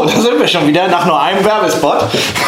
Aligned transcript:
So, 0.00 0.06
da 0.06 0.18
sind 0.18 0.40
wir 0.40 0.48
schon 0.48 0.66
wieder 0.66 0.88
nach 0.88 1.04
nur 1.04 1.20
einem 1.20 1.44
Werbespot. 1.44 2.04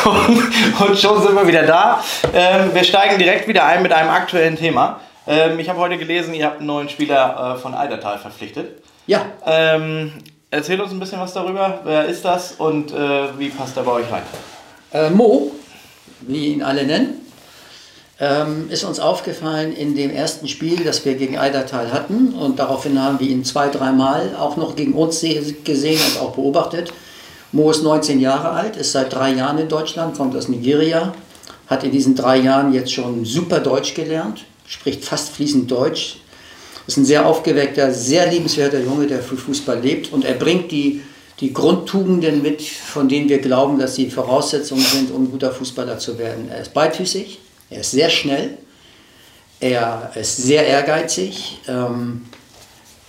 Und, 0.07 0.89
und 0.89 0.99
schon 0.99 1.21
sind 1.21 1.35
wir 1.35 1.47
wieder 1.47 1.65
da. 1.65 2.03
Ähm, 2.33 2.71
wir 2.73 2.83
steigen 2.83 3.19
direkt 3.19 3.47
wieder 3.47 3.67
ein 3.67 3.83
mit 3.83 3.93
einem 3.93 4.09
aktuellen 4.09 4.57
Thema. 4.57 5.01
Ähm, 5.27 5.59
ich 5.59 5.69
habe 5.69 5.79
heute 5.79 5.99
gelesen, 5.99 6.33
ihr 6.33 6.47
habt 6.47 6.61
einen 6.61 6.67
neuen 6.67 6.89
Spieler 6.89 7.57
äh, 7.57 7.61
von 7.61 7.75
Eidertal 7.75 8.19
verpflichtet. 8.19 8.83
Ja. 9.07 9.27
Ähm, 9.45 10.13
erzähl 10.51 10.81
uns 10.81 10.93
ein 10.93 10.99
bisschen 10.99 11.21
was 11.21 11.35
darüber. 11.35 11.81
Wer 11.85 12.07
ist 12.07 12.25
das 12.25 12.53
und 12.53 12.91
äh, 12.91 13.39
wie 13.39 13.51
passt 13.51 13.77
er 13.77 13.83
bei 13.83 13.93
euch 13.93 14.11
rein? 14.11 14.23
Äh, 14.95 15.11
Mo, 15.11 15.53
wie 16.23 16.55
ihn 16.55 16.63
alle 16.63 16.85
nennen, 16.85 17.21
ähm, 18.19 18.71
ist 18.71 18.83
uns 18.85 18.99
aufgefallen 18.99 19.77
in 19.77 19.95
dem 19.95 20.11
ersten 20.11 20.49
Spiel, 20.49 20.85
das 20.85 21.05
wir 21.05 21.17
gegen 21.17 21.37
Eidertal 21.37 21.93
hatten. 21.93 22.33
Und 22.33 22.59
daraufhin 22.59 22.99
haben 22.99 23.21
wir 23.21 23.29
ihn 23.29 23.45
zwei, 23.45 23.69
dreimal 23.69 24.37
auch 24.41 24.57
noch 24.57 24.75
gegen 24.75 24.95
uns 24.95 25.21
gesehen 25.21 26.01
und 26.15 26.23
auch 26.23 26.31
beobachtet. 26.31 26.91
Mo 27.53 27.71
ist 27.71 27.83
19 27.83 28.19
Jahre 28.19 28.51
alt, 28.51 28.77
ist 28.77 28.93
seit 28.93 29.13
drei 29.13 29.33
Jahren 29.33 29.59
in 29.59 29.69
Deutschland, 29.69 30.17
kommt 30.17 30.35
aus 30.35 30.49
Nigeria, 30.49 31.15
hat 31.67 31.85
in 31.85 31.91
diesen 31.91 32.15
drei 32.15 32.39
Jahren 32.39 32.73
jetzt 32.73 32.93
schon 32.93 33.27
super 33.27 33.61
Deutsch 33.61 33.95
gelernt, 33.95 34.45
spricht 34.67 35.05
fast 35.05 35.31
fließend 35.35 35.71
Deutsch. 35.71 36.19
Ist 36.87 36.97
ein 36.97 37.05
sehr 37.05 37.27
aufgeweckter, 37.27 37.93
sehr 37.93 38.27
liebenswerter 38.27 38.81
Junge, 38.81 39.07
der 39.07 39.23
für 39.23 39.37
Fußball 39.37 39.81
lebt 39.81 40.13
und 40.13 40.25
er 40.25 40.35
bringt 40.35 40.73
die, 40.73 41.03
die 41.41 41.53
Grundtugenden 41.53 42.43
mit, 42.43 42.63
von 42.63 43.09
denen 43.09 43.29
wir 43.29 43.39
glauben, 43.39 43.79
dass 43.79 43.95
sie 43.95 44.11
Voraussetzungen 44.11 44.83
sind, 44.83 45.13
um 45.13 45.31
guter 45.31 45.53
Fußballer 45.53 45.99
zu 45.99 46.19
werden. 46.19 46.49
Er 46.51 46.63
ist 46.63 46.75
beidfüßig, 46.75 47.39
er 47.71 47.81
ist 47.81 47.93
sehr 47.93 48.11
schnell, 48.11 48.59
er 49.61 50.11
ist 50.17 50.39
sehr 50.39 50.67
ehrgeizig, 50.67 51.59
ähm, 51.69 52.23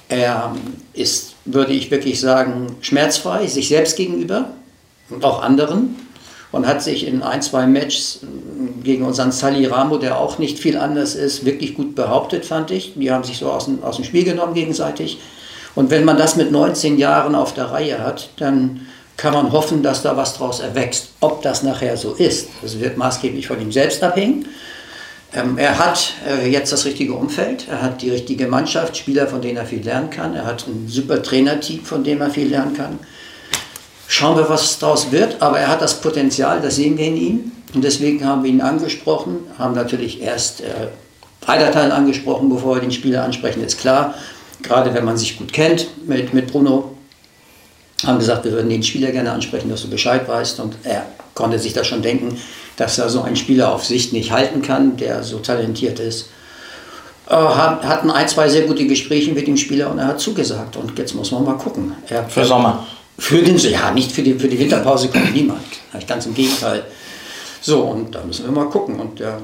er 0.07 0.55
ist, 0.93 1.32
würde 1.45 1.73
ich 1.73 1.91
wirklich 1.91 2.19
sagen, 2.19 2.75
schmerzfrei 2.81 3.47
sich 3.47 3.67
selbst 3.67 3.97
gegenüber 3.97 4.51
und 5.09 5.23
auch 5.25 5.41
anderen 5.41 5.95
und 6.51 6.67
hat 6.67 6.81
sich 6.81 7.05
in 7.07 7.23
ein, 7.23 7.41
zwei 7.41 7.65
Matches 7.65 8.21
äh, 8.23 8.83
gegen 8.83 9.03
unseren 9.03 9.31
Sally 9.31 9.65
Ramo, 9.65 9.97
der 9.97 10.19
auch 10.19 10.37
nicht 10.37 10.59
viel 10.59 10.77
anders 10.77 11.15
ist, 11.15 11.45
wirklich 11.45 11.75
gut 11.75 11.95
behauptet, 11.95 12.45
fand 12.45 12.71
ich. 12.71 12.93
Die 12.95 13.11
haben 13.11 13.23
sich 13.23 13.39
so 13.39 13.51
aus 13.51 13.65
dem, 13.65 13.83
aus 13.83 13.97
dem 13.97 14.05
Spiel 14.05 14.23
genommen 14.23 14.53
gegenseitig. 14.53 15.17
Und 15.75 15.89
wenn 15.89 16.05
man 16.05 16.17
das 16.17 16.35
mit 16.35 16.51
19 16.51 16.97
Jahren 16.99 17.33
auf 17.33 17.53
der 17.53 17.65
Reihe 17.65 17.99
hat, 17.99 18.29
dann 18.37 18.87
kann 19.17 19.33
man 19.33 19.51
hoffen, 19.51 19.81
dass 19.83 20.03
da 20.03 20.15
was 20.15 20.37
draus 20.37 20.59
erwächst. 20.59 21.09
Ob 21.19 21.41
das 21.41 21.63
nachher 21.63 21.97
so 21.97 22.13
ist, 22.13 22.49
das 22.61 22.79
wird 22.79 22.97
maßgeblich 22.97 23.47
von 23.47 23.59
ihm 23.59 23.71
selbst 23.71 24.03
abhängen. 24.03 24.47
Ähm, 25.35 25.57
er 25.57 25.79
hat 25.79 26.13
äh, 26.27 26.47
jetzt 26.47 26.71
das 26.71 26.85
richtige 26.85 27.13
Umfeld, 27.13 27.67
er 27.67 27.81
hat 27.81 28.01
die 28.01 28.11
richtige 28.11 28.47
Mannschaft, 28.47 28.95
Spieler, 28.97 29.27
von 29.27 29.41
denen 29.41 29.57
er 29.57 29.65
viel 29.65 29.83
lernen 29.83 30.09
kann, 30.09 30.35
er 30.35 30.45
hat 30.45 30.67
ein 30.67 30.87
super 30.87 31.23
Trainerteam, 31.23 31.83
von 31.83 32.03
dem 32.03 32.21
er 32.21 32.29
viel 32.29 32.47
lernen 32.47 32.75
kann. 32.75 32.99
Schauen 34.07 34.37
wir, 34.37 34.47
was 34.47 34.77
daraus 34.77 35.11
wird, 35.11 35.41
aber 35.41 35.59
er 35.59 35.69
hat 35.69 35.81
das 35.81 35.99
Potenzial, 36.01 36.61
das 36.61 36.75
sehen 36.75 36.97
wir 36.97 37.07
in 37.07 37.17
ihm. 37.17 37.51
Und 37.73 37.83
deswegen 37.83 38.23
haben 38.23 38.43
wir 38.43 38.51
ihn 38.51 38.61
angesprochen, 38.61 39.39
haben 39.57 39.73
natürlich 39.73 40.21
erst 40.21 40.61
äh, 40.61 40.65
Freidateil 41.41 41.91
angesprochen, 41.91 42.49
bevor 42.49 42.75
wir 42.75 42.81
den 42.81 42.91
Spieler 42.91 43.23
ansprechen, 43.23 43.63
ist 43.63 43.79
klar. 43.79 44.13
Gerade 44.61 44.93
wenn 44.93 45.03
man 45.03 45.17
sich 45.17 45.37
gut 45.37 45.51
kennt 45.51 45.87
mit, 46.07 46.33
mit 46.33 46.51
Bruno, 46.51 46.95
haben 48.05 48.19
gesagt, 48.19 48.45
wir 48.45 48.51
würden 48.51 48.69
den 48.69 48.83
Spieler 48.83 49.11
gerne 49.11 49.31
ansprechen, 49.31 49.69
dass 49.69 49.81
du 49.81 49.89
Bescheid 49.89 50.27
weißt. 50.27 50.59
Und 50.59 50.75
er 50.83 51.05
konnte 51.33 51.57
sich 51.57 51.73
das 51.73 51.87
schon 51.87 52.03
denken, 52.03 52.37
dass 52.77 52.97
er 52.97 53.09
so 53.09 53.21
einen 53.21 53.35
Spieler 53.35 53.73
auf 53.73 53.85
Sicht 53.85 54.13
nicht 54.13 54.31
halten 54.31 54.61
kann, 54.61 54.97
der 54.97 55.23
so 55.23 55.39
talentiert 55.39 55.99
ist. 55.99 56.29
Äh, 57.29 57.35
hatten 57.35 58.11
ein, 58.11 58.27
zwei 58.27 58.49
sehr 58.49 58.63
gute 58.63 58.85
Gespräche 58.85 59.31
mit 59.31 59.47
dem 59.47 59.57
Spieler 59.57 59.89
und 59.91 59.99
er 59.99 60.07
hat 60.07 60.19
zugesagt. 60.19 60.75
Und 60.75 60.97
jetzt 60.97 61.15
muss 61.15 61.31
man 61.31 61.43
mal 61.43 61.57
gucken. 61.57 61.95
Er, 62.09 62.23
Für 62.27 62.45
Sommer? 62.45 62.85
Für 63.17 63.41
den, 63.41 63.57
ja, 63.57 63.91
nicht 63.91 64.11
für 64.11 64.23
die, 64.23 64.33
für 64.33 64.47
die 64.47 64.57
Winterpause 64.57 65.07
kommt 65.09 65.33
niemand. 65.33 65.61
Ganz 66.07 66.25
im 66.25 66.33
Gegenteil. 66.33 66.83
So, 67.61 67.81
und 67.81 68.13
da 68.13 68.23
müssen 68.23 68.45
wir 68.45 68.51
mal 68.51 68.69
gucken. 68.69 68.99
Und 68.99 69.19
der 69.19 69.39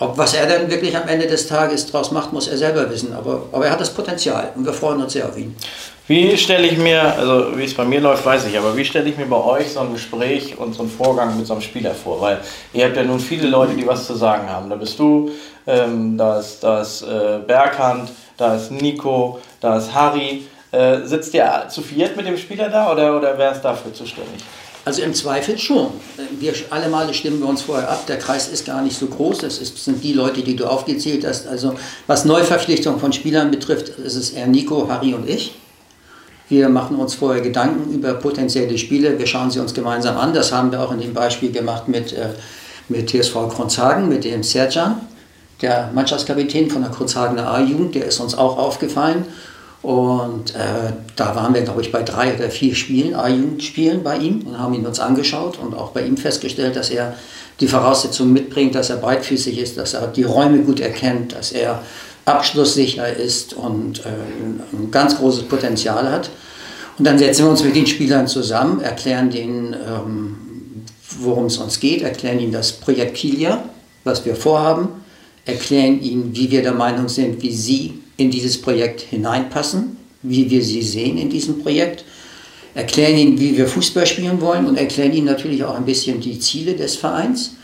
ob 0.00 0.16
was 0.16 0.34
er 0.34 0.46
denn 0.46 0.70
wirklich 0.70 0.96
am 0.96 1.08
Ende 1.08 1.26
des 1.26 1.48
Tages 1.48 1.86
daraus 1.86 2.12
macht, 2.12 2.32
muss 2.32 2.46
er 2.46 2.56
selber 2.56 2.88
wissen. 2.88 3.12
Aber, 3.12 3.46
aber 3.50 3.66
er 3.66 3.72
hat 3.72 3.80
das 3.80 3.92
Potenzial 3.92 4.52
und 4.54 4.64
wir 4.64 4.72
freuen 4.72 5.02
uns 5.02 5.12
sehr 5.12 5.28
auf 5.28 5.36
ihn. 5.36 5.56
Wie 6.08 6.38
stelle 6.38 6.66
ich 6.66 6.78
mir, 6.78 7.02
also 7.02 7.58
wie 7.58 7.64
es 7.64 7.74
bei 7.74 7.84
mir 7.84 8.00
läuft, 8.00 8.24
weiß 8.24 8.46
ich, 8.46 8.56
aber 8.56 8.74
wie 8.74 8.84
stelle 8.86 9.10
ich 9.10 9.18
mir 9.18 9.26
bei 9.26 9.36
euch 9.36 9.70
so 9.70 9.80
ein 9.80 9.92
Gespräch 9.92 10.56
und 10.56 10.72
so 10.72 10.80
einen 10.80 10.90
Vorgang 10.90 11.36
mit 11.36 11.46
so 11.46 11.52
einem 11.52 11.60
Spieler 11.60 11.94
vor? 11.94 12.18
Weil 12.22 12.40
ihr 12.72 12.86
habt 12.86 12.96
ja 12.96 13.02
nun 13.02 13.20
viele 13.20 13.46
Leute, 13.46 13.74
die 13.74 13.86
was 13.86 14.06
zu 14.06 14.14
sagen 14.14 14.48
haben. 14.48 14.70
Da 14.70 14.76
bist 14.76 14.98
du, 14.98 15.30
ähm, 15.66 16.16
da 16.16 16.40
ist, 16.40 16.60
da 16.60 16.80
ist 16.80 17.02
äh, 17.02 17.40
Berghand, 17.46 18.10
da 18.38 18.56
ist 18.56 18.70
Nico, 18.70 19.38
da 19.60 19.76
ist 19.76 19.92
Harry. 19.92 20.44
Äh, 20.72 21.02
sitzt 21.04 21.34
ihr 21.34 21.66
zu 21.68 21.82
viert 21.82 22.16
mit 22.16 22.26
dem 22.26 22.38
Spieler 22.38 22.70
da 22.70 22.90
oder, 22.90 23.14
oder 23.14 23.36
wer 23.36 23.52
ist 23.52 23.60
dafür 23.60 23.92
zuständig? 23.92 24.42
Also 24.86 25.02
im 25.02 25.12
Zweifel 25.12 25.58
schon. 25.58 25.88
Wir 26.40 26.54
alle 26.70 26.88
Male 26.88 27.12
stimmen 27.12 27.40
wir 27.40 27.48
uns 27.48 27.60
vorher 27.60 27.90
ab. 27.90 28.06
Der 28.06 28.18
Kreis 28.18 28.48
ist 28.48 28.64
gar 28.64 28.80
nicht 28.80 28.98
so 28.98 29.08
groß. 29.08 29.38
Das 29.38 29.58
ist, 29.58 29.84
sind 29.84 30.02
die 30.02 30.14
Leute, 30.14 30.40
die 30.40 30.56
du 30.56 30.64
aufgezählt 30.64 31.26
hast. 31.26 31.46
Also 31.46 31.74
was 32.06 32.24
Neuverpflichtung 32.24 32.98
von 32.98 33.12
Spielern 33.12 33.50
betrifft, 33.50 33.90
ist 33.90 34.14
es 34.14 34.30
eher 34.30 34.46
Nico, 34.46 34.88
Harry 34.88 35.12
und 35.12 35.28
ich. 35.28 35.52
Wir 36.48 36.68
machen 36.68 36.96
uns 36.96 37.14
vorher 37.14 37.42
Gedanken 37.42 37.92
über 37.92 38.14
potenzielle 38.14 38.78
Spiele. 38.78 39.18
Wir 39.18 39.26
schauen 39.26 39.50
sie 39.50 39.60
uns 39.60 39.74
gemeinsam 39.74 40.16
an. 40.16 40.32
Das 40.32 40.52
haben 40.52 40.72
wir 40.72 40.80
auch 40.80 40.92
in 40.92 41.00
dem 41.00 41.12
Beispiel 41.12 41.52
gemacht 41.52 41.88
mit, 41.88 42.12
äh, 42.12 42.30
mit 42.88 43.10
TSV 43.10 43.48
Kronzhagen, 43.50 44.08
mit 44.08 44.24
dem 44.24 44.42
Serjan, 44.42 45.00
der 45.60 45.90
Mannschaftskapitän 45.94 46.70
von 46.70 46.82
der 46.82 46.90
Kronzhagener 46.90 47.50
A-Jugend. 47.50 47.94
Der 47.94 48.06
ist 48.06 48.18
uns 48.20 48.34
auch 48.34 48.56
aufgefallen. 48.56 49.26
Und 49.82 50.54
äh, 50.56 50.92
da 51.14 51.36
waren 51.36 51.54
wir, 51.54 51.62
glaube 51.62 51.82
ich, 51.82 51.92
bei 51.92 52.02
drei 52.02 52.34
oder 52.34 52.50
vier 52.50 52.74
Spielen, 52.74 53.14
A-Jugendspielen 53.14 54.02
bei 54.02 54.16
ihm 54.16 54.42
und 54.46 54.58
haben 54.58 54.74
ihn 54.74 54.84
uns 54.84 54.98
angeschaut 54.98 55.58
und 55.58 55.74
auch 55.74 55.90
bei 55.90 56.02
ihm 56.02 56.16
festgestellt, 56.16 56.74
dass 56.74 56.90
er 56.90 57.14
die 57.60 57.68
Voraussetzungen 57.68 58.32
mitbringt, 58.32 58.74
dass 58.74 58.90
er 58.90 58.96
beidfüßig 58.96 59.58
ist, 59.58 59.78
dass 59.78 59.94
er 59.94 60.08
die 60.08 60.24
Räume 60.24 60.58
gut 60.58 60.80
erkennt, 60.80 61.32
dass 61.32 61.52
er 61.52 61.82
abschlusssicher 62.28 63.14
ist 63.14 63.54
und 63.54 64.00
äh, 64.00 64.08
ein 64.72 64.90
ganz 64.90 65.16
großes 65.18 65.44
Potenzial 65.44 66.10
hat. 66.10 66.30
Und 66.98 67.06
dann 67.06 67.18
setzen 67.18 67.44
wir 67.44 67.50
uns 67.50 67.62
mit 67.62 67.76
den 67.76 67.86
Spielern 67.86 68.26
zusammen, 68.26 68.80
erklären 68.80 69.30
denen, 69.30 69.72
ähm, 69.72 70.36
worum 71.20 71.46
es 71.46 71.58
uns 71.58 71.80
geht, 71.80 72.02
erklären 72.02 72.40
ihnen 72.40 72.52
das 72.52 72.72
Projekt 72.72 73.14
Kilia, 73.14 73.64
was 74.04 74.24
wir 74.24 74.34
vorhaben, 74.34 74.88
erklären 75.44 76.02
ihnen, 76.02 76.34
wie 76.34 76.50
wir 76.50 76.62
der 76.62 76.74
Meinung 76.74 77.08
sind, 77.08 77.40
wie 77.42 77.52
sie 77.52 78.00
in 78.16 78.30
dieses 78.30 78.60
Projekt 78.60 79.00
hineinpassen, 79.00 79.96
wie 80.22 80.50
wir 80.50 80.62
sie 80.62 80.82
sehen 80.82 81.16
in 81.18 81.30
diesem 81.30 81.62
Projekt, 81.62 82.04
erklären 82.74 83.16
ihnen, 83.16 83.40
wie 83.40 83.56
wir 83.56 83.66
Fußball 83.66 84.06
spielen 84.06 84.40
wollen 84.40 84.66
und 84.66 84.76
erklären 84.76 85.12
ihnen 85.12 85.26
natürlich 85.26 85.64
auch 85.64 85.76
ein 85.76 85.84
bisschen 85.84 86.20
die 86.20 86.38
Ziele 86.38 86.74
des 86.74 86.96
Vereins. 86.96 87.54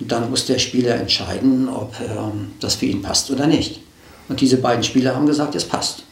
Und 0.00 0.10
dann 0.10 0.30
muss 0.30 0.46
der 0.46 0.58
Spieler 0.58 0.96
entscheiden, 0.96 1.68
ob 1.68 1.94
ähm, 2.00 2.52
das 2.60 2.76
für 2.76 2.86
ihn 2.86 3.02
passt 3.02 3.30
oder 3.30 3.46
nicht. 3.46 3.81
Und 4.28 4.40
diese 4.40 4.58
beiden 4.58 4.82
Spieler 4.82 5.14
haben 5.14 5.26
gesagt, 5.26 5.54
es 5.54 5.64
passt. 5.64 6.04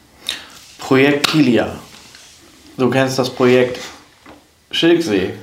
Projekt 0.79 1.29
Kilia. 1.29 1.69
Du 2.77 2.91
kennst 2.91 3.19
das 3.19 3.31
Projekt 3.31 3.79
Schilksee. 4.71 5.35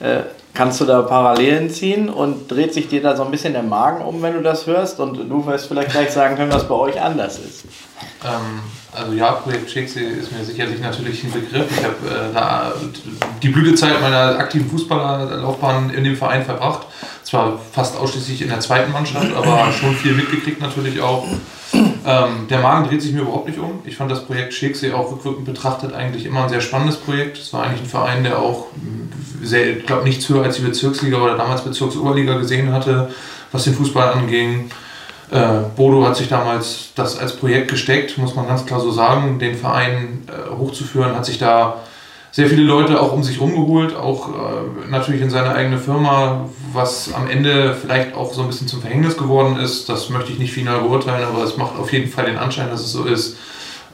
Äh, 0.00 0.22
Kannst 0.56 0.80
du 0.80 0.86
da 0.86 1.02
Parallelen 1.02 1.68
ziehen 1.68 2.08
und 2.08 2.50
dreht 2.50 2.72
sich 2.72 2.88
dir 2.88 3.02
da 3.02 3.14
so 3.14 3.22
ein 3.22 3.30
bisschen 3.30 3.52
der 3.52 3.62
Magen 3.62 4.02
um, 4.02 4.22
wenn 4.22 4.32
du 4.32 4.40
das 4.40 4.66
hörst? 4.66 4.98
Und 5.00 5.28
du 5.28 5.44
wirst 5.44 5.66
vielleicht 5.66 5.90
gleich 5.90 6.10
sagen 6.10 6.34
können, 6.34 6.50
was 6.50 6.66
bei 6.66 6.74
euch 6.74 6.98
anders 6.98 7.38
ist. 7.38 7.64
Ähm, 8.24 8.62
also 8.90 9.12
ja, 9.12 9.32
Projekt 9.32 9.70
Shakespeare 9.70 10.06
ist 10.06 10.32
mir 10.32 10.42
sicherlich 10.42 10.80
natürlich 10.80 11.22
ein 11.24 11.30
Begriff. 11.30 11.66
Ich 11.70 11.84
habe 11.84 12.82
äh, 12.82 13.00
die 13.42 13.50
Blütezeit 13.50 14.00
meiner 14.00 14.38
aktiven 14.38 14.70
Fußballerlaufbahn 14.70 15.90
in 15.90 16.04
dem 16.04 16.16
Verein 16.16 16.42
verbracht. 16.42 16.86
Zwar 17.26 17.58
fast 17.72 17.96
ausschließlich 17.96 18.42
in 18.42 18.50
der 18.50 18.60
zweiten 18.60 18.92
Mannschaft, 18.92 19.34
aber 19.34 19.72
schon 19.80 19.96
viel 19.96 20.12
mitgekriegt 20.12 20.60
natürlich 20.60 21.00
auch. 21.00 21.26
Ähm, 21.74 22.46
der 22.48 22.60
Magen 22.60 22.88
dreht 22.88 23.02
sich 23.02 23.12
mir 23.12 23.22
überhaupt 23.22 23.48
nicht 23.48 23.58
um. 23.58 23.80
Ich 23.84 23.96
fand 23.96 24.12
das 24.12 24.24
Projekt 24.24 24.54
Shakespeare 24.54 24.96
auch 24.96 25.10
rückwirkend 25.10 25.44
betrachtet 25.44 25.92
eigentlich 25.92 26.24
immer 26.24 26.44
ein 26.44 26.48
sehr 26.48 26.60
spannendes 26.60 26.98
Projekt. 26.98 27.36
Es 27.38 27.52
war 27.52 27.64
eigentlich 27.64 27.80
ein 27.80 27.88
Verein, 27.88 28.22
der 28.22 28.38
auch 28.38 28.66
sehr, 29.42 29.78
ich 29.78 29.86
glaube, 29.86 30.04
nichts 30.04 30.28
höher 30.28 30.44
als 30.44 30.54
die 30.54 30.62
Bezirksliga 30.62 31.16
oder 31.16 31.36
damals 31.36 31.62
Bezirksoberliga 31.62 32.38
gesehen 32.38 32.72
hatte, 32.72 33.10
was 33.50 33.64
den 33.64 33.74
Fußball 33.74 34.12
anging. 34.12 34.70
Äh, 35.32 35.62
Bodo 35.74 36.06
hat 36.06 36.14
sich 36.14 36.28
damals 36.28 36.90
das 36.94 37.18
als 37.18 37.34
Projekt 37.34 37.72
gesteckt, 37.72 38.16
muss 38.18 38.36
man 38.36 38.46
ganz 38.46 38.64
klar 38.66 38.78
so 38.78 38.92
sagen, 38.92 39.40
den 39.40 39.56
Verein 39.56 40.28
äh, 40.28 40.56
hochzuführen, 40.56 41.16
hat 41.16 41.26
sich 41.26 41.38
da 41.38 41.82
sehr 42.36 42.50
viele 42.50 42.64
Leute 42.64 43.00
auch 43.00 43.14
um 43.14 43.22
sich 43.22 43.40
rumgeholt, 43.40 43.96
auch 43.96 44.28
äh, 44.28 44.90
natürlich 44.90 45.22
in 45.22 45.30
seine 45.30 45.54
eigene 45.54 45.78
Firma, 45.78 46.50
was 46.74 47.10
am 47.14 47.30
Ende 47.30 47.72
vielleicht 47.72 48.14
auch 48.14 48.30
so 48.34 48.42
ein 48.42 48.48
bisschen 48.48 48.68
zum 48.68 48.82
Verhängnis 48.82 49.16
geworden 49.16 49.56
ist. 49.58 49.88
Das 49.88 50.10
möchte 50.10 50.32
ich 50.32 50.38
nicht 50.38 50.52
final 50.52 50.80
beurteilen, 50.80 51.26
aber 51.26 51.42
es 51.44 51.56
macht 51.56 51.78
auf 51.78 51.90
jeden 51.94 52.10
Fall 52.10 52.26
den 52.26 52.36
Anschein, 52.36 52.68
dass 52.68 52.80
es 52.80 52.92
so 52.92 53.04
ist. 53.04 53.38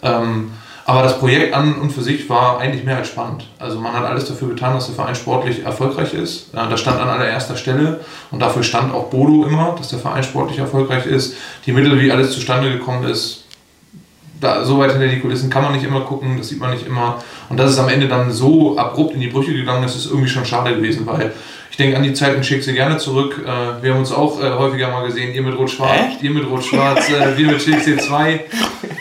Ähm, 0.03 0.51
aber 0.85 1.05
das 1.05 1.21
Projekt 1.21 1.55
an 1.55 1.75
und 1.75 1.93
für 1.93 2.03
sich 2.03 2.29
war 2.29 2.59
eigentlich 2.59 2.83
mehr 2.83 2.97
als 2.97 3.07
spannend. 3.07 3.47
Also 3.61 3.79
man 3.79 3.93
hat 3.93 4.05
alles 4.05 4.25
dafür 4.25 4.49
getan, 4.49 4.75
dass 4.75 4.87
der 4.87 4.97
Verein 4.97 5.15
sportlich 5.15 5.65
erfolgreich 5.65 6.13
ist. 6.13 6.53
Das 6.53 6.81
stand 6.81 7.01
an 7.01 7.09
allererster 7.09 7.55
Stelle 7.57 8.01
und 8.33 8.41
dafür 8.41 8.65
stand 8.65 8.93
auch 8.93 9.05
Bodo 9.05 9.47
immer, 9.47 9.77
dass 9.79 9.91
der 9.91 10.01
Verein 10.01 10.25
sportlich 10.25 10.59
erfolgreich 10.59 11.07
ist. 11.07 11.37
Die 11.65 11.71
Mittel, 11.71 12.01
wie 12.01 12.11
alles 12.11 12.33
zustande 12.33 12.73
gekommen 12.73 13.05
ist, 13.05 13.42
da, 14.43 14.65
so 14.65 14.79
weit 14.79 14.93
hinter 14.93 15.07
die 15.07 15.21
Kulissen 15.21 15.51
kann 15.51 15.63
man 15.63 15.73
nicht 15.73 15.85
immer 15.85 16.01
gucken, 16.01 16.37
das 16.37 16.49
sieht 16.49 16.59
man 16.59 16.71
nicht 16.71 16.87
immer. 16.87 17.23
Und 17.49 17.59
dass 17.59 17.71
es 17.71 17.79
am 17.79 17.89
Ende 17.89 18.09
dann 18.09 18.33
so 18.33 18.77
abrupt 18.77 19.15
in 19.15 19.21
die 19.21 19.29
Brüche 19.29 19.53
gegangen 19.53 19.85
ist, 19.85 19.95
ist 19.95 20.07
irgendwie 20.07 20.29
schon 20.29 20.45
schade 20.45 20.75
gewesen, 20.75 21.07
weil 21.07 21.33
ich 21.71 21.77
denke 21.77 21.97
an 21.97 22.03
die 22.03 22.13
Zeiten 22.13 22.45
schicke 22.45 22.63
sie 22.63 22.75
gerne 22.75 22.99
zurück. 22.99 23.41
Äh, 23.47 23.83
wir 23.83 23.93
haben 23.93 24.01
uns 24.01 24.13
auch 24.13 24.43
äh, 24.43 24.51
häufiger 24.51 24.91
mal 24.91 25.07
gesehen, 25.07 25.33
ihr 25.33 25.43
mit 25.43 25.57
Rot-Schwarz, 25.57 26.21
ihr 26.21 26.31
mit 26.31 26.45
Rot-Schwarz, 26.47 27.09
äh, 27.09 27.39
wir 27.39 27.47
mit 27.47 27.63
Schicksee 27.63 27.97
2. 27.97 28.45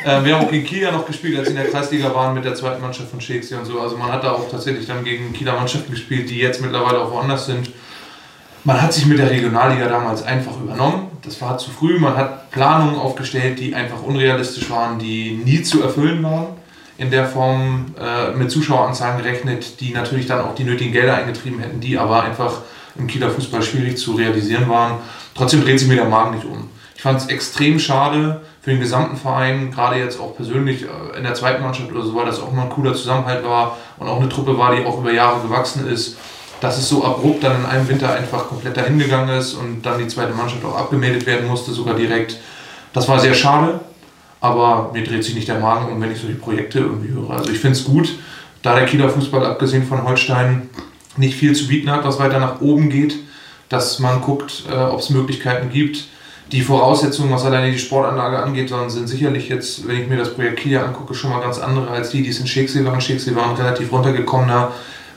wir 0.23 0.35
haben 0.35 0.45
auch 0.45 0.49
gegen 0.49 0.65
Kiel 0.65 0.83
ja 0.83 0.91
noch 0.91 1.05
gespielt, 1.05 1.37
als 1.37 1.47
sie 1.47 1.53
in 1.53 1.59
der 1.59 1.69
Kreisliga 1.69 2.13
waren 2.15 2.33
mit 2.33 2.45
der 2.45 2.55
zweiten 2.55 2.81
Mannschaft 2.81 3.09
von 3.09 3.19
Schicksee 3.19 3.55
und 3.55 3.65
so. 3.65 3.79
Also 3.81 3.97
man 3.97 4.11
hat 4.11 4.23
da 4.23 4.31
auch 4.31 4.49
tatsächlich 4.49 4.87
dann 4.87 5.03
gegen 5.03 5.33
Kieler 5.33 5.53
Mannschaften 5.53 5.91
gespielt, 5.91 6.29
die 6.29 6.37
jetzt 6.37 6.61
mittlerweile 6.61 7.01
auch 7.01 7.11
woanders 7.11 7.45
sind. 7.45 7.69
Man 8.63 8.79
hat 8.79 8.93
sich 8.93 9.05
mit 9.07 9.17
der 9.17 9.29
Regionalliga 9.29 9.87
damals 9.87 10.23
einfach 10.23 10.59
übernommen. 10.61 11.07
Das 11.23 11.41
war 11.41 11.57
zu 11.57 11.71
früh. 11.71 11.97
Man 11.97 12.15
hat 12.15 12.51
Planungen 12.51 12.95
aufgestellt, 12.95 13.59
die 13.59 13.73
einfach 13.73 14.03
unrealistisch 14.03 14.69
waren, 14.69 14.99
die 14.99 15.41
nie 15.43 15.63
zu 15.63 15.81
erfüllen 15.81 16.21
waren 16.23 16.47
in 16.97 17.09
der 17.09 17.25
Form 17.25 17.95
äh, 17.99 18.31
mit 18.37 18.51
Zuschaueranzahlen 18.51 19.17
gerechnet, 19.17 19.79
die 19.79 19.91
natürlich 19.91 20.27
dann 20.27 20.41
auch 20.41 20.53
die 20.53 20.63
nötigen 20.63 20.91
Gelder 20.91 21.15
eingetrieben 21.15 21.59
hätten, 21.59 21.79
die 21.79 21.97
aber 21.97 22.21
einfach 22.21 22.61
im 22.95 23.07
Kieler 23.07 23.31
Fußball 23.31 23.63
schwierig 23.63 23.97
zu 23.97 24.13
realisieren 24.13 24.69
waren. 24.69 24.99
Trotzdem 25.33 25.63
dreht 25.63 25.79
sich 25.79 25.87
mir 25.87 25.95
der 25.95 26.05
Magen 26.05 26.35
nicht 26.35 26.45
um. 26.45 26.69
Ich 26.95 27.01
fand 27.01 27.19
es 27.19 27.27
extrem 27.27 27.79
schade 27.79 28.41
für 28.61 28.69
den 28.69 28.79
gesamten 28.79 29.17
Verein, 29.17 29.71
gerade 29.71 29.95
jetzt 29.95 30.19
auch 30.19 30.35
persönlich 30.35 30.83
äh, 30.83 31.17
in 31.17 31.23
der 31.23 31.33
zweiten 31.33 31.63
Mannschaft 31.63 31.91
oder 31.91 32.03
so, 32.03 32.13
weil 32.13 32.27
das 32.27 32.39
auch 32.39 32.51
mal 32.51 32.65
ein 32.65 32.69
cooler 32.69 32.93
Zusammenhalt 32.93 33.43
war 33.43 33.77
und 33.97 34.07
auch 34.07 34.19
eine 34.19 34.29
Truppe 34.29 34.55
war, 34.59 34.75
die 34.75 34.85
auch 34.85 34.99
über 34.99 35.11
Jahre 35.11 35.41
gewachsen 35.41 35.87
ist, 35.87 36.17
dass 36.61 36.77
es 36.77 36.87
so 36.87 37.03
abrupt 37.03 37.43
dann 37.43 37.59
in 37.59 37.65
einem 37.65 37.87
Winter 37.89 38.13
einfach 38.13 38.47
komplett 38.47 38.77
dahin 38.77 38.97
gegangen 38.97 39.37
ist 39.37 39.55
und 39.55 39.81
dann 39.81 39.99
die 39.99 40.07
zweite 40.07 40.33
Mannschaft 40.33 40.63
auch 40.63 40.77
abgemeldet 40.77 41.25
werden 41.25 41.47
musste, 41.47 41.71
sogar 41.71 41.95
direkt. 41.95 42.37
Das 42.93 43.07
war 43.07 43.19
sehr 43.19 43.33
schade 43.33 43.81
aber 44.41 44.89
mir 44.91 45.03
dreht 45.03 45.23
sich 45.23 45.35
nicht 45.35 45.47
der 45.47 45.59
Magen 45.59 45.93
um, 45.93 46.01
wenn 46.01 46.11
ich 46.11 46.19
solche 46.19 46.35
Projekte 46.35 46.79
irgendwie 46.79 47.13
höre. 47.13 47.29
Also 47.29 47.51
ich 47.51 47.59
finde 47.59 47.77
es 47.77 47.85
gut, 47.85 48.17
da 48.63 48.75
der 48.75 48.85
Kieler 48.85 49.09
Fußball, 49.09 49.45
abgesehen 49.45 49.85
von 49.85 50.03
Holstein, 50.03 50.69
nicht 51.15 51.35
viel 51.35 51.53
zu 51.55 51.67
bieten 51.67 51.91
hat, 51.91 52.03
was 52.03 52.19
weiter 52.19 52.39
nach 52.39 52.59
oben 52.59 52.89
geht, 52.89 53.15
dass 53.69 53.99
man 53.99 54.21
guckt, 54.21 54.63
äh, 54.69 54.75
ob 54.75 54.99
es 54.99 55.09
Möglichkeiten 55.09 55.69
gibt. 55.69 56.05
Die 56.51 56.61
Voraussetzungen, 56.61 57.31
was 57.31 57.45
alleine 57.45 57.71
die 57.71 57.79
Sportanlage 57.79 58.41
angeht, 58.41 58.73
sind 58.87 59.07
sicherlich 59.07 59.47
jetzt, 59.47 59.87
wenn 59.87 60.01
ich 60.01 60.09
mir 60.09 60.17
das 60.17 60.33
Projekt 60.33 60.57
Kiel 60.57 60.77
angucke, 60.77 61.13
schon 61.13 61.29
mal 61.29 61.39
ganz 61.39 61.59
andere 61.59 61.89
als 61.89 62.09
die, 62.09 62.23
die 62.23 62.29
es 62.29 62.39
in 62.39 62.47
Scheksee 62.47 62.83
waren. 62.83 62.99
Scheksee 62.99 63.35
war 63.35 63.49
ein 63.49 63.55
relativ 63.55 63.91
runtergekommener 63.91 64.71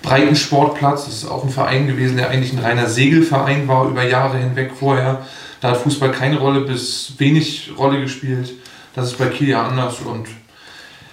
Breitensportplatz. 0.05 1.07
Das 1.07 1.15
ist 1.15 1.27
auch 1.27 1.43
ein 1.43 1.51
Verein 1.51 1.87
gewesen, 1.87 2.17
der 2.17 2.31
eigentlich 2.31 2.53
ein 2.53 2.61
reiner 2.61 2.87
Segelverein 2.89 3.67
war 3.67 3.89
über 3.89 4.05
Jahre 4.05 4.39
hinweg 4.39 4.73
vorher. 4.79 5.27
Da 5.61 5.71
hat 5.71 5.79
Fußball 5.79 6.13
keine 6.13 6.39
Rolle 6.39 6.61
bis 6.61 7.15
wenig 7.19 7.73
Rolle 7.77 8.01
gespielt. 8.01 8.53
Das 8.95 9.07
ist 9.07 9.19
bei 9.19 9.27
Kiel 9.27 9.49
ja 9.49 9.67
anders 9.67 10.01
und 10.01 10.29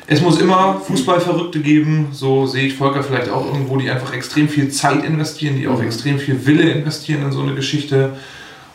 es 0.07 0.19
muss 0.19 0.41
immer 0.41 0.81
Fußballverrückte 0.85 1.61
geben, 1.61 2.09
so 2.11 2.45
sehe 2.45 2.67
ich 2.67 2.73
Volker 2.73 3.01
vielleicht 3.01 3.29
auch 3.29 3.45
irgendwo, 3.45 3.77
die 3.77 3.89
einfach 3.89 4.13
extrem 4.13 4.49
viel 4.49 4.69
Zeit 4.69 5.05
investieren, 5.05 5.55
die 5.55 5.69
auch 5.69 5.77
mhm. 5.77 5.85
extrem 5.85 6.19
viel 6.19 6.45
Wille 6.45 6.69
investieren 6.69 7.23
in 7.23 7.31
so 7.31 7.41
eine 7.41 7.55
Geschichte. 7.55 8.17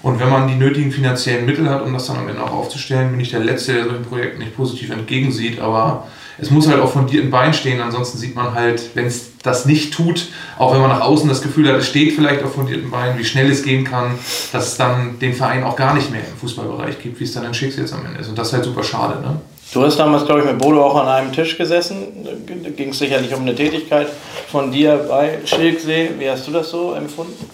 Und 0.02 0.18
wenn 0.18 0.30
man 0.30 0.48
die 0.48 0.54
nötigen 0.54 0.92
finanziellen 0.92 1.44
Mittel 1.44 1.68
hat, 1.68 1.82
um 1.82 1.92
das 1.92 2.06
dann 2.06 2.16
am 2.16 2.28
Ende 2.28 2.42
auch 2.42 2.52
aufzustellen, 2.52 3.10
bin 3.10 3.20
ich 3.20 3.32
der 3.32 3.40
Letzte, 3.40 3.74
der 3.74 3.84
solchen 3.84 4.04
Projekten 4.04 4.38
nicht 4.38 4.56
positiv 4.56 4.90
entgegensieht. 4.90 5.60
Aber 5.60 6.06
es 6.38 6.50
muss 6.50 6.68
halt 6.68 6.80
auch 6.80 6.92
von 6.92 7.06
dir 7.06 7.20
im 7.20 7.30
Bein 7.30 7.52
stehen, 7.52 7.82
ansonsten 7.82 8.16
sieht 8.16 8.34
man 8.34 8.54
halt, 8.54 8.90
wenn 8.94 9.04
es 9.04 9.35
das 9.46 9.64
nicht 9.64 9.94
tut, 9.94 10.28
auch 10.58 10.74
wenn 10.74 10.80
man 10.80 10.90
nach 10.90 11.00
außen 11.00 11.28
das 11.28 11.42
Gefühl 11.42 11.68
hat, 11.68 11.76
es 11.76 11.88
steht 11.88 12.14
vielleicht 12.14 12.42
auf 12.42 12.54
fundierten 12.54 12.90
Beinen, 12.90 13.18
wie 13.18 13.24
schnell 13.24 13.50
es 13.50 13.62
gehen 13.62 13.84
kann, 13.84 14.18
dass 14.52 14.68
es 14.68 14.76
dann 14.76 15.18
den 15.18 15.34
Verein 15.34 15.64
auch 15.64 15.76
gar 15.76 15.94
nicht 15.94 16.10
mehr 16.10 16.20
im 16.20 16.36
Fußballbereich 16.38 16.98
gibt, 16.98 17.20
wie 17.20 17.24
es 17.24 17.32
dann 17.32 17.44
in 17.44 17.54
Schicks 17.54 17.76
jetzt 17.76 17.92
am 17.92 18.04
Ende 18.04 18.20
ist. 18.20 18.28
Und 18.28 18.36
das 18.36 18.48
ist 18.48 18.54
halt 18.54 18.64
super 18.64 18.82
schade. 18.82 19.20
Ne? 19.20 19.40
Du 19.72 19.82
hast 19.82 19.96
damals, 19.96 20.24
glaube 20.24 20.40
ich, 20.40 20.46
mit 20.46 20.58
Bodo 20.58 20.84
auch 20.84 20.96
an 20.96 21.08
einem 21.08 21.32
Tisch 21.32 21.58
gesessen. 21.58 22.26
Da 22.62 22.70
ging 22.70 22.90
es 22.90 22.98
sicherlich 22.98 23.34
um 23.34 23.42
eine 23.42 23.54
Tätigkeit 23.54 24.08
von 24.50 24.70
dir 24.70 24.96
bei 25.08 25.38
Schilksee. 25.44 26.10
Wie 26.18 26.30
hast 26.30 26.46
du 26.46 26.52
das 26.52 26.70
so 26.70 26.92
empfunden? 26.92 27.50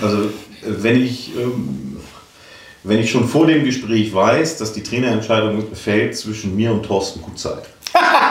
Also, 0.00 0.30
wenn 0.62 1.04
ich, 1.04 1.36
ähm, 1.36 1.96
wenn 2.84 3.00
ich 3.00 3.10
schon 3.10 3.28
vor 3.28 3.46
dem 3.46 3.64
Gespräch 3.64 4.14
weiß, 4.14 4.56
dass 4.58 4.72
die 4.72 4.82
Trainerentscheidung 4.82 5.74
fällt 5.74 6.16
zwischen 6.16 6.56
mir 6.56 6.72
und 6.72 6.84
Thorsten 6.84 7.20
Gutzeit, 7.20 7.64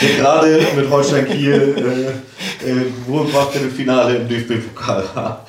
der 0.00 0.16
gerade 0.16 0.60
mit 0.76 0.90
Holstein 0.90 1.26
Kiel 1.26 1.74
äh, 1.76 2.70
äh, 2.70 2.86
wohlbracht 3.06 3.54
im 3.56 3.70
Finale 3.70 4.16
im 4.16 4.28
DFB-Pokal 4.28 5.04
war, 5.14 5.46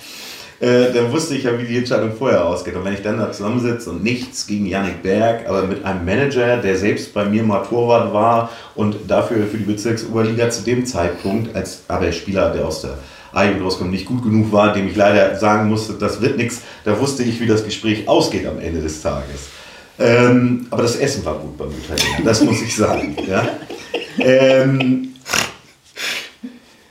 äh, 0.59 0.91
dann 0.91 1.11
wusste 1.11 1.35
ich 1.35 1.43
ja, 1.43 1.57
wie 1.59 1.65
die 1.65 1.77
Entscheidung 1.77 2.13
vorher 2.17 2.45
ausgeht. 2.45 2.75
Und 2.75 2.83
wenn 2.83 2.93
ich 2.93 3.01
dann 3.01 3.17
da 3.17 3.31
zusammensitze 3.31 3.91
und 3.91 4.03
nichts 4.03 4.47
gegen 4.47 4.65
Yannick 4.65 5.03
Berg, 5.03 5.47
aber 5.47 5.63
mit 5.63 5.85
einem 5.85 6.03
Manager, 6.03 6.57
der 6.57 6.77
selbst 6.77 7.13
bei 7.13 7.25
mir 7.25 7.43
mal 7.43 7.63
Torwart 7.63 8.13
war 8.13 8.49
und 8.73 8.95
dafür 9.07 9.45
für 9.47 9.57
die 9.57 9.65
Bezirksoberliga 9.65 10.49
zu 10.49 10.63
dem 10.63 10.85
Zeitpunkt, 10.85 11.55
als 11.55 11.83
aber 11.87 12.11
Spieler, 12.11 12.51
der 12.51 12.65
aus 12.65 12.81
der 12.81 12.97
Eigen 13.33 13.61
rauskommt, 13.61 13.91
nicht 13.91 14.05
gut 14.05 14.23
genug 14.23 14.51
war, 14.51 14.73
dem 14.73 14.87
ich 14.87 14.95
leider 14.95 15.35
sagen 15.35 15.69
musste, 15.69 15.93
das 15.93 16.21
wird 16.21 16.37
nichts, 16.37 16.61
da 16.85 16.99
wusste 16.99 17.23
ich, 17.23 17.39
wie 17.39 17.45
das 17.45 17.63
Gespräch 17.63 18.07
ausgeht 18.07 18.47
am 18.47 18.59
Ende 18.59 18.81
des 18.81 19.01
Tages. 19.01 19.49
Ähm, 19.99 20.67
aber 20.71 20.83
das 20.83 20.95
Essen 20.95 21.23
war 21.25 21.35
gut 21.35 21.57
beim 21.57 21.69
Italiener, 21.69 22.23
das 22.23 22.41
muss 22.43 22.61
ich 22.61 22.75
sagen. 22.75 23.15
Ja? 23.27 23.47
Ähm, 24.19 25.13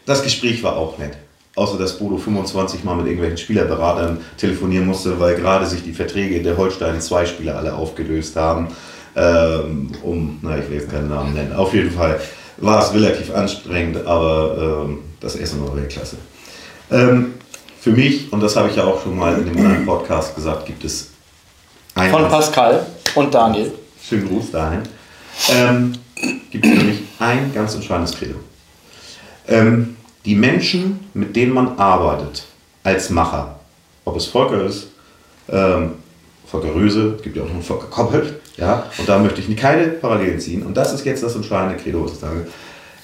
das 0.04 0.22
Gespräch 0.22 0.62
war 0.62 0.76
auch 0.76 0.98
nett. 0.98 1.16
Außer 1.56 1.78
dass 1.78 1.98
Bodo 1.98 2.18
25 2.18 2.84
Mal 2.84 2.96
mit 2.96 3.06
irgendwelchen 3.06 3.38
Spielerberatern 3.38 4.18
telefonieren 4.36 4.86
musste, 4.86 5.18
weil 5.18 5.36
gerade 5.36 5.66
sich 5.66 5.82
die 5.82 5.92
Verträge 5.92 6.42
der 6.42 6.56
Holstein 6.56 7.00
zwei 7.00 7.24
Spieler 7.24 7.56
alle 7.56 7.74
aufgelöst 7.74 8.36
haben. 8.36 8.68
Ähm, 9.16 9.90
um, 10.02 10.38
na, 10.42 10.58
ich 10.58 10.68
will 10.68 10.76
jetzt 10.76 10.90
keinen 10.90 11.08
Namen 11.08 11.32
nennen. 11.32 11.54
Auf 11.54 11.72
jeden 11.72 11.90
Fall 11.90 12.20
war 12.58 12.82
es 12.82 12.92
relativ 12.92 13.34
anstrengend, 13.34 14.06
aber 14.06 14.84
ähm, 14.86 14.98
das 15.20 15.36
Essen 15.36 15.64
war 15.64 15.74
Weltklasse. 15.74 16.16
Ähm, 16.90 17.34
für 17.80 17.90
mich, 17.90 18.30
und 18.32 18.42
das 18.42 18.54
habe 18.56 18.68
ich 18.68 18.76
ja 18.76 18.84
auch 18.84 19.02
schon 19.02 19.16
mal 19.16 19.38
in 19.38 19.46
dem 19.46 19.56
anderen 19.58 19.86
Podcast 19.86 20.34
gesagt, 20.34 20.66
gibt 20.66 20.84
es 20.84 21.10
ein. 21.94 22.10
Von 22.10 22.28
Pascal 22.28 22.84
und 23.14 23.34
Daniel. 23.34 23.72
Schönen 24.06 24.28
Gruß 24.28 24.50
dahin. 24.50 24.82
Ähm, 25.50 25.92
gibt 26.50 26.66
es 26.66 26.72
für 26.72 26.84
mich 26.84 27.05
ein 27.18 27.52
ganz 27.54 27.74
entscheidendes 27.74 28.16
Credo. 28.16 28.36
Ähm, 29.48 29.96
die 30.24 30.34
Menschen, 30.34 31.00
mit 31.14 31.36
denen 31.36 31.52
man 31.52 31.78
arbeitet, 31.78 32.44
als 32.82 33.10
Macher, 33.10 33.60
ob 34.04 34.16
es 34.16 34.26
Volker 34.26 34.64
ist, 34.64 34.88
ähm, 35.48 35.92
Volker 36.46 36.74
Röse, 36.74 37.18
gibt 37.22 37.36
ja 37.36 37.42
auch 37.42 37.46
noch 37.46 37.54
einen 37.54 37.62
Volker 37.62 37.86
Koppelt, 37.88 38.34
ja, 38.56 38.86
und 38.98 39.08
da 39.08 39.18
möchte 39.18 39.40
ich 39.40 39.56
keine 39.56 39.88
Parallelen 39.88 40.40
ziehen. 40.40 40.64
Und 40.64 40.76
das 40.76 40.92
ist 40.92 41.04
jetzt 41.04 41.22
das 41.22 41.34
entscheidende 41.34 41.76
Credo, 41.76 42.04
was 42.04 42.12
ich 42.12 42.18
sage. 42.18 42.46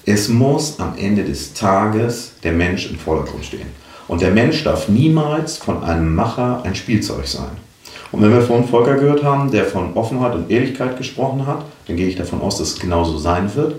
Es 0.05 0.29
muss 0.29 0.81
am 0.81 0.95
Ende 0.99 1.25
des 1.25 1.55
Tages 1.55 2.33
der 2.43 2.53
Mensch 2.53 2.91
im 2.91 2.99
Vordergrund 2.99 3.45
stehen. 3.45 3.69
Und 4.09 4.21
der 4.21 4.31
Mensch 4.31 4.65
darf 4.65 4.89
niemals 4.89 5.59
von 5.59 5.85
einem 5.85 6.15
Macher 6.15 6.63
ein 6.65 6.75
Spielzeug 6.75 7.27
sein. 7.27 7.51
Und 8.11 8.21
wenn 8.21 8.33
wir 8.33 8.43
von 8.43 8.67
Volker 8.67 8.97
gehört 8.97 9.23
haben, 9.23 9.51
der 9.51 9.65
von 9.65 9.95
Offenheit 9.95 10.35
und 10.35 10.51
Ehrlichkeit 10.51 10.99
gesprochen 10.99 11.47
hat, 11.47 11.65
dann 11.87 11.97
gehe 11.97 12.09
ich 12.09 12.17
davon 12.17 12.41
aus, 12.41 12.59
dass 12.59 12.73
es 12.73 12.79
genauso 12.79 13.17
sein 13.19 13.55
wird. 13.55 13.77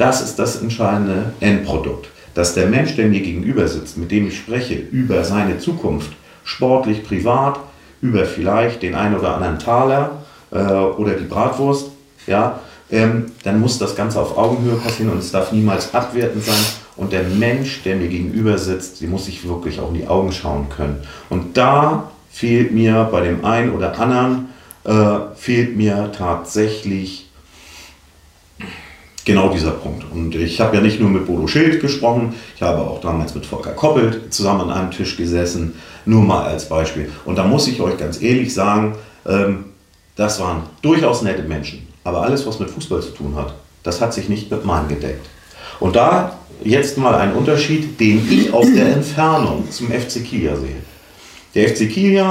Das 0.00 0.20
ist 0.20 0.38
das 0.38 0.60
entscheidende 0.62 1.32
Endprodukt 1.40 2.08
dass 2.34 2.54
der 2.54 2.66
Mensch, 2.66 2.96
der 2.96 3.06
mir 3.06 3.20
gegenüber 3.20 3.66
sitzt, 3.66 3.96
mit 3.96 4.10
dem 4.10 4.28
ich 4.28 4.38
spreche, 4.38 4.74
über 4.74 5.24
seine 5.24 5.58
Zukunft, 5.58 6.12
sportlich, 6.44 7.04
privat, 7.04 7.58
über 8.00 8.24
vielleicht 8.24 8.82
den 8.82 8.94
einen 8.94 9.16
oder 9.16 9.34
anderen 9.34 9.58
Taler 9.58 10.22
äh, 10.50 10.56
oder 10.56 11.14
die 11.14 11.24
Bratwurst, 11.24 11.90
ja, 12.26 12.60
ähm, 12.90 13.26
dann 13.44 13.60
muss 13.60 13.78
das 13.78 13.94
Ganze 13.94 14.20
auf 14.20 14.36
Augenhöhe 14.36 14.76
passieren 14.76 15.12
und 15.12 15.18
es 15.18 15.30
darf 15.30 15.52
niemals 15.52 15.94
abwertend 15.94 16.44
sein. 16.44 16.64
Und 16.96 17.12
der 17.12 17.22
Mensch, 17.22 17.82
der 17.84 17.96
mir 17.96 18.08
gegenüber 18.08 18.58
sitzt, 18.58 19.00
der 19.00 19.08
muss 19.08 19.26
sich 19.26 19.46
wirklich 19.46 19.78
auch 19.80 19.88
in 19.88 20.00
die 20.00 20.08
Augen 20.08 20.32
schauen 20.32 20.68
können. 20.68 21.00
Und 21.28 21.56
da 21.56 22.10
fehlt 22.30 22.72
mir 22.72 23.08
bei 23.10 23.20
dem 23.20 23.44
einen 23.44 23.72
oder 23.72 23.98
anderen, 23.98 24.48
äh, 24.84 25.34
fehlt 25.36 25.76
mir 25.76 26.10
tatsächlich 26.16 27.29
genau 29.24 29.48
dieser 29.50 29.72
Punkt. 29.72 30.04
Und 30.10 30.34
ich 30.34 30.60
habe 30.60 30.76
ja 30.76 30.82
nicht 30.82 31.00
nur 31.00 31.10
mit 31.10 31.26
Bodo 31.26 31.46
Schild 31.46 31.80
gesprochen, 31.80 32.34
ich 32.56 32.62
habe 32.62 32.80
auch 32.80 33.00
damals 33.00 33.34
mit 33.34 33.46
Volker 33.46 33.72
Koppelt 33.72 34.32
zusammen 34.32 34.62
an 34.62 34.70
einem 34.70 34.90
Tisch 34.90 35.16
gesessen, 35.16 35.74
nur 36.04 36.22
mal 36.22 36.44
als 36.44 36.68
Beispiel. 36.68 37.10
Und 37.24 37.36
da 37.36 37.44
muss 37.44 37.68
ich 37.68 37.80
euch 37.80 37.96
ganz 37.96 38.20
ehrlich 38.22 38.52
sagen, 38.52 38.96
ähm, 39.26 39.66
das 40.16 40.40
waren 40.40 40.62
durchaus 40.82 41.22
nette 41.22 41.42
Menschen. 41.42 41.86
Aber 42.04 42.22
alles, 42.22 42.46
was 42.46 42.58
mit 42.58 42.70
Fußball 42.70 43.02
zu 43.02 43.10
tun 43.10 43.34
hat, 43.36 43.54
das 43.82 44.00
hat 44.00 44.14
sich 44.14 44.28
nicht 44.28 44.50
mit 44.50 44.64
meinem 44.64 44.88
gedeckt. 44.88 45.26
Und 45.78 45.96
da 45.96 46.38
jetzt 46.62 46.98
mal 46.98 47.14
ein 47.14 47.32
Unterschied, 47.34 47.98
den 48.00 48.26
ich 48.30 48.52
aus 48.52 48.66
der 48.74 48.94
Entfernung 48.94 49.70
zum 49.70 49.88
FC 49.88 50.24
Kiel 50.24 50.54
sehe. 50.56 50.76
Der 51.54 51.68
FC 51.68 51.90
Kiel, 51.90 52.22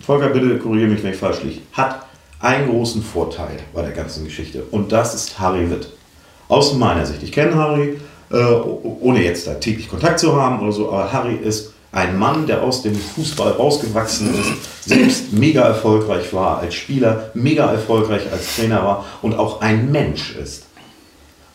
Volker, 0.00 0.28
bitte 0.28 0.58
korrigiere 0.58 0.90
mich, 0.90 1.02
wenn 1.02 1.12
ich 1.12 1.18
falsch 1.18 1.42
liege, 1.42 1.60
hat 1.72 2.06
einen 2.40 2.68
großen 2.68 3.02
Vorteil 3.02 3.58
bei 3.72 3.82
der 3.82 3.92
ganzen 3.92 4.24
Geschichte. 4.24 4.64
Und 4.70 4.92
das 4.92 5.14
ist 5.14 5.38
Harry 5.38 5.68
Witt. 5.70 5.93
Aus 6.54 6.72
meiner 6.72 7.04
Sicht. 7.04 7.20
Ich 7.24 7.32
kenne 7.32 7.56
Harry, 7.56 7.96
äh, 8.30 8.36
ohne 8.36 9.24
jetzt 9.24 9.48
da 9.48 9.54
täglich 9.54 9.88
Kontakt 9.88 10.20
zu 10.20 10.40
haben 10.40 10.60
oder 10.60 10.70
so, 10.70 10.92
aber 10.92 11.12
Harry 11.12 11.34
ist 11.34 11.72
ein 11.90 12.16
Mann, 12.16 12.46
der 12.46 12.62
aus 12.62 12.84
dem 12.84 12.94
Fußball 12.94 13.54
rausgewachsen 13.54 14.32
ist, 14.32 14.88
selbst 14.88 15.32
mega 15.32 15.62
erfolgreich 15.62 16.32
war 16.32 16.60
als 16.60 16.76
Spieler, 16.76 17.30
mega 17.34 17.72
erfolgreich 17.72 18.30
als 18.30 18.54
Trainer 18.54 18.84
war 18.84 19.04
und 19.20 19.36
auch 19.36 19.62
ein 19.62 19.90
Mensch 19.90 20.36
ist. 20.36 20.66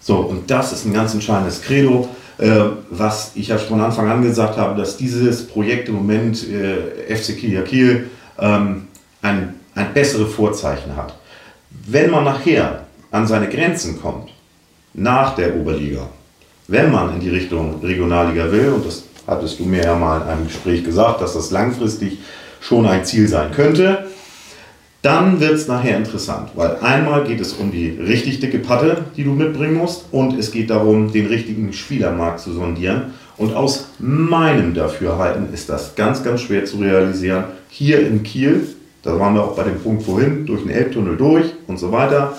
So, 0.02 0.18
und 0.18 0.52
das 0.52 0.74
ist 0.74 0.84
ein 0.84 0.92
ganz 0.92 1.14
entscheidendes 1.14 1.62
Credo, 1.62 2.10
äh, 2.38 2.64
was 2.90 3.32
ich 3.36 3.48
ja 3.48 3.58
von 3.58 3.80
Anfang 3.80 4.10
an 4.10 4.22
gesagt 4.22 4.58
habe, 4.58 4.78
dass 4.78 4.98
dieses 4.98 5.48
Projekt 5.48 5.88
im 5.88 5.96
Moment 5.96 6.46
äh, 6.46 7.16
FC 7.16 7.38
Kiel, 7.38 7.62
Kiel 7.62 8.10
ähm, 8.38 8.90
ein, 9.22 9.56
ein 9.76 9.94
besseres 9.94 10.34
Vorzeichen 10.34 10.98
hat. 10.98 11.16
Wenn 11.88 12.12
man 12.12 12.26
nachher 12.26 12.84
an 13.12 13.28
seine 13.28 13.48
Grenzen 13.48 14.02
kommt, 14.02 14.32
nach 14.94 15.36
der 15.36 15.56
Oberliga, 15.56 16.08
wenn 16.68 16.92
man 16.92 17.14
in 17.16 17.20
die 17.20 17.30
Richtung 17.30 17.82
Regionalliga 17.82 18.52
will, 18.52 18.70
und 18.70 18.86
das 18.86 19.04
hattest 19.28 19.60
du 19.60 19.66
mir 19.66 19.84
ja 19.84 19.96
mal 19.96 20.22
in 20.22 20.28
einem 20.28 20.48
Gespräch 20.48 20.84
gesagt, 20.84 21.22
dass 21.22 21.34
das 21.34 21.52
langfristig 21.52 22.20
schon 22.62 22.86
ein 22.86 23.06
Ziel 23.06 23.28
sein 23.28 23.52
könnte, 23.52 24.06
dann 25.02 25.40
wird 25.40 25.54
es 25.54 25.68
nachher 25.68 25.96
interessant, 25.96 26.50
weil 26.56 26.76
einmal 26.82 27.24
geht 27.24 27.40
es 27.40 27.54
um 27.54 27.72
die 27.72 27.90
richtig 27.92 28.42
dicke 28.42 28.60
Patte, 28.60 29.06
die 29.16 29.24
du 29.24 29.32
mitbringen 29.32 29.76
musst, 29.76 30.06
und 30.12 30.38
es 30.38 30.52
geht 30.52 30.70
darum, 30.70 31.12
den 31.12 31.28
richtigen 31.28 31.72
Spielermarkt 31.72 32.42
zu 32.42 32.52
sondieren. 32.52 33.14
Und 33.38 33.54
aus 33.54 33.88
meinem 34.00 34.74
Dafürhalten 34.74 35.54
ist 35.54 35.70
das 35.70 35.96
ganz, 35.96 36.22
ganz 36.22 36.42
schwer 36.42 36.66
zu 36.66 36.78
realisieren. 36.78 37.46
Hier 37.70 38.06
in 38.06 38.24
Kiel, 38.24 38.68
da 39.02 39.18
waren 39.18 39.36
wir 39.36 39.44
auch 39.44 39.56
bei 39.56 39.64
dem 39.64 39.80
Punkt 39.80 40.04
vorhin, 40.04 40.46
durch 40.46 40.64
den 40.64 40.72
Elbtunnel 40.72 41.16
durch 41.16 41.46
und 41.68 41.80
so 41.80 41.94
weiter, 41.94 42.34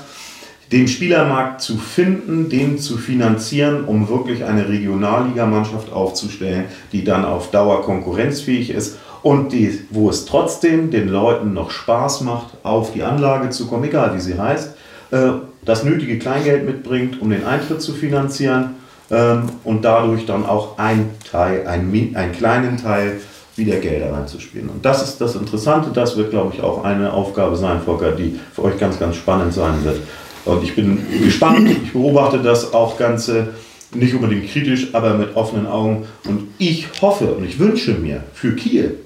den 0.72 0.86
Spielermarkt 0.86 1.60
zu 1.60 1.76
finden, 1.78 2.48
den 2.48 2.78
zu 2.78 2.96
finanzieren, 2.96 3.84
um 3.84 4.08
wirklich 4.08 4.44
eine 4.44 4.68
Regionalligamannschaft 4.68 5.92
aufzustellen, 5.92 6.66
die 6.92 7.02
dann 7.02 7.24
auf 7.24 7.50
Dauer 7.50 7.82
konkurrenzfähig 7.82 8.70
ist 8.70 8.98
und 9.22 9.52
die, 9.52 9.80
wo 9.90 10.08
es 10.08 10.26
trotzdem 10.26 10.90
den 10.90 11.08
Leuten 11.08 11.52
noch 11.52 11.70
Spaß 11.70 12.22
macht, 12.22 12.48
auf 12.62 12.92
die 12.92 13.02
Anlage 13.02 13.50
zu 13.50 13.66
kommen, 13.66 13.84
egal 13.84 14.14
wie 14.14 14.20
sie 14.20 14.38
heißt, 14.38 14.74
äh, 15.10 15.30
das 15.64 15.84
nötige 15.84 16.18
Kleingeld 16.18 16.64
mitbringt, 16.64 17.20
um 17.20 17.30
den 17.30 17.44
Eintritt 17.44 17.82
zu 17.82 17.92
finanzieren 17.92 18.76
ähm, 19.10 19.42
und 19.64 19.84
dadurch 19.84 20.24
dann 20.24 20.46
auch 20.46 20.78
ein 20.78 21.10
Teil, 21.30 21.66
ein, 21.66 21.92
einen 22.14 22.32
kleinen 22.32 22.76
Teil 22.76 23.20
wieder 23.56 23.76
Gelder 23.76 24.12
reinzuspielen. 24.12 24.70
Und 24.70 24.84
das 24.84 25.02
ist 25.02 25.20
das 25.20 25.34
Interessante, 25.34 25.90
das 25.92 26.16
wird, 26.16 26.30
glaube 26.30 26.54
ich, 26.54 26.62
auch 26.62 26.84
eine 26.84 27.12
Aufgabe 27.12 27.56
sein, 27.56 27.80
Volker, 27.84 28.12
die 28.12 28.38
für 28.54 28.64
euch 28.64 28.78
ganz, 28.78 28.98
ganz 28.98 29.16
spannend 29.16 29.52
sein 29.52 29.84
wird. 29.84 29.98
Und 30.44 30.64
ich 30.64 30.74
bin 30.74 31.04
gespannt, 31.22 31.70
ich 31.70 31.92
beobachte 31.92 32.38
das 32.38 32.72
auch 32.72 32.98
Ganze 32.98 33.48
nicht 33.92 34.14
unbedingt 34.14 34.50
kritisch, 34.50 34.88
aber 34.92 35.14
mit 35.14 35.36
offenen 35.36 35.66
Augen. 35.66 36.06
Und 36.26 36.48
ich 36.58 36.86
hoffe 37.00 37.26
und 37.34 37.44
ich 37.44 37.58
wünsche 37.58 37.92
mir 37.92 38.22
für 38.32 38.54
Kiel, 38.54 38.98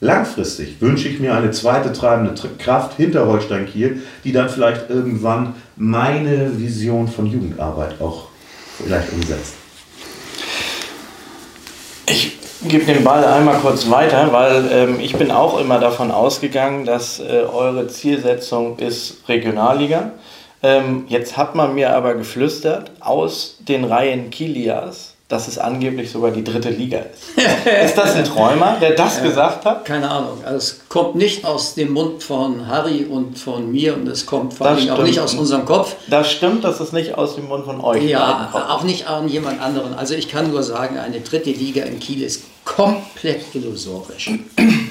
langfristig 0.00 0.80
wünsche 0.80 1.08
ich 1.08 1.20
mir 1.20 1.34
eine 1.34 1.50
zweite 1.50 1.92
treibende 1.92 2.34
Kraft 2.58 2.96
hinter 2.96 3.26
Holstein 3.26 3.66
Kiel, 3.66 4.02
die 4.24 4.32
dann 4.32 4.48
vielleicht 4.48 4.90
irgendwann 4.90 5.54
meine 5.76 6.58
Vision 6.58 7.08
von 7.08 7.26
Jugendarbeit 7.26 8.00
auch 8.00 8.28
vielleicht 8.78 9.12
umsetzt. 9.12 9.54
Ich 12.06 12.38
gebe 12.66 12.84
den 12.84 13.04
Ball 13.04 13.24
einmal 13.24 13.58
kurz 13.58 13.90
weiter, 13.90 14.32
weil 14.32 14.64
ähm, 14.70 15.00
ich 15.00 15.16
bin 15.16 15.30
auch 15.30 15.58
immer 15.60 15.78
davon 15.78 16.10
ausgegangen, 16.10 16.84
dass 16.84 17.20
äh, 17.20 17.44
eure 17.52 17.88
Zielsetzung 17.88 18.78
ist 18.78 19.28
Regionalliga. 19.28 20.12
Ähm, 20.64 21.04
jetzt 21.08 21.36
hat 21.36 21.54
man 21.54 21.74
mir 21.74 21.94
aber 21.94 22.14
geflüstert 22.14 22.90
aus 23.00 23.58
den 23.60 23.84
Reihen 23.84 24.30
Kilias, 24.30 25.12
dass 25.28 25.46
es 25.46 25.58
angeblich 25.58 26.10
sogar 26.10 26.30
die 26.30 26.42
dritte 26.42 26.70
Liga 26.70 27.00
ist. 27.00 27.38
ist 27.84 27.98
das 27.98 28.14
ein 28.16 28.24
Träumer, 28.24 28.78
der 28.80 28.92
das 28.92 29.18
ja, 29.18 29.24
gesagt 29.24 29.66
hat? 29.66 29.84
Keine 29.84 30.10
Ahnung. 30.10 30.38
Also 30.42 30.56
es 30.56 30.88
kommt 30.88 31.16
nicht 31.16 31.44
aus 31.44 31.74
dem 31.74 31.92
Mund 31.92 32.22
von 32.22 32.66
Harry 32.66 33.04
und 33.04 33.38
von 33.38 33.70
mir 33.70 33.94
und 33.94 34.08
es 34.08 34.24
kommt 34.24 34.54
vor 34.54 34.68
allem 34.68 34.88
auch 34.88 35.02
nicht 35.02 35.20
aus 35.20 35.34
unserem 35.34 35.66
Kopf. 35.66 35.96
Das 36.08 36.32
stimmt, 36.32 36.64
dass 36.64 36.80
es 36.80 36.92
nicht 36.92 37.14
aus 37.14 37.34
dem 37.34 37.46
Mund 37.46 37.66
von 37.66 37.82
euch 37.82 38.02
Ja, 38.02 38.48
auch 38.70 38.84
nicht 38.84 39.06
an 39.06 39.28
jemand 39.28 39.60
anderen. 39.60 39.92
Also 39.92 40.14
ich 40.14 40.30
kann 40.30 40.50
nur 40.50 40.62
sagen, 40.62 40.96
eine 40.96 41.20
dritte 41.20 41.50
Liga 41.50 41.84
in 41.84 42.00
Kiel 42.00 42.22
ist 42.22 42.42
komplett 42.64 43.54
illusorisch. 43.54 44.30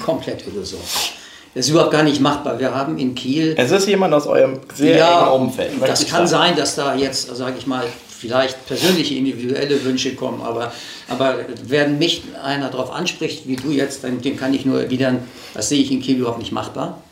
komplett 0.04 0.46
illusorisch. 0.46 1.14
Das 1.54 1.66
ist 1.66 1.70
überhaupt 1.70 1.92
gar 1.92 2.02
nicht 2.02 2.20
machbar. 2.20 2.58
Wir 2.58 2.74
haben 2.74 2.98
in 2.98 3.14
Kiel. 3.14 3.54
Es 3.56 3.70
ist 3.70 3.86
jemand 3.86 4.12
aus 4.12 4.26
eurem 4.26 4.58
sehr 4.74 4.96
ja, 4.96 5.20
engen 5.20 5.42
Umfeld. 5.42 5.70
Das 5.80 6.06
kann 6.06 6.26
sagen. 6.26 6.48
sein, 6.48 6.56
dass 6.56 6.74
da 6.74 6.96
jetzt, 6.96 7.34
sage 7.34 7.54
ich 7.58 7.66
mal, 7.66 7.84
vielleicht 8.08 8.66
persönliche 8.66 9.14
individuelle 9.14 9.84
Wünsche 9.84 10.14
kommen, 10.14 10.40
aber, 10.42 10.72
aber 11.08 11.36
wenn 11.66 11.98
mich 11.98 12.22
einer 12.42 12.70
darauf 12.70 12.90
anspricht, 12.90 13.46
wie 13.46 13.56
du 13.56 13.70
jetzt, 13.70 14.02
dann, 14.02 14.20
dem 14.20 14.36
kann 14.36 14.54
ich 14.54 14.64
nur 14.64 14.80
erwidern, 14.80 15.20
das 15.52 15.68
sehe 15.68 15.80
ich 15.80 15.92
in 15.92 16.00
Kiel 16.00 16.18
überhaupt 16.18 16.38
nicht 16.38 16.52
machbar. 16.52 17.02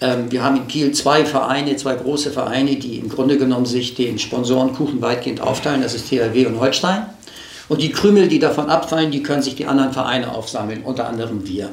Ähm, 0.00 0.30
wir 0.30 0.44
haben 0.44 0.56
in 0.56 0.68
Kiel 0.68 0.92
zwei 0.92 1.24
Vereine, 1.24 1.76
zwei 1.76 1.94
große 1.94 2.30
Vereine, 2.30 2.76
die 2.76 2.98
im 2.98 3.08
Grunde 3.08 3.38
genommen 3.38 3.66
sich 3.66 3.94
den 3.94 4.18
Sponsorenkuchen 4.18 5.00
weitgehend 5.02 5.40
aufteilen. 5.40 5.82
Das 5.82 5.94
ist 5.94 6.08
THW 6.08 6.46
und 6.46 6.60
Holstein. 6.60 7.06
Und 7.68 7.82
die 7.82 7.90
Krümel, 7.90 8.28
die 8.28 8.38
davon 8.38 8.70
abfallen, 8.70 9.10
die 9.10 9.22
können 9.22 9.42
sich 9.42 9.56
die 9.56 9.66
anderen 9.66 9.92
Vereine 9.92 10.32
aufsammeln, 10.34 10.82
unter 10.84 11.08
anderem 11.08 11.46
wir. 11.46 11.70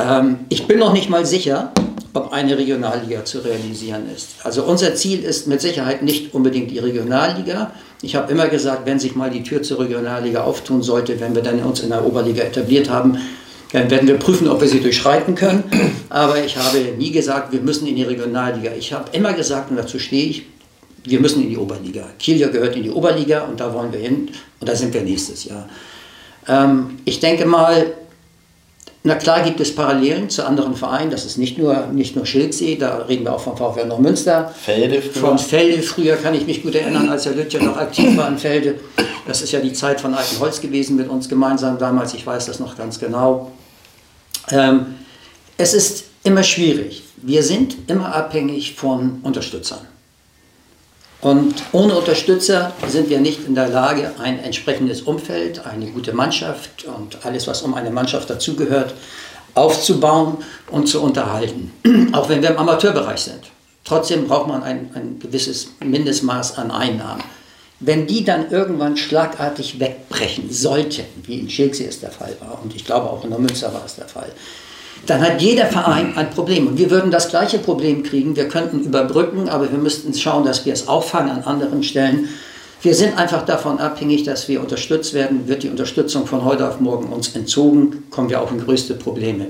Ähm, 0.00 0.40
ich 0.48 0.66
bin 0.66 0.78
noch 0.78 0.92
nicht 0.92 1.10
mal 1.10 1.26
sicher, 1.26 1.72
ob 2.12 2.32
eine 2.32 2.56
Regionalliga 2.56 3.24
zu 3.24 3.38
realisieren 3.38 4.02
ist. 4.14 4.30
Also 4.42 4.64
unser 4.64 4.94
Ziel 4.94 5.22
ist 5.22 5.46
mit 5.46 5.60
Sicherheit 5.60 6.02
nicht 6.02 6.34
unbedingt 6.34 6.70
die 6.70 6.78
Regionalliga. 6.78 7.72
Ich 8.02 8.16
habe 8.16 8.32
immer 8.32 8.48
gesagt, 8.48 8.86
wenn 8.86 8.98
sich 8.98 9.14
mal 9.14 9.30
die 9.30 9.42
Tür 9.42 9.62
zur 9.62 9.80
Regionalliga 9.80 10.42
auftun 10.42 10.82
sollte, 10.82 11.20
wenn 11.20 11.34
wir 11.34 11.42
dann 11.42 11.60
uns 11.60 11.80
in 11.80 11.90
der 11.90 12.04
Oberliga 12.04 12.42
etabliert 12.42 12.90
haben, 12.90 13.18
dann 13.72 13.88
werden 13.90 14.08
wir 14.08 14.16
prüfen, 14.16 14.48
ob 14.48 14.60
wir 14.60 14.68
sie 14.68 14.80
durchschreiten 14.80 15.36
können. 15.36 15.62
Aber 16.08 16.42
ich 16.42 16.56
habe 16.56 16.78
nie 16.98 17.12
gesagt, 17.12 17.52
wir 17.52 17.60
müssen 17.60 17.86
in 17.86 17.94
die 17.94 18.02
Regionalliga. 18.02 18.72
Ich 18.76 18.92
habe 18.92 19.04
immer 19.12 19.32
gesagt, 19.32 19.70
und 19.70 19.76
dazu 19.76 19.98
stehe 20.00 20.28
ich, 20.28 20.46
wir 21.04 21.20
müssen 21.20 21.42
in 21.42 21.50
die 21.50 21.56
Oberliga. 21.56 22.04
Kiel 22.18 22.50
gehört 22.50 22.74
in 22.74 22.82
die 22.82 22.90
Oberliga 22.90 23.42
und 23.42 23.60
da 23.60 23.72
wollen 23.72 23.92
wir 23.92 24.00
hin 24.00 24.30
und 24.58 24.68
da 24.68 24.74
sind 24.74 24.92
wir 24.92 25.02
nächstes 25.02 25.44
Jahr. 25.44 25.68
Ähm, 26.48 26.98
ich 27.04 27.20
denke 27.20 27.46
mal, 27.46 27.92
na 29.02 29.14
klar 29.14 29.42
gibt 29.42 29.60
es 29.60 29.74
Parallelen 29.74 30.28
zu 30.28 30.46
anderen 30.46 30.76
Vereinen, 30.76 31.10
das 31.10 31.24
ist 31.24 31.38
nicht 31.38 31.56
nur, 31.56 31.86
nicht 31.86 32.16
nur 32.16 32.26
Schilksee, 32.26 32.76
da 32.76 32.98
reden 32.98 33.24
wir 33.24 33.32
auch 33.32 33.40
vom 33.40 33.56
VfR 33.56 33.86
noch 33.86 33.98
Münster. 33.98 34.52
Felde 34.54 35.00
früher. 35.00 35.22
Von 35.22 35.38
Felde 35.38 35.82
früher 35.82 36.16
kann 36.16 36.34
ich 36.34 36.46
mich 36.46 36.62
gut 36.62 36.74
erinnern, 36.74 37.08
als 37.08 37.24
Herr 37.24 37.32
Lüttcher 37.32 37.62
noch 37.62 37.78
aktiv 37.78 38.14
war 38.18 38.28
in 38.28 38.36
Felde. 38.36 38.78
Das 39.26 39.40
ist 39.40 39.52
ja 39.52 39.60
die 39.60 39.72
Zeit 39.72 40.00
von 40.00 40.12
Altenholz 40.12 40.60
gewesen 40.60 40.96
mit 40.96 41.08
uns 41.08 41.28
gemeinsam 41.28 41.78
damals, 41.78 42.12
ich 42.12 42.26
weiß 42.26 42.46
das 42.46 42.60
noch 42.60 42.76
ganz 42.76 42.98
genau. 42.98 43.50
Ähm, 44.50 44.96
es 45.56 45.72
ist 45.72 46.04
immer 46.22 46.42
schwierig. 46.42 47.02
Wir 47.16 47.42
sind 47.42 47.76
immer 47.86 48.14
abhängig 48.14 48.74
von 48.74 49.20
Unterstützern. 49.22 49.80
Und 51.20 51.62
ohne 51.72 51.96
Unterstützer 51.96 52.72
sind 52.88 53.10
wir 53.10 53.20
nicht 53.20 53.46
in 53.46 53.54
der 53.54 53.68
Lage, 53.68 54.12
ein 54.18 54.38
entsprechendes 54.38 55.02
Umfeld, 55.02 55.66
eine 55.66 55.86
gute 55.86 56.14
Mannschaft 56.14 56.84
und 56.84 57.24
alles, 57.26 57.46
was 57.46 57.60
um 57.62 57.74
eine 57.74 57.90
Mannschaft 57.90 58.30
dazugehört, 58.30 58.94
aufzubauen 59.54 60.38
und 60.70 60.88
zu 60.88 61.02
unterhalten. 61.02 61.72
Auch 62.12 62.28
wenn 62.28 62.40
wir 62.40 62.50
im 62.50 62.58
Amateurbereich 62.58 63.20
sind. 63.20 63.50
Trotzdem 63.84 64.28
braucht 64.28 64.48
man 64.48 64.62
ein, 64.62 64.90
ein 64.94 65.18
gewisses 65.18 65.68
Mindestmaß 65.80 66.56
an 66.56 66.70
Einnahmen. 66.70 67.22
Wenn 67.80 68.06
die 68.06 68.24
dann 68.24 68.50
irgendwann 68.50 68.96
schlagartig 68.96 69.80
wegbrechen 69.80 70.50
sollten, 70.50 71.04
wie 71.24 71.40
in 71.40 71.50
Schilksee 71.50 71.86
es 71.86 72.00
der 72.00 72.12
Fall 72.12 72.36
war, 72.40 72.60
und 72.62 72.74
ich 72.74 72.84
glaube 72.84 73.10
auch 73.10 73.24
in 73.24 73.30
der 73.30 73.38
Münster 73.38 73.72
war 73.72 73.84
es 73.84 73.96
der 73.96 74.08
Fall, 74.08 74.30
dann 75.06 75.20
hat 75.20 75.40
jeder 75.40 75.66
Verein 75.66 76.16
ein 76.16 76.30
Problem. 76.30 76.66
Und 76.68 76.78
wir 76.78 76.90
würden 76.90 77.10
das 77.10 77.30
gleiche 77.30 77.58
Problem 77.58 78.02
kriegen. 78.02 78.36
Wir 78.36 78.48
könnten 78.48 78.80
überbrücken, 78.80 79.48
aber 79.48 79.70
wir 79.70 79.78
müssten 79.78 80.14
schauen, 80.14 80.44
dass 80.44 80.66
wir 80.66 80.72
es 80.72 80.88
auffangen 80.88 81.30
an 81.30 81.42
anderen 81.42 81.82
Stellen. 81.82 82.28
Wir 82.82 82.94
sind 82.94 83.18
einfach 83.18 83.44
davon 83.44 83.78
abhängig, 83.78 84.24
dass 84.24 84.48
wir 84.48 84.60
unterstützt 84.60 85.12
werden. 85.12 85.48
Wird 85.48 85.62
die 85.62 85.68
Unterstützung 85.68 86.26
von 86.26 86.44
heute 86.44 86.66
auf 86.68 86.80
morgen 86.80 87.12
uns 87.12 87.34
entzogen, 87.34 88.04
kommen 88.10 88.30
wir 88.30 88.40
auch 88.40 88.50
in 88.50 88.64
größte 88.64 88.94
Probleme. 88.94 89.48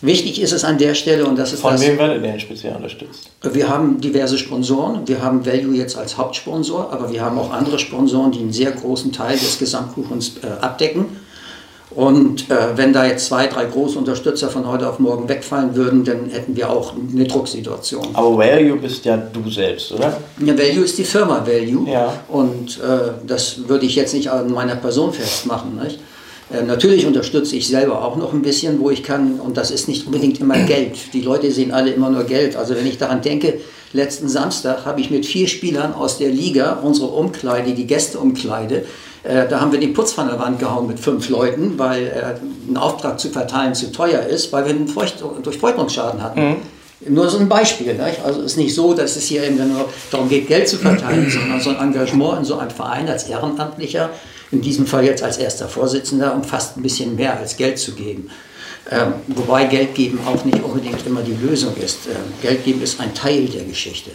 Wichtig 0.00 0.40
ist 0.42 0.52
es 0.52 0.64
an 0.64 0.76
der 0.76 0.94
Stelle, 0.94 1.24
und 1.24 1.38
das 1.38 1.52
ist 1.52 1.60
Von 1.60 1.72
das, 1.72 1.82
wem 1.82 1.96
werdet 1.96 2.16
ihr 2.16 2.22
denn 2.22 2.40
speziell 2.40 2.74
unterstützt? 2.74 3.30
Wir 3.42 3.68
haben 3.68 4.00
diverse 4.00 4.36
Sponsoren. 4.36 5.06
Wir 5.06 5.22
haben 5.22 5.46
Value 5.46 5.76
jetzt 5.76 5.96
als 5.96 6.18
Hauptsponsor, 6.18 6.92
aber 6.92 7.10
wir 7.12 7.22
haben 7.22 7.38
auch 7.38 7.52
andere 7.52 7.78
Sponsoren, 7.78 8.32
die 8.32 8.40
einen 8.40 8.52
sehr 8.52 8.72
großen 8.72 9.12
Teil 9.12 9.38
des 9.38 9.58
Gesamtkuchens 9.58 10.32
äh, 10.42 10.62
abdecken. 10.62 11.06
Und 11.94 12.50
äh, 12.50 12.76
wenn 12.76 12.92
da 12.92 13.06
jetzt 13.06 13.26
zwei, 13.26 13.46
drei 13.46 13.66
große 13.66 13.96
Unterstützer 13.96 14.48
von 14.48 14.66
heute 14.66 14.88
auf 14.88 14.98
morgen 14.98 15.28
wegfallen 15.28 15.76
würden, 15.76 16.04
dann 16.04 16.28
hätten 16.28 16.56
wir 16.56 16.68
auch 16.68 16.94
eine 16.94 17.24
Drucksituation. 17.24 18.08
Aber 18.14 18.36
Value 18.36 18.76
bist 18.76 19.04
ja 19.04 19.16
du 19.16 19.48
selbst, 19.48 19.92
oder? 19.92 20.16
Ja, 20.44 20.58
Value 20.58 20.84
ist 20.84 20.98
die 20.98 21.04
Firma 21.04 21.46
Value. 21.46 21.88
Ja. 21.88 22.12
Und 22.28 22.80
äh, 22.80 23.12
das 23.26 23.68
würde 23.68 23.86
ich 23.86 23.94
jetzt 23.94 24.12
nicht 24.12 24.28
an 24.28 24.50
meiner 24.52 24.74
Person 24.74 25.12
festmachen. 25.12 25.78
Nicht? 25.82 26.00
Äh, 26.52 26.62
natürlich 26.62 27.06
unterstütze 27.06 27.54
ich 27.54 27.68
selber 27.68 28.04
auch 28.04 28.16
noch 28.16 28.32
ein 28.32 28.42
bisschen, 28.42 28.80
wo 28.80 28.90
ich 28.90 29.04
kann. 29.04 29.38
Und 29.38 29.56
das 29.56 29.70
ist 29.70 29.86
nicht 29.86 30.06
unbedingt 30.06 30.40
immer 30.40 30.58
Geld. 30.58 31.12
Die 31.12 31.20
Leute 31.20 31.52
sehen 31.52 31.70
alle 31.70 31.92
immer 31.92 32.10
nur 32.10 32.24
Geld. 32.24 32.56
Also 32.56 32.74
wenn 32.74 32.86
ich 32.86 32.98
daran 32.98 33.22
denke, 33.22 33.60
letzten 33.92 34.28
Samstag 34.28 34.84
habe 34.84 35.00
ich 35.00 35.10
mit 35.10 35.26
vier 35.26 35.46
Spielern 35.46 35.94
aus 35.94 36.18
der 36.18 36.30
Liga 36.30 36.80
unsere 36.82 37.06
Umkleide, 37.06 37.72
die 37.72 37.86
Gästeumkleide, 37.86 38.84
Äh, 39.24 39.48
da 39.48 39.60
haben 39.60 39.72
wir 39.72 39.80
den 39.80 39.94
Putz 39.94 40.12
von 40.12 40.28
der 40.28 40.38
Wand 40.38 40.58
gehauen 40.58 40.86
mit 40.86 41.00
fünf 41.00 41.30
Leuten, 41.30 41.78
weil 41.78 42.06
äh, 42.06 42.70
ein 42.70 42.76
Auftrag 42.76 43.18
zu 43.18 43.30
verteilen 43.30 43.74
zu 43.74 43.90
teuer 43.90 44.20
ist, 44.20 44.52
weil 44.52 44.66
wir 44.66 44.70
einen 44.70 44.86
Feucht 44.86 45.24
Durchfeuchtungsschaden 45.42 46.22
hatten. 46.22 46.40
Mhm. 46.40 46.56
Nur 47.08 47.28
so 47.28 47.38
ein 47.38 47.48
Beispiel. 47.48 47.94
Nicht? 47.94 48.24
Also 48.24 48.40
es 48.40 48.52
ist 48.52 48.56
nicht 48.56 48.74
so, 48.74 48.94
dass 48.94 49.16
es 49.16 49.24
hier 49.24 49.44
eben 49.44 49.56
nur 49.56 49.88
darum 50.10 50.28
geht, 50.28 50.46
Geld 50.46 50.68
zu 50.68 50.76
verteilen, 50.76 51.30
sondern 51.30 51.60
so 51.60 51.70
ein 51.70 51.76
Engagement 51.76 52.38
in 52.40 52.44
so 52.44 52.58
einem 52.58 52.70
Verein 52.70 53.08
als 53.08 53.24
Ehrenamtlicher, 53.24 54.10
in 54.52 54.60
diesem 54.60 54.86
Fall 54.86 55.04
jetzt 55.04 55.22
als 55.22 55.38
erster 55.38 55.68
Vorsitzender, 55.68 56.34
um 56.34 56.44
fast 56.44 56.76
ein 56.76 56.82
bisschen 56.82 57.16
mehr 57.16 57.38
als 57.38 57.56
Geld 57.56 57.78
zu 57.78 57.92
geben. 57.92 58.30
Ähm, 58.90 59.14
wobei 59.28 59.64
Geld 59.64 59.94
geben 59.94 60.18
auch 60.26 60.44
nicht 60.44 60.62
unbedingt 60.62 61.06
immer 61.06 61.22
die 61.22 61.34
Lösung 61.34 61.74
ist. 61.76 62.06
Ähm, 62.06 62.14
Geld 62.42 62.64
geben 62.64 62.82
ist 62.82 63.00
ein 63.00 63.14
Teil 63.14 63.46
der 63.46 63.64
Geschichte. 63.64 64.10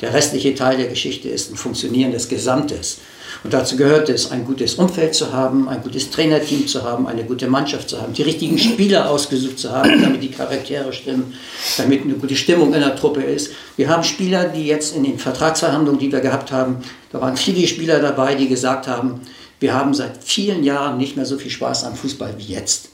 Der 0.00 0.14
restliche 0.14 0.54
Teil 0.54 0.78
der 0.78 0.88
Geschichte 0.88 1.28
ist 1.28 1.52
ein 1.52 1.56
Funktionieren 1.56 2.12
des 2.12 2.28
Gesamtes. 2.28 2.98
Und 3.44 3.52
dazu 3.52 3.76
gehört 3.76 4.08
es, 4.08 4.30
ein 4.30 4.44
gutes 4.44 4.74
Umfeld 4.74 5.14
zu 5.14 5.32
haben, 5.32 5.68
ein 5.68 5.82
gutes 5.82 6.10
Trainerteam 6.10 6.66
zu 6.66 6.82
haben, 6.82 7.06
eine 7.06 7.24
gute 7.24 7.46
Mannschaft 7.46 7.90
zu 7.90 8.00
haben, 8.00 8.12
die 8.12 8.22
richtigen 8.22 8.58
Spieler 8.58 9.10
ausgesucht 9.10 9.58
zu 9.58 9.70
haben, 9.70 10.02
damit 10.02 10.22
die 10.22 10.30
Charaktere 10.30 10.92
stimmen, 10.92 11.34
damit 11.76 12.02
eine 12.02 12.14
gute 12.14 12.36
Stimmung 12.36 12.74
in 12.74 12.80
der 12.80 12.96
Truppe 12.96 13.22
ist. 13.22 13.52
Wir 13.76 13.88
haben 13.88 14.02
Spieler, 14.02 14.44
die 14.44 14.66
jetzt 14.66 14.96
in 14.96 15.04
den 15.04 15.18
Vertragsverhandlungen, 15.18 16.00
die 16.00 16.10
wir 16.10 16.20
gehabt 16.20 16.52
haben, 16.52 16.78
da 17.12 17.20
waren 17.20 17.36
viele 17.36 17.66
Spieler 17.66 18.00
dabei, 18.00 18.34
die 18.34 18.48
gesagt 18.48 18.88
haben, 18.88 19.20
wir 19.60 19.74
haben 19.74 19.94
seit 19.94 20.22
vielen 20.22 20.64
Jahren 20.64 20.98
nicht 20.98 21.16
mehr 21.16 21.26
so 21.26 21.38
viel 21.38 21.50
Spaß 21.50 21.84
am 21.84 21.94
Fußball 21.94 22.34
wie 22.38 22.52
jetzt 22.52 22.88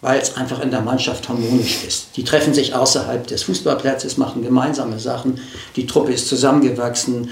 weil 0.00 0.20
es 0.20 0.36
einfach 0.36 0.60
in 0.60 0.70
der 0.70 0.80
Mannschaft 0.80 1.28
harmonisch 1.28 1.78
ist. 1.86 2.16
Die 2.16 2.24
treffen 2.24 2.54
sich 2.54 2.74
außerhalb 2.74 3.26
des 3.26 3.42
Fußballplatzes, 3.44 4.16
machen 4.16 4.42
gemeinsame 4.42 4.98
Sachen, 4.98 5.40
die 5.76 5.86
Truppe 5.86 6.12
ist 6.12 6.28
zusammengewachsen 6.28 7.30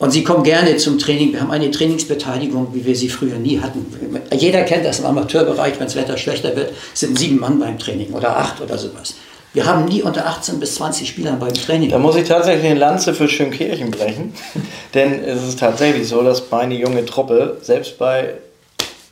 und 0.00 0.10
sie 0.10 0.24
kommen 0.24 0.42
gerne 0.42 0.76
zum 0.78 0.98
Training. 0.98 1.34
Wir 1.34 1.42
haben 1.42 1.50
eine 1.50 1.70
Trainingsbeteiligung, 1.70 2.68
wie 2.72 2.84
wir 2.84 2.96
sie 2.96 3.10
früher 3.10 3.36
nie 3.36 3.60
hatten. 3.60 3.86
Jeder 4.32 4.62
kennt 4.62 4.84
das 4.84 4.98
im 4.98 5.06
Amateurbereich, 5.06 5.74
wenn 5.78 5.86
das 5.86 5.94
Wetter 5.94 6.16
schlechter 6.16 6.56
wird, 6.56 6.72
sind 6.94 7.18
sieben 7.18 7.38
Mann 7.38 7.60
beim 7.60 7.78
Training 7.78 8.12
oder 8.14 8.36
acht 8.36 8.60
oder 8.62 8.78
sowas. 8.78 9.14
Wir 9.52 9.66
haben 9.66 9.84
nie 9.84 10.02
unter 10.02 10.26
18 10.26 10.58
bis 10.58 10.76
20 10.76 11.06
Spielern 11.06 11.38
beim 11.38 11.52
Training. 11.52 11.90
Da 11.90 11.98
muss 11.98 12.16
ich 12.16 12.26
tatsächlich 12.26 12.70
eine 12.70 12.78
Lanze 12.80 13.12
für 13.14 13.28
Schönkirchen 13.28 13.90
brechen. 13.90 14.32
Denn 14.94 15.22
es 15.22 15.46
ist 15.46 15.58
tatsächlich 15.58 16.08
so, 16.08 16.22
dass 16.22 16.50
meine 16.50 16.74
junge 16.74 17.04
Truppe, 17.04 17.58
selbst 17.60 17.98
bei 17.98 18.34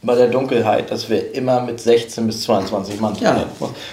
bei 0.00 0.14
der 0.14 0.28
Dunkelheit, 0.28 0.92
dass 0.92 1.10
wir 1.10 1.34
immer 1.34 1.60
mit 1.60 1.80
16 1.80 2.24
bis 2.26 2.42
22 2.42 3.00
Mann 3.00 3.16
ja. 3.20 3.44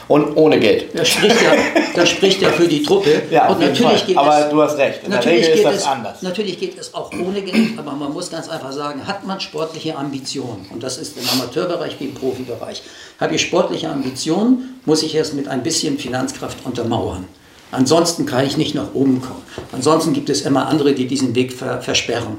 Und 0.08 0.38
ohne 0.38 0.60
Geld. 0.60 0.88
Das 0.94 1.08
spricht 1.08 1.42
ja, 1.42 1.54
das 1.96 2.10
spricht 2.10 2.42
ja 2.42 2.50
für 2.50 2.68
die 2.68 2.84
Truppe. 2.84 3.24
Ja, 3.32 3.48
und 3.50 3.60
natürlich 3.60 4.06
geht 4.06 4.18
aber 4.18 4.46
es, 4.46 4.50
du 4.50 4.62
hast 4.62 4.78
recht. 4.78 5.04
In 5.04 5.10
natürlich 5.10 5.46
der 5.48 5.56
Regel 5.56 5.66
ist 5.66 5.66
das 5.66 5.82
es, 5.82 5.88
anders. 5.88 6.22
Natürlich 6.22 6.60
geht 6.60 6.78
es 6.78 6.94
auch 6.94 7.12
ohne 7.12 7.42
Geld, 7.42 7.78
aber 7.78 7.94
man 7.94 8.14
muss 8.14 8.30
ganz 8.30 8.48
einfach 8.50 8.72
sagen, 8.72 9.08
hat 9.08 9.26
man 9.26 9.40
sportliche 9.40 9.98
Ambitionen, 9.98 10.68
und 10.72 10.84
das 10.84 10.98
ist 10.98 11.18
im 11.18 11.28
Amateurbereich 11.28 12.00
wie 12.00 12.06
im 12.06 12.14
Profibereich, 12.14 12.84
habe 13.20 13.36
ich 13.36 13.42
sportliche 13.42 13.90
Ambitionen, 13.90 14.80
muss 14.86 15.02
ich 15.02 15.16
es 15.16 15.34
mit 15.34 15.48
ein 15.48 15.64
bisschen 15.64 15.98
Finanzkraft 15.98 16.66
untermauern. 16.66 17.28
Ansonsten 17.72 18.26
kann 18.26 18.46
ich 18.46 18.58
nicht 18.58 18.76
nach 18.76 18.94
oben 18.94 19.22
kommen. 19.22 19.42
Ansonsten 19.72 20.14
gibt 20.14 20.30
es 20.30 20.42
immer 20.42 20.68
andere, 20.68 20.94
die 20.94 21.08
diesen 21.08 21.34
Weg 21.36 21.52
versperren. 21.52 22.38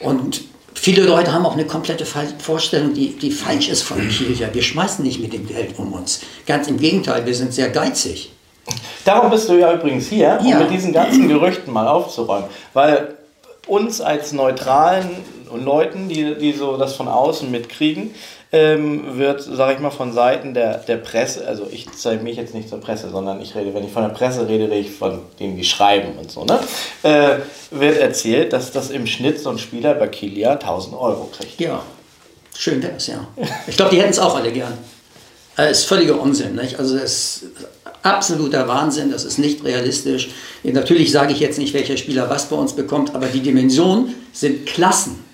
Und 0.00 0.42
Viele 0.78 1.02
Leute 1.02 1.32
haben 1.32 1.44
auch 1.46 1.54
eine 1.54 1.66
komplette 1.66 2.04
Vorstellung, 2.04 2.94
die, 2.94 3.16
die 3.16 3.30
falsch 3.32 3.68
ist 3.68 3.82
von 3.82 3.96
Kirche. 4.08 4.48
Wir 4.52 4.62
schmeißen 4.62 5.04
nicht 5.04 5.20
mit 5.20 5.32
dem 5.32 5.48
Geld 5.48 5.78
um 5.78 5.92
uns. 5.92 6.20
Ganz 6.46 6.68
im 6.68 6.78
Gegenteil, 6.78 7.26
wir 7.26 7.34
sind 7.34 7.52
sehr 7.52 7.70
geizig. 7.70 8.30
Darum 9.04 9.30
bist 9.30 9.48
du 9.48 9.54
ja 9.54 9.72
übrigens 9.72 10.08
hier, 10.08 10.38
um 10.40 10.46
ja. 10.46 10.58
mit 10.58 10.70
diesen 10.70 10.92
ganzen 10.92 11.28
Gerüchten 11.28 11.72
mal 11.72 11.88
aufzuräumen. 11.88 12.48
Weil 12.72 13.14
uns 13.66 14.00
als 14.00 14.32
neutralen 14.32 15.10
Leuten, 15.52 16.08
die, 16.08 16.36
die 16.36 16.52
so 16.52 16.76
das 16.76 16.94
von 16.94 17.08
außen 17.08 17.50
mitkriegen, 17.50 18.14
ähm, 18.56 19.18
wird, 19.18 19.42
sage 19.42 19.74
ich 19.74 19.80
mal, 19.80 19.90
von 19.90 20.12
Seiten 20.12 20.54
der, 20.54 20.78
der 20.78 20.96
Presse, 20.96 21.46
also 21.46 21.68
ich 21.70 21.86
zeige 21.94 22.22
mich 22.22 22.36
jetzt 22.36 22.54
nicht 22.54 22.68
zur 22.68 22.80
Presse, 22.80 23.10
sondern 23.10 23.40
ich 23.40 23.54
rede, 23.54 23.74
wenn 23.74 23.84
ich 23.84 23.92
von 23.92 24.02
der 24.02 24.10
Presse 24.10 24.48
rede, 24.48 24.64
rede 24.64 24.76
ich 24.76 24.90
von 24.90 25.20
denen, 25.38 25.56
die 25.56 25.64
schreiben 25.64 26.18
und 26.18 26.30
so, 26.30 26.44
ne? 26.44 26.58
Äh, 27.02 27.38
wird 27.70 27.98
erzählt, 27.98 28.52
dass 28.52 28.72
das 28.72 28.90
im 28.90 29.06
Schnitt 29.06 29.38
so 29.40 29.50
ein 29.50 29.58
Spieler 29.58 29.94
bei 29.94 30.08
Kilia 30.08 30.52
1000 30.52 30.94
Euro 30.96 31.30
kriegt. 31.36 31.60
Ja, 31.60 31.82
schön 32.56 32.82
wäre 32.82 32.94
es, 32.96 33.08
ja. 33.08 33.26
Ich 33.66 33.76
glaube, 33.76 33.94
die 33.94 34.00
hätten 34.00 34.10
es 34.10 34.18
auch 34.18 34.34
alle 34.34 34.50
gern. 34.50 34.72
Das 35.56 35.66
äh, 35.66 35.70
ist 35.72 35.84
völliger 35.84 36.18
Unsinn. 36.18 36.54
Nicht? 36.54 36.78
Also 36.78 36.98
das 36.98 37.04
ist 37.04 37.44
absoluter 38.02 38.66
Wahnsinn, 38.68 39.10
das 39.10 39.24
ist 39.24 39.38
nicht 39.38 39.64
realistisch. 39.64 40.30
Natürlich 40.62 41.12
sage 41.12 41.32
ich 41.32 41.40
jetzt 41.40 41.58
nicht, 41.58 41.74
welcher 41.74 41.96
Spieler 41.96 42.30
was 42.30 42.46
bei 42.46 42.56
uns 42.56 42.72
bekommt, 42.72 43.14
aber 43.14 43.26
die 43.26 43.40
Dimensionen 43.40 44.14
sind 44.32 44.64
Klassen, 44.64 45.24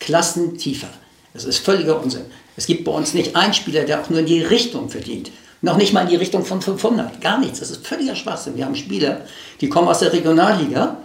Klassen 0.00 0.58
tiefer. 0.58 0.88
Das 1.34 1.44
ist 1.44 1.58
völliger 1.58 2.00
Unsinn. 2.02 2.24
Es 2.56 2.66
gibt 2.66 2.84
bei 2.84 2.92
uns 2.92 3.14
nicht 3.14 3.36
einen 3.36 3.54
Spieler, 3.54 3.84
der 3.84 4.00
auch 4.00 4.10
nur 4.10 4.20
in 4.20 4.26
die 4.26 4.42
Richtung 4.42 4.88
verdient. 4.88 5.30
Noch 5.62 5.76
nicht 5.76 5.92
mal 5.92 6.02
in 6.02 6.08
die 6.08 6.16
Richtung 6.16 6.44
von 6.44 6.60
500. 6.60 7.20
Gar 7.20 7.38
nichts. 7.38 7.60
Das 7.60 7.70
ist 7.70 7.86
völliger 7.86 8.16
Schwachsinn. 8.16 8.56
Wir 8.56 8.64
haben 8.64 8.74
Spieler, 8.74 9.22
die 9.60 9.68
kommen 9.68 9.88
aus 9.88 10.00
der 10.00 10.12
Regionalliga 10.12 10.96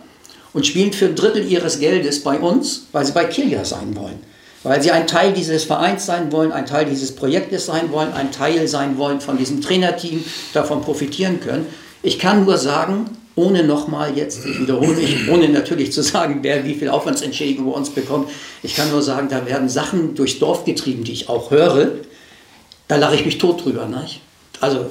und 0.53 0.65
spielen 0.65 0.91
für 0.91 1.05
ein 1.05 1.15
Drittel 1.15 1.45
ihres 1.45 1.79
Geldes 1.79 2.23
bei 2.23 2.39
uns, 2.39 2.87
weil 2.91 3.05
sie 3.05 3.11
bei 3.11 3.25
Kilia 3.25 3.63
sein 3.63 3.95
wollen. 3.95 4.19
Weil 4.63 4.81
sie 4.81 4.91
ein 4.91 5.05
Teil 5.05 5.31
dieses 5.33 5.63
Vereins 5.63 6.07
sein 6.07 6.31
wollen, 6.31 6.51
ein 6.51 6.65
Teil 6.65 6.85
dieses 6.85 7.15
Projektes 7.15 7.67
sein 7.67 7.91
wollen, 7.91 8.11
ein 8.13 8.31
Teil 8.31 8.67
sein 8.67 8.97
wollen 8.97 9.21
von 9.21 9.37
diesem 9.37 9.61
Trainerteam, 9.61 10.25
davon 10.53 10.81
profitieren 10.81 11.39
können. 11.39 11.67
Ich 12.01 12.17
kann 12.17 12.43
nur 12.43 12.57
sagen, 12.57 13.05
ohne 13.37 13.63
nochmal 13.63 14.17
jetzt, 14.17 14.45
ich 14.45 14.59
wiederhole 14.59 14.95
mich, 14.95 15.29
ohne 15.29 15.47
natürlich 15.47 15.93
zu 15.93 16.01
sagen, 16.01 16.39
wer 16.41 16.65
wie 16.65 16.73
viel 16.73 16.89
Aufwandsentschädigung 16.89 17.71
bei 17.71 17.71
uns 17.71 17.91
bekommt. 17.91 18.29
Ich 18.63 18.75
kann 18.75 18.89
nur 18.89 19.03
sagen, 19.03 19.29
da 19.29 19.45
werden 19.45 19.69
Sachen 19.69 20.15
durchs 20.15 20.39
Dorf 20.39 20.65
getrieben, 20.65 21.03
die 21.03 21.13
ich 21.13 21.29
auch 21.29 21.51
höre. 21.51 21.91
Da 22.87 22.95
lache 22.95 23.15
ich 23.15 23.25
mich 23.25 23.37
tot 23.37 23.63
drüber. 23.63 23.85
Nicht? 23.85 24.21
Also 24.59 24.87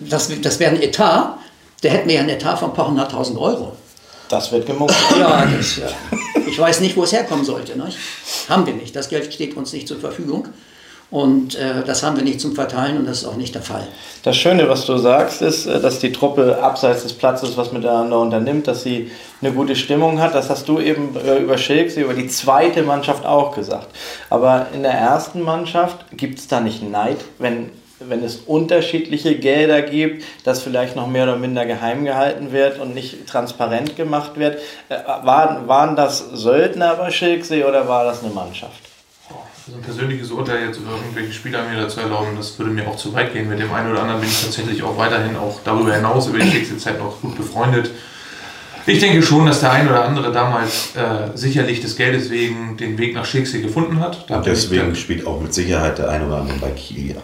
das, 0.00 0.30
das 0.40 0.58
wäre 0.58 0.74
ein 0.74 0.82
Etat, 0.82 1.38
der 1.82 1.90
hätte 1.90 2.06
mir 2.06 2.14
ja 2.14 2.20
ein 2.22 2.28
Etat 2.30 2.56
von 2.56 2.70
ein 2.70 2.74
paar 2.74 2.88
hunderttausend 2.88 3.38
Euro. 3.38 3.76
Das 4.30 4.50
wird 4.50 4.64
gemunkelt. 4.66 4.98
Ja, 5.18 5.44
das, 5.44 5.80
ich 6.46 6.58
weiß 6.58 6.80
nicht, 6.80 6.96
wo 6.96 7.02
es 7.02 7.12
herkommen 7.12 7.44
sollte. 7.44 7.78
Nicht? 7.78 7.98
Haben 8.48 8.64
wir 8.64 8.74
nicht. 8.74 8.96
Das 8.96 9.10
Geld 9.10 9.32
steht 9.32 9.56
uns 9.58 9.74
nicht 9.74 9.86
zur 9.86 10.00
Verfügung. 10.00 10.48
Und 11.10 11.56
äh, 11.56 11.82
das 11.84 12.04
haben 12.04 12.16
wir 12.16 12.22
nicht 12.22 12.40
zum 12.40 12.54
Verteilen 12.54 12.98
und 12.98 13.06
das 13.08 13.22
ist 13.22 13.24
auch 13.24 13.34
nicht 13.34 13.54
der 13.54 13.62
Fall. 13.62 13.86
Das 14.22 14.36
Schöne, 14.36 14.68
was 14.68 14.86
du 14.86 14.96
sagst, 14.96 15.42
ist, 15.42 15.66
äh, 15.66 15.80
dass 15.80 15.98
die 15.98 16.12
Truppe 16.12 16.62
abseits 16.62 17.02
des 17.02 17.14
Platzes 17.14 17.56
was 17.56 17.72
miteinander 17.72 18.20
unternimmt, 18.20 18.68
dass 18.68 18.84
sie 18.84 19.10
eine 19.42 19.52
gute 19.52 19.74
Stimmung 19.74 20.20
hat. 20.20 20.36
Das 20.36 20.50
hast 20.50 20.68
du 20.68 20.78
eben 20.78 21.16
äh, 21.16 21.38
über 21.38 21.58
Schilks, 21.58 21.96
über 21.96 22.14
die 22.14 22.28
zweite 22.28 22.84
Mannschaft 22.84 23.26
auch 23.26 23.56
gesagt. 23.56 23.88
Aber 24.28 24.68
in 24.72 24.84
der 24.84 24.92
ersten 24.92 25.42
Mannschaft 25.42 26.04
gibt 26.16 26.38
es 26.38 26.46
da 26.46 26.60
nicht 26.60 26.88
Neid, 26.88 27.18
wenn, 27.40 27.70
wenn 27.98 28.22
es 28.22 28.36
unterschiedliche 28.36 29.34
Gelder 29.34 29.82
gibt, 29.82 30.24
das 30.44 30.62
vielleicht 30.62 30.94
noch 30.94 31.08
mehr 31.08 31.24
oder 31.24 31.36
minder 31.36 31.66
geheim 31.66 32.04
gehalten 32.04 32.52
wird 32.52 32.78
und 32.78 32.94
nicht 32.94 33.26
transparent 33.26 33.96
gemacht 33.96 34.38
wird. 34.38 34.60
Äh, 34.88 34.94
waren, 35.24 35.66
waren 35.66 35.96
das 35.96 36.20
Söldner 36.34 36.94
bei 36.94 37.10
Schilksee 37.10 37.64
oder 37.64 37.88
war 37.88 38.04
das 38.04 38.22
eine 38.22 38.32
Mannschaft? 38.32 38.89
Also 39.66 39.78
ein 39.78 39.82
persönliches 39.82 40.30
Urteil 40.30 40.66
jetzt 40.66 40.78
über 40.78 40.92
irgendwelche 40.92 41.32
Spieler 41.32 41.62
mir 41.68 41.80
dazu 41.80 42.00
erlauben, 42.00 42.30
das 42.36 42.58
würde 42.58 42.72
mir 42.72 42.88
auch 42.88 42.96
zu 42.96 43.12
weit 43.12 43.32
gehen. 43.32 43.48
Mit 43.48 43.58
dem 43.58 43.72
einen 43.72 43.90
oder 43.90 44.02
anderen 44.02 44.20
bin 44.20 44.30
ich 44.30 44.42
tatsächlich 44.42 44.82
auch 44.82 44.96
weiterhin 44.96 45.36
auch 45.36 45.60
darüber 45.64 45.94
hinaus 45.94 46.28
über 46.28 46.38
die 46.38 46.48
nächste 46.48 46.78
Zeit 46.78 46.98
noch 46.98 47.20
gut 47.20 47.36
befreundet. 47.36 47.90
Ich 48.86 48.98
denke 48.98 49.22
schon, 49.22 49.44
dass 49.46 49.60
der 49.60 49.72
ein 49.72 49.88
oder 49.88 50.04
andere 50.04 50.32
damals 50.32 50.96
äh, 50.96 51.36
sicherlich 51.36 51.80
des 51.80 51.96
Geldes 51.96 52.30
wegen 52.30 52.78
den 52.78 52.96
Weg 52.96 53.14
nach 53.14 53.26
Schicksal 53.26 53.60
gefunden 53.60 54.00
hat. 54.00 54.24
Da 54.28 54.38
Und 54.38 54.46
deswegen 54.46 54.96
spielt 54.96 55.26
auch 55.26 55.40
mit 55.40 55.52
Sicherheit 55.52 55.98
der 55.98 56.08
eine 56.08 56.26
oder 56.26 56.38
andere 56.38 56.58
bei 56.58 56.70
Kiel. 56.70 57.16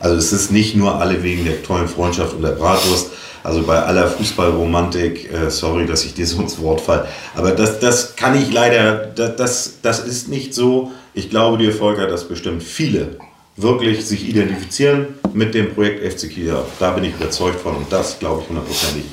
Also 0.00 0.16
es 0.16 0.32
ist 0.32 0.50
nicht 0.50 0.76
nur 0.76 1.00
alle 1.00 1.22
wegen 1.22 1.44
der 1.44 1.62
tollen 1.62 1.88
Freundschaft 1.88 2.34
und 2.34 2.42
der 2.42 2.50
Bratwurst, 2.50 3.12
also 3.44 3.62
bei 3.62 3.80
aller 3.80 4.08
Fußballromantik, 4.08 5.32
äh, 5.32 5.50
sorry, 5.50 5.86
dass 5.86 6.04
ich 6.04 6.14
dir 6.14 6.26
so 6.26 6.42
ins 6.42 6.60
Wort 6.60 6.80
falle, 6.80 7.06
aber 7.34 7.52
das, 7.52 7.78
das 7.78 8.16
kann 8.16 8.36
ich 8.36 8.52
leider, 8.52 9.06
das, 9.06 9.74
das 9.82 10.00
ist 10.00 10.28
nicht 10.28 10.52
so. 10.52 10.90
Ich 11.16 11.30
glaube 11.30 11.56
dir, 11.56 11.72
Volker, 11.72 12.06
dass 12.06 12.28
bestimmt 12.28 12.62
viele 12.62 13.16
wirklich 13.56 14.04
sich 14.04 14.28
identifizieren 14.28 15.14
mit 15.32 15.54
dem 15.54 15.74
Projekt 15.74 16.04
FC 16.04 16.28
Kiel. 16.28 16.54
Da 16.78 16.90
bin 16.90 17.04
ich 17.04 17.14
überzeugt 17.14 17.58
von 17.58 17.74
und 17.74 17.90
das 17.90 18.18
glaube 18.18 18.42
ich 18.42 18.48
hundertprozentig. 18.50 19.04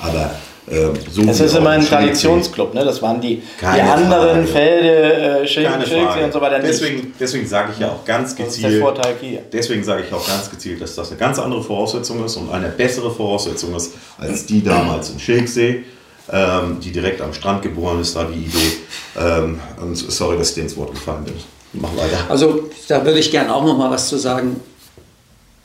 Aber 0.00 0.34
äh, 0.66 0.88
so 1.08 1.22
es 1.22 1.38
ist 1.38 1.54
immer 1.54 1.70
ein 1.70 1.86
Traditionsclub, 1.86 2.74
ne? 2.74 2.84
das 2.84 3.00
waren 3.00 3.20
die, 3.20 3.42
die 3.60 3.80
anderen 3.80 4.44
Frage. 4.44 4.46
Felde, 4.48 5.42
äh, 5.42 5.46
Schilk, 5.46 5.68
Schilk 5.86 6.24
und 6.24 6.32
so 6.32 6.40
weiter. 6.40 6.58
Deswegen, 6.58 7.14
deswegen 7.20 7.46
sage 7.46 7.70
ich 7.72 7.78
ja 7.78 7.90
auch 7.90 8.04
ganz 8.04 8.34
gezielt, 8.34 8.48
das 8.48 8.56
ist 8.56 8.64
der 8.64 8.80
Vorteil 8.80 9.14
hier. 9.20 9.42
deswegen 9.52 9.84
sage 9.84 10.02
ich 10.04 10.12
auch 10.12 10.26
ganz 10.26 10.50
gezielt, 10.50 10.80
dass 10.80 10.96
das 10.96 11.10
eine 11.10 11.20
ganz 11.20 11.38
andere 11.38 11.62
Voraussetzung 11.62 12.24
ist 12.24 12.34
und 12.38 12.50
eine 12.50 12.70
bessere 12.70 13.12
Voraussetzung 13.12 13.72
ist 13.76 13.94
als 14.18 14.46
die 14.46 14.64
damals 14.64 15.10
in 15.10 15.20
Schilksee 15.20 15.84
ähm, 16.30 16.78
die 16.80 16.92
direkt 16.92 17.20
am 17.20 17.32
Strand 17.32 17.62
geboren 17.62 18.00
ist, 18.00 18.16
da 18.16 18.24
die 18.24 18.44
Idee. 18.44 18.76
Ähm, 19.18 19.60
und 19.80 19.94
sorry, 19.96 20.38
dass 20.38 20.50
ich 20.50 20.54
dir 20.54 20.62
ins 20.62 20.76
Wort 20.76 20.92
gefallen 20.92 21.24
bin. 21.24 21.34
Mach 21.74 21.90
weiter. 21.96 22.18
Also 22.28 22.70
da 22.88 23.04
würde 23.04 23.18
ich 23.18 23.30
gerne 23.30 23.54
auch 23.54 23.64
noch 23.64 23.76
mal 23.76 23.90
was 23.90 24.08
zu 24.08 24.16
sagen. 24.18 24.60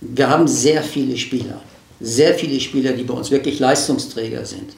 Wir 0.01 0.29
haben 0.29 0.47
sehr 0.47 0.83
viele 0.83 1.17
Spieler, 1.17 1.61
sehr 1.99 2.33
viele 2.35 2.59
Spieler, 2.59 2.91
die 2.93 3.03
bei 3.03 3.13
uns 3.13 3.31
wirklich 3.31 3.59
Leistungsträger 3.59 4.45
sind, 4.45 4.73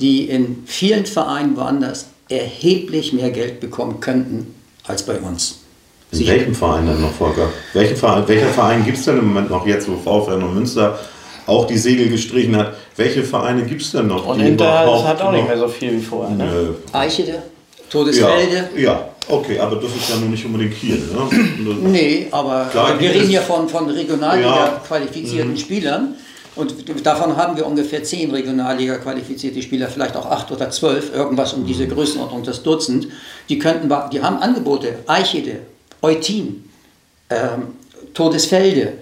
die 0.00 0.28
in 0.28 0.62
vielen 0.66 1.04
Vereinen 1.06 1.56
woanders 1.56 2.06
erheblich 2.28 3.12
mehr 3.12 3.30
Geld 3.30 3.60
bekommen 3.60 4.00
könnten 4.00 4.54
als 4.86 5.02
bei 5.04 5.18
uns. 5.18 5.60
In 6.12 6.26
welchem 6.26 6.54
Verein 6.54 6.86
denn 6.86 7.00
noch, 7.00 7.12
Volker? 7.12 7.48
Welchen 7.74 7.96
Verein, 7.96 8.22
welcher 8.26 8.48
Verein 8.48 8.84
gibt 8.84 8.98
es 8.98 9.04
denn 9.04 9.18
im 9.18 9.26
Moment 9.28 9.50
noch 9.50 9.66
jetzt, 9.66 9.88
wo 9.88 9.96
VfL 9.96 10.34
und 10.42 10.54
Münster 10.54 10.98
auch 11.46 11.66
die 11.66 11.76
Segel 11.76 12.08
gestrichen 12.08 12.56
hat? 12.56 12.74
Welche 12.96 13.22
Vereine 13.24 13.64
gibt 13.64 13.82
es 13.82 13.90
denn 13.92 14.06
noch? 14.06 14.24
Und 14.26 14.40
Inter 14.40 14.84
überhaupt 14.84 15.06
hat 15.06 15.20
auch 15.20 15.32
nicht 15.32 15.42
noch- 15.42 15.48
mehr 15.48 15.58
so 15.58 15.68
viel 15.68 15.92
wie 15.92 16.00
vorher. 16.02 16.34
Ne? 16.36 16.74
Eichede, 16.92 17.42
Todesfelde. 17.90 18.68
Ja, 18.76 18.80
ja, 18.82 19.08
okay, 19.28 19.58
aber 19.58 19.76
das 19.76 19.90
ist 19.94 20.08
ja 20.10 20.16
nun 20.16 20.30
nicht 20.30 20.44
unbedingt 20.44 20.74
Kiel. 20.78 20.96
Ne? 20.98 21.74
Nee, 21.88 22.26
aber 22.30 22.66
Klar, 22.70 22.98
wir 22.98 23.10
reden 23.10 23.30
ja 23.30 23.40
von, 23.40 23.68
von 23.68 23.88
Regionalliga 23.88 24.48
Ja. 24.48 24.82
qualifizierten 24.86 25.56
Spielern. 25.56 26.14
Und 26.56 26.74
davon 27.04 27.36
haben 27.36 27.54
wir 27.56 27.66
ungefähr 27.66 28.02
zehn 28.02 28.30
Regionalliga 28.30 28.96
qualifizierte 28.96 29.60
Spieler, 29.60 29.88
vielleicht 29.88 30.16
auch 30.16 30.24
acht 30.30 30.50
oder 30.50 30.70
zwölf, 30.70 31.14
irgendwas 31.14 31.52
um 31.52 31.66
diese 31.66 31.86
Größenordnung, 31.86 32.44
das 32.44 32.62
Dutzend. 32.62 33.08
Die 33.50 33.58
könnten, 33.58 33.88
wir- 33.90 34.08
die 34.10 34.22
haben 34.22 34.38
Angebote. 34.38 35.00
Eichede, 35.06 35.58
Eutin, 36.00 36.64
ähm, 37.28 37.74
Todesfelde, 38.14 38.94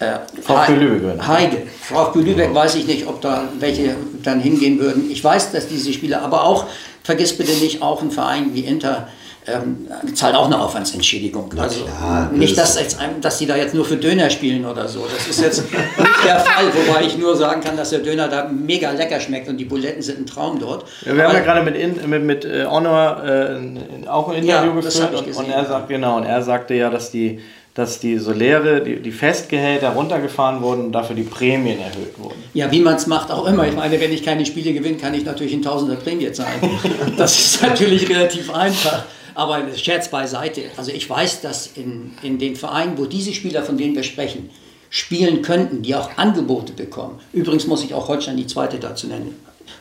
äh, 0.00 0.18
VfB 0.42 0.74
Lübeck. 0.74 1.26
Heide. 1.26 1.62
VfB 1.80 2.20
Lübeck 2.20 2.54
weiß 2.54 2.74
ich 2.74 2.86
nicht, 2.86 3.06
ob 3.06 3.22
da 3.22 3.48
welche 3.58 3.96
dann 4.22 4.40
hingehen 4.40 4.78
würden. 4.78 5.10
Ich 5.10 5.24
weiß, 5.24 5.52
dass 5.52 5.68
diese 5.68 5.92
Spieler, 5.94 6.20
aber 6.22 6.44
auch, 6.44 6.66
vergiss 7.02 7.36
bitte 7.36 7.52
nicht, 7.62 7.82
auch 7.82 8.02
ein 8.02 8.10
Verein 8.10 8.54
wie 8.54 8.60
Inter 8.60 9.08
ähm, 9.44 9.88
zahlt 10.14 10.36
auch 10.36 10.46
eine 10.46 10.60
Aufwandsentschädigung. 10.60 11.52
Also 11.58 11.84
klar, 11.84 12.30
nicht, 12.32 12.56
dass, 12.56 12.78
jetzt, 12.78 12.96
dass 13.20 13.38
sie 13.40 13.46
da 13.46 13.56
jetzt 13.56 13.74
nur 13.74 13.84
für 13.84 13.96
Döner 13.96 14.30
spielen 14.30 14.64
oder 14.64 14.86
so. 14.86 15.04
Das 15.12 15.26
ist 15.26 15.40
jetzt 15.40 15.64
nicht 15.72 16.24
der 16.24 16.38
Fall, 16.38 16.66
wobei 16.72 17.02
ich 17.02 17.18
nur 17.18 17.36
sagen 17.36 17.60
kann, 17.60 17.76
dass 17.76 17.90
der 17.90 17.98
Döner 17.98 18.28
da 18.28 18.48
mega 18.48 18.92
lecker 18.92 19.18
schmeckt 19.18 19.48
und 19.48 19.56
die 19.56 19.64
Buletten 19.64 20.00
sind 20.00 20.20
ein 20.20 20.26
Traum 20.26 20.60
dort. 20.60 20.84
Ja, 21.04 21.16
wir 21.16 21.24
haben 21.24 21.30
Aber- 21.30 21.38
ja 21.40 21.44
gerade 21.44 21.62
mit, 21.64 21.74
In- 21.74 22.08
mit, 22.08 22.22
mit 22.22 22.44
äh, 22.44 22.66
Honor 22.66 23.24
äh, 23.24 24.06
auch 24.08 24.28
ein 24.28 24.44
Ja, 24.44 24.62
Interview 24.62 24.80
das 24.80 24.94
geführt 24.94 25.14
und, 25.16 25.26
gesehen, 25.26 25.44
und 25.44 25.50
er 25.50 25.62
ja. 25.62 25.68
sagt 25.68 25.88
genau 25.88 26.18
und 26.18 26.24
er 26.24 26.40
sagte 26.42 26.74
ja, 26.74 26.88
dass 26.88 27.10
die 27.10 27.40
dass 27.74 28.00
die 28.00 28.18
so 28.18 28.32
Lehre, 28.32 28.82
die, 28.82 29.00
die 29.00 29.12
Festgehälter 29.12 29.90
runtergefahren 29.90 30.60
wurden 30.60 30.86
und 30.86 30.92
dafür 30.92 31.16
die 31.16 31.22
Prämien 31.22 31.78
erhöht 31.80 32.18
wurden. 32.18 32.42
Ja, 32.52 32.70
wie 32.70 32.80
man 32.80 32.96
es 32.96 33.06
macht, 33.06 33.30
auch 33.30 33.46
immer. 33.46 33.66
Ich 33.66 33.74
meine, 33.74 33.98
wenn 33.98 34.12
ich 34.12 34.22
keine 34.22 34.44
Spiele 34.44 34.74
gewinne, 34.74 34.98
kann 34.98 35.14
ich 35.14 35.24
natürlich 35.24 35.54
ein 35.54 35.62
Tausender 35.62 35.96
Prämie 35.96 36.30
zahlen. 36.32 36.60
Das 37.16 37.38
ist 37.38 37.62
natürlich 37.62 38.08
relativ 38.08 38.52
einfach. 38.52 39.04
Aber 39.34 39.62
Scherz 39.76 40.08
beiseite. 40.08 40.62
Also 40.76 40.92
ich 40.92 41.08
weiß, 41.08 41.40
dass 41.40 41.68
in, 41.68 42.12
in 42.22 42.38
den 42.38 42.56
Vereinen, 42.56 42.98
wo 42.98 43.06
diese 43.06 43.32
Spieler, 43.32 43.62
von 43.62 43.78
denen 43.78 43.94
wir 43.94 44.02
sprechen, 44.02 44.50
spielen 44.90 45.40
könnten, 45.40 45.80
die 45.80 45.94
auch 45.94 46.10
Angebote 46.18 46.74
bekommen. 46.74 47.18
Übrigens 47.32 47.66
muss 47.66 47.82
ich 47.82 47.94
auch 47.94 48.08
Holstein 48.08 48.36
die 48.36 48.46
zweite 48.46 48.78
dazu 48.78 49.06
nennen. 49.06 49.34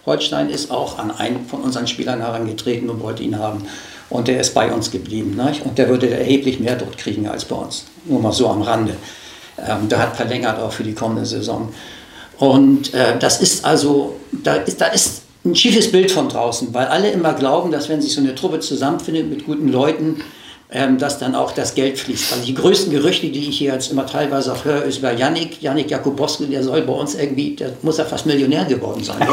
Holstein 0.05 0.49
ist 0.49 0.71
auch 0.71 0.97
an 0.97 1.11
einen 1.11 1.45
von 1.45 1.61
unseren 1.61 1.85
Spielern 1.87 2.21
herangetreten 2.21 2.89
und 2.89 3.01
wollte 3.01 3.23
ihn 3.23 3.37
haben. 3.37 3.65
Und 4.11 4.27
der 4.27 4.39
ist 4.39 4.53
bei 4.53 4.71
uns 4.71 4.91
geblieben. 4.91 5.39
Nicht? 5.43 5.65
Und 5.65 5.77
der 5.77 5.89
würde 5.89 6.09
erheblich 6.09 6.59
mehr 6.59 6.75
dort 6.75 6.97
kriegen 6.97 7.27
als 7.27 7.45
bei 7.45 7.55
uns. 7.55 7.85
Nur 8.05 8.21
mal 8.21 8.33
so 8.33 8.49
am 8.49 8.61
Rande. 8.61 8.95
Ähm, 9.57 9.89
der 9.89 9.99
hat 9.99 10.15
verlängert 10.15 10.59
auch 10.59 10.71
für 10.71 10.83
die 10.83 10.93
kommende 10.93 11.25
Saison. 11.25 11.73
Und 12.37 12.93
äh, 12.93 13.17
das 13.17 13.41
ist 13.41 13.63
also, 13.65 14.17
da 14.31 14.55
ist, 14.55 14.81
da 14.81 14.87
ist 14.87 15.21
ein 15.45 15.55
schiefes 15.55 15.91
Bild 15.91 16.11
von 16.11 16.27
draußen, 16.27 16.73
weil 16.73 16.87
alle 16.87 17.09
immer 17.09 17.33
glauben, 17.33 17.71
dass 17.71 17.89
wenn 17.89 18.01
sich 18.01 18.13
so 18.13 18.21
eine 18.21 18.35
Truppe 18.35 18.59
zusammenfindet 18.59 19.29
mit 19.29 19.45
guten 19.45 19.69
Leuten, 19.69 20.21
ähm, 20.71 20.97
dass 20.97 21.17
dann 21.17 21.33
auch 21.33 21.53
das 21.53 21.73
Geld 21.73 21.97
fließt. 21.97 22.33
Also 22.33 22.45
die 22.45 22.53
größten 22.53 22.91
Gerüchte, 22.91 23.27
die 23.29 23.49
ich 23.49 23.57
hier 23.57 23.73
jetzt 23.73 23.91
immer 23.91 24.05
teilweise 24.05 24.53
auch 24.53 24.65
höre, 24.65 24.83
ist 24.83 24.99
über 24.99 25.13
Yannick, 25.13 25.61
Yannick 25.61 25.89
Jakubowski, 25.89 26.47
der 26.47 26.63
soll 26.63 26.81
bei 26.81 26.93
uns 26.93 27.15
irgendwie, 27.15 27.55
der 27.55 27.73
muss 27.81 27.97
ja 27.97 28.05
fast 28.05 28.25
Millionär 28.25 28.65
geworden 28.65 29.03
sein. 29.03 29.17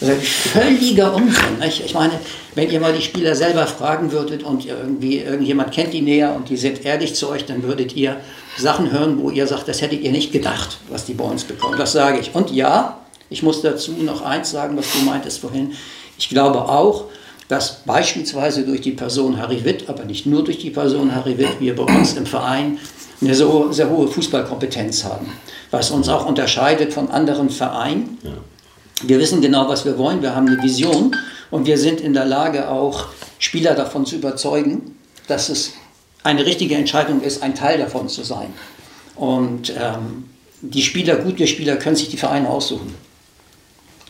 Das 0.00 0.10
ist 0.10 0.28
völliger 0.28 1.14
Unsinn. 1.14 1.58
Nicht? 1.60 1.84
Ich 1.84 1.94
meine, 1.94 2.12
wenn 2.54 2.70
ihr 2.70 2.80
mal 2.80 2.92
die 2.92 3.02
Spieler 3.02 3.34
selber 3.34 3.66
fragen 3.66 4.12
würdet 4.12 4.42
und 4.42 4.64
irgendwie 4.64 5.18
irgendjemand 5.18 5.72
kennt 5.72 5.92
die 5.92 6.02
näher 6.02 6.34
und 6.34 6.48
die 6.48 6.56
sind 6.56 6.84
ehrlich 6.84 7.14
zu 7.14 7.28
euch, 7.28 7.46
dann 7.46 7.62
würdet 7.62 7.96
ihr 7.96 8.16
Sachen 8.56 8.92
hören, 8.92 9.20
wo 9.20 9.30
ihr 9.30 9.46
sagt, 9.46 9.68
das 9.68 9.82
hättet 9.82 10.02
ihr 10.02 10.12
nicht 10.12 10.32
gedacht, 10.32 10.78
was 10.88 11.04
die 11.04 11.14
bei 11.14 11.24
uns 11.24 11.44
bekommen. 11.44 11.78
Das 11.78 11.92
sage 11.92 12.18
ich. 12.18 12.34
Und 12.34 12.50
ja, 12.50 12.98
ich 13.30 13.42
muss 13.42 13.62
dazu 13.62 13.92
noch 13.92 14.22
eins 14.22 14.50
sagen, 14.50 14.76
was 14.76 14.86
du 14.92 15.04
meintest 15.04 15.40
vorhin. 15.40 15.72
Ich 16.16 16.28
glaube 16.28 16.68
auch, 16.68 17.04
dass 17.48 17.80
beispielsweise 17.84 18.64
durch 18.64 18.80
die 18.80 18.92
Person 18.92 19.38
Harry 19.38 19.64
Witt, 19.64 19.88
aber 19.88 20.04
nicht 20.04 20.26
nur 20.26 20.44
durch 20.44 20.58
die 20.58 20.70
Person 20.70 21.14
Harry 21.14 21.38
Witt, 21.38 21.60
wir 21.60 21.74
bei 21.74 21.84
uns 21.84 22.14
im 22.14 22.26
Verein 22.26 22.78
eine 23.20 23.34
so 23.34 23.72
sehr 23.72 23.90
hohe 23.90 24.06
Fußballkompetenz 24.06 25.04
haben, 25.04 25.32
was 25.70 25.90
uns 25.90 26.08
auch 26.08 26.26
unterscheidet 26.26 26.92
von 26.92 27.10
anderen 27.10 27.50
Vereinen. 27.50 28.18
Wir 29.02 29.18
wissen 29.18 29.40
genau, 29.40 29.68
was 29.68 29.84
wir 29.84 29.96
wollen, 29.98 30.22
wir 30.22 30.34
haben 30.34 30.48
eine 30.48 30.62
Vision 30.62 31.14
und 31.50 31.66
wir 31.66 31.78
sind 31.78 32.00
in 32.00 32.14
der 32.14 32.24
Lage, 32.24 32.68
auch 32.68 33.06
Spieler 33.38 33.74
davon 33.74 34.04
zu 34.06 34.16
überzeugen, 34.16 34.96
dass 35.28 35.48
es 35.48 35.72
eine 36.24 36.44
richtige 36.44 36.74
Entscheidung 36.74 37.20
ist, 37.20 37.42
ein 37.42 37.54
Teil 37.54 37.78
davon 37.78 38.08
zu 38.08 38.22
sein. 38.24 38.52
Und 39.14 39.70
ähm, 39.70 40.24
die 40.62 40.82
Spieler, 40.82 41.16
gute 41.16 41.46
Spieler, 41.46 41.76
können 41.76 41.94
sich 41.96 42.08
die 42.08 42.16
Vereine 42.16 42.48
aussuchen. 42.48 42.94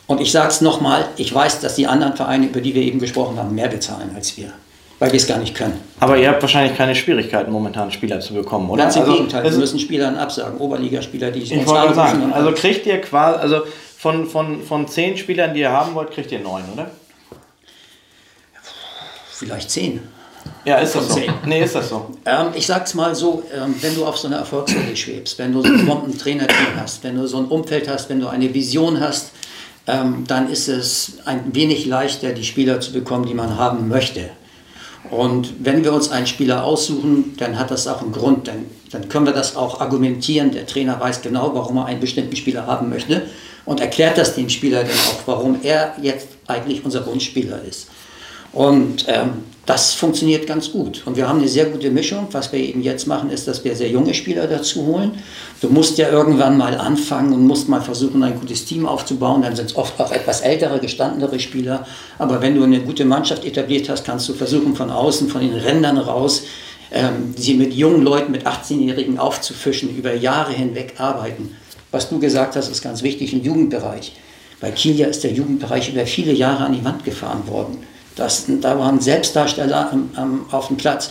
Und 0.06 0.22
ich 0.22 0.32
sage 0.32 0.48
es 0.48 0.62
nochmal, 0.62 1.06
ich 1.18 1.34
weiß, 1.34 1.60
dass 1.60 1.74
die 1.74 1.86
anderen 1.86 2.16
Vereine, 2.16 2.46
über 2.46 2.62
die 2.62 2.74
wir 2.74 2.80
eben 2.82 2.98
gesprochen 2.98 3.36
haben, 3.38 3.54
mehr 3.54 3.68
bezahlen 3.68 4.10
als 4.14 4.38
wir, 4.38 4.52
weil 4.98 5.12
wir 5.12 5.18
es 5.18 5.26
gar 5.26 5.36
nicht 5.36 5.54
können. 5.54 5.78
Aber 6.00 6.16
ihr 6.16 6.30
habt 6.30 6.40
wahrscheinlich 6.40 6.78
keine 6.78 6.94
Schwierigkeiten, 6.94 7.52
momentan 7.52 7.90
Spieler 7.92 8.20
zu 8.20 8.32
bekommen, 8.32 8.70
oder? 8.70 8.84
Ganz 8.84 8.96
im 8.96 9.02
Also, 9.02 9.12
Gegenteil, 9.14 9.42
wir 9.42 9.50
es- 9.50 9.58
müssen 9.58 9.78
Spielern 9.78 10.16
absagen, 10.16 10.56
Oberligaspieler, 10.58 11.30
die 11.30 11.40
Ich 11.40 11.50
wollte 11.50 11.64
gerade 11.66 11.80
anrufen 11.90 12.20
sagen, 12.20 12.32
also 12.32 12.52
kriegt 12.52 12.86
ihr 12.86 13.02
quasi, 13.02 13.38
also 13.38 13.60
von, 13.98 14.28
von, 14.28 14.62
von 14.62 14.86
zehn 14.86 15.16
Spielern, 15.16 15.54
die 15.54 15.60
ihr 15.60 15.72
haben 15.72 15.94
wollt, 15.96 16.12
kriegt 16.12 16.30
ihr 16.30 16.38
neun, 16.38 16.62
oder? 16.72 16.90
vielleicht 19.32 19.70
zehn. 19.70 20.00
Ja, 20.64 20.78
ist 20.78 20.96
das 20.96 21.08
so? 21.08 21.20
Nee, 21.46 21.62
ist 21.62 21.74
das 21.74 21.88
so? 21.88 22.10
Ähm, 22.24 22.48
ich 22.54 22.66
sag's 22.66 22.94
mal 22.94 23.14
so, 23.14 23.44
ähm, 23.54 23.74
wenn 23.80 23.94
du 23.94 24.04
auf 24.04 24.18
so 24.18 24.26
einer 24.26 24.38
Erfolgswelle 24.38 24.96
schwebst, 24.96 25.38
wenn 25.38 25.52
du 25.52 25.62
so 25.62 25.68
ein 25.68 25.86
Bombentrainerteam 25.86 26.76
hast, 26.76 27.04
wenn 27.04 27.16
du 27.16 27.26
so 27.28 27.38
ein 27.38 27.44
Umfeld 27.44 27.88
hast, 27.88 28.08
wenn 28.08 28.20
du 28.20 28.26
eine 28.26 28.52
Vision 28.52 28.98
hast, 28.98 29.30
ähm, 29.86 30.24
dann 30.26 30.50
ist 30.50 30.68
es 30.68 31.18
ein 31.24 31.54
wenig 31.54 31.86
leichter, 31.86 32.32
die 32.32 32.44
Spieler 32.44 32.80
zu 32.80 32.92
bekommen, 32.92 33.26
die 33.26 33.34
man 33.34 33.56
haben 33.56 33.88
möchte. 33.88 34.30
Und 35.10 35.64
wenn 35.64 35.84
wir 35.84 35.92
uns 35.92 36.10
einen 36.10 36.26
Spieler 36.26 36.64
aussuchen, 36.64 37.36
dann 37.36 37.58
hat 37.58 37.70
das 37.70 37.86
auch 37.86 38.02
einen 38.02 38.12
Grund, 38.12 38.48
dann, 38.48 38.66
dann 38.90 39.08
können 39.08 39.26
wir 39.26 39.32
das 39.32 39.54
auch 39.54 39.80
argumentieren. 39.80 40.50
Der 40.50 40.66
Trainer 40.66 40.98
weiß 40.98 41.22
genau, 41.22 41.54
warum 41.54 41.76
er 41.78 41.86
einen 41.86 42.00
bestimmten 42.00 42.34
Spieler 42.34 42.66
haben 42.66 42.88
möchte 42.88 43.22
und 43.64 43.80
erklärt 43.80 44.18
das 44.18 44.34
dem 44.34 44.48
Spieler 44.48 44.82
dann 44.84 44.92
auch, 44.92 45.20
warum 45.26 45.60
er 45.62 45.94
jetzt 46.00 46.28
eigentlich 46.46 46.84
unser 46.84 47.06
Wunschspieler 47.06 47.60
ist. 47.68 47.88
Und 48.52 49.04
ähm, 49.08 49.44
das 49.66 49.92
funktioniert 49.92 50.46
ganz 50.46 50.72
gut. 50.72 51.02
Und 51.04 51.18
wir 51.18 51.28
haben 51.28 51.40
eine 51.40 51.48
sehr 51.48 51.66
gute 51.66 51.90
Mischung. 51.90 52.28
Was 52.32 52.50
wir 52.52 52.58
eben 52.58 52.80
jetzt 52.80 53.06
machen, 53.06 53.28
ist, 53.28 53.46
dass 53.46 53.64
wir 53.64 53.76
sehr 53.76 53.90
junge 53.90 54.14
Spieler 54.14 54.46
dazu 54.46 54.86
holen. 54.86 55.22
Du 55.60 55.68
musst 55.68 55.98
ja 55.98 56.08
irgendwann 56.08 56.56
mal 56.56 56.74
anfangen 56.78 57.34
und 57.34 57.46
musst 57.46 57.68
mal 57.68 57.82
versuchen, 57.82 58.22
ein 58.22 58.40
gutes 58.40 58.64
Team 58.64 58.86
aufzubauen. 58.86 59.42
Dann 59.42 59.54
sind 59.54 59.66
es 59.66 59.76
oft 59.76 60.00
auch 60.00 60.10
etwas 60.10 60.40
ältere, 60.40 60.78
gestandenere 60.80 61.38
Spieler. 61.38 61.86
Aber 62.18 62.40
wenn 62.40 62.54
du 62.54 62.64
eine 62.64 62.80
gute 62.80 63.04
Mannschaft 63.04 63.44
etabliert 63.44 63.90
hast, 63.90 64.06
kannst 64.06 64.26
du 64.30 64.32
versuchen, 64.32 64.74
von 64.74 64.90
außen, 64.90 65.28
von 65.28 65.42
den 65.42 65.52
Rändern 65.52 65.98
raus, 65.98 66.44
ähm, 66.90 67.34
sie 67.36 67.52
mit 67.52 67.74
jungen 67.74 68.02
Leuten, 68.02 68.32
mit 68.32 68.46
18-Jährigen 68.46 69.18
aufzufischen, 69.18 69.94
über 69.94 70.14
Jahre 70.14 70.54
hinweg 70.54 70.94
arbeiten. 70.96 71.54
Was 71.90 72.08
du 72.08 72.18
gesagt 72.18 72.56
hast, 72.56 72.68
ist 72.68 72.82
ganz 72.82 73.02
wichtig 73.02 73.32
im 73.32 73.42
Jugendbereich. 73.42 74.12
Bei 74.60 74.70
Kilia 74.70 75.06
ist 75.06 75.24
der 75.24 75.32
Jugendbereich 75.32 75.92
über 75.92 76.04
viele 76.06 76.32
Jahre 76.32 76.64
an 76.64 76.72
die 76.72 76.84
Wand 76.84 77.04
gefahren 77.04 77.46
worden. 77.46 77.78
Das, 78.16 78.46
da 78.60 78.78
waren 78.78 79.00
Selbstdarsteller 79.00 79.92
am, 79.92 80.10
am, 80.16 80.46
auf 80.50 80.68
dem 80.68 80.76
Platz, 80.76 81.10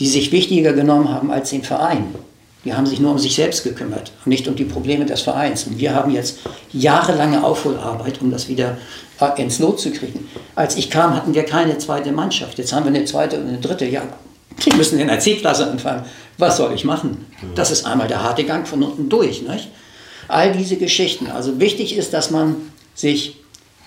die 0.00 0.06
sich 0.06 0.32
wichtiger 0.32 0.72
genommen 0.72 1.10
haben 1.10 1.30
als 1.30 1.50
den 1.50 1.62
Verein. 1.62 2.14
Die 2.64 2.74
haben 2.74 2.86
sich 2.86 2.98
nur 2.98 3.12
um 3.12 3.18
sich 3.18 3.36
selbst 3.36 3.62
gekümmert 3.62 4.10
und 4.24 4.30
nicht 4.30 4.48
um 4.48 4.56
die 4.56 4.64
Probleme 4.64 5.06
des 5.06 5.22
Vereins. 5.22 5.64
Und 5.64 5.78
wir 5.78 5.94
haben 5.94 6.10
jetzt 6.10 6.38
jahrelange 6.72 7.44
Aufholarbeit, 7.44 8.20
um 8.20 8.32
das 8.32 8.48
wieder 8.48 8.78
äh, 9.20 9.40
ins 9.40 9.60
Lot 9.60 9.78
zu 9.78 9.92
kriegen. 9.92 10.28
Als 10.56 10.76
ich 10.76 10.90
kam, 10.90 11.14
hatten 11.14 11.32
wir 11.32 11.44
keine 11.44 11.78
zweite 11.78 12.10
Mannschaft. 12.10 12.58
Jetzt 12.58 12.72
haben 12.72 12.84
wir 12.84 12.92
eine 12.92 13.04
zweite 13.04 13.38
und 13.38 13.46
eine 13.46 13.58
dritte. 13.58 13.86
Ja, 13.86 14.02
die 14.64 14.74
müssen 14.74 14.98
in 14.98 15.06
der 15.06 15.20
C-Klasse 15.20 15.70
anfangen. 15.70 16.04
Was 16.38 16.56
soll 16.56 16.74
ich 16.74 16.84
machen? 16.84 17.26
Das 17.54 17.70
ist 17.70 17.86
einmal 17.86 18.08
der 18.08 18.24
harte 18.24 18.42
Gang 18.42 18.66
von 18.66 18.82
unten 18.82 19.08
durch. 19.08 19.42
Nicht? 19.42 19.68
All 20.28 20.52
diese 20.52 20.76
Geschichten. 20.76 21.28
Also 21.28 21.60
wichtig 21.60 21.96
ist, 21.96 22.12
dass 22.12 22.30
man 22.30 22.56
sich 22.94 23.36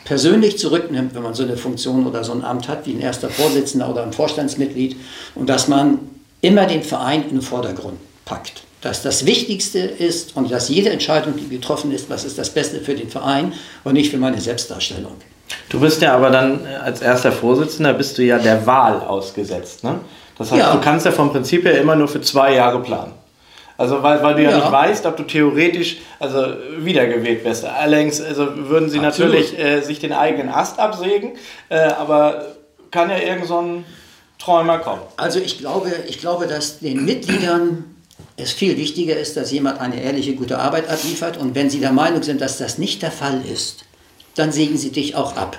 persönlich 0.05 0.57
zurücknimmt, 0.57 1.13
wenn 1.15 1.23
man 1.23 1.33
so 1.33 1.43
eine 1.43 1.57
Funktion 1.57 2.07
oder 2.07 2.23
so 2.23 2.31
ein 2.31 2.43
Amt 2.43 2.67
hat, 2.67 2.85
wie 2.87 2.93
ein 2.93 3.01
erster 3.01 3.29
Vorsitzender 3.29 3.89
oder 3.89 4.03
ein 4.03 4.13
Vorstandsmitglied, 4.13 4.95
und 5.35 5.49
dass 5.49 5.67
man 5.67 5.99
immer 6.41 6.65
den 6.65 6.83
Verein 6.83 7.23
in 7.23 7.29
den 7.31 7.41
Vordergrund 7.41 7.97
packt. 8.25 8.63
Dass 8.81 9.01
das 9.01 9.25
Wichtigste 9.25 9.79
ist 9.79 10.37
und 10.37 10.49
dass 10.51 10.69
jede 10.69 10.89
Entscheidung, 10.89 11.33
die 11.35 11.49
getroffen 11.49 11.91
ist, 11.91 12.09
was 12.09 12.23
ist 12.23 12.37
das 12.37 12.49
Beste 12.49 12.79
für 12.79 12.95
den 12.95 13.09
Verein 13.09 13.51
und 13.83 13.93
nicht 13.93 14.09
für 14.09 14.17
meine 14.17 14.39
Selbstdarstellung. 14.39 15.11
Du 15.67 15.79
bist 15.79 16.01
ja 16.01 16.15
aber 16.15 16.29
dann 16.29 16.65
äh, 16.65 16.75
als 16.75 17.01
erster 17.01 17.31
Vorsitzender 17.31 17.93
bist 17.93 18.17
du 18.17 18.23
ja 18.23 18.39
der 18.39 18.65
Wahl 18.65 19.01
ausgesetzt, 19.01 19.83
ne? 19.83 19.99
Das 20.37 20.51
heißt, 20.51 20.59
Ja. 20.59 20.73
du 20.73 20.79
kannst 20.79 21.05
ja 21.05 21.11
vom 21.11 21.31
Prinzip 21.31 21.65
her 21.65 21.81
immer 21.81 21.95
nur 21.97 22.07
für 22.07 22.21
zwei 22.21 22.55
Jahre 22.55 22.81
planen. 22.81 23.11
Also 23.79 24.03
weil, 24.03 24.21
weil 24.21 24.35
du 24.35 24.43
ja, 24.43 24.49
Ja. 24.49 24.57
nicht 24.57 24.71
weißt, 24.71 25.05
ob 25.05 25.15
du 25.15 25.23
theoretisch 25.23 25.99
also 26.19 26.47
wiedergewählt 26.79 27.45
wirst. 27.45 27.63
Allerdings 27.63 28.19
also 28.19 28.67
würden 28.67 28.89
sie 28.89 28.99
Absolut. 28.99 29.31
natürlich 29.31 29.57
äh, 29.57 29.79
sich 29.81 29.99
den 29.99 30.11
eigenen 30.11 30.49
Ast 30.49 30.79
absägen, 30.79 31.31
äh, 31.69 31.77
aber 31.77 32.45
kann 32.91 33.09
ja 33.09 33.17
irgend 33.17 33.45
so 33.45 33.57
ein 33.61 33.85
Träumer 34.37 34.79
kommen. 34.79 35.01
Also 35.15 35.39
ich 35.39 35.59
glaube, 35.59 35.91
ich 36.09 36.19
glaube, 36.19 36.45
dass 36.45 36.79
den 36.79 37.05
Mitgliedern 37.05 37.85
es 38.35 38.51
viel 38.51 38.75
wichtiger 38.75 39.15
ist, 39.15 39.37
dass 39.37 39.49
jemand 39.51 39.79
eine 39.79 40.01
ehrliche, 40.01 40.33
gute 40.35 40.59
Arbeit 40.59 40.89
abliefert. 40.89 41.37
Und 41.37 41.55
wenn 41.55 41.69
sie 41.69 41.79
der 41.79 41.93
Meinung 41.93 42.21
sind, 42.21 42.41
dass 42.41 42.57
das 42.57 42.79
nicht 42.79 43.01
der 43.01 43.11
Fall 43.11 43.41
ist, 43.45 43.85
dann 44.35 44.51
sägen 44.51 44.77
sie 44.77 44.91
dich 44.91 45.15
auch 45.15 45.37
ab. 45.37 45.57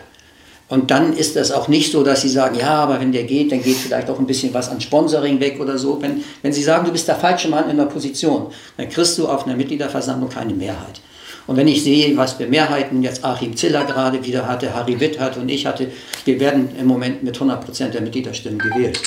Und 0.70 0.92
dann 0.92 1.12
ist 1.14 1.34
das 1.34 1.50
auch 1.50 1.66
nicht 1.66 1.90
so, 1.90 2.04
dass 2.04 2.22
sie 2.22 2.28
sagen, 2.28 2.56
ja, 2.56 2.74
aber 2.74 3.00
wenn 3.00 3.10
der 3.10 3.24
geht, 3.24 3.50
dann 3.50 3.60
geht 3.60 3.74
vielleicht 3.74 4.08
auch 4.08 4.20
ein 4.20 4.26
bisschen 4.26 4.54
was 4.54 4.68
an 4.68 4.80
Sponsoring 4.80 5.40
weg 5.40 5.58
oder 5.60 5.76
so. 5.76 6.00
Wenn, 6.00 6.22
wenn 6.42 6.52
sie 6.52 6.62
sagen, 6.62 6.84
du 6.84 6.92
bist 6.92 7.08
der 7.08 7.16
falsche 7.16 7.48
Mann 7.48 7.68
in 7.68 7.76
der 7.76 7.86
Position, 7.86 8.46
dann 8.76 8.88
kriegst 8.88 9.18
du 9.18 9.26
auf 9.26 9.46
einer 9.46 9.56
Mitgliederversammlung 9.56 10.28
keine 10.28 10.54
Mehrheit. 10.54 11.00
Und 11.48 11.56
wenn 11.56 11.66
ich 11.66 11.82
sehe, 11.82 12.16
was 12.16 12.34
für 12.34 12.46
Mehrheiten 12.46 13.02
jetzt 13.02 13.24
Achim 13.24 13.56
Ziller 13.56 13.84
gerade 13.84 14.24
wieder 14.24 14.46
hatte, 14.46 14.72
Harry 14.72 15.00
Witt 15.00 15.18
hat 15.18 15.36
und 15.36 15.48
ich 15.48 15.66
hatte, 15.66 15.90
wir 16.24 16.38
werden 16.38 16.68
im 16.78 16.86
Moment 16.86 17.24
mit 17.24 17.36
100% 17.36 17.88
der 17.88 18.02
Mitgliederstimmen 18.02 18.60
gewählt. 18.60 19.00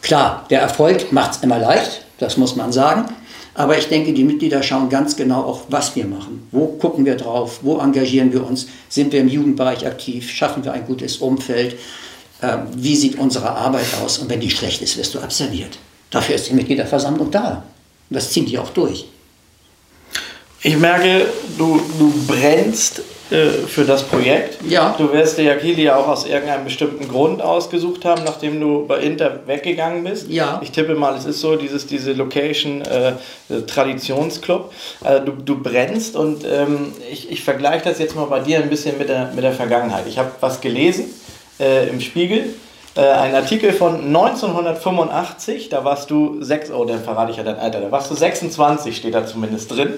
Klar, 0.00 0.46
der 0.50 0.62
Erfolg 0.62 1.12
macht 1.12 1.36
es 1.36 1.42
immer 1.44 1.60
leicht, 1.60 2.04
das 2.18 2.36
muss 2.36 2.56
man 2.56 2.72
sagen. 2.72 3.04
Aber 3.54 3.76
ich 3.76 3.88
denke, 3.88 4.12
die 4.12 4.24
Mitglieder 4.24 4.62
schauen 4.62 4.88
ganz 4.88 5.14
genau 5.16 5.42
auch, 5.42 5.62
was 5.68 5.94
wir 5.94 6.06
machen. 6.06 6.46
Wo 6.52 6.68
gucken 6.68 7.04
wir 7.04 7.16
drauf? 7.16 7.60
Wo 7.62 7.78
engagieren 7.78 8.32
wir 8.32 8.46
uns? 8.46 8.66
Sind 8.88 9.12
wir 9.12 9.20
im 9.20 9.28
Jugendbereich 9.28 9.86
aktiv? 9.86 10.30
Schaffen 10.30 10.64
wir 10.64 10.72
ein 10.72 10.86
gutes 10.86 11.18
Umfeld? 11.18 11.76
Ähm, 12.42 12.60
wie 12.74 12.96
sieht 12.96 13.18
unsere 13.18 13.50
Arbeit 13.50 13.86
aus? 14.02 14.18
Und 14.18 14.30
wenn 14.30 14.40
die 14.40 14.50
schlecht 14.50 14.80
ist, 14.80 14.96
wirst 14.96 15.14
du 15.14 15.18
absolviert. 15.18 15.78
Dafür 16.10 16.34
ist 16.34 16.48
die 16.48 16.54
Mitgliederversammlung 16.54 17.30
da. 17.30 17.64
Und 18.08 18.16
das 18.16 18.30
ziehen 18.30 18.46
die 18.46 18.58
auch 18.58 18.70
durch. 18.70 19.06
Ich 20.62 20.76
merke, 20.76 21.26
du, 21.58 21.80
du 21.98 22.12
brennst 22.26 23.02
äh, 23.32 23.66
für 23.66 23.84
das 23.84 24.02
Projekt. 24.02 24.58
Ja. 24.68 24.94
Du 24.98 25.10
wirst 25.12 25.38
dir 25.38 25.56
ja 25.56 25.96
auch 25.96 26.06
aus 26.06 26.26
irgendeinem 26.26 26.64
bestimmten 26.64 27.08
Grund 27.08 27.40
ausgesucht 27.40 28.04
haben, 28.04 28.24
nachdem 28.24 28.60
du 28.60 28.86
bei 28.86 28.98
Inter 28.98 29.40
weggegangen 29.46 30.04
bist. 30.04 30.28
Ja. 30.28 30.60
Ich 30.62 30.70
tippe 30.70 30.94
mal, 30.94 31.16
es 31.16 31.24
ist 31.24 31.40
so, 31.40 31.56
dieses, 31.56 31.86
diese 31.86 32.12
Location 32.12 32.82
äh, 32.82 33.12
Traditionsclub. 33.66 34.72
Äh, 35.02 35.20
du, 35.22 35.32
du 35.32 35.62
brennst 35.62 36.14
und 36.14 36.44
ähm, 36.44 36.92
ich, 37.10 37.30
ich 37.30 37.42
vergleiche 37.42 37.84
das 37.84 37.98
jetzt 37.98 38.14
mal 38.14 38.26
bei 38.26 38.40
dir 38.40 38.58
ein 38.58 38.68
bisschen 38.68 38.98
mit 38.98 39.08
der, 39.08 39.32
mit 39.34 39.42
der 39.42 39.52
Vergangenheit. 39.52 40.04
Ich 40.06 40.18
habe 40.18 40.30
was 40.40 40.60
gelesen 40.60 41.06
äh, 41.58 41.88
im 41.88 42.00
Spiegel 42.00 42.54
äh, 42.94 43.00
ein 43.00 43.34
Artikel 43.34 43.72
von 43.72 43.94
1985, 43.94 45.70
da 45.70 45.82
warst 45.82 46.10
du 46.10 46.42
sechs, 46.42 46.70
oh, 46.70 46.84
dann 46.84 47.02
verrate 47.02 47.30
ich 47.30 47.38
ja 47.38 47.42
dein 47.42 47.58
Alter, 47.58 47.80
da 47.80 47.90
warst 47.90 48.10
du 48.10 48.14
26, 48.14 48.94
steht 48.94 49.14
da 49.14 49.24
zumindest 49.24 49.70
drin. 49.70 49.94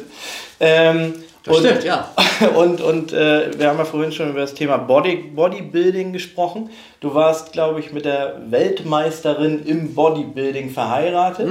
Ähm, 0.61 1.15
Das 1.45 1.59
und, 1.59 1.67
stimmt, 1.67 1.85
ja. 1.85 2.09
Und, 2.57 2.81
und 2.81 3.13
äh, 3.13 3.59
wir 3.59 3.69
haben 3.69 3.79
ja 3.79 3.85
vorhin 3.85 4.11
schon 4.11 4.31
über 4.31 4.41
das 4.41 4.55
Thema 4.55 4.79
Body, 4.79 5.17
Bodybuilding 5.17 6.13
gesprochen. 6.13 6.71
Du 7.01 7.15
warst, 7.15 7.53
glaube 7.53 7.81
ich, 7.81 7.93
mit 7.93 8.07
der 8.07 8.41
Weltmeisterin 8.49 9.65
im 9.65 9.95
Bodybuilding 9.95 10.71
verheiratet, 10.71 11.49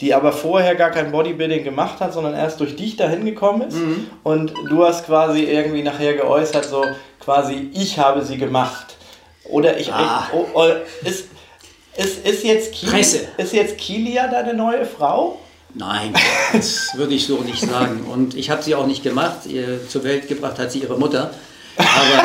die 0.00 0.14
aber 0.14 0.32
vorher 0.32 0.74
gar 0.74 0.90
kein 0.90 1.12
Bodybuilding 1.12 1.64
gemacht 1.64 2.00
hat, 2.00 2.12
sondern 2.12 2.34
erst 2.34 2.60
durch 2.60 2.76
dich 2.76 2.96
dahin 2.96 3.24
gekommen 3.24 3.68
ist. 3.68 3.76
Und 4.24 4.52
du 4.68 4.84
hast 4.84 5.06
quasi 5.06 5.44
irgendwie 5.44 5.82
nachher 5.82 6.14
geäußert, 6.14 6.64
so 6.64 6.84
quasi, 7.20 7.70
ich 7.72 7.98
habe 7.98 8.22
sie 8.22 8.38
gemacht. 8.38 8.96
Oder 9.44 9.78
ich. 9.78 9.92
Ah. 9.92 10.26
ich 10.28 10.34
oh, 10.34 10.46
oh, 10.54 10.64
ist, 11.06 11.28
ist, 11.96 12.26
ist, 12.26 12.44
jetzt 12.44 12.72
Presse. 12.84 13.28
ist 13.36 13.52
jetzt 13.52 13.78
Kilia 13.78 14.28
deine 14.28 14.54
neue 14.54 14.84
Frau? 14.84 15.38
Nein, 15.78 16.14
das 16.52 16.96
würde 16.96 17.14
ich 17.14 17.26
so 17.26 17.38
nicht 17.38 17.60
sagen. 17.60 18.06
Und 18.10 18.34
ich 18.34 18.50
habe 18.50 18.62
sie 18.62 18.74
auch 18.74 18.86
nicht 18.86 19.02
gemacht. 19.02 19.40
Zur 19.88 20.04
Welt 20.04 20.26
gebracht 20.26 20.58
hat 20.58 20.72
sie 20.72 20.80
ihre 20.80 20.98
Mutter. 20.98 21.30
Aber, 21.76 22.22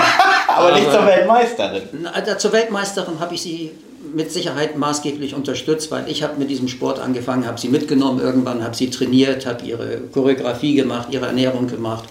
Aber, 0.68 0.80
nicht 0.80 0.92
zur 0.92 1.06
Weltmeisterin. 1.06 1.82
Na, 2.02 2.12
also 2.12 2.36
zur 2.36 2.54
Weltmeisterin 2.54 3.20
habe 3.20 3.36
ich 3.36 3.42
sie 3.42 3.72
mit 4.14 4.32
Sicherheit 4.32 4.78
maßgeblich 4.78 5.34
unterstützt, 5.34 5.92
weil 5.92 6.10
ich 6.10 6.24
habe 6.24 6.38
mit 6.38 6.50
diesem 6.50 6.68
Sport 6.68 7.00
angefangen, 7.00 7.46
habe 7.46 7.60
sie 7.60 7.68
mitgenommen 7.68 8.20
irgendwann, 8.20 8.64
habe 8.64 8.76
sie 8.76 8.90
trainiert, 8.90 9.46
habe 9.46 9.66
ihre 9.66 9.98
Choreografie 10.14 10.76
gemacht, 10.76 11.10
ihre 11.12 11.28
Ernährung 11.28 11.68
gemacht 11.68 12.06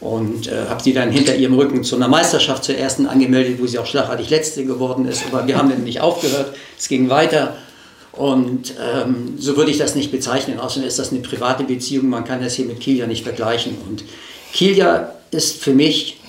und 0.00 0.48
äh, 0.48 0.66
habe 0.68 0.82
sie 0.82 0.92
dann 0.92 1.10
hinter 1.10 1.34
ihrem 1.34 1.54
Rücken 1.54 1.84
zu 1.84 1.96
einer 1.96 2.08
Meisterschaft 2.08 2.64
zur 2.64 2.76
ersten 2.76 3.06
angemeldet, 3.06 3.60
wo 3.60 3.66
sie 3.66 3.78
auch 3.78 3.86
schlagartig 3.86 4.30
Letzte 4.30 4.64
geworden 4.64 5.06
ist. 5.06 5.24
Aber 5.30 5.46
wir 5.46 5.56
haben 5.56 5.70
dann 5.70 5.84
nicht 5.84 6.00
aufgehört, 6.00 6.54
es 6.78 6.88
ging 6.88 7.08
weiter. 7.08 7.56
Und 8.12 8.74
ähm, 8.78 9.34
so 9.38 9.56
würde 9.56 9.70
ich 9.70 9.78
das 9.78 9.94
nicht 9.94 10.12
bezeichnen. 10.12 10.60
Außerdem 10.60 10.86
ist 10.86 10.98
das 10.98 11.12
eine 11.12 11.20
private 11.20 11.64
Beziehung. 11.64 12.08
Man 12.08 12.24
kann 12.24 12.42
das 12.42 12.54
hier 12.54 12.66
mit 12.66 12.80
Kilia 12.80 13.06
nicht 13.06 13.24
vergleichen. 13.24 13.76
Und 13.88 14.04
Kilia 14.52 15.14
ist 15.30 15.62
für 15.62 15.72
mich, 15.72 16.20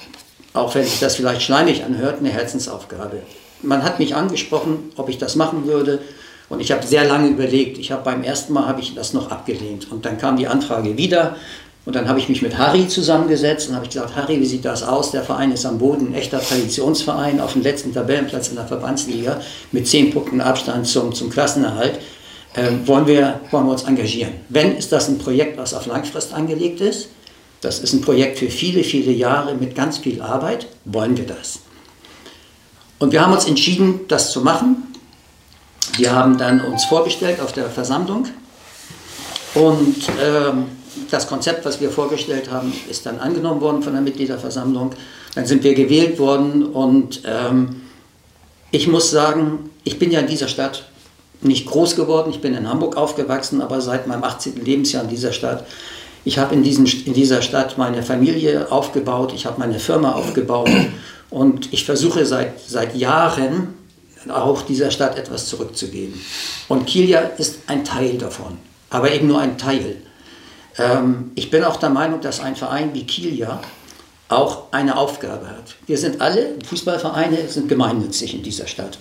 auch 0.53 0.73
wenn 0.75 0.85
sich 0.85 0.99
das 0.99 1.17
vielleicht 1.17 1.41
schleimig 1.41 1.83
anhört, 1.83 2.19
eine 2.19 2.29
Herzensaufgabe. 2.29 3.21
Man 3.61 3.83
hat 3.83 3.99
mich 3.99 4.15
angesprochen, 4.15 4.91
ob 4.95 5.09
ich 5.09 5.17
das 5.17 5.35
machen 5.35 5.65
würde. 5.65 5.99
Und 6.49 6.61
ich 6.61 6.71
habe 6.71 6.85
sehr 6.85 7.03
lange 7.05 7.29
überlegt. 7.29 7.77
Ich 7.77 7.91
habe 7.91 8.03
beim 8.03 8.23
ersten 8.23 8.53
Mal 8.53 8.67
habe 8.67 8.79
ich 8.79 8.95
das 8.95 9.13
noch 9.13 9.31
abgelehnt. 9.31 9.91
Und 9.91 10.05
dann 10.05 10.17
kam 10.17 10.37
die 10.37 10.47
Anfrage 10.47 10.97
wieder. 10.97 11.35
Und 11.85 11.95
dann 11.95 12.07
habe 12.07 12.17
ich 12.19 12.29
mich 12.29 12.41
mit 12.41 12.57
Harry 12.57 12.87
zusammengesetzt 12.87 13.67
und 13.69 13.75
habe 13.75 13.87
gesagt, 13.87 14.15
Harry, 14.15 14.39
wie 14.39 14.45
sieht 14.45 14.63
das 14.63 14.83
aus? 14.83 15.11
Der 15.11 15.21
Verein 15.21 15.51
ist 15.51 15.65
am 15.65 15.79
Boden, 15.79 16.07
ein 16.07 16.13
echter 16.13 16.39
Traditionsverein 16.39 17.41
auf 17.41 17.53
dem 17.53 17.61
letzten 17.61 17.93
Tabellenplatz 17.93 18.47
in 18.47 18.55
der 18.55 18.65
Verbandsliga 18.65 19.41
mit 19.73 19.87
zehn 19.87 20.11
Punkten 20.11 20.39
Abstand 20.39 20.87
zum, 20.87 21.13
zum 21.13 21.29
Klassenerhalt. 21.29 21.99
Ähm, 22.55 22.87
wollen, 22.87 23.07
wir, 23.07 23.41
wollen 23.51 23.65
wir 23.65 23.71
uns 23.71 23.83
engagieren? 23.83 24.31
Wenn, 24.47 24.77
ist 24.77 24.91
das 24.91 25.09
ein 25.09 25.17
Projekt, 25.17 25.57
was 25.57 25.73
auf 25.73 25.85
Langfrist 25.87 26.33
angelegt 26.33 26.79
ist. 26.81 27.09
Das 27.61 27.79
ist 27.79 27.93
ein 27.93 28.01
Projekt 28.01 28.39
für 28.39 28.49
viele, 28.49 28.83
viele 28.83 29.11
Jahre 29.11 29.55
mit 29.55 29.73
ganz 29.73 29.97
viel 29.97 30.21
Arbeit. 30.21 30.67
Wollen 30.85 31.17
wir 31.17 31.25
das? 31.25 31.59
Und 32.99 33.11
wir 33.11 33.21
haben 33.21 33.33
uns 33.33 33.45
entschieden, 33.45 34.01
das 34.07 34.31
zu 34.31 34.41
machen. 34.41 34.93
Wir 35.97 36.13
haben 36.13 36.37
dann 36.37 36.61
uns 36.61 36.85
vorgestellt 36.85 37.39
auf 37.41 37.51
der 37.51 37.69
Versammlung 37.69 38.27
und 39.55 39.95
ähm, 40.21 40.65
das 41.09 41.27
Konzept, 41.27 41.65
was 41.65 41.81
wir 41.81 41.89
vorgestellt 41.89 42.51
haben, 42.51 42.73
ist 42.89 43.05
dann 43.05 43.19
angenommen 43.19 43.61
worden 43.61 43.81
von 43.81 43.93
der 43.93 44.01
Mitgliederversammlung. 44.01 44.91
Dann 45.35 45.45
sind 45.45 45.63
wir 45.63 45.73
gewählt 45.73 46.19
worden 46.19 46.65
und 46.65 47.21
ähm, 47.25 47.81
ich 48.71 48.87
muss 48.87 49.11
sagen, 49.11 49.69
ich 49.83 49.99
bin 49.99 50.11
ja 50.11 50.19
in 50.19 50.27
dieser 50.27 50.47
Stadt 50.47 50.83
nicht 51.41 51.65
groß 51.65 51.95
geworden. 51.95 52.31
Ich 52.31 52.41
bin 52.41 52.55
in 52.55 52.69
Hamburg 52.69 52.95
aufgewachsen, 52.97 53.61
aber 53.61 53.81
seit 53.81 54.07
meinem 54.07 54.23
18. 54.23 54.63
Lebensjahr 54.63 55.03
in 55.03 55.09
dieser 55.09 55.33
Stadt. 55.33 55.65
Ich 56.25 56.37
habe 56.37 56.55
in, 56.55 56.63
in 56.63 57.13
dieser 57.13 57.41
Stadt 57.41 57.77
meine 57.77 58.01
Familie 58.01 58.71
aufgebaut, 58.71 59.33
ich 59.35 59.45
habe 59.45 59.59
meine 59.59 59.79
Firma 59.79 60.13
aufgebaut 60.13 60.69
und 61.29 61.73
ich 61.73 61.83
versuche 61.83 62.25
seit, 62.25 62.61
seit 62.65 62.95
Jahren 62.95 63.73
auch 64.29 64.61
dieser 64.61 64.89
Stadt 64.89 65.17
etwas 65.17 65.47
zurückzugeben. 65.47 66.19
Und 66.69 66.85
Kilia 66.85 67.19
ist 67.37 67.59
ein 67.67 67.83
Teil 67.83 68.17
davon, 68.17 68.57
aber 68.89 69.11
eben 69.11 69.27
nur 69.27 69.39
ein 69.39 69.57
Teil. 69.57 69.97
Ähm, 70.77 71.31
ich 71.35 71.49
bin 71.49 71.63
auch 71.63 71.77
der 71.77 71.89
Meinung, 71.89 72.21
dass 72.21 72.39
ein 72.39 72.55
Verein 72.55 72.93
wie 72.93 73.05
Kilia 73.05 73.59
auch 74.29 74.63
eine 74.71 74.97
Aufgabe 74.97 75.47
hat. 75.47 75.75
Wir 75.85 75.97
sind 75.97 76.21
alle, 76.21 76.55
Fußballvereine 76.65 77.47
sind 77.47 77.69
gemeinnützig 77.69 78.33
in 78.33 78.43
dieser 78.43 78.67
Stadt. 78.67 78.97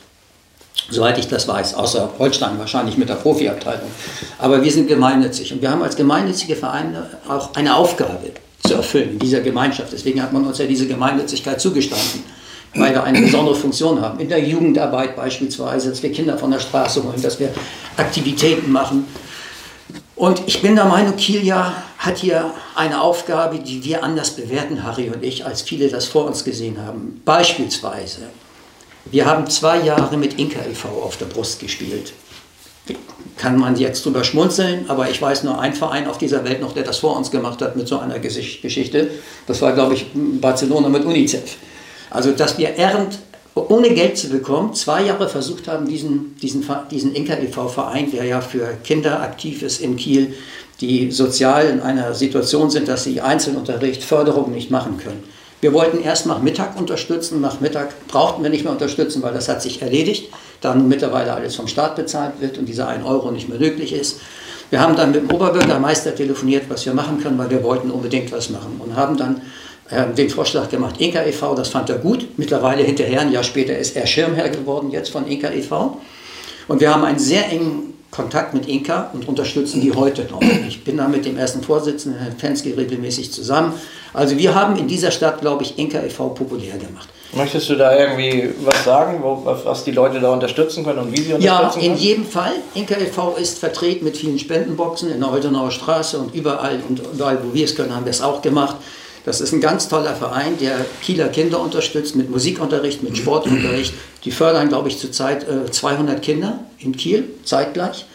Soweit 0.90 1.16
ich 1.18 1.28
das 1.28 1.46
weiß, 1.46 1.74
außer 1.74 2.10
Holstein 2.18 2.58
wahrscheinlich 2.58 2.98
mit 2.98 3.08
der 3.08 3.14
Profiabteilung. 3.14 3.88
Aber 4.38 4.62
wir 4.62 4.70
sind 4.70 4.88
gemeinnützig 4.88 5.52
und 5.52 5.62
wir 5.62 5.70
haben 5.70 5.82
als 5.82 5.96
gemeinnützige 5.96 6.56
Vereine 6.56 7.06
auch 7.28 7.54
eine 7.54 7.76
Aufgabe 7.76 8.32
zu 8.66 8.74
erfüllen 8.74 9.12
in 9.12 9.18
dieser 9.18 9.40
Gemeinschaft. 9.40 9.92
Deswegen 9.92 10.22
hat 10.22 10.32
man 10.32 10.46
uns 10.46 10.58
ja 10.58 10.66
diese 10.66 10.86
Gemeinnützigkeit 10.86 11.60
zugestanden, 11.60 12.24
weil 12.74 12.92
wir 12.92 13.04
eine 13.04 13.20
besondere 13.20 13.54
Funktion 13.54 14.00
haben. 14.00 14.18
In 14.18 14.28
der 14.28 14.40
Jugendarbeit 14.40 15.16
beispielsweise, 15.16 15.90
dass 15.90 16.02
wir 16.02 16.12
Kinder 16.12 16.36
von 16.36 16.50
der 16.50 16.58
Straße 16.58 17.02
holen, 17.02 17.20
dass 17.22 17.38
wir 17.38 17.50
Aktivitäten 17.96 18.70
machen. 18.72 19.06
Und 20.22 20.42
ich 20.46 20.62
bin 20.62 20.76
der 20.76 20.84
Meinung, 20.84 21.16
Kilia 21.16 21.74
hat 21.98 22.18
hier 22.18 22.52
eine 22.76 23.00
Aufgabe, 23.00 23.58
die 23.58 23.82
wir 23.82 24.04
anders 24.04 24.30
bewerten, 24.30 24.84
Harry 24.84 25.10
und 25.10 25.24
ich, 25.24 25.44
als 25.44 25.62
viele 25.62 25.88
das 25.88 26.04
vor 26.04 26.26
uns 26.26 26.44
gesehen 26.44 26.78
haben. 26.78 27.20
Beispielsweise, 27.24 28.28
wir 29.06 29.26
haben 29.26 29.50
zwei 29.50 29.80
Jahre 29.80 30.16
mit 30.16 30.38
Inka 30.38 30.60
e.V. 30.60 30.90
auf 30.90 31.16
der 31.16 31.24
Brust 31.24 31.58
gespielt. 31.58 32.12
Kann 33.36 33.58
man 33.58 33.74
jetzt 33.74 34.06
drüber 34.06 34.22
schmunzeln, 34.22 34.84
aber 34.86 35.10
ich 35.10 35.20
weiß 35.20 35.42
nur 35.42 35.60
einen 35.60 35.74
Verein 35.74 36.06
auf 36.06 36.18
dieser 36.18 36.44
Welt 36.44 36.60
noch, 36.60 36.72
der 36.72 36.84
das 36.84 36.98
vor 36.98 37.16
uns 37.16 37.32
gemacht 37.32 37.60
hat 37.60 37.74
mit 37.74 37.88
so 37.88 37.98
einer 37.98 38.20
Geschichte. 38.20 39.10
Das 39.48 39.60
war, 39.60 39.72
glaube 39.72 39.94
ich, 39.94 40.06
Barcelona 40.14 40.88
mit 40.88 41.04
UNICEF. 41.04 41.56
Also, 42.10 42.30
dass 42.30 42.58
wir 42.58 42.76
errend, 42.76 43.18
ohne 43.54 43.90
Geld 43.90 44.16
zu 44.16 44.28
bekommen, 44.28 44.74
zwei 44.74 45.04
Jahre 45.04 45.28
versucht 45.28 45.68
haben, 45.68 45.86
diesen, 45.86 46.36
diesen, 46.40 46.64
diesen 46.90 47.14
Inka 47.14 47.34
e.V. 47.34 47.68
Verein, 47.68 48.10
der 48.10 48.24
ja 48.24 48.40
für 48.40 48.66
Kinder 48.82 49.20
aktiv 49.20 49.62
ist 49.62 49.80
in 49.80 49.96
Kiel, 49.96 50.34
die 50.80 51.10
sozial 51.10 51.66
in 51.66 51.80
einer 51.80 52.14
Situation 52.14 52.70
sind, 52.70 52.88
dass 52.88 53.04
sie 53.04 53.20
Einzelunterricht, 53.20 54.02
Förderung 54.02 54.52
nicht 54.52 54.70
machen 54.70 54.96
können. 54.96 55.22
Wir 55.60 55.72
wollten 55.72 56.02
erst 56.02 56.26
nach 56.26 56.42
Mittag 56.42 56.76
unterstützen, 56.76 57.40
nach 57.40 57.60
Mittag 57.60 58.08
brauchten 58.08 58.42
wir 58.42 58.50
nicht 58.50 58.64
mehr 58.64 58.72
unterstützen, 58.72 59.22
weil 59.22 59.32
das 59.32 59.48
hat 59.48 59.62
sich 59.62 59.80
erledigt, 59.80 60.28
da 60.60 60.74
nun 60.74 60.88
mittlerweile 60.88 61.32
alles 61.34 61.54
vom 61.54 61.68
Staat 61.68 61.94
bezahlt 61.94 62.40
wird 62.40 62.58
und 62.58 62.66
dieser 62.66 62.88
1 62.88 63.04
Euro 63.04 63.30
nicht 63.30 63.48
mehr 63.48 63.60
möglich 63.60 63.92
ist. 63.92 64.18
Wir 64.70 64.80
haben 64.80 64.96
dann 64.96 65.12
mit 65.12 65.22
dem 65.22 65.30
Oberbürgermeister 65.30 66.16
telefoniert, 66.16 66.64
was 66.68 66.84
wir 66.84 66.94
machen 66.94 67.22
können, 67.22 67.38
weil 67.38 67.50
wir 67.50 67.62
wollten 67.62 67.90
unbedingt 67.90 68.32
was 68.32 68.50
machen 68.50 68.80
und 68.82 68.96
haben 68.96 69.16
dann 69.16 69.42
den 70.16 70.30
Vorschlag 70.30 70.68
gemacht, 70.70 70.96
Inka 71.00 71.22
e.V., 71.24 71.54
das 71.54 71.68
fand 71.68 71.90
er 71.90 71.98
gut. 71.98 72.26
Mittlerweile 72.38 72.82
hinterher, 72.82 73.20
ein 73.20 73.32
Jahr 73.32 73.44
später, 73.44 73.76
ist 73.76 73.96
er 73.96 74.06
Schirmherr 74.06 74.48
geworden 74.48 74.90
jetzt 74.90 75.10
von 75.10 75.26
Inka 75.26 75.50
e.V. 75.50 75.98
Und 76.68 76.80
wir 76.80 76.92
haben 76.94 77.04
einen 77.04 77.18
sehr 77.18 77.50
engen 77.50 77.92
Kontakt 78.10 78.52
mit 78.54 78.68
Inka 78.68 79.10
und 79.14 79.26
unterstützen 79.26 79.80
die 79.80 79.92
heute 79.92 80.26
noch. 80.30 80.40
Ich 80.68 80.84
bin 80.84 80.98
da 80.98 81.08
mit 81.08 81.24
dem 81.24 81.36
ersten 81.38 81.62
Vorsitzenden, 81.62 82.20
Herrn 82.20 82.36
Fensky, 82.36 82.72
regelmäßig 82.72 83.32
zusammen. 83.32 83.72
Also 84.12 84.36
wir 84.36 84.54
haben 84.54 84.76
in 84.76 84.86
dieser 84.86 85.10
Stadt, 85.10 85.40
glaube 85.40 85.62
ich, 85.62 85.78
Inka 85.78 86.02
e.V. 86.02 86.28
populär 86.28 86.76
gemacht. 86.76 87.08
Möchtest 87.34 87.70
du 87.70 87.76
da 87.76 87.96
irgendwie 87.98 88.50
was 88.62 88.84
sagen, 88.84 89.20
wo, 89.22 89.42
was 89.64 89.84
die 89.84 89.90
Leute 89.92 90.20
da 90.20 90.30
unterstützen 90.30 90.84
können 90.84 90.98
und 90.98 91.12
wie 91.12 91.22
sie 91.22 91.32
unterstützen 91.32 91.44
Ja, 91.44 91.70
können? 91.70 91.84
in 91.86 91.96
jedem 91.96 92.26
Fall. 92.26 92.52
Inka 92.74 92.96
e.V. 92.96 93.36
ist 93.40 93.58
vertreten 93.58 94.04
mit 94.04 94.16
vielen 94.18 94.38
Spendenboxen 94.38 95.10
in 95.10 95.18
der 95.20 95.30
Holtenauer 95.30 95.70
Straße 95.70 96.18
und 96.18 96.34
überall 96.34 96.80
und 96.86 97.00
überall, 97.14 97.38
wo 97.42 97.54
wir 97.54 97.64
es 97.64 97.74
können, 97.74 97.94
haben 97.94 98.04
wir 98.04 98.10
es 98.10 98.20
auch 98.20 98.42
gemacht. 98.42 98.76
Das 99.24 99.40
ist 99.40 99.52
ein 99.52 99.60
ganz 99.60 99.88
toller 99.88 100.14
Verein, 100.14 100.58
der 100.58 100.84
Kieler 101.02 101.28
Kinder 101.28 101.60
unterstützt 101.60 102.16
mit 102.16 102.28
Musikunterricht, 102.30 103.02
mit 103.02 103.16
Sportunterricht. 103.16 103.94
Die 104.24 104.32
fördern, 104.32 104.68
glaube 104.68 104.88
ich, 104.88 104.98
zurzeit 104.98 105.46
äh, 105.48 105.70
200 105.70 106.20
Kinder 106.20 106.60
in 106.78 106.96
Kiel 106.96 107.28
zeitgleich 107.44 108.06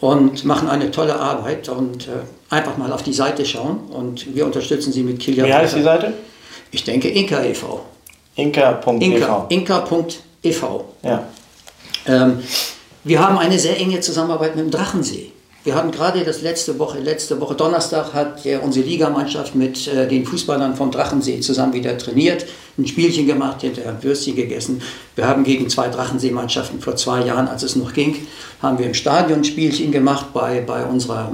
und 0.00 0.44
machen 0.44 0.68
eine 0.68 0.90
tolle 0.90 1.18
Arbeit 1.18 1.68
und 1.68 2.08
äh, 2.08 2.10
einfach 2.50 2.76
mal 2.78 2.92
auf 2.92 3.02
die 3.02 3.12
Seite 3.12 3.44
schauen 3.44 3.80
und 3.90 4.34
wir 4.34 4.46
unterstützen 4.46 4.92
sie 4.92 5.02
mit 5.02 5.18
Kieler 5.20 5.44
Wie 5.44 5.52
heißt 5.52 5.76
die 5.76 5.82
Seite? 5.82 6.14
Ich 6.70 6.84
denke 6.84 7.08
Inka 7.08 7.42
e.V. 7.42 7.84
Inka, 8.36 8.80
Inka.ev. 9.48 10.64
Ja. 11.02 11.28
Ähm, 12.06 12.40
wir 13.04 13.20
haben 13.20 13.38
eine 13.38 13.58
sehr 13.58 13.76
enge 13.78 14.00
Zusammenarbeit 14.00 14.54
mit 14.54 14.64
dem 14.64 14.70
Drachensee. 14.70 15.32
Wir 15.64 15.74
hatten 15.74 15.90
gerade 15.90 16.24
das 16.24 16.40
letzte 16.40 16.78
Woche, 16.78 17.00
letzte 17.00 17.40
Woche 17.40 17.54
Donnerstag 17.54 18.14
hat 18.14 18.44
der, 18.44 18.62
unsere 18.62 18.86
Ligamannschaft 18.86 19.56
mit 19.56 19.88
äh, 19.88 20.06
den 20.06 20.24
Fußballern 20.24 20.76
vom 20.76 20.92
Drachensee 20.92 21.40
zusammen 21.40 21.72
wieder 21.72 21.98
trainiert, 21.98 22.46
ein 22.78 22.86
Spielchen 22.86 23.26
gemacht, 23.26 23.62
hinterher 23.62 23.90
ein 23.90 24.02
Würstchen 24.02 24.36
gegessen. 24.36 24.80
Wir 25.16 25.26
haben 25.26 25.42
gegen 25.42 25.68
zwei 25.68 25.88
Drachensee-Mannschaften 25.88 26.80
vor 26.80 26.94
zwei 26.94 27.24
Jahren, 27.24 27.48
als 27.48 27.64
es 27.64 27.74
noch 27.74 27.92
ging, 27.92 28.14
haben 28.62 28.78
wir 28.78 28.86
im 28.86 28.94
Stadion 28.94 29.40
ein 29.40 29.44
Spielchen 29.44 29.90
gemacht 29.90 30.26
bei, 30.32 30.60
bei 30.60 30.84
unserer, 30.84 31.32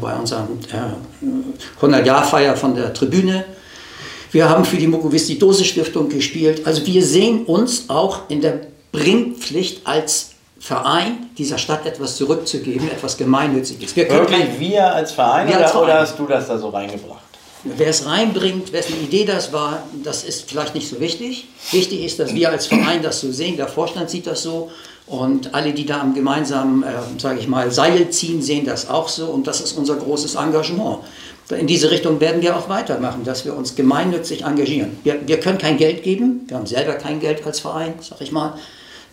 bei 0.00 0.14
unserer 0.14 0.48
äh, 0.72 1.84
100-Jahr-Feier 1.84 2.56
von 2.56 2.74
der 2.74 2.94
Tribüne. 2.94 3.44
Wir 4.32 4.48
haben 4.48 4.64
für 4.64 4.78
die 4.78 4.86
Mukoviszidose-Stiftung 4.86 6.08
gespielt. 6.08 6.66
Also 6.66 6.84
wir 6.86 7.04
sehen 7.04 7.44
uns 7.44 7.88
auch 7.88 8.30
in 8.30 8.40
der 8.40 8.68
Bringpflicht 8.90 9.86
als 9.86 10.30
Verein 10.66 11.30
dieser 11.38 11.58
Stadt 11.58 11.86
etwas 11.86 12.16
zurückzugeben, 12.16 12.90
etwas 12.90 13.16
Gemeinnütziges. 13.16 13.94
Wir 13.94 14.08
können 14.08 14.20
Wirklich 14.22 14.40
kein- 14.40 14.58
wir 14.60 14.92
als 14.92 15.12
Verein, 15.12 15.46
Wir 15.46 15.54
oder, 15.54 15.62
als 15.62 15.70
Verein. 15.70 15.84
oder 15.84 16.00
hast 16.00 16.18
du 16.18 16.26
das 16.26 16.48
da 16.48 16.58
so 16.58 16.70
reingebracht? 16.70 17.20
Wer 17.62 17.86
es 17.86 18.04
reinbringt, 18.04 18.72
wessen 18.72 18.94
Idee 19.00 19.24
das 19.24 19.52
war, 19.52 19.84
das 20.02 20.24
ist 20.24 20.48
vielleicht 20.50 20.74
nicht 20.74 20.88
so 20.88 20.98
wichtig. 20.98 21.46
Wichtig 21.70 22.04
ist, 22.04 22.18
dass 22.18 22.34
wir 22.34 22.50
als 22.50 22.66
Verein 22.66 23.00
das 23.00 23.20
so 23.20 23.30
sehen, 23.30 23.56
der 23.56 23.68
Vorstand 23.68 24.10
sieht 24.10 24.26
das 24.26 24.42
so 24.42 24.70
und 25.06 25.54
alle, 25.54 25.72
die 25.72 25.86
da 25.86 26.00
am 26.00 26.14
gemeinsamen, 26.14 26.82
äh, 26.82 26.86
sage 27.18 27.38
ich 27.38 27.46
mal, 27.46 27.70
Seil 27.70 28.10
ziehen, 28.10 28.42
sehen 28.42 28.66
das 28.66 28.88
auch 28.90 29.08
so 29.08 29.26
und 29.26 29.46
das 29.46 29.60
ist 29.60 29.72
unser 29.78 29.94
großes 29.94 30.34
Engagement. 30.34 30.98
In 31.56 31.68
diese 31.68 31.92
Richtung 31.92 32.18
werden 32.20 32.42
wir 32.42 32.56
auch 32.56 32.68
weitermachen, 32.68 33.22
dass 33.22 33.44
wir 33.44 33.56
uns 33.56 33.76
gemeinnützig 33.76 34.42
engagieren. 34.42 34.98
Wir, 35.04 35.20
wir 35.28 35.38
können 35.38 35.58
kein 35.58 35.76
Geld 35.76 36.02
geben, 36.02 36.40
wir 36.48 36.56
haben 36.56 36.66
selber 36.66 36.94
kein 36.94 37.20
Geld 37.20 37.46
als 37.46 37.60
Verein, 37.60 37.94
sage 38.00 38.24
ich 38.24 38.32
mal. 38.32 38.54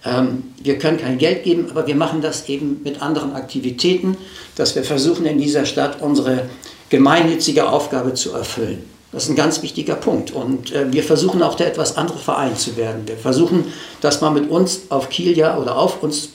Ähm, 0.05 0.53
wir 0.61 0.77
können 0.77 0.97
kein 0.97 1.17
Geld 1.17 1.43
geben, 1.43 1.67
aber 1.69 1.87
wir 1.87 1.95
machen 1.95 2.21
das 2.21 2.49
eben 2.49 2.81
mit 2.83 3.01
anderen 3.01 3.33
Aktivitäten, 3.33 4.17
dass 4.55 4.75
wir 4.75 4.83
versuchen 4.83 5.25
in 5.25 5.37
dieser 5.37 5.65
Stadt 5.65 6.01
unsere 6.01 6.49
gemeinnützige 6.89 7.69
Aufgabe 7.69 8.13
zu 8.13 8.33
erfüllen. 8.33 8.83
Das 9.11 9.25
ist 9.25 9.29
ein 9.29 9.35
ganz 9.35 9.61
wichtiger 9.61 9.95
Punkt. 9.95 10.31
Und 10.31 10.71
äh, 10.73 10.91
wir 10.91 11.03
versuchen 11.03 11.43
auch 11.43 11.55
der 11.55 11.67
etwas 11.67 11.97
andere 11.97 12.17
Verein 12.17 12.57
zu 12.57 12.75
werden. 12.75 13.03
Wir 13.07 13.17
versuchen, 13.17 13.71
dass 14.01 14.21
man 14.21 14.33
mit 14.33 14.49
uns 14.49 14.81
auf 14.89 15.09
Kielja 15.09 15.57
oder 15.57 15.77
auf 15.77 16.01
uns 16.01 16.29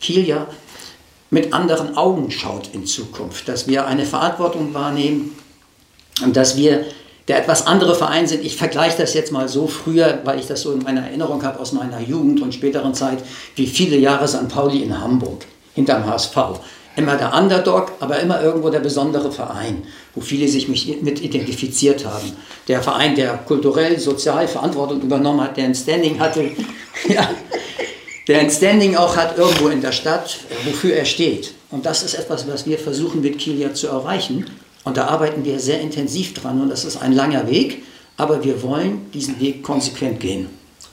Kielja 0.00 0.46
mit 1.30 1.52
anderen 1.52 1.96
Augen 1.96 2.30
schaut 2.30 2.70
in 2.72 2.86
Zukunft, 2.86 3.48
dass 3.48 3.66
wir 3.66 3.86
eine 3.86 4.04
Verantwortung 4.04 4.74
wahrnehmen 4.74 5.36
und 6.22 6.36
dass 6.36 6.56
wir 6.56 6.84
der 7.28 7.38
etwas 7.38 7.66
andere 7.66 7.94
Verein 7.94 8.26
sind. 8.26 8.44
Ich 8.44 8.56
vergleiche 8.56 8.98
das 8.98 9.14
jetzt 9.14 9.32
mal 9.32 9.48
so 9.48 9.66
früher, 9.66 10.20
weil 10.24 10.38
ich 10.38 10.46
das 10.46 10.60
so 10.60 10.72
in 10.72 10.82
meiner 10.82 11.02
Erinnerung 11.02 11.42
habe 11.42 11.58
aus 11.58 11.72
meiner 11.72 12.00
Jugend 12.00 12.42
und 12.42 12.54
späteren 12.54 12.94
Zeit, 12.94 13.18
wie 13.56 13.66
viele 13.66 13.96
Jahre 13.96 14.28
St. 14.28 14.48
Pauli 14.48 14.82
in 14.82 15.00
Hamburg 15.00 15.46
hinterm 15.74 16.06
HSV. 16.06 16.36
Immer 16.96 17.16
der 17.16 17.34
Underdog, 17.34 17.92
aber 17.98 18.20
immer 18.20 18.40
irgendwo 18.40 18.70
der 18.70 18.78
besondere 18.78 19.32
Verein, 19.32 19.82
wo 20.14 20.20
viele 20.20 20.46
sich 20.46 20.68
mit 20.68 21.20
identifiziert 21.20 22.06
haben. 22.06 22.32
Der 22.68 22.82
Verein, 22.82 23.16
der 23.16 23.38
kulturell, 23.38 23.98
sozial 23.98 24.46
Verantwortung 24.46 25.00
übernommen 25.00 25.40
hat, 25.40 25.56
der 25.56 25.64
ein 25.64 25.74
Standing 25.74 26.20
hatte, 26.20 26.50
ja, 27.08 27.28
der 28.28 28.38
ein 28.38 28.50
Standing 28.50 28.94
auch 28.96 29.16
hat 29.16 29.36
irgendwo 29.36 29.68
in 29.68 29.80
der 29.80 29.92
Stadt, 29.92 30.38
wofür 30.64 30.94
er 30.94 31.04
steht. 31.04 31.52
Und 31.70 31.84
das 31.84 32.04
ist 32.04 32.14
etwas, 32.14 32.46
was 32.46 32.64
wir 32.64 32.78
versuchen 32.78 33.20
mit 33.20 33.38
Kilia 33.38 33.74
zu 33.74 33.88
erreichen. 33.88 34.46
Und 34.84 34.96
da 34.96 35.06
arbeiten 35.06 35.44
wir 35.44 35.58
sehr 35.58 35.80
intensiv 35.80 36.34
dran 36.34 36.60
und 36.60 36.68
das 36.68 36.84
ist 36.84 36.98
ein 36.98 37.12
langer 37.12 37.48
Weg, 37.48 37.82
aber 38.16 38.44
wir 38.44 38.62
wollen 38.62 39.10
diesen 39.12 39.40
Weg 39.40 39.62
konsequent 39.62 40.20
gehen. 40.20 40.46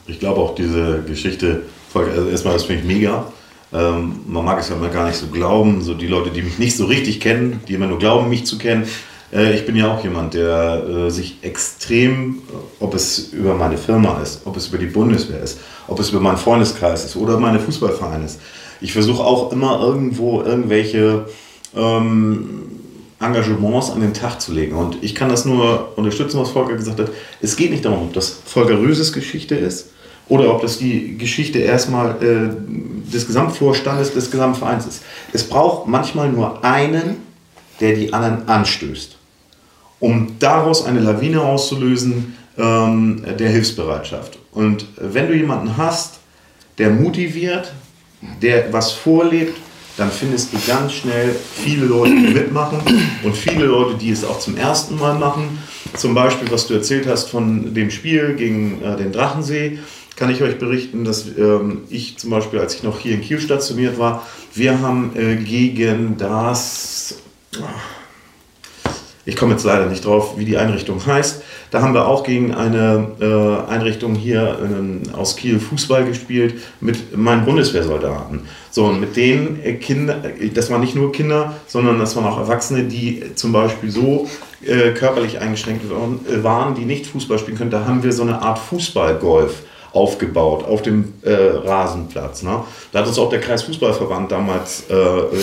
Ich 0.08 0.20
glaube 0.20 0.42
auch 0.42 0.56
diese 0.56 1.04
Geschichte, 1.04 1.64
also 1.94 2.30
erstmal, 2.30 2.54
das 2.54 2.64
finde 2.64 2.82
ich 2.82 2.88
mega. 2.88 3.32
Ähm, 3.74 4.22
man 4.28 4.44
mag 4.44 4.60
es 4.60 4.70
ja 4.70 4.76
immer 4.76 4.90
gar 4.90 5.08
nicht 5.08 5.18
so 5.18 5.28
glauben, 5.28 5.82
so 5.82 5.94
die 5.94 6.08
Leute, 6.08 6.30
die 6.32 6.42
mich 6.42 6.58
nicht 6.58 6.76
so 6.76 6.86
richtig 6.86 7.20
kennen, 7.20 7.62
die 7.68 7.74
immer 7.74 7.88
nur 7.88 8.00
glauben, 8.00 8.30
mich 8.30 8.46
zu 8.46 8.58
kennen. 8.58 8.86
Äh, 9.32 9.56
ich 9.56 9.66
bin 9.66 9.76
ja 9.76 9.94
auch 9.94 10.04
jemand, 10.04 10.34
der 10.34 10.84
äh, 10.88 11.10
sich 11.10 11.38
extrem, 11.42 12.42
ob 12.80 12.94
es 12.94 13.30
über 13.32 13.54
meine 13.56 13.78
Firma 13.78 14.20
ist, 14.22 14.42
ob 14.46 14.58
es 14.58 14.68
über 14.68 14.78
die 14.78 14.88
Bundeswehr 14.88 15.42
ist, 15.42 15.60
ob 15.88 16.00
es 16.00 16.10
über 16.10 16.20
meinen 16.20 16.38
Freundeskreis 16.38 17.06
ist 17.06 17.16
oder 17.16 17.40
meine 17.40 17.60
Fußballverein 17.60 18.26
ist. 18.26 18.40
Ich 18.82 18.94
versuche 18.94 19.24
auch 19.24 19.52
immer 19.52 19.80
irgendwo 19.82 20.42
irgendwelche 20.42 21.28
ähm, 21.76 22.81
Engagements 23.22 23.92
an 23.92 24.02
den 24.02 24.14
Tag 24.14 24.42
zu 24.42 24.52
legen. 24.52 24.76
Und 24.76 24.98
ich 25.02 25.16
kann 25.16 25.30
das 25.30 25.46
nur 25.46 25.98
unterstützen, 25.98 26.40
was 26.40 26.50
Volker 26.50 26.76
gesagt 26.76 27.00
hat. 27.00 27.10
Es 27.42 27.56
geht 27.56 27.72
nicht 27.72 27.86
darum, 27.86 28.04
ob 28.04 28.14
das 28.14 28.40
Volker 28.46 28.78
Röses 28.78 29.14
Geschichte 29.14 29.56
ist 29.56 29.92
oder 30.28 30.54
ob 30.54 30.62
das 30.62 30.78
die 30.78 31.18
Geschichte 31.18 31.60
erstmal 31.60 32.16
äh, 32.24 33.12
des 33.12 33.28
Gesamtvorstandes, 33.28 34.14
des 34.14 34.32
Gesamtvereins 34.32 34.86
ist. 34.86 35.04
Es 35.34 35.48
braucht 35.48 35.88
manchmal 35.88 36.30
nur 36.30 36.64
einen, 36.64 37.18
der 37.80 37.96
die 37.96 38.14
anderen 38.14 38.48
anstößt, 38.48 39.18
um 40.00 40.40
daraus 40.40 40.86
eine 40.86 41.00
Lawine 41.00 41.42
auszulösen 41.42 42.38
ähm, 42.58 43.24
der 43.38 43.50
Hilfsbereitschaft. 43.50 44.38
Und 44.52 44.86
wenn 44.98 45.28
du 45.28 45.36
jemanden 45.36 45.78
hast, 45.78 46.20
der 46.78 46.90
motiviert, 46.90 47.72
der 48.42 48.72
was 48.72 48.92
vorlebt, 48.92 49.58
dann 50.02 50.12
findest 50.12 50.52
du 50.52 50.58
ganz 50.66 50.94
schnell 50.94 51.36
viele 51.64 51.86
Leute, 51.86 52.16
die 52.16 52.34
mitmachen 52.34 52.80
und 53.24 53.36
viele 53.36 53.66
Leute, 53.66 54.00
die 54.00 54.10
es 54.10 54.24
auch 54.24 54.40
zum 54.40 54.58
ersten 54.58 54.98
Mal 54.98 55.14
machen. 55.14 55.60
Zum 55.96 56.16
Beispiel, 56.16 56.50
was 56.50 56.66
du 56.66 56.74
erzählt 56.74 57.06
hast 57.06 57.30
von 57.30 57.76
dem 57.76 57.92
Spiel 57.92 58.34
gegen 58.36 58.82
äh, 58.82 58.98
den 58.98 59.12
Drachensee, 59.12 59.78
kann 60.16 60.32
ich 60.32 60.42
euch 60.42 60.58
berichten, 60.58 61.04
dass 61.04 61.28
ähm, 61.38 61.84
ich 61.90 62.18
zum 62.18 62.32
Beispiel, 62.32 62.60
als 62.60 62.74
ich 62.74 62.82
noch 62.82 63.00
hier 63.00 63.14
in 63.14 63.22
Kiel 63.22 63.40
stationiert 63.40 64.00
war, 64.00 64.26
wir 64.56 64.80
haben 64.80 65.12
äh, 65.16 65.36
gegen 65.36 66.18
das, 66.18 67.20
ich 69.26 69.36
komme 69.36 69.52
jetzt 69.52 69.66
leider 69.66 69.86
nicht 69.86 70.04
drauf, 70.04 70.34
wie 70.38 70.46
die 70.46 70.58
Einrichtung 70.58 71.06
heißt, 71.06 71.41
da 71.72 71.82
haben 71.82 71.94
wir 71.94 72.06
auch 72.06 72.24
gegen 72.24 72.54
eine 72.54 73.08
äh, 73.20 73.72
Einrichtung 73.72 74.14
hier 74.14 74.60
ähm, 74.62 75.02
aus 75.14 75.38
Kiel 75.38 75.60
Fußball 75.60 76.06
gespielt 76.06 76.56
mit 76.82 77.18
meinen 77.18 77.46
Bundeswehrsoldaten. 77.46 78.42
So, 78.70 78.86
und 78.86 79.00
mit 79.00 79.16
denen 79.16 79.60
äh, 79.64 79.74
Kinder, 79.74 80.18
äh, 80.24 80.50
das 80.50 80.70
waren 80.70 80.82
nicht 80.82 80.96
nur 80.96 81.14
Kinder, 81.14 81.56
sondern 81.68 81.98
das 81.98 82.16
waren 82.16 82.26
auch 82.26 82.38
Erwachsene, 82.38 82.84
die 82.84 83.24
zum 83.36 83.54
Beispiel 83.54 83.90
so 83.90 84.28
äh, 84.66 84.92
körperlich 84.92 85.40
eingeschränkt 85.40 85.90
waren, 85.90 86.20
waren, 86.44 86.76
die 86.76 86.86
nicht 86.86 87.08
Fußball 87.08 87.40
spielen 87.40 87.58
können. 87.58 87.72
Da 87.72 87.86
haben 87.86 88.04
wir 88.04 88.12
so 88.12 88.24
eine 88.24 88.42
Art 88.42 88.60
Fußballgolf 88.60 89.64
aufgebaut 89.94 90.66
auf 90.66 90.82
dem 90.82 91.14
äh, 91.22 91.32
Rasenplatz. 91.34 92.44
Ne? 92.44 92.64
Da 92.92 93.00
hat 93.00 93.08
uns 93.08 93.18
auch 93.18 93.30
der 93.30 93.40
Kreisfußballverband 93.40 94.32
damals 94.32 94.90
äh, 94.90 94.94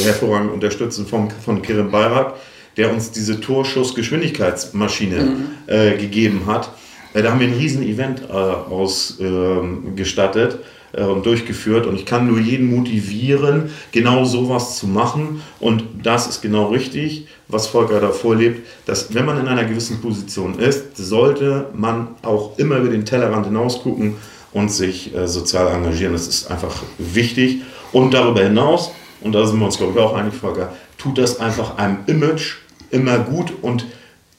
hervorragend 0.04 0.52
unterstützt 0.52 1.00
von, 1.08 1.30
von 1.30 1.62
Kirin 1.62 1.90
Bayrak, 1.90 2.34
der 2.78 2.94
uns 2.94 3.10
diese 3.10 3.40
Torschussgeschwindigkeitsmaschine 3.40 5.36
äh, 5.66 5.98
gegeben 5.98 6.46
hat. 6.46 6.70
Äh, 7.12 7.22
da 7.22 7.32
haben 7.32 7.40
wir 7.40 7.48
ein 7.48 7.54
riesen 7.54 7.82
Event 7.82 8.22
äh, 8.30 8.32
ausgestattet 8.32 10.60
äh, 10.92 11.02
und 11.02 11.26
durchgeführt 11.26 11.86
und 11.86 11.96
ich 11.96 12.06
kann 12.06 12.28
nur 12.28 12.38
jeden 12.38 12.74
motivieren, 12.74 13.70
genau 13.92 14.24
sowas 14.24 14.78
zu 14.78 14.86
machen 14.86 15.42
und 15.58 15.84
das 16.02 16.28
ist 16.28 16.40
genau 16.40 16.68
richtig, 16.68 17.26
was 17.48 17.66
Volker 17.66 18.00
da 18.00 18.08
vorlebt, 18.10 18.66
dass 18.86 19.12
wenn 19.12 19.26
man 19.26 19.40
in 19.40 19.48
einer 19.48 19.64
gewissen 19.64 20.00
Position 20.00 20.58
ist, 20.58 20.96
sollte 20.96 21.66
man 21.74 22.08
auch 22.22 22.56
immer 22.58 22.76
über 22.76 22.90
den 22.90 23.04
Tellerrand 23.04 23.46
hinaus 23.46 23.82
gucken 23.82 24.14
und 24.52 24.70
sich 24.70 25.12
äh, 25.14 25.26
sozial 25.26 25.74
engagieren. 25.74 26.12
Das 26.12 26.28
ist 26.28 26.48
einfach 26.50 26.82
wichtig 26.98 27.62
und 27.92 28.14
darüber 28.14 28.42
hinaus, 28.42 28.92
und 29.20 29.32
da 29.32 29.44
sind 29.44 29.58
wir 29.58 29.66
uns 29.66 29.78
glaube 29.78 29.94
ich 29.94 29.98
auch 29.98 30.14
einig, 30.14 30.34
Volker, 30.34 30.72
tut 30.96 31.18
das 31.18 31.40
einfach 31.40 31.76
einem 31.76 31.98
Image 32.06 32.58
immer 32.90 33.18
gut 33.18 33.52
und 33.62 33.84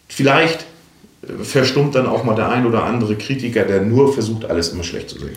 vielleicht 0.08 0.66
äh, 1.24 1.43
verstummt 1.43 1.95
dann 1.95 2.08
auch 2.08 2.24
mal 2.24 2.36
der 2.36 2.50
ein 2.50 2.66
oder 2.66 2.84
andere 2.84 3.16
Kritiker, 3.16 3.64
der 3.64 3.82
nur 3.82 4.14
versucht, 4.14 4.45
alles 4.45 4.70
immer 4.70 4.84
schlecht 4.84 5.10
zu 5.10 5.20
sehen. 5.20 5.36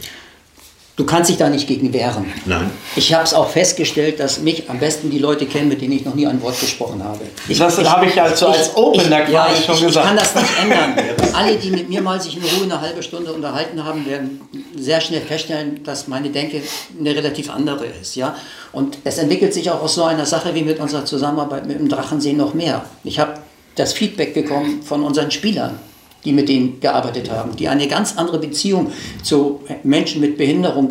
Du 0.94 1.06
kannst 1.06 1.30
dich 1.30 1.38
da 1.38 1.48
nicht 1.48 1.66
gegen 1.66 1.90
wehren. 1.94 2.26
Nein. 2.44 2.70
Ich 2.96 3.14
habe 3.14 3.24
es 3.24 3.32
auch 3.32 3.48
festgestellt, 3.48 4.20
dass 4.20 4.40
mich 4.40 4.68
am 4.68 4.78
besten 4.78 5.10
die 5.10 5.18
Leute 5.18 5.46
kennen, 5.46 5.68
mit 5.68 5.80
denen 5.80 5.92
ich 5.92 6.04
noch 6.04 6.14
nie 6.14 6.26
ein 6.26 6.42
Wort 6.42 6.60
gesprochen 6.60 7.02
habe. 7.02 7.20
Ich, 7.48 7.58
Das 7.58 7.82
habe 7.82 8.06
ich 8.06 8.20
also 8.20 8.48
als 8.48 8.76
Opener 8.76 9.20
ja, 9.20 9.46
quasi 9.46 9.60
ich, 9.60 9.64
schon 9.64 9.74
ich, 9.76 9.86
gesagt. 9.86 10.06
Ich 10.06 10.08
kann 10.10 10.16
das 10.18 10.34
nicht 10.34 10.52
ändern. 10.62 10.94
Alle, 11.32 11.56
die 11.56 11.70
mit 11.70 11.88
mir 11.88 12.02
mal 12.02 12.20
sich 12.20 12.36
in 12.36 12.42
Ruhe 12.42 12.64
eine 12.64 12.78
halbe 12.78 13.02
Stunde 13.02 13.32
unterhalten 13.32 13.82
haben, 13.82 14.04
werden 14.04 14.42
sehr 14.76 15.00
schnell 15.00 15.22
feststellen, 15.22 15.82
dass 15.82 16.08
meine 16.08 16.28
Denke 16.28 16.60
eine 17.00 17.16
relativ 17.16 17.48
andere 17.48 17.86
ist. 17.86 18.14
Ja? 18.14 18.36
Und 18.72 18.98
es 19.04 19.18
entwickelt 19.18 19.52
sich 19.52 19.70
auch 19.70 19.82
aus 19.82 19.94
so 19.94 20.04
einer 20.04 20.26
Sache 20.26 20.54
wie 20.54 20.62
mit 20.62 20.80
unserer 20.80 21.04
Zusammenarbeit 21.04 21.66
mit 21.66 21.78
dem 21.78 21.88
Drachensee 21.88 22.32
noch 22.32 22.54
mehr. 22.54 22.84
Ich 23.04 23.18
habe 23.18 23.34
das 23.76 23.92
Feedback 23.92 24.34
bekommen 24.34 24.82
von 24.82 25.02
unseren 25.02 25.30
Spielern 25.30 25.78
die 26.24 26.32
mit 26.32 26.48
denen 26.48 26.80
gearbeitet 26.80 27.30
haben, 27.30 27.56
die 27.56 27.68
eine 27.68 27.88
ganz 27.88 28.16
andere 28.16 28.38
Beziehung 28.38 28.92
zu 29.22 29.60
Menschen 29.82 30.20
mit 30.20 30.36
Behinderung 30.36 30.90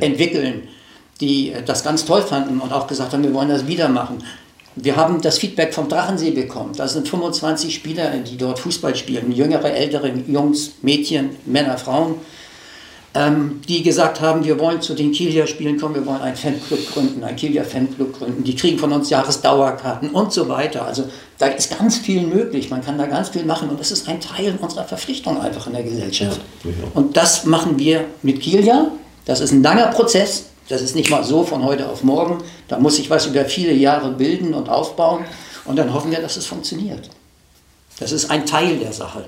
entwickeln, 0.00 0.68
die 1.20 1.52
das 1.66 1.84
ganz 1.84 2.04
toll 2.04 2.22
fanden 2.22 2.60
und 2.60 2.72
auch 2.72 2.86
gesagt 2.86 3.12
haben, 3.12 3.22
wir 3.22 3.34
wollen 3.34 3.48
das 3.48 3.66
wieder 3.66 3.88
machen. 3.88 4.24
Wir 4.74 4.96
haben 4.96 5.20
das 5.20 5.38
Feedback 5.38 5.74
vom 5.74 5.88
Drachensee 5.88 6.30
bekommen. 6.30 6.72
Da 6.74 6.88
sind 6.88 7.06
25 7.06 7.74
Spieler, 7.74 8.10
die 8.18 8.38
dort 8.38 8.58
Fußball 8.58 8.96
spielen, 8.96 9.30
jüngere, 9.30 9.70
ältere 9.70 10.10
Jungs, 10.26 10.72
Mädchen, 10.80 11.30
Männer, 11.44 11.76
Frauen, 11.76 12.14
ähm, 13.14 13.60
die 13.68 13.82
gesagt 13.82 14.20
haben, 14.20 14.44
wir 14.44 14.58
wollen 14.58 14.80
zu 14.80 14.94
den 14.94 15.12
Kieler 15.12 15.46
Spielen 15.46 15.78
kommen, 15.78 15.94
wir 15.94 16.06
wollen 16.06 16.22
einen 16.22 16.36
Fanclub 16.36 16.90
gründen, 16.92 17.22
einen 17.22 17.36
Kieler 17.36 17.64
Fanclub 17.64 18.18
gründen, 18.18 18.42
die 18.42 18.56
kriegen 18.56 18.78
von 18.78 18.92
uns 18.92 19.10
Jahresdauerkarten 19.10 20.10
und 20.10 20.32
so 20.32 20.48
weiter. 20.48 20.86
Also 20.86 21.04
da 21.38 21.46
ist 21.46 21.76
ganz 21.78 21.98
viel 21.98 22.22
möglich, 22.22 22.70
man 22.70 22.82
kann 22.82 22.96
da 22.96 23.06
ganz 23.06 23.28
viel 23.28 23.44
machen 23.44 23.68
und 23.68 23.78
das 23.78 23.90
ist 23.90 24.08
ein 24.08 24.20
Teil 24.20 24.58
unserer 24.60 24.84
Verpflichtung 24.84 25.40
einfach 25.40 25.66
in 25.66 25.74
der 25.74 25.82
Gesellschaft. 25.82 26.40
Und 26.94 27.16
das 27.16 27.44
machen 27.44 27.78
wir 27.78 28.04
mit 28.22 28.40
Kielia. 28.40 28.88
Das 29.26 29.40
ist 29.40 29.52
ein 29.52 29.62
langer 29.62 29.88
Prozess, 29.88 30.46
das 30.68 30.80
ist 30.80 30.96
nicht 30.96 31.10
mal 31.10 31.22
so 31.22 31.44
von 31.44 31.64
heute 31.64 31.88
auf 31.88 32.02
morgen. 32.02 32.42
Da 32.68 32.78
muss 32.78 32.96
sich 32.96 33.10
was 33.10 33.26
über 33.26 33.44
viele 33.44 33.72
Jahre 33.74 34.10
bilden 34.12 34.54
und 34.54 34.70
aufbauen 34.70 35.24
und 35.66 35.76
dann 35.76 35.92
hoffen 35.92 36.10
wir, 36.10 36.20
dass 36.20 36.36
es 36.38 36.46
funktioniert. 36.46 37.10
Das 38.00 38.10
ist 38.10 38.30
ein 38.30 38.46
Teil 38.46 38.78
der 38.78 38.92
Sache. 38.92 39.26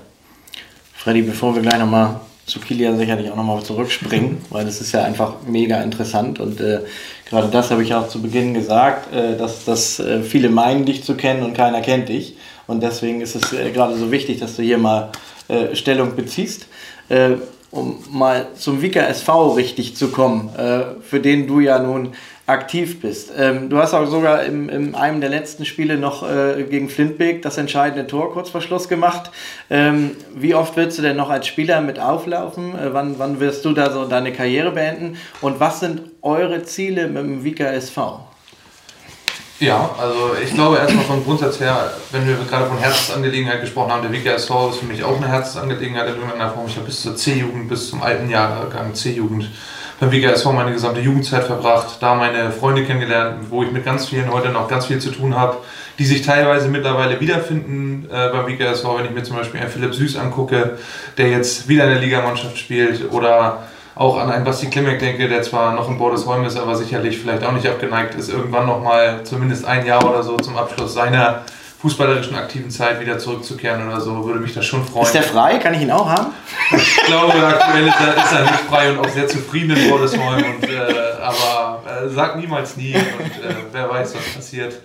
Freddy, 0.95 1.21
bevor 1.21 1.55
wir 1.55 1.61
gleich 1.61 1.79
nochmal 1.79 2.21
zu 2.47 2.61
Kilia 2.61 2.95
sicherlich 2.97 3.31
auch 3.31 3.37
nochmal 3.37 3.63
zurückspringen, 3.63 4.39
weil 4.51 4.65
das 4.65 4.81
ist 4.81 4.93
ja 4.93 5.05
einfach 5.05 5.35
mega 5.47 5.83
interessant 5.83 6.41
und 6.41 6.61
äh, 6.61 6.81
gerade 7.29 7.49
das 7.49 7.71
habe 7.71 7.83
ich 7.83 7.95
auch 7.95 8.09
zu 8.09 8.21
Beginn 8.21 8.55
gesagt, 8.55 9.13
äh, 9.15 9.37
dass, 9.37 9.65
dass 9.65 10.01
äh, 10.01 10.23
viele 10.23 10.49
meinen 10.49 10.85
dich 10.85 11.05
zu 11.05 11.15
kennen 11.15 11.43
und 11.43 11.55
keiner 11.55 11.81
kennt 11.81 12.09
dich 12.09 12.37
und 12.67 12.83
deswegen 12.83 13.21
ist 13.21 13.35
es 13.35 13.53
äh, 13.53 13.71
gerade 13.71 13.97
so 13.97 14.11
wichtig, 14.11 14.41
dass 14.41 14.57
du 14.57 14.63
hier 14.63 14.79
mal 14.79 15.11
äh, 15.49 15.75
Stellung 15.75 16.17
beziehst. 16.17 16.67
Äh, 17.09 17.33
um 17.71 17.99
mal 18.09 18.47
zum 18.57 18.83
Wieker 18.83 19.09
SV 19.09 19.55
richtig 19.55 19.97
zu 19.97 20.13
kommen, 20.13 20.49
für 21.03 21.19
den 21.19 21.49
du 21.49 21.59
ja 21.59 21.81
nun 21.81 22.13
aktiv 22.47 23.01
bist. 23.01 23.33
Ähm, 23.37 23.71
du 23.71 23.79
hast 23.79 23.95
auch 23.95 24.07
sogar 24.07 24.43
in, 24.45 24.69
in, 24.69 24.95
einem 24.95 25.21
der 25.21 25.31
letzten 25.31 25.65
Spiele 25.65 25.97
noch 25.97 26.29
äh, 26.29 26.65
gegen 26.65 26.91
Flintbeek 26.91 27.41
das 27.41 27.57
entscheidende 27.57 28.07
Tor 28.07 28.33
kurz 28.33 28.51
vor 28.51 28.61
Schluss 28.61 28.89
gemacht. 28.89 29.31
Ähm, 29.71 30.11
wie 30.35 30.55
oft 30.55 30.77
willst 30.77 30.99
du 30.99 31.03
denn 31.03 31.17
noch 31.17 31.31
als 31.31 31.47
Spieler 31.47 31.81
mit 31.81 31.99
auflaufen? 31.99 32.79
Äh, 32.79 32.93
wann, 32.93 33.19
wann 33.19 33.41
wirst 33.41 33.65
du 33.65 33.73
da 33.73 33.91
so 33.91 34.05
deine 34.05 34.33
Karriere 34.33 34.73
beenden? 34.73 35.17
Und 35.41 35.59
was 35.59 35.81
sind 35.81 36.03
eure 36.21 36.63
Ziele 36.65 37.07
mit 37.07 37.23
dem 37.23 37.45
Vika 37.45 37.65
SV? 37.65 38.29
Ja, 39.61 39.89
also 39.99 40.33
ich 40.43 40.53
glaube 40.53 40.79
erstmal 40.79 41.05
vom 41.05 41.25
Grundsatz 41.25 41.61
her, 41.61 41.93
wenn 42.11 42.27
wir 42.27 42.37
gerade 42.51 42.67
von 42.67 42.77
Herzensangelegenheit 42.77 43.63
gesprochen 43.63 43.93
haben, 43.93 44.03
der 44.03 44.13
Vika 44.13 44.33
SV 44.33 44.71
ist 44.71 44.79
für 44.81 44.87
mich 44.87 45.03
auch 45.03 45.17
eine 45.17 45.29
Herzensangelegenheit 45.29 46.09
in 46.09 46.17
irgendeiner 46.17 46.51
Form. 46.51 46.67
Ich 46.67 46.77
habe 46.77 46.87
bis 46.87 47.01
zur 47.01 47.17
C-Jugend, 47.17 47.69
bis 47.71 47.89
zum 47.89 48.03
alten 48.03 48.29
Jahrgang 48.29 48.95
C-Jugend 48.95 49.49
beim 50.01 50.11
WGSV 50.13 50.47
meine 50.47 50.73
gesamte 50.73 51.01
Jugendzeit 51.01 51.45
verbracht, 51.45 51.97
da 52.01 52.15
meine 52.15 52.51
Freunde 52.51 52.85
kennengelernt, 52.85 53.51
wo 53.51 53.63
ich 53.63 53.71
mit 53.71 53.85
ganz 53.85 54.09
vielen 54.09 54.33
heute 54.33 54.49
noch 54.49 54.69
ganz 54.69 54.87
viel 54.87 54.99
zu 54.99 55.11
tun 55.11 55.37
habe, 55.37 55.59
die 55.99 56.05
sich 56.05 56.23
teilweise 56.23 56.69
mittlerweile 56.69 57.21
wiederfinden 57.21 58.07
äh, 58.11 58.29
beim 58.31 58.47
WGSV, 58.47 58.85
wenn 58.97 59.05
ich 59.07 59.11
mir 59.13 59.23
zum 59.23 59.37
Beispiel 59.37 59.61
einen 59.61 59.71
Philipp 59.71 59.95
Süß 59.95 60.17
angucke, 60.17 60.79
der 61.17 61.31
jetzt 61.31 61.69
wieder 61.69 61.85
in 61.85 61.91
der 61.91 62.01
Ligamannschaft 62.01 62.59
spielt 62.59 63.13
oder 63.13 63.65
auch 63.95 64.19
an 64.19 64.31
einen 64.31 64.45
Basti 64.45 64.67
Klimek 64.67 64.99
denke, 64.99 65.29
der 65.29 65.43
zwar 65.43 65.73
noch 65.75 65.89
im 65.89 65.99
Bordesholm 65.99 66.45
ist, 66.45 66.57
aber 66.57 66.75
sicherlich 66.75 67.19
vielleicht 67.19 67.45
auch 67.45 67.53
nicht 67.53 67.67
abgeneigt 67.67 68.17
ist, 68.17 68.29
irgendwann 68.29 68.67
nochmal 68.67 69.21
zumindest 69.23 69.65
ein 69.65 69.87
Jahr 69.87 70.05
oder 70.05 70.25
so 70.25 70.37
zum 70.37 70.57
Abschluss 70.57 70.95
seiner 70.95 71.45
fußballerischen 71.85 72.35
aktiven 72.35 72.71
Zeit 72.71 72.99
wieder 72.99 73.19
zurückzukehren 73.19 73.87
oder 73.87 74.01
so, 74.01 74.25
würde 74.25 74.41
mich 74.41 74.55
das 74.55 74.65
schon 74.65 74.87
freuen. 74.87 75.05
Ist 75.05 75.15
der 75.15 75.23
frei? 75.23 75.59
Kann 75.59 75.75
ich 75.75 75.83
ihn 75.83 75.91
auch 75.91 76.09
haben? 76.09 76.33
Ich 76.75 76.97
glaube, 77.05 77.47
aktuell 77.47 77.87
ist 77.87 78.01
er, 78.01 78.25
ist 78.25 78.33
er 78.33 78.41
nicht 78.41 78.65
frei 78.71 78.91
und 78.91 79.01
auch 79.01 79.09
sehr 79.11 79.29
zufrieden 79.29 79.77
in 79.77 79.91
Bordesholm. 79.91 80.43
Und, 80.43 80.65
äh, 80.65 80.79
aber 81.21 81.83
äh, 81.87 82.09
sagt 82.09 82.37
niemals 82.37 82.79
nie 82.79 82.95
und 82.95 83.45
äh, 83.45 83.55
wer 83.71 83.91
weiß, 83.91 84.15
was 84.15 84.25
passiert. 84.35 84.81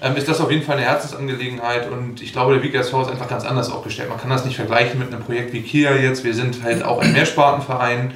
Ähm, 0.00 0.14
ist 0.14 0.28
das 0.28 0.40
auf 0.40 0.48
jeden 0.48 0.64
Fall 0.64 0.76
eine 0.76 0.86
Herzensangelegenheit 0.86 1.90
und 1.90 2.22
ich 2.22 2.32
glaube, 2.32 2.54
der 2.54 2.62
WGSV 2.62 2.94
ist 3.02 3.10
einfach 3.10 3.28
ganz 3.28 3.44
anders 3.44 3.72
aufgestellt. 3.72 4.08
Man 4.08 4.20
kann 4.20 4.30
das 4.30 4.44
nicht 4.44 4.54
vergleichen 4.54 5.00
mit 5.00 5.12
einem 5.12 5.24
Projekt 5.24 5.52
wie 5.52 5.62
Kia 5.62 5.96
jetzt. 5.96 6.22
Wir 6.22 6.34
sind 6.34 6.62
halt 6.62 6.84
auch 6.84 7.00
ein 7.00 7.12
Mehrspartenverein. 7.12 8.14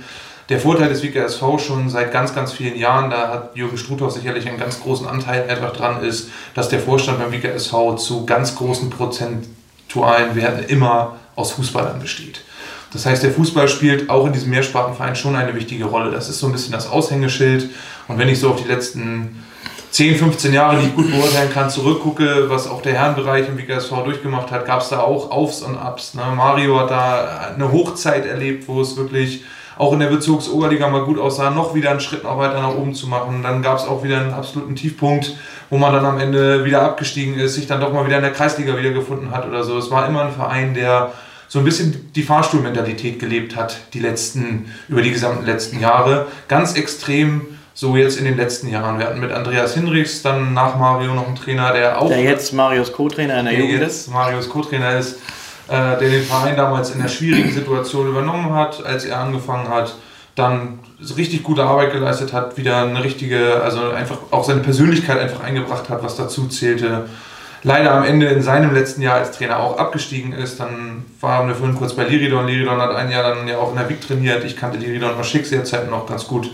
Der 0.49 0.59
Vorteil 0.59 0.89
des 0.89 1.03
WKSV 1.03 1.43
schon 1.59 1.91
seit 1.91 2.11
ganz, 2.11 2.35
ganz 2.35 2.53
vielen 2.53 2.79
Jahren, 2.79 3.11
da 3.11 3.29
hat 3.29 3.55
Jürgen 3.55 3.77
Struthoff 3.77 4.13
sicherlich 4.13 4.49
einen 4.49 4.59
ganz 4.59 4.81
großen 4.81 5.07
Anteil 5.07 5.49
einfach 5.49 5.75
dran, 5.75 6.03
ist, 6.03 6.31
dass 6.55 6.71
der 6.71 6.81
Vorstand 6.81 7.19
beim 7.19 7.33
WKSV 7.33 7.97
zu 7.97 8.25
ganz 8.25 8.57
großen 8.57 8.89
prozentualen 8.89 10.35
Werten 10.35 10.65
immer 10.65 11.17
aus 11.37 11.53
Fußballern 11.53 12.01
besteht. 12.01 12.41
Das 12.95 13.05
heißt, 13.05 13.23
der 13.23 13.33
Fußball 13.33 13.69
spielt 13.69 14.09
auch 14.09 14.27
in 14.27 14.33
diesem 14.33 14.49
Mehrspartenverein 14.49 15.15
schon 15.17 15.37
eine 15.37 15.55
wichtige 15.55 15.85
Rolle. 15.85 16.11
Das 16.11 16.31
ist 16.31 16.39
so 16.39 16.47
ein 16.47 16.53
bisschen 16.53 16.73
das 16.73 16.89
Aushängeschild. 16.89 17.69
Und 18.09 18.17
wenn 18.17 18.31
ich 18.31 18.41
so 18.41 18.49
auf 18.49 18.63
die 18.63 18.69
letzten 18.69 19.45
10, 19.91 20.17
15 20.17 20.55
Jahre, 20.55 20.79
die 20.79 20.87
ich 20.87 20.95
gut 20.95 21.11
beurteilen 21.11 21.53
kann, 21.53 21.69
zurückgucke, 21.69 22.49
was 22.49 22.67
auch 22.67 22.81
der 22.81 22.95
Herrenbereich 22.95 23.49
im 23.49 23.59
WKSV 23.59 23.91
durchgemacht 24.05 24.51
hat, 24.51 24.65
gab 24.65 24.81
es 24.81 24.89
da 24.89 25.01
auch 25.01 25.31
Aufs 25.31 25.61
und 25.61 25.77
Abs. 25.77 26.15
Ne? 26.15 26.23
Mario 26.35 26.81
hat 26.81 26.91
da 26.91 27.53
eine 27.55 27.71
Hochzeit 27.71 28.25
erlebt, 28.25 28.67
wo 28.67 28.81
es 28.81 28.97
wirklich 28.97 29.45
auch 29.79 29.93
in 29.93 30.01
der 30.01 30.09
Bezirksoberliga 30.09 30.89
mal 30.89 31.05
gut 31.05 31.19
aussah, 31.19 31.51
noch 31.51 31.75
wieder 31.75 31.91
einen 31.91 32.01
Schritt 32.01 32.25
noch 32.25 32.37
weiter 32.37 32.61
nach 32.61 32.75
oben 32.75 32.95
zu 32.95 33.07
machen. 33.07 33.43
Dann 33.43 33.63
gab 33.63 33.79
es 33.79 33.85
auch 33.85 34.03
wieder 34.03 34.21
einen 34.21 34.35
absoluten 34.35 34.75
Tiefpunkt, 34.75 35.35
wo 35.71 35.79
man 35.79 35.93
dann 35.93 36.05
am 36.05 36.19
Ende 36.19 36.65
wieder 36.65 36.83
abgestiegen 36.83 37.39
ist, 37.39 37.55
sich 37.55 37.67
dann 37.67 37.81
doch 37.81 37.93
mal 37.93 38.05
wieder 38.05 38.17
in 38.17 38.23
der 38.23 38.33
Kreisliga 38.33 38.77
wiedergefunden 38.77 39.31
hat 39.31 39.47
oder 39.47 39.63
so. 39.63 39.79
Es 39.79 39.91
war 39.91 40.09
immer 40.09 40.23
ein 40.25 40.33
Verein, 40.33 40.75
der 40.75 41.13
so 41.47 41.61
ein 41.61 41.65
bisschen 41.65 42.13
die 42.15 42.25
Fahrstuhlmentalität 42.25 43.19
gelebt 43.19 43.57
hat, 43.57 43.79
die 43.95 44.01
letzten, 44.01 44.73
über 44.89 45.01
die 45.01 45.13
gesamten 45.13 45.47
letzten 45.47 45.81
Jahre. 45.81 46.27
Ganz 46.49 46.75
extrem 46.75 47.43
so 47.73 47.97
jetzt 47.97 48.19
in 48.19 48.25
den 48.25 48.37
letzten 48.37 48.69
Jahren. 48.69 48.99
Wir 48.99 49.07
hatten 49.07 49.21
mit 49.21 49.31
Andreas 49.31 49.75
Hinrichs 49.75 50.23
dann 50.23 50.53
nach 50.53 50.77
Mario 50.77 51.15
noch 51.15 51.29
einen 51.29 51.37
Trainer, 51.37 51.73
der 51.73 52.03
auch. 52.03 52.09
Der 52.09 52.23
jetzt 52.23 52.53
Marius 52.53 52.93
Co-Trainer 52.93 53.39
in 53.39 53.45
der, 53.47 53.55
der 53.55 53.65
Jugend 53.65 53.83
ist. 53.85 54.09
Marius 54.09 54.49
Co-Trainer 54.49 54.99
ist 54.99 55.21
der 55.75 56.11
den 56.11 56.23
Verein 56.23 56.57
damals 56.57 56.91
in 56.91 57.01
einer 57.01 57.09
schwierigen 57.09 57.53
Situation 57.53 58.09
übernommen 58.09 58.55
hat, 58.55 58.85
als 58.85 59.05
er 59.05 59.21
angefangen 59.21 59.69
hat, 59.69 59.95
dann 60.35 60.79
richtig 61.17 61.43
gute 61.43 61.65
Arbeit 61.65 61.93
geleistet 61.93 62.33
hat, 62.33 62.57
wieder 62.57 62.83
eine 62.83 63.03
richtige, 63.03 63.61
also 63.63 63.91
einfach 63.91 64.19
auch 64.31 64.45
seine 64.45 64.61
Persönlichkeit 64.61 65.19
einfach 65.19 65.43
eingebracht 65.43 65.89
hat, 65.89 66.03
was 66.03 66.17
dazu 66.17 66.49
zählte. 66.49 67.07
Leider 67.65 67.93
am 67.93 68.05
Ende 68.05 68.27
in 68.27 68.41
seinem 68.41 68.73
letzten 68.73 69.03
Jahr 69.03 69.17
als 69.17 69.33
Trainer 69.33 69.59
auch 69.59 69.79
abgestiegen 69.79 70.33
ist. 70.33 70.61
Dann 70.61 71.05
waren 71.21 71.49
wir 71.49 71.57
vorhin 71.57 71.77
kurz 71.77 71.93
bei 71.93 72.05
Liridon. 72.05 72.47
Liridon 72.47 72.81
hat 72.81 72.95
ein 72.95 73.11
Jahr 73.11 73.35
dann 73.35 73.49
ja 73.49 73.59
auch 73.59 73.71
in 73.71 73.79
der 73.79 73.89
WIG 73.89 74.01
trainiert. 74.01 74.45
Ich 74.45 74.57
kannte 74.57 74.79
Liridon 74.79 75.15
aus 75.19 75.29
Schicksalszeiten 75.29 75.91
noch 75.91 76.07
ganz 76.07 76.27
gut. 76.27 76.51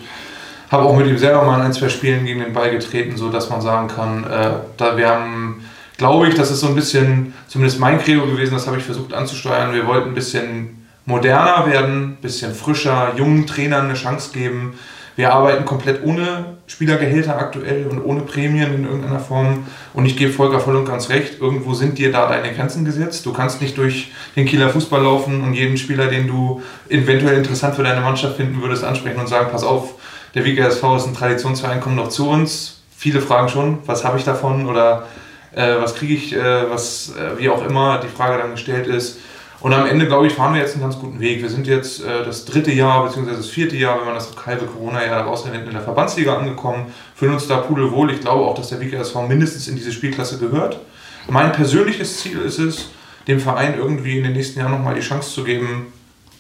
Habe 0.71 0.85
auch 0.85 0.97
mit 0.97 1.07
ihm 1.07 1.19
selber 1.19 1.43
mal 1.43 1.57
in 1.57 1.67
ein, 1.67 1.73
zwei 1.75 1.91
Spielen 1.91 2.25
gegen 2.25 2.41
den 2.41 2.55
Ball 2.55 2.71
getreten, 2.71 3.19
sodass 3.19 3.51
man 3.51 3.61
sagen 3.61 3.89
kann, 3.89 4.25
äh, 4.25 4.51
da 4.79 4.97
wir 4.97 5.09
haben 5.09 5.65
glaube 5.97 6.29
ich, 6.29 6.35
das 6.35 6.51
ist 6.51 6.61
so 6.61 6.69
ein 6.69 6.75
bisschen, 6.75 7.35
zumindest 7.49 7.81
mein 7.81 7.99
Credo 7.99 8.27
gewesen, 8.27 8.55
das 8.55 8.67
habe 8.67 8.79
ich 8.79 8.85
versucht 8.85 9.13
anzusteuern. 9.13 9.73
Wir 9.73 9.87
wollten 9.87 10.09
ein 10.09 10.15
bisschen 10.15 10.87
moderner 11.07 11.67
werden, 11.67 12.13
ein 12.13 12.17
bisschen 12.17 12.55
frischer, 12.55 13.13
jungen 13.17 13.47
Trainern 13.47 13.87
eine 13.87 13.95
Chance 13.95 14.31
geben. 14.33 14.75
Wir 15.17 15.33
arbeiten 15.33 15.65
komplett 15.65 16.03
ohne 16.03 16.57
Spielergehälter 16.67 17.39
aktuell 17.39 17.87
und 17.87 18.01
ohne 18.01 18.23
Prämien 18.23 18.75
in 18.75 18.85
irgendeiner 18.85 19.21
Form. 19.21 19.65
Und 19.93 20.07
ich 20.07 20.17
gebe 20.17 20.33
Volker 20.33 20.59
voll 20.59 20.75
und 20.75 20.87
ganz 20.87 21.09
recht, 21.09 21.41
irgendwo 21.41 21.75
sind 21.75 21.99
dir 21.99 22.11
da 22.11 22.29
deine 22.29 22.53
Grenzen 22.53 22.85
gesetzt. 22.85 23.25
Du 23.25 23.33
kannst 23.33 23.61
nicht 23.63 23.79
durch 23.79 24.11
den 24.35 24.47
Kieler 24.47 24.71
Fußball 24.71 25.03
laufen 25.03 25.43
und 25.43 25.55
jeden 25.55 25.77
Spieler, 25.77 26.07
den 26.07 26.27
du 26.27 26.63
eventuell 26.89 27.37
interessant 27.37 27.77
für 27.77 27.85
deine 27.85 28.01
Mannschaft 28.01 28.37
finden 28.37 28.61
würdest, 28.61 28.83
ansprechen 28.83 29.21
und 29.21 29.29
sagen, 29.29 29.51
pass 29.53 29.63
auf, 29.63 29.95
der 30.35 30.45
WGSV 30.45 30.83
ist 30.97 31.07
ein 31.07 31.15
Traditionsverein, 31.15 31.81
komm 31.81 31.97
doch 31.97 32.09
zu 32.09 32.29
uns. 32.29 32.81
Viele 32.97 33.21
fragen 33.21 33.49
schon, 33.49 33.79
was 33.87 34.05
habe 34.05 34.19
ich 34.19 34.25
davon 34.25 34.67
oder 34.67 35.07
äh, 35.55 35.81
was 35.81 35.95
kriege 35.95 36.15
ich, 36.15 36.35
äh, 36.35 36.71
was, 36.71 37.15
äh, 37.17 37.39
wie 37.39 37.49
auch 37.49 37.65
immer 37.67 37.99
die 37.99 38.09
Frage 38.09 38.39
dann 38.39 38.53
gestellt 38.53 38.87
ist. 38.87 39.19
Und 39.61 39.73
am 39.73 39.87
Ende, 39.87 40.07
glaube 40.07 40.27
ich, 40.27 40.35
fahren 40.35 40.53
wir 40.53 40.61
jetzt 40.61 40.75
einen 40.75 40.83
ganz 40.83 40.99
guten 40.99 41.21
Weg. 41.21 41.41
Wir 41.41 41.49
sind 41.49 41.67
jetzt 41.67 42.05
äh, 42.05 42.25
das 42.25 42.45
dritte 42.45 42.71
Jahr, 42.71 43.05
beziehungsweise 43.07 43.39
das 43.39 43.49
vierte 43.49 43.77
Jahr, 43.77 43.99
wenn 43.99 44.05
man 44.05 44.15
das 44.15 44.31
halbe 44.45 44.67
Corona-Jahr 44.67 45.23
rausnimmt, 45.23 45.67
in 45.67 45.73
der 45.73 45.81
Verbandsliga 45.81 46.37
angekommen, 46.37 46.93
fühlen 47.15 47.33
uns 47.33 47.49
da 47.49 47.59
pudelwohl. 47.59 48.11
Ich 48.13 48.21
glaube 48.21 48.45
auch, 48.45 48.55
dass 48.55 48.69
der 48.69 48.81
WKSV 48.81 49.15
mindestens 49.27 49.67
in 49.69 49.77
diese 49.77 49.93
Spielklasse 49.93 50.39
gehört. 50.39 50.81
Mein 51.29 51.53
persönliches 51.53 52.21
Ziel 52.21 52.41
ist 52.41 52.59
es, 52.59 52.91
dem 53.27 53.41
Verein 53.41 53.79
irgendwie 53.79 54.19
in 54.19 54.25
den 54.25 54.35
nächsten 54.35 54.59
Jahren 54.61 54.73
nochmal 54.73 54.95
die 54.95 55.01
Chance 55.01 55.33
zu 55.33 55.45
geben, 55.45 55.87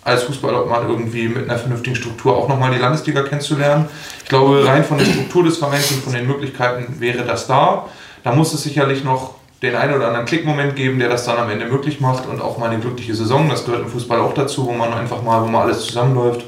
als 0.02 0.24
Fußballobmann 0.24 0.86
irgendwie 0.88 1.28
mit 1.28 1.48
einer 1.48 1.58
vernünftigen 1.58 1.96
Struktur 1.96 2.36
auch 2.36 2.48
nochmal 2.48 2.72
die 2.72 2.78
Landesliga 2.78 3.22
kennenzulernen. 3.22 3.86
Ich 4.22 4.28
glaube, 4.28 4.66
rein 4.66 4.84
von 4.84 4.98
der 4.98 5.06
Struktur 5.06 5.44
des 5.44 5.56
Vereins 5.56 5.90
und 5.92 6.04
von 6.04 6.12
den 6.12 6.26
Möglichkeiten 6.26 7.00
wäre 7.00 7.24
das 7.24 7.46
da. 7.46 7.86
Da 8.24 8.32
muss 8.32 8.54
es 8.54 8.62
sicherlich 8.62 9.04
noch 9.04 9.34
den 9.62 9.76
einen 9.76 9.94
oder 9.94 10.08
anderen 10.08 10.26
Klickmoment 10.26 10.76
geben, 10.76 10.98
der 10.98 11.08
das 11.08 11.24
dann 11.24 11.36
am 11.36 11.50
Ende 11.50 11.66
möglich 11.66 12.00
macht 12.00 12.26
und 12.26 12.40
auch 12.40 12.58
mal 12.58 12.70
eine 12.70 12.80
glückliche 12.80 13.14
Saison. 13.14 13.48
Das 13.48 13.64
gehört 13.64 13.82
im 13.82 13.88
Fußball 13.88 14.18
auch 14.20 14.34
dazu, 14.34 14.66
wo 14.66 14.72
man 14.72 14.92
einfach 14.92 15.22
mal, 15.22 15.42
wo 15.42 15.46
mal 15.46 15.62
alles 15.62 15.86
zusammenläuft. 15.86 16.42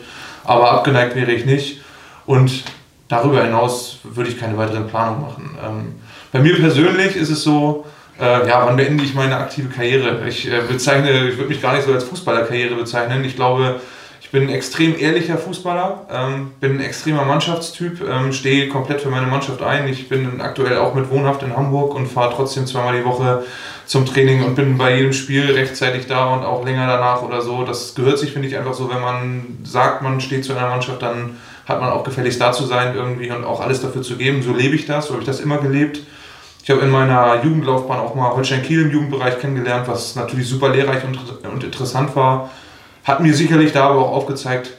Aber 0.44 0.72
abgeneigt 0.72 1.14
wäre 1.14 1.32
ich 1.32 1.44
nicht. 1.44 1.80
Und 2.24 2.64
darüber 3.08 3.44
hinaus 3.44 3.98
würde 4.02 4.30
ich 4.30 4.40
keine 4.40 4.56
weiteren 4.56 4.88
Planungen 4.88 5.20
machen. 5.20 5.58
Ähm, 5.64 5.94
bei 6.32 6.40
mir 6.40 6.56
persönlich 6.56 7.14
ist 7.14 7.30
es 7.30 7.42
so, 7.42 7.84
äh, 8.18 8.48
ja, 8.48 8.66
wann 8.66 8.76
beende 8.76 9.04
ich 9.04 9.14
meine 9.14 9.36
aktive 9.36 9.68
Karriere? 9.68 10.26
Ich 10.26 10.50
äh, 10.50 10.62
bezeichne, 10.66 11.28
ich 11.28 11.36
würde 11.36 11.50
mich 11.50 11.60
gar 11.60 11.74
nicht 11.74 11.86
so 11.86 11.92
als 11.92 12.04
Fußballerkarriere 12.04 12.74
bezeichnen. 12.74 13.22
Ich 13.24 13.36
glaube, 13.36 13.80
ich 14.26 14.32
bin 14.32 14.42
ein 14.42 14.48
extrem 14.48 14.98
ehrlicher 14.98 15.38
Fußballer, 15.38 16.04
ähm, 16.10 16.50
bin 16.58 16.72
ein 16.72 16.80
extremer 16.80 17.24
Mannschaftstyp, 17.24 18.00
ähm, 18.10 18.32
stehe 18.32 18.68
komplett 18.68 19.00
für 19.00 19.08
meine 19.08 19.28
Mannschaft 19.28 19.62
ein. 19.62 19.86
Ich 19.86 20.08
bin 20.08 20.40
aktuell 20.40 20.78
auch 20.78 20.94
mit 20.94 21.08
Wohnhaft 21.10 21.44
in 21.44 21.56
Hamburg 21.56 21.94
und 21.94 22.08
fahre 22.08 22.34
trotzdem 22.34 22.66
zweimal 22.66 22.98
die 22.98 23.04
Woche 23.04 23.44
zum 23.86 24.04
Training 24.04 24.42
und 24.42 24.56
bin 24.56 24.76
bei 24.76 24.96
jedem 24.96 25.12
Spiel 25.12 25.52
rechtzeitig 25.52 26.08
da 26.08 26.34
und 26.34 26.44
auch 26.44 26.64
länger 26.64 26.88
danach 26.88 27.22
oder 27.22 27.40
so. 27.40 27.62
Das 27.62 27.94
gehört 27.94 28.18
sich, 28.18 28.32
finde 28.32 28.48
ich, 28.48 28.56
einfach 28.56 28.74
so, 28.74 28.90
wenn 28.90 29.00
man 29.00 29.58
sagt, 29.62 30.02
man 30.02 30.20
steht 30.20 30.44
zu 30.44 30.54
einer 30.54 30.70
Mannschaft, 30.70 31.02
dann 31.02 31.36
hat 31.64 31.80
man 31.80 31.90
auch 31.90 32.02
gefälligst 32.02 32.40
da 32.40 32.50
zu 32.50 32.64
sein 32.64 32.96
irgendwie 32.96 33.30
und 33.30 33.44
auch 33.44 33.60
alles 33.60 33.80
dafür 33.80 34.02
zu 34.02 34.16
geben. 34.16 34.42
So 34.42 34.52
lebe 34.52 34.74
ich 34.74 34.86
das, 34.86 35.06
so 35.06 35.12
habe 35.12 35.22
ich 35.22 35.28
das 35.28 35.38
immer 35.38 35.58
gelebt. 35.58 36.00
Ich 36.64 36.70
habe 36.70 36.80
in 36.80 36.90
meiner 36.90 37.44
Jugendlaufbahn 37.44 38.00
auch 38.00 38.16
mal 38.16 38.32
Holstein 38.34 38.64
Kiel 38.64 38.82
im 38.82 38.90
Jugendbereich 38.90 39.38
kennengelernt, 39.38 39.86
was 39.86 40.16
natürlich 40.16 40.48
super 40.48 40.70
lehrreich 40.70 41.04
und, 41.04 41.16
und 41.48 41.62
interessant 41.62 42.16
war. 42.16 42.50
Hat 43.06 43.20
mir 43.20 43.32
sicherlich 43.32 43.72
da 43.72 43.88
aber 43.88 44.00
auch 44.00 44.12
aufgezeigt, 44.12 44.72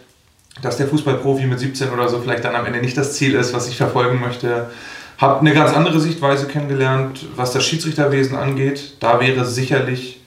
dass 0.61 0.77
der 0.77 0.87
Fußballprofi 0.87 1.45
mit 1.45 1.59
17 1.59 1.89
oder 1.89 2.09
so 2.09 2.19
vielleicht 2.19 2.43
dann 2.43 2.55
am 2.55 2.65
Ende 2.65 2.81
nicht 2.81 2.97
das 2.97 3.13
Ziel 3.13 3.33
ist, 3.35 3.53
was 3.53 3.69
ich 3.69 3.77
verfolgen 3.77 4.19
möchte. 4.19 4.69
Habe 5.17 5.39
eine 5.39 5.53
ganz 5.53 5.73
andere 5.73 5.99
Sichtweise 5.99 6.47
kennengelernt, 6.47 7.25
was 7.35 7.53
das 7.53 7.65
Schiedsrichterwesen 7.65 8.35
angeht. 8.35 8.97
Da 8.99 9.19
wäre 9.19 9.45
sicherlich 9.45 10.17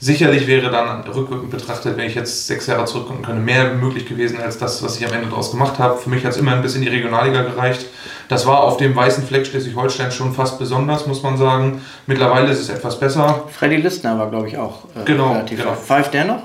Sicherlich 0.00 0.46
wäre 0.46 0.70
dann 0.70 1.02
rückwirkend 1.08 1.50
betrachtet, 1.50 1.96
wenn 1.96 2.06
ich 2.06 2.14
jetzt 2.14 2.46
sechs 2.46 2.68
Jahre 2.68 2.84
zurückgucken 2.84 3.24
könnte, 3.24 3.42
mehr 3.42 3.74
möglich 3.74 4.06
gewesen 4.06 4.40
als 4.40 4.56
das, 4.56 4.80
was 4.80 4.96
ich 4.96 5.04
am 5.04 5.12
Ende 5.12 5.26
daraus 5.26 5.50
gemacht 5.50 5.80
habe. 5.80 5.98
Für 5.98 6.08
mich 6.08 6.24
hat 6.24 6.32
es 6.32 6.38
immer 6.38 6.52
ein 6.52 6.62
bisschen 6.62 6.84
in 6.84 6.88
die 6.88 6.96
Regionalliga 6.96 7.42
gereicht. 7.42 7.84
Das 8.28 8.46
war 8.46 8.62
auf 8.62 8.76
dem 8.76 8.94
weißen 8.94 9.24
Fleck 9.24 9.44
Schleswig-Holstein 9.44 10.12
schon 10.12 10.32
fast 10.32 10.56
besonders, 10.60 11.08
muss 11.08 11.24
man 11.24 11.36
sagen. 11.36 11.82
Mittlerweile 12.06 12.48
ist 12.52 12.60
es 12.60 12.68
etwas 12.68 13.00
besser. 13.00 13.42
Freddy 13.50 13.76
Listner 13.76 14.16
war, 14.16 14.30
glaube 14.30 14.46
ich, 14.46 14.56
auch 14.56 14.84
äh, 14.94 15.04
genau, 15.04 15.32
relativ 15.32 15.58
genau. 15.58 15.74
Pfeift 15.74 16.14
der 16.14 16.26
noch? 16.26 16.42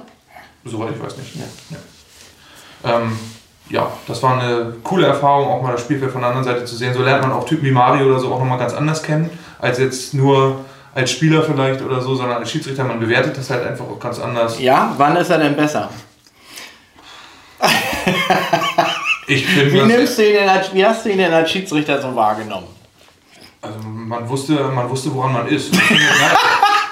Soweit 0.66 0.96
ich 0.96 1.04
weiß 1.04 1.18
nicht. 1.18 1.36
Ja. 1.36 1.44
Ja. 1.72 2.98
Ähm, 2.98 3.18
ja, 3.70 3.92
das 4.08 4.22
war 4.22 4.40
eine 4.40 4.74
coole 4.84 5.08
Erfahrung, 5.08 5.48
auch 5.48 5.62
mal 5.62 5.72
das 5.72 5.82
Spielfeld 5.82 6.12
von 6.12 6.22
der 6.22 6.30
anderen 6.30 6.46
Seite 6.46 6.66
zu 6.66 6.76
sehen. 6.76 6.94
So 6.94 7.02
lernt 7.02 7.22
man 7.22 7.32
auch 7.32 7.46
Typen 7.46 7.66
wie 7.66 7.72
Mario 7.72 8.08
oder 8.08 8.20
so 8.20 8.34
auch 8.34 8.40
nochmal 8.40 8.58
ganz 8.58 8.74
anders 8.74 9.02
kennen, 9.02 9.30
als 9.60 9.80
jetzt 9.80 10.14
nur 10.14 10.66
als 10.94 11.12
Spieler 11.12 11.44
vielleicht 11.44 11.82
oder 11.82 12.02
so, 12.02 12.16
sondern 12.16 12.38
als 12.38 12.52
Schiedsrichter, 12.52 12.84
man 12.84 13.00
bewertet 13.00 13.38
das 13.38 13.50
halt 13.50 13.66
einfach 13.66 13.86
auch 13.86 14.00
ganz 14.00 14.20
anders. 14.20 14.60
Ja, 14.60 14.94
wann 14.98 15.16
ist 15.16 15.30
er 15.30 15.40
denn 15.40 15.56
besser? 15.56 15.90
ich 19.28 19.46
finde, 19.46 19.74
wie, 19.74 19.82
nimmst 19.82 20.18
du 20.18 20.28
ihn 20.28 20.34
denn 20.34 20.50
als, 20.50 20.74
wie 20.74 20.86
hast 20.86 21.06
du 21.06 21.10
ihn 21.10 21.18
denn 21.18 21.34
als 21.34 21.50
Schiedsrichter 21.50 22.02
so 22.02 22.16
wahrgenommen? 22.16 22.68
Also 23.62 23.80
man 23.80 24.28
wusste, 24.28 24.54
man 24.54 24.90
wusste, 24.90 25.14
woran 25.14 25.34
man 25.34 25.48
ist. 25.48 25.74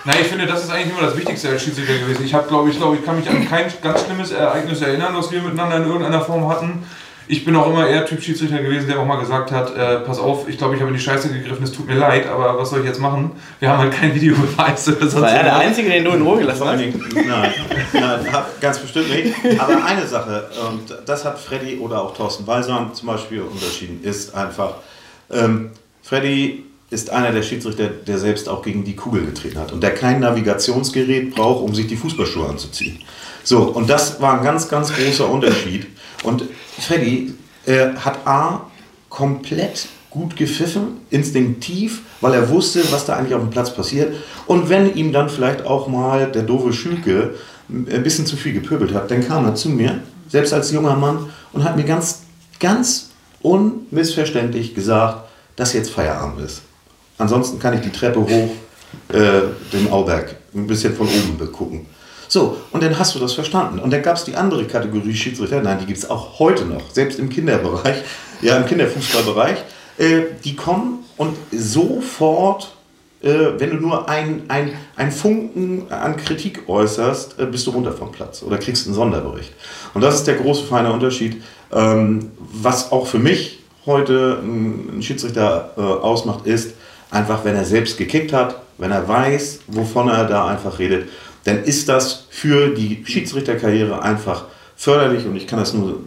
Nein, 0.04 0.18
ich 0.22 0.28
finde, 0.28 0.48
das 0.48 0.64
ist 0.64 0.72
eigentlich 0.72 0.92
immer 0.92 1.08
das 1.08 1.18
Wichtigste 1.18 1.50
als 1.50 1.64
Schiedsrichter 1.64 1.98
gewesen. 1.98 2.26
Ich 2.26 2.34
habe, 2.34 2.48
glaube 2.48 2.70
ich, 2.70 2.78
glaube 2.78 2.98
ich, 2.98 3.06
kann 3.06 3.18
mich 3.18 3.30
an 3.30 3.48
kein 3.48 3.72
ganz 3.82 4.04
schlimmes 4.06 4.32
Ereignis 4.32 4.82
erinnern, 4.82 5.14
was 5.16 5.32
wir 5.32 5.42
miteinander 5.42 5.78
in 5.78 5.84
irgendeiner 5.84 6.22
Form 6.22 6.50
hatten 6.50 6.84
ich 7.32 7.46
bin 7.46 7.56
auch 7.56 7.68
immer 7.68 7.88
eher 7.88 8.06
Typ 8.06 8.22
Schiedsrichter 8.22 8.62
gewesen, 8.62 8.88
der 8.88 9.00
auch 9.00 9.06
mal 9.06 9.16
gesagt 9.16 9.54
hat, 9.54 9.74
äh, 9.76 10.00
pass 10.00 10.20
auf, 10.20 10.50
ich 10.50 10.58
glaube, 10.58 10.76
ich 10.76 10.82
habe 10.82 10.92
in 10.92 10.98
die 10.98 11.02
Scheiße 11.02 11.30
gegriffen, 11.30 11.64
es 11.64 11.72
tut 11.72 11.88
mir 11.88 11.96
leid, 11.96 12.28
aber 12.28 12.58
was 12.58 12.70
soll 12.70 12.82
ich 12.82 12.86
jetzt 12.86 13.00
machen? 13.00 13.32
Wir 13.60 13.70
haben 13.70 13.80
halt 13.80 13.94
kein 13.94 14.14
Videobeweis 14.14 14.90
oder 14.90 15.08
sonst 15.08 15.22
War 15.22 15.32
er 15.32 15.44
der 15.44 15.58
Einzige, 15.58 15.90
den 15.90 16.04
du 16.04 16.12
in 16.12 16.24
Ruhe 16.24 16.40
gelassen 16.40 16.68
hast? 16.68 16.78
Nein, 16.78 17.54
nein, 17.94 18.28
ganz 18.60 18.80
bestimmt 18.80 19.10
nicht. 19.10 19.34
Aber 19.58 19.82
eine 19.86 20.06
Sache, 20.06 20.50
und 20.68 20.94
das 21.06 21.24
hat 21.24 21.40
Freddy 21.40 21.78
oder 21.78 22.02
auch 22.02 22.14
Thorsten 22.16 22.44
Balsam 22.44 22.94
zum 22.94 23.08
Beispiel 23.08 23.42
unterschieden, 23.42 24.02
ist 24.04 24.36
einfach, 24.36 24.76
ähm, 25.32 25.72
Freddy 26.04 26.66
ist 26.92 27.10
einer 27.10 27.32
der 27.32 27.42
Schiedsrichter, 27.42 27.88
der 27.88 28.20
selbst 28.20 28.50
auch 28.50 28.62
gegen 28.62 28.84
die 28.84 28.98
Kugel 28.98 29.26
getreten 29.26 29.58
hat 29.58 29.72
und 29.72 29.82
der 29.82 29.96
kein 29.96 30.20
Navigationsgerät 30.20 31.34
braucht, 31.34 31.64
um 31.64 31.74
sich 31.74 31.88
die 31.88 31.96
Fußballschuhe 31.96 32.48
anzuziehen. 32.48 33.00
So, 33.44 33.64
und 33.64 33.90
das 33.90 34.22
war 34.22 34.38
ein 34.38 34.44
ganz, 34.44 34.68
ganz 34.68 34.94
großer 34.94 35.28
Unterschied. 35.28 35.88
Und 36.24 36.44
Freddy 36.78 37.34
äh, 37.66 37.94
hat 37.96 38.28
A 38.28 38.70
komplett 39.10 39.88
gut 40.10 40.36
gepfiffen, 40.36 41.00
instinktiv, 41.10 42.02
weil 42.20 42.34
er 42.34 42.50
wusste, 42.50 42.84
was 42.92 43.06
da 43.06 43.16
eigentlich 43.16 43.36
auf 43.36 43.42
dem 43.42 43.50
Platz 43.50 43.74
passiert. 43.74 44.14
Und 44.46 44.68
wenn 44.68 44.94
ihm 44.94 45.14
dann 45.14 45.30
vielleicht 45.30 45.66
auch 45.66 45.88
mal 45.88 46.30
der 46.30 46.44
doofe 46.44 46.74
Schülke 46.74 47.36
ein 47.70 48.04
bisschen 48.04 48.26
zu 48.26 48.36
viel 48.36 48.52
gepöbelt 48.52 48.94
hat, 48.94 49.10
dann 49.10 49.26
kam 49.26 49.46
er 49.46 49.56
zu 49.56 49.70
mir, 49.70 50.00
selbst 50.28 50.54
als 50.54 50.72
junger 50.72 50.98
Mann, 50.98 51.30
und 51.54 51.64
hat 51.64 51.78
mir 51.78 51.86
ganz, 51.86 52.24
ganz 52.60 53.12
unmissverständlich 53.42 54.76
gesagt, 54.76 55.30
dass 55.56 55.72
jetzt 55.72 55.92
Feierabend 55.92 56.42
ist. 56.42 56.64
Ansonsten 57.22 57.60
kann 57.60 57.74
ich 57.74 57.82
die 57.82 57.92
Treppe 57.92 58.20
hoch 58.20 58.52
äh, 59.10 59.42
dem 59.72 59.92
Auberg 59.92 60.36
ein 60.54 60.68
bisschen 60.68 60.96
von 60.96 61.08
oben 61.08 61.38
begucken. 61.38 61.86
So, 62.28 62.58
und 62.72 62.82
dann 62.82 62.98
hast 62.98 63.14
du 63.14 63.20
das 63.20 63.34
verstanden. 63.34 63.80
Und 63.80 63.92
dann 63.92 64.02
gab 64.02 64.16
es 64.16 64.24
die 64.24 64.36
andere 64.36 64.66
Kategorie 64.66 65.14
Schiedsrichter, 65.14 65.62
nein, 65.62 65.80
die 65.80 65.86
gibt 65.86 66.00
es 66.00 66.10
auch 66.10 66.40
heute 66.40 66.66
noch, 66.66 66.90
selbst 66.92 67.20
im 67.20 67.30
Kinderbereich, 67.30 67.98
ja, 68.42 68.58
im 68.58 68.66
Kinderfußballbereich. 68.66 69.58
Äh, 69.98 70.22
die 70.44 70.56
kommen 70.56 71.04
und 71.18 71.36
sofort, 71.52 72.74
äh, 73.22 73.28
wenn 73.58 73.72
du 73.72 73.76
nur 73.76 74.10
ein, 74.10 74.44
ein, 74.48 74.72
ein 74.96 75.12
Funken 75.12 75.92
an 75.92 76.16
Kritik 76.18 76.68
äußerst, 76.68 77.38
äh, 77.38 77.46
bist 77.46 77.68
du 77.68 77.72
runter 77.72 77.92
vom 77.92 78.12
Platz 78.12 78.42
oder 78.44 78.58
kriegst 78.58 78.88
einen 78.88 78.96
Sonderbericht. 78.96 79.54
Und 79.94 80.02
das 80.02 80.16
ist 80.16 80.28
der 80.28 80.36
große, 80.36 80.64
feine 80.64 80.92
Unterschied, 80.94 81.44
ähm, 81.72 82.32
was 82.40 82.92
auch 82.92 83.08
für 83.08 83.20
mich 83.20 83.60
heute 83.86 84.40
ein 84.42 85.02
Schiedsrichter 85.02 85.72
äh, 85.78 85.82
ausmacht, 85.82 86.46
ist 86.46 86.76
einfach, 87.12 87.46
wenn 87.46 87.56
er 87.56 87.66
selbst 87.66 87.98
gekickt 87.98 88.34
hat, 88.34 88.62
wenn 88.78 88.92
er 88.92 89.08
weiß, 89.08 89.60
wovon 89.68 90.08
er 90.10 90.26
da 90.26 90.48
einfach 90.48 90.80
redet 90.80 91.08
dann 91.44 91.64
ist 91.64 91.90
das 91.90 92.26
für 92.30 92.70
die 92.70 93.04
Schiedsrichterkarriere 93.06 94.02
einfach 94.02 94.46
förderlich 94.76 95.26
und 95.26 95.36
ich 95.36 95.48
kann 95.48 95.60
das 95.60 95.74
nur, 95.74 96.00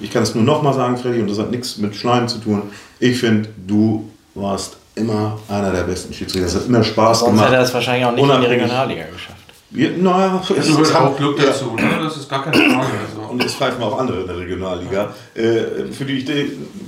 ich 0.00 0.10
kann 0.10 0.22
das 0.22 0.34
nur 0.34 0.44
nochmal 0.44 0.74
sagen, 0.74 0.96
Freddy, 0.96 1.20
und 1.20 1.30
das 1.30 1.38
hat 1.38 1.50
nichts 1.50 1.78
mit 1.78 1.94
Schleim 1.94 2.28
zu 2.28 2.38
tun. 2.38 2.62
Ich 2.98 3.18
finde, 3.18 3.48
du 3.66 4.08
warst 4.34 4.76
immer 4.94 5.38
einer 5.48 5.72
der 5.72 5.82
besten 5.82 6.12
Schiedsrichter. 6.12 6.46
Das 6.46 6.54
hat 6.54 6.66
immer 6.66 6.84
Spaß 6.84 7.20
Sonst 7.20 7.30
gemacht. 7.30 7.38
Sonst 7.38 7.46
hätte 7.46 7.56
er 7.56 7.62
es 7.62 7.74
wahrscheinlich 7.74 8.06
auch 8.06 8.12
nicht 8.12 8.28
in 8.28 8.40
die 8.40 8.46
Regionalliga 8.46 9.04
geschafft. 9.12 9.39
Ja, 9.72 9.88
naja, 9.96 10.42
es 10.42 10.66
gehört 10.66 10.96
auch 10.96 11.16
Glück 11.16 11.36
dazu, 11.36 11.76
ja. 11.78 11.84
ne? 11.84 12.02
das 12.02 12.16
ist 12.16 12.28
gar 12.28 12.42
keine 12.42 12.56
Frage. 12.74 12.88
Also. 13.06 13.30
Und 13.30 13.44
es 13.44 13.54
pfeifen 13.54 13.82
auch 13.82 13.98
andere 13.98 14.22
in 14.22 14.26
der 14.26 14.38
Regionalliga, 14.38 15.14
äh, 15.34 15.92
für, 15.92 16.04
die 16.04 16.18
ich, 16.18 16.26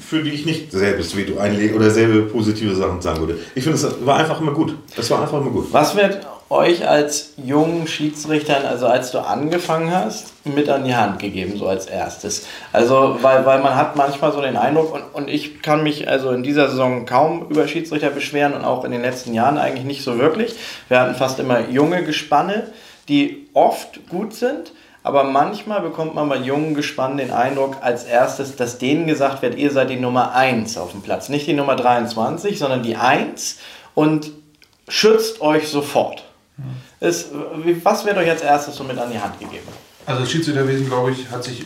für 0.00 0.22
die 0.22 0.30
ich 0.30 0.46
nicht 0.46 0.72
selbes 0.72 1.16
Veto 1.16 1.38
einlege 1.38 1.76
oder 1.76 1.90
selbe 1.90 2.22
positive 2.22 2.74
Sachen 2.74 3.00
sagen 3.00 3.20
würde. 3.20 3.38
Ich 3.54 3.62
finde, 3.62 3.78
es 3.78 3.86
war 4.04 4.16
einfach 4.16 4.40
immer 4.40 4.52
gut. 4.52 4.74
Es 4.96 5.08
war 5.10 5.22
einfach 5.22 5.40
immer 5.40 5.50
gut. 5.50 5.68
Was 5.70 5.94
wird 5.94 6.26
euch 6.52 6.86
als 6.86 7.32
jungen 7.36 7.86
Schiedsrichtern, 7.86 8.64
also 8.66 8.86
als 8.86 9.10
du 9.10 9.18
angefangen 9.18 9.92
hast, 9.92 10.32
mit 10.44 10.68
an 10.68 10.84
die 10.84 10.94
Hand 10.94 11.18
gegeben, 11.18 11.56
so 11.56 11.66
als 11.66 11.86
erstes? 11.86 12.46
Also, 12.72 13.18
weil, 13.22 13.44
weil 13.46 13.60
man 13.60 13.74
hat 13.74 13.96
manchmal 13.96 14.32
so 14.32 14.40
den 14.40 14.56
Eindruck, 14.56 14.94
und, 14.94 15.02
und 15.14 15.28
ich 15.28 15.62
kann 15.62 15.82
mich 15.82 16.08
also 16.08 16.30
in 16.30 16.42
dieser 16.42 16.68
Saison 16.68 17.06
kaum 17.06 17.48
über 17.48 17.66
Schiedsrichter 17.66 18.10
beschweren 18.10 18.52
und 18.52 18.64
auch 18.64 18.84
in 18.84 18.92
den 18.92 19.02
letzten 19.02 19.32
Jahren 19.32 19.58
eigentlich 19.58 19.84
nicht 19.84 20.04
so 20.04 20.18
wirklich. 20.18 20.54
Wir 20.88 21.00
hatten 21.00 21.14
fast 21.14 21.40
immer 21.40 21.68
junge 21.70 22.04
Gespanne, 22.04 22.68
die 23.08 23.48
oft 23.54 24.08
gut 24.08 24.34
sind, 24.34 24.72
aber 25.02 25.24
manchmal 25.24 25.80
bekommt 25.80 26.14
man 26.14 26.28
bei 26.28 26.36
jungen 26.36 26.74
Gespannen 26.74 27.16
den 27.16 27.32
Eindruck 27.32 27.76
als 27.80 28.04
erstes, 28.04 28.56
dass 28.56 28.78
denen 28.78 29.06
gesagt 29.06 29.42
wird, 29.42 29.56
ihr 29.56 29.70
seid 29.70 29.90
die 29.90 29.96
Nummer 29.96 30.34
1 30.34 30.76
auf 30.78 30.92
dem 30.92 31.02
Platz. 31.02 31.28
Nicht 31.28 31.46
die 31.46 31.54
Nummer 31.54 31.74
23, 31.74 32.58
sondern 32.58 32.82
die 32.82 32.96
1 32.96 33.58
und 33.94 34.30
schützt 34.86 35.40
euch 35.40 35.68
sofort. 35.68 36.24
Ist, 37.00 37.30
was 37.82 38.04
wird 38.04 38.16
euch 38.16 38.30
als 38.30 38.42
erstes 38.42 38.76
so 38.76 38.84
mit 38.84 38.98
an 38.98 39.10
die 39.10 39.18
Hand 39.18 39.38
gegeben? 39.38 39.66
Also 40.06 40.20
das 40.20 40.30
Schiedsrichterwesen, 40.30 40.86
glaube 40.86 41.12
ich, 41.12 41.30
hat 41.30 41.42
sich, 41.44 41.64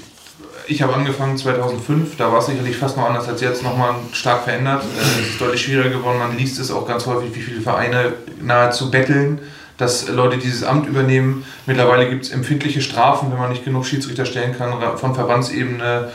ich 0.66 0.82
habe 0.82 0.94
angefangen 0.94 1.36
2005, 1.36 2.16
da 2.16 2.30
war 2.32 2.38
es 2.38 2.46
sicherlich 2.46 2.76
fast 2.76 2.96
noch 2.96 3.06
anders 3.06 3.28
als 3.28 3.40
jetzt, 3.40 3.62
nochmal 3.62 3.94
stark 4.12 4.44
verändert. 4.44 4.82
Äh, 4.82 5.20
es 5.20 5.28
ist 5.30 5.40
deutlich 5.40 5.62
schwieriger 5.62 5.90
geworden, 5.90 6.18
man 6.18 6.36
liest 6.36 6.58
es 6.58 6.70
auch 6.70 6.86
ganz 6.86 7.06
häufig, 7.06 7.34
wie 7.34 7.40
viele 7.40 7.60
Vereine 7.60 8.14
nahezu 8.40 8.90
betteln, 8.90 9.40
dass 9.76 10.08
Leute 10.08 10.38
dieses 10.38 10.64
Amt 10.64 10.86
übernehmen. 10.86 11.44
Mittlerweile 11.66 12.08
gibt 12.08 12.24
es 12.24 12.30
empfindliche 12.30 12.80
Strafen, 12.80 13.30
wenn 13.30 13.38
man 13.38 13.50
nicht 13.50 13.64
genug 13.64 13.84
Schiedsrichter 13.84 14.24
stellen 14.24 14.56
kann, 14.56 14.72
von 14.96 15.14
Verbandsebene 15.14 16.10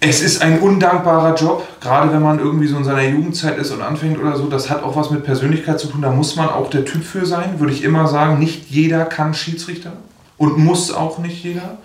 es 0.00 0.20
ist 0.20 0.42
ein 0.42 0.60
undankbarer 0.60 1.34
Job, 1.34 1.66
gerade 1.80 2.12
wenn 2.12 2.22
man 2.22 2.38
irgendwie 2.38 2.68
so 2.68 2.76
in 2.76 2.84
seiner 2.84 3.02
Jugendzeit 3.02 3.58
ist 3.58 3.72
und 3.72 3.82
anfängt 3.82 4.18
oder 4.18 4.36
so. 4.36 4.46
Das 4.46 4.70
hat 4.70 4.84
auch 4.84 4.94
was 4.94 5.10
mit 5.10 5.24
Persönlichkeit 5.24 5.80
zu 5.80 5.88
tun. 5.88 6.02
Da 6.02 6.10
muss 6.10 6.36
man 6.36 6.48
auch 6.48 6.70
der 6.70 6.84
Typ 6.84 7.02
für 7.02 7.26
sein, 7.26 7.58
würde 7.58 7.72
ich 7.72 7.82
immer 7.82 8.06
sagen. 8.06 8.38
Nicht 8.38 8.70
jeder 8.70 9.04
kann 9.04 9.34
Schiedsrichter. 9.34 9.92
und 10.36 10.56
muss 10.56 10.92
auch 10.92 11.18
nicht 11.18 11.42
jeder. 11.42 11.78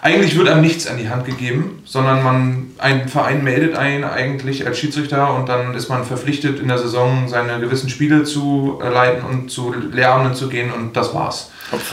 Eigentlich 0.00 0.36
wird 0.36 0.48
einem 0.48 0.60
nichts 0.62 0.86
an 0.86 0.96
die 0.96 1.08
Hand 1.08 1.24
gegeben, 1.24 1.82
sondern 1.84 2.22
man, 2.22 2.66
ein 2.78 3.08
Verein 3.08 3.42
meldet 3.42 3.76
einen 3.76 4.04
eigentlich 4.04 4.66
als 4.66 4.78
Schiedsrichter 4.78 5.34
und 5.34 5.48
dann 5.48 5.74
ist 5.74 5.88
man 5.88 6.04
verpflichtet, 6.04 6.60
in 6.60 6.68
der 6.68 6.78
Saison 6.78 7.28
seine 7.28 7.58
gewissen 7.58 7.88
Spiele 7.88 8.22
zu 8.22 8.80
leiten 8.80 9.24
und 9.24 9.50
zu 9.50 9.72
Lehramten 9.72 10.34
zu 10.34 10.48
gehen 10.48 10.72
und 10.72 10.96
das 10.96 11.14
war's. 11.14 11.50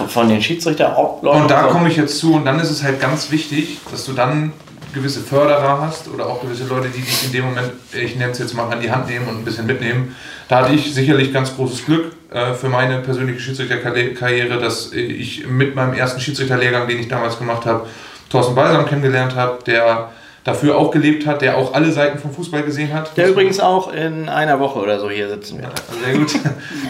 Von 0.07 0.29
den 0.29 0.41
Schiedsrichter 0.41 0.97
auch. 0.97 1.21
Und 1.23 1.49
da 1.49 1.63
komme 1.63 1.89
ich 1.89 1.97
jetzt 1.97 2.19
zu 2.19 2.33
und 2.33 2.45
dann 2.45 2.59
ist 2.59 2.69
es 2.69 2.83
halt 2.83 3.01
ganz 3.01 3.31
wichtig, 3.31 3.79
dass 3.91 4.05
du 4.05 4.13
dann 4.13 4.53
gewisse 4.95 5.19
Förderer 5.19 5.81
hast 5.81 6.07
oder 6.07 6.25
auch 6.25 6.41
gewisse 6.41 6.65
Leute, 6.65 6.87
die 6.87 7.01
dich 7.01 7.25
in 7.25 7.31
dem 7.31 7.45
Moment, 7.45 7.71
ich 7.93 8.15
nenne 8.15 8.31
es 8.31 8.39
jetzt 8.39 8.55
mal, 8.55 8.71
an 8.71 8.81
die 8.81 8.89
Hand 8.89 9.07
nehmen 9.07 9.27
und 9.27 9.37
ein 9.37 9.45
bisschen 9.45 9.67
mitnehmen. 9.67 10.15
Da 10.47 10.61
hatte 10.63 10.73
ich 10.73 10.93
sicherlich 10.93 11.31
ganz 11.31 11.55
großes 11.55 11.85
Glück 11.85 12.13
äh, 12.31 12.53
für 12.53 12.69
meine 12.69 12.99
persönliche 12.99 13.39
Schiedsrichterkarriere, 13.39 14.59
dass 14.59 14.91
ich 14.93 15.45
mit 15.47 15.75
meinem 15.75 15.93
ersten 15.93 16.19
Schiedsrichterlehrgang, 16.19 16.87
den 16.87 16.99
ich 16.99 17.07
damals 17.07 17.37
gemacht 17.37 17.65
habe, 17.65 17.85
Thorsten 18.29 18.55
Balsam 18.55 18.87
kennengelernt 18.87 19.35
habe, 19.35 19.59
der 19.65 20.09
dafür 20.45 20.77
auch 20.77 20.91
gelebt 20.91 21.25
hat, 21.25 21.41
der 21.41 21.57
auch 21.57 21.73
alle 21.73 21.91
Seiten 21.91 22.19
vom 22.19 22.31
Fußball 22.31 22.61
gesehen 22.63 22.93
hat. 22.93 23.17
Der 23.17 23.29
übrigens 23.29 23.59
auch 23.59 23.91
in 23.91 24.29
einer 24.29 24.59
Woche 24.59 24.79
oder 24.79 24.99
so 24.99 25.09
hier 25.09 25.27
sitzen 25.27 25.59
wird. 25.59 25.73
Sehr 26.03 26.17
gut. 26.17 26.33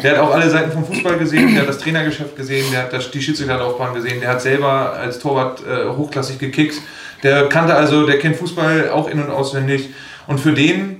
Der 0.04 0.12
hat 0.12 0.20
auch 0.20 0.34
alle 0.34 0.50
Seiten 0.50 0.72
vom 0.72 0.86
Fußball 0.86 1.18
gesehen, 1.18 1.54
der 1.54 1.62
hat 1.62 1.70
das 1.70 1.78
Trainergeschäft 1.80 2.36
gesehen, 2.36 2.66
der 2.72 2.84
hat 2.84 3.14
die 3.14 3.22
Schiedsrichterlaufbahn 3.22 3.94
gesehen, 3.94 4.20
der 4.20 4.30
hat 4.30 4.42
selber 4.42 4.94
als 4.94 5.20
Torwart 5.20 5.62
äh, 5.66 5.88
hochklassig 5.88 6.38
gekickt. 6.38 6.76
Der 7.26 7.50
kannte 7.50 7.74
also, 7.74 8.06
der 8.06 8.20
kennt 8.20 8.36
Fußball 8.36 8.92
auch 8.92 9.10
in- 9.10 9.20
und 9.20 9.32
auswendig. 9.32 9.90
Und 10.28 10.40
für 10.40 10.54
den 10.54 10.98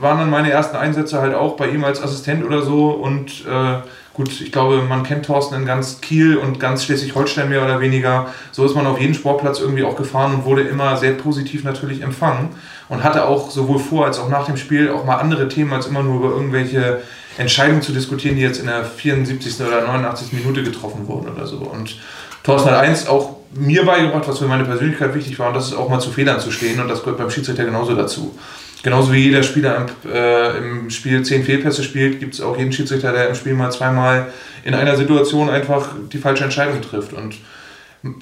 waren 0.00 0.18
dann 0.18 0.30
meine 0.30 0.52
ersten 0.52 0.76
Einsätze 0.76 1.20
halt 1.20 1.34
auch 1.34 1.56
bei 1.56 1.66
ihm 1.68 1.82
als 1.82 2.00
Assistent 2.00 2.44
oder 2.44 2.62
so. 2.62 2.90
Und 2.90 3.44
äh, 3.44 3.78
gut, 4.14 4.40
ich 4.40 4.52
glaube, 4.52 4.82
man 4.82 5.02
kennt 5.02 5.26
Thorsten 5.26 5.56
in 5.56 5.66
ganz 5.66 6.00
Kiel 6.00 6.36
und 6.36 6.60
ganz 6.60 6.84
Schleswig-Holstein 6.84 7.48
mehr 7.48 7.64
oder 7.64 7.80
weniger. 7.80 8.28
So 8.52 8.64
ist 8.64 8.76
man 8.76 8.86
auf 8.86 9.00
jeden 9.00 9.14
Sportplatz 9.14 9.58
irgendwie 9.58 9.82
auch 9.82 9.96
gefahren 9.96 10.32
und 10.32 10.44
wurde 10.44 10.62
immer 10.62 10.96
sehr 10.96 11.14
positiv 11.14 11.64
natürlich 11.64 12.02
empfangen. 12.02 12.50
Und 12.88 13.02
hatte 13.02 13.26
auch 13.26 13.50
sowohl 13.50 13.80
vor 13.80 14.06
als 14.06 14.20
auch 14.20 14.28
nach 14.28 14.46
dem 14.46 14.56
Spiel 14.56 14.90
auch 14.90 15.04
mal 15.04 15.16
andere 15.16 15.48
Themen 15.48 15.72
als 15.72 15.88
immer 15.88 16.04
nur 16.04 16.20
über 16.20 16.36
irgendwelche 16.36 17.02
Entscheidungen 17.36 17.82
zu 17.82 17.90
diskutieren, 17.90 18.36
die 18.36 18.42
jetzt 18.42 18.60
in 18.60 18.66
der 18.66 18.84
74. 18.84 19.60
oder 19.66 19.82
89. 19.82 20.32
Minute 20.34 20.62
getroffen 20.62 21.08
wurden 21.08 21.28
oder 21.34 21.48
so. 21.48 21.56
Und 21.56 21.96
Thorsten 22.44 22.70
hat 22.70 22.78
eins 22.78 23.08
auch 23.08 23.37
mir 23.54 23.84
beigebracht, 23.84 24.28
was 24.28 24.38
für 24.38 24.46
meine 24.46 24.64
Persönlichkeit 24.64 25.14
wichtig 25.14 25.38
war, 25.38 25.48
und 25.48 25.54
das 25.54 25.68
ist 25.68 25.74
auch 25.74 25.88
mal 25.88 26.00
zu 26.00 26.10
Fehlern 26.10 26.40
zu 26.40 26.50
stehen 26.50 26.80
und 26.80 26.88
das 26.88 27.00
gehört 27.00 27.18
beim 27.18 27.30
Schiedsrichter 27.30 27.64
genauso 27.64 27.94
dazu. 27.94 28.36
Genauso 28.82 29.12
wie 29.12 29.18
jeder 29.18 29.42
Spieler 29.42 29.76
im, 29.76 30.10
äh, 30.12 30.58
im 30.58 30.90
Spiel 30.90 31.22
10 31.24 31.44
Fehlpässe 31.44 31.82
spielt, 31.82 32.20
gibt 32.20 32.34
es 32.34 32.40
auch 32.40 32.56
jeden 32.56 32.72
Schiedsrichter, 32.72 33.12
der 33.12 33.28
im 33.28 33.34
Spiel 33.34 33.54
mal 33.54 33.72
zweimal 33.72 34.28
in 34.64 34.74
einer 34.74 34.96
Situation 34.96 35.50
einfach 35.50 35.88
die 36.12 36.18
falsche 36.18 36.44
Entscheidung 36.44 36.80
trifft. 36.80 37.12
Und 37.12 37.34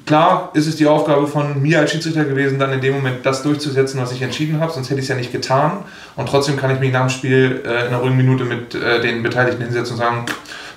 klar 0.07 0.51
ist 0.55 0.67
es 0.67 0.77
die 0.77 0.87
Aufgabe 0.87 1.27
von 1.27 1.61
mir 1.61 1.81
als 1.81 1.91
Schiedsrichter 1.93 2.25
gewesen, 2.25 2.59
dann 2.59 2.73
in 2.73 2.81
dem 2.81 2.95
Moment 2.95 3.27
das 3.27 3.43
durchzusetzen, 3.43 4.01
was 4.01 4.13
ich 4.13 4.23
entschieden 4.23 4.59
habe, 4.61 4.73
sonst 4.73 4.89
hätte 4.89 5.01
ich 5.01 5.05
es 5.05 5.11
ja 5.11 5.17
nicht 5.17 5.33
getan. 5.33 5.85
Und 6.17 6.29
trotzdem 6.29 6.57
kann 6.57 6.71
ich 6.71 6.81
mich 6.81 6.93
nach 6.93 7.07
dem 7.07 7.11
Spiel 7.11 7.61
äh, 7.67 7.83
in 7.83 7.89
einer 7.89 7.99
ruhigen 7.99 8.17
Minute 8.17 8.45
mit 8.45 8.75
äh, 8.75 9.03
den 9.03 9.23
Beteiligten 9.23 9.63
hinsetzen 9.63 9.95
und 9.95 9.99
sagen, 9.99 10.25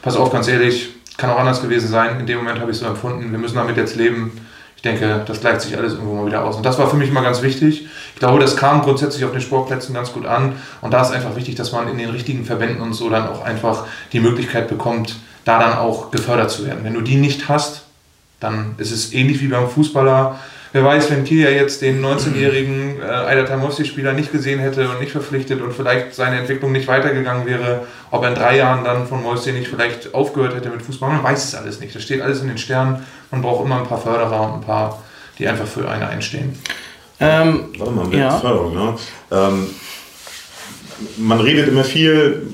pass 0.02 0.18
auf, 0.18 0.30
ganz 0.32 0.50
ehrlich, 0.50 0.90
kann 1.20 1.30
auch 1.30 1.38
anders 1.38 1.62
gewesen 1.62 1.90
sein. 1.90 2.20
In 2.20 2.26
dem 2.26 2.38
Moment 2.38 2.60
habe 2.60 2.72
ich 2.72 2.78
es 2.78 2.82
so 2.82 2.88
empfunden. 2.88 3.32
Wir 3.32 3.38
müssen 3.38 3.56
damit 3.56 3.78
jetzt 3.78 3.96
leben. 3.96 4.32
Ich 4.78 4.82
denke, 4.82 5.24
das 5.26 5.42
gleicht 5.42 5.60
sich 5.60 5.78
alles 5.78 5.94
irgendwo 5.94 6.16
mal 6.16 6.26
wieder 6.26 6.46
aus. 6.46 6.56
Und 6.56 6.66
das 6.66 6.80
war 6.80 6.90
für 6.90 6.96
mich 6.96 7.10
immer 7.10 7.22
ganz 7.22 7.42
wichtig. 7.42 7.88
Ich 8.14 8.20
glaube, 8.20 8.40
das 8.40 8.56
kam 8.56 8.82
grundsätzlich 8.82 9.26
auf 9.26 9.34
den 9.34 9.42
Sportplätzen 9.42 9.94
ganz 9.94 10.14
gut 10.14 10.26
an. 10.26 10.54
Und 10.80 10.94
da 10.94 11.02
ist 11.02 11.12
einfach 11.12 11.36
wichtig, 11.36 11.56
dass 11.56 11.74
man 11.74 11.90
in 11.90 11.98
den 11.98 12.10
richtigen 12.10 12.46
Verbänden 12.46 12.82
und 12.82 12.94
so 12.94 13.10
dann 13.10 13.28
auch 13.28 13.44
einfach 13.44 13.86
die 14.14 14.22
Möglichkeit 14.22 14.70
bekommt, 14.70 15.18
da 15.44 15.60
dann 15.60 15.74
auch 15.74 16.12
gefördert 16.12 16.50
zu 16.50 16.66
werden. 16.66 16.80
Wenn 16.84 16.94
du 16.94 17.02
die 17.02 17.16
nicht 17.16 17.50
hast, 17.50 17.82
dann 18.40 18.76
ist 18.78 18.92
es 18.92 19.12
ähnlich 19.12 19.42
wie 19.42 19.50
beim 19.50 19.70
Fußballer 19.70 20.40
wer 20.74 20.84
weiß, 20.84 21.10
wenn 21.12 21.24
Kia 21.24 21.50
jetzt 21.50 21.82
den 21.82 22.04
19-jährigen 22.04 23.02
äh, 23.02 23.06
Eider 23.06 23.72
spieler 23.72 24.14
nicht 24.14 24.32
gesehen 24.32 24.60
hätte 24.60 24.90
und 24.90 25.00
nicht 25.00 25.12
verpflichtet 25.12 25.62
und 25.62 25.74
vielleicht 25.74 26.14
seine 26.14 26.40
Entwicklung 26.40 26.72
nicht 26.72 26.88
weitergegangen 26.88 27.46
wäre, 27.46 27.88
ob 28.12 28.24
er 28.24 28.30
in 28.30 28.36
drei 28.36 28.58
Jahren 28.58 28.84
dann 28.84 29.08
von 29.08 29.22
Moisty 29.22 29.52
nicht 29.52 29.68
vielleicht 29.68 30.14
aufgehört 30.14 30.56
hätte 30.56 30.70
mit 30.70 30.82
Fußball. 30.82 31.10
Man 31.10 31.24
weiß 31.24 31.44
es 31.44 31.56
alles 31.56 31.80
nicht. 31.80 31.96
Das 31.96 32.04
steht 32.04 32.22
alles 32.22 32.42
in 32.42 32.48
den 32.48 32.58
Sternen. 32.58 33.06
Man 33.32 33.42
braucht 33.42 33.66
immer 33.66 33.80
ein 33.80 33.88
paar 33.88 34.00
Förderer 34.00 34.42
und 34.42 34.54
ein 34.56 34.62
paar, 34.62 35.04
die 35.38 35.48
einfach 35.48 35.68
für 35.68 35.90
einen 35.90 36.04
einstehen. 36.04 36.58
Ähm, 37.20 37.66
Warte 37.78 37.94
mal, 37.94 38.06
mit 38.06 38.20
ja. 38.20 38.32
Förderung, 38.32 38.74
ne? 38.74 38.96
Ähm, 39.32 39.68
man 41.18 41.40
redet 41.40 41.68
immer 41.68 41.84
viel 41.84 42.48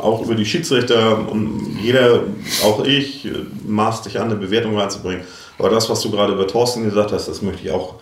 auch 0.00 0.22
über 0.22 0.34
die 0.34 0.44
Schiedsrichter 0.44 1.28
und 1.28 1.78
jeder, 1.82 2.24
auch 2.64 2.84
ich, 2.84 3.28
maßt 3.66 4.04
sich 4.04 4.18
an, 4.20 4.26
eine 4.26 4.36
Bewertung 4.36 4.78
reinzubringen. 4.78 5.22
Aber 5.58 5.70
das, 5.70 5.88
was 5.88 6.00
du 6.02 6.10
gerade 6.10 6.32
über 6.32 6.46
Thorsten 6.46 6.84
gesagt 6.84 7.12
hast, 7.12 7.28
das 7.28 7.42
möchte 7.42 7.64
ich 7.64 7.70
auch 7.70 7.94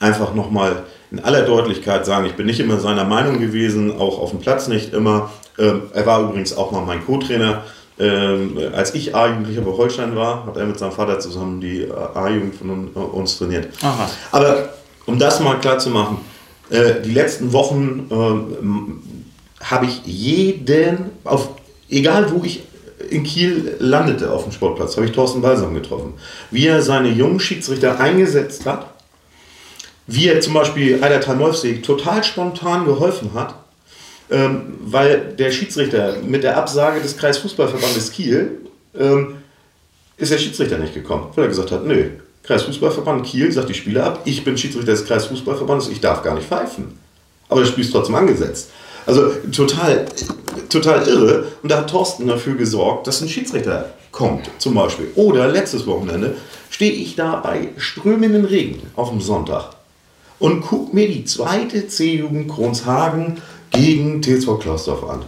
einfach 0.00 0.34
nochmal 0.34 0.84
in 1.10 1.20
aller 1.20 1.42
Deutlichkeit 1.42 2.06
sagen. 2.06 2.26
Ich 2.26 2.34
bin 2.34 2.46
nicht 2.46 2.60
immer 2.60 2.78
seiner 2.78 3.04
Meinung 3.04 3.40
gewesen, 3.40 3.98
auch 3.98 4.20
auf 4.20 4.30
dem 4.30 4.40
Platz 4.40 4.68
nicht 4.68 4.92
immer. 4.92 5.30
Ähm, 5.58 5.82
er 5.92 6.06
war 6.06 6.20
übrigens 6.22 6.56
auch 6.56 6.70
mal 6.70 6.82
mein 6.82 7.04
Co-Trainer. 7.04 7.62
Ähm, 7.98 8.58
als 8.74 8.94
ich 8.94 9.14
A-Jugendlicher 9.14 9.62
bei 9.62 9.72
Holstein 9.72 10.14
war, 10.14 10.46
hat 10.46 10.56
er 10.56 10.66
mit 10.66 10.78
seinem 10.78 10.92
Vater 10.92 11.18
zusammen 11.18 11.60
die 11.60 11.88
A-Jugend 12.14 12.54
von 12.54 12.88
uns 12.88 13.38
trainiert. 13.38 13.68
Aha. 13.82 14.08
Aber 14.30 14.68
um 15.06 15.18
das 15.18 15.40
mal 15.40 15.58
klar 15.58 15.78
zu 15.78 15.90
machen, 15.90 16.18
äh, 16.70 17.00
die 17.04 17.10
letzten 17.10 17.52
Wochen 17.52 18.06
äh, 18.10 19.64
habe 19.64 19.86
ich 19.86 20.02
jeden, 20.04 21.10
auf, 21.24 21.48
egal 21.88 22.30
wo 22.30 22.44
ich 22.44 22.62
in 23.10 23.24
Kiel 23.24 23.76
landete 23.78 24.30
auf 24.30 24.44
dem 24.44 24.52
Sportplatz, 24.52 24.96
habe 24.96 25.06
ich 25.06 25.12
Thorsten 25.12 25.42
Balsam 25.42 25.74
getroffen. 25.74 26.14
Wie 26.50 26.66
er 26.66 26.82
seine 26.82 27.08
jungen 27.08 27.40
Schiedsrichter 27.40 28.00
eingesetzt 28.00 28.66
hat, 28.66 28.94
wie 30.06 30.28
er 30.28 30.40
zum 30.40 30.54
Beispiel 30.54 31.02
Eider 31.02 31.20
Talmolfsee 31.20 31.82
total 31.82 32.24
spontan 32.24 32.86
geholfen 32.86 33.34
hat, 33.34 33.54
ähm, 34.30 34.74
weil 34.80 35.34
der 35.38 35.50
Schiedsrichter 35.50 36.16
mit 36.22 36.44
der 36.44 36.56
Absage 36.56 37.00
des 37.00 37.16
Kreisfußballverbandes 37.16 38.12
Kiel 38.12 38.62
ähm, 38.98 39.36
ist 40.16 40.32
der 40.32 40.38
Schiedsrichter 40.38 40.78
nicht 40.78 40.94
gekommen, 40.94 41.28
weil 41.34 41.44
er 41.44 41.48
gesagt 41.48 41.70
hat, 41.70 41.84
nö, 41.84 42.10
Kreisfußballverband 42.42 43.26
Kiel 43.26 43.52
sagt 43.52 43.68
die 43.68 43.74
Spieler 43.74 44.06
ab, 44.06 44.22
ich 44.24 44.42
bin 44.42 44.56
Schiedsrichter 44.56 44.92
des 44.92 45.04
Kreisfußballverbandes, 45.04 45.88
ich 45.88 46.00
darf 46.00 46.22
gar 46.22 46.34
nicht 46.34 46.48
pfeifen. 46.48 46.98
Aber 47.48 47.60
das 47.60 47.70
Spiel 47.70 47.84
ist 47.84 47.92
trotzdem 47.92 48.14
angesetzt. 48.14 48.70
Also 49.08 49.30
total, 49.52 50.04
total 50.68 51.08
irre. 51.08 51.46
Und 51.62 51.72
da 51.72 51.78
hat 51.78 51.88
Thorsten 51.88 52.26
dafür 52.26 52.56
gesorgt, 52.56 53.06
dass 53.06 53.22
ein 53.22 53.28
Schiedsrichter 53.30 53.94
kommt, 54.12 54.50
zum 54.58 54.74
Beispiel. 54.74 55.10
Oder 55.14 55.48
letztes 55.48 55.86
Wochenende 55.86 56.36
stehe 56.68 56.92
ich 56.92 57.16
da 57.16 57.36
bei 57.36 57.70
strömenden 57.78 58.44
Regen 58.44 58.82
auf 58.96 59.08
dem 59.08 59.22
Sonntag 59.22 59.70
und 60.38 60.60
gucke 60.60 60.94
mir 60.94 61.08
die 61.08 61.24
zweite 61.24 61.88
C-Jugend 61.88 62.50
Kronshagen 62.50 63.38
gegen 63.70 64.22
TSV 64.22 64.58
Klausdorf 64.60 65.02
an. 65.04 65.24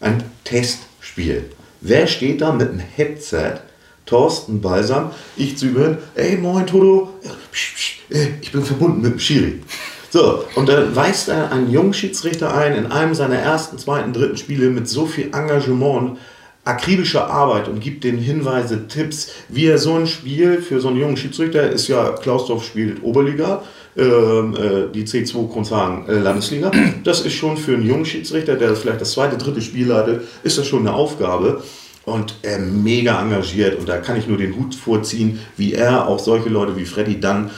Ein 0.00 0.24
Testspiel. 0.42 1.52
Wer 1.80 2.08
steht 2.08 2.40
da 2.40 2.52
mit 2.52 2.70
einem 2.70 2.80
Headset? 2.80 3.60
Thorsten 4.06 4.60
Balsam, 4.60 5.12
ich 5.36 5.56
zu 5.56 5.66
überhören, 5.66 5.98
ey 6.16 6.36
moin 6.36 6.66
Toto, 6.66 7.10
ich 8.40 8.50
bin 8.50 8.64
verbunden 8.64 9.02
mit 9.02 9.12
dem 9.12 9.18
Schiri. 9.20 9.60
So, 10.10 10.44
und 10.56 10.68
dann 10.68 10.94
weist 10.96 11.28
er 11.28 11.52
einen 11.52 11.70
jungen 11.70 11.94
Schiedsrichter 11.94 12.52
ein 12.52 12.74
in 12.74 12.86
einem 12.86 13.14
seiner 13.14 13.36
ersten, 13.36 13.78
zweiten, 13.78 14.12
dritten 14.12 14.36
Spiele 14.36 14.68
mit 14.68 14.88
so 14.88 15.06
viel 15.06 15.26
Engagement 15.26 16.18
akribischer 16.64 17.28
Arbeit 17.28 17.68
und 17.68 17.80
gibt 17.80 18.04
den 18.04 18.18
Hinweise, 18.18 18.86
Tipps, 18.88 19.30
wie 19.48 19.66
er 19.66 19.78
so 19.78 19.94
ein 19.94 20.06
Spiel 20.06 20.60
für 20.60 20.80
so 20.80 20.88
einen 20.88 20.98
jungen 20.98 21.16
Schiedsrichter 21.16 21.70
ist 21.70 21.88
ja, 21.88 22.10
Klausdorf 22.10 22.64
spielt 22.64 23.02
Oberliga, 23.02 23.62
ähm, 23.96 24.54
äh, 24.56 24.92
die 24.92 25.04
C2 25.04 25.50
Kronzhagen 25.50 26.08
äh, 26.08 26.18
Landesliga. 26.18 26.70
Das 27.04 27.22
ist 27.22 27.32
schon 27.32 27.56
für 27.56 27.74
einen 27.74 27.86
jungen 27.86 28.04
Schiedsrichter, 28.04 28.56
der 28.56 28.76
vielleicht 28.76 29.00
das 29.00 29.12
zweite, 29.12 29.38
dritte 29.38 29.62
Spiel 29.62 29.86
leitet, 29.86 30.22
ist 30.42 30.58
das 30.58 30.66
schon 30.66 30.80
eine 30.80 30.92
Aufgabe 30.92 31.62
und 32.04 32.34
äh, 32.42 32.58
mega 32.58 33.20
engagiert. 33.22 33.78
Und 33.78 33.88
da 33.88 33.98
kann 33.98 34.16
ich 34.16 34.26
nur 34.26 34.38
den 34.38 34.56
Hut 34.56 34.74
vorziehen, 34.74 35.40
wie 35.56 35.74
er 35.74 36.08
auch 36.08 36.18
solche 36.18 36.48
Leute 36.48 36.76
wie 36.76 36.84
Freddy 36.84 37.20
dann 37.20 37.50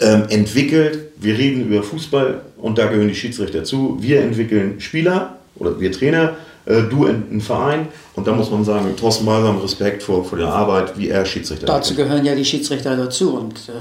ähm, 0.00 0.24
entwickelt. 0.28 1.09
Wir 1.20 1.36
reden 1.36 1.66
über 1.68 1.82
Fußball 1.82 2.40
und 2.56 2.78
da 2.78 2.86
gehören 2.86 3.08
die 3.08 3.14
Schiedsrichter 3.14 3.62
zu. 3.62 3.98
Wir 4.00 4.22
entwickeln 4.22 4.80
Spieler 4.80 5.36
oder 5.56 5.78
wir 5.78 5.92
Trainer, 5.92 6.36
äh, 6.64 6.82
du 6.82 7.06
ein 7.06 7.40
Verein 7.42 7.88
und 8.14 8.26
da 8.26 8.32
muss 8.32 8.50
man 8.50 8.64
sagen, 8.64 8.94
Thorsten 8.96 9.26
Balsam 9.26 9.58
Respekt 9.58 10.02
vor, 10.02 10.24
vor 10.24 10.38
der 10.38 10.48
Arbeit, 10.48 10.98
wie 10.98 11.08
er 11.08 11.26
Schiedsrichter 11.26 11.66
Dazu 11.66 11.94
gehören 11.94 12.24
ja 12.24 12.34
die 12.34 12.44
Schiedsrichter 12.44 12.96
dazu 12.96 13.34
und 13.36 13.54
äh, 13.68 13.72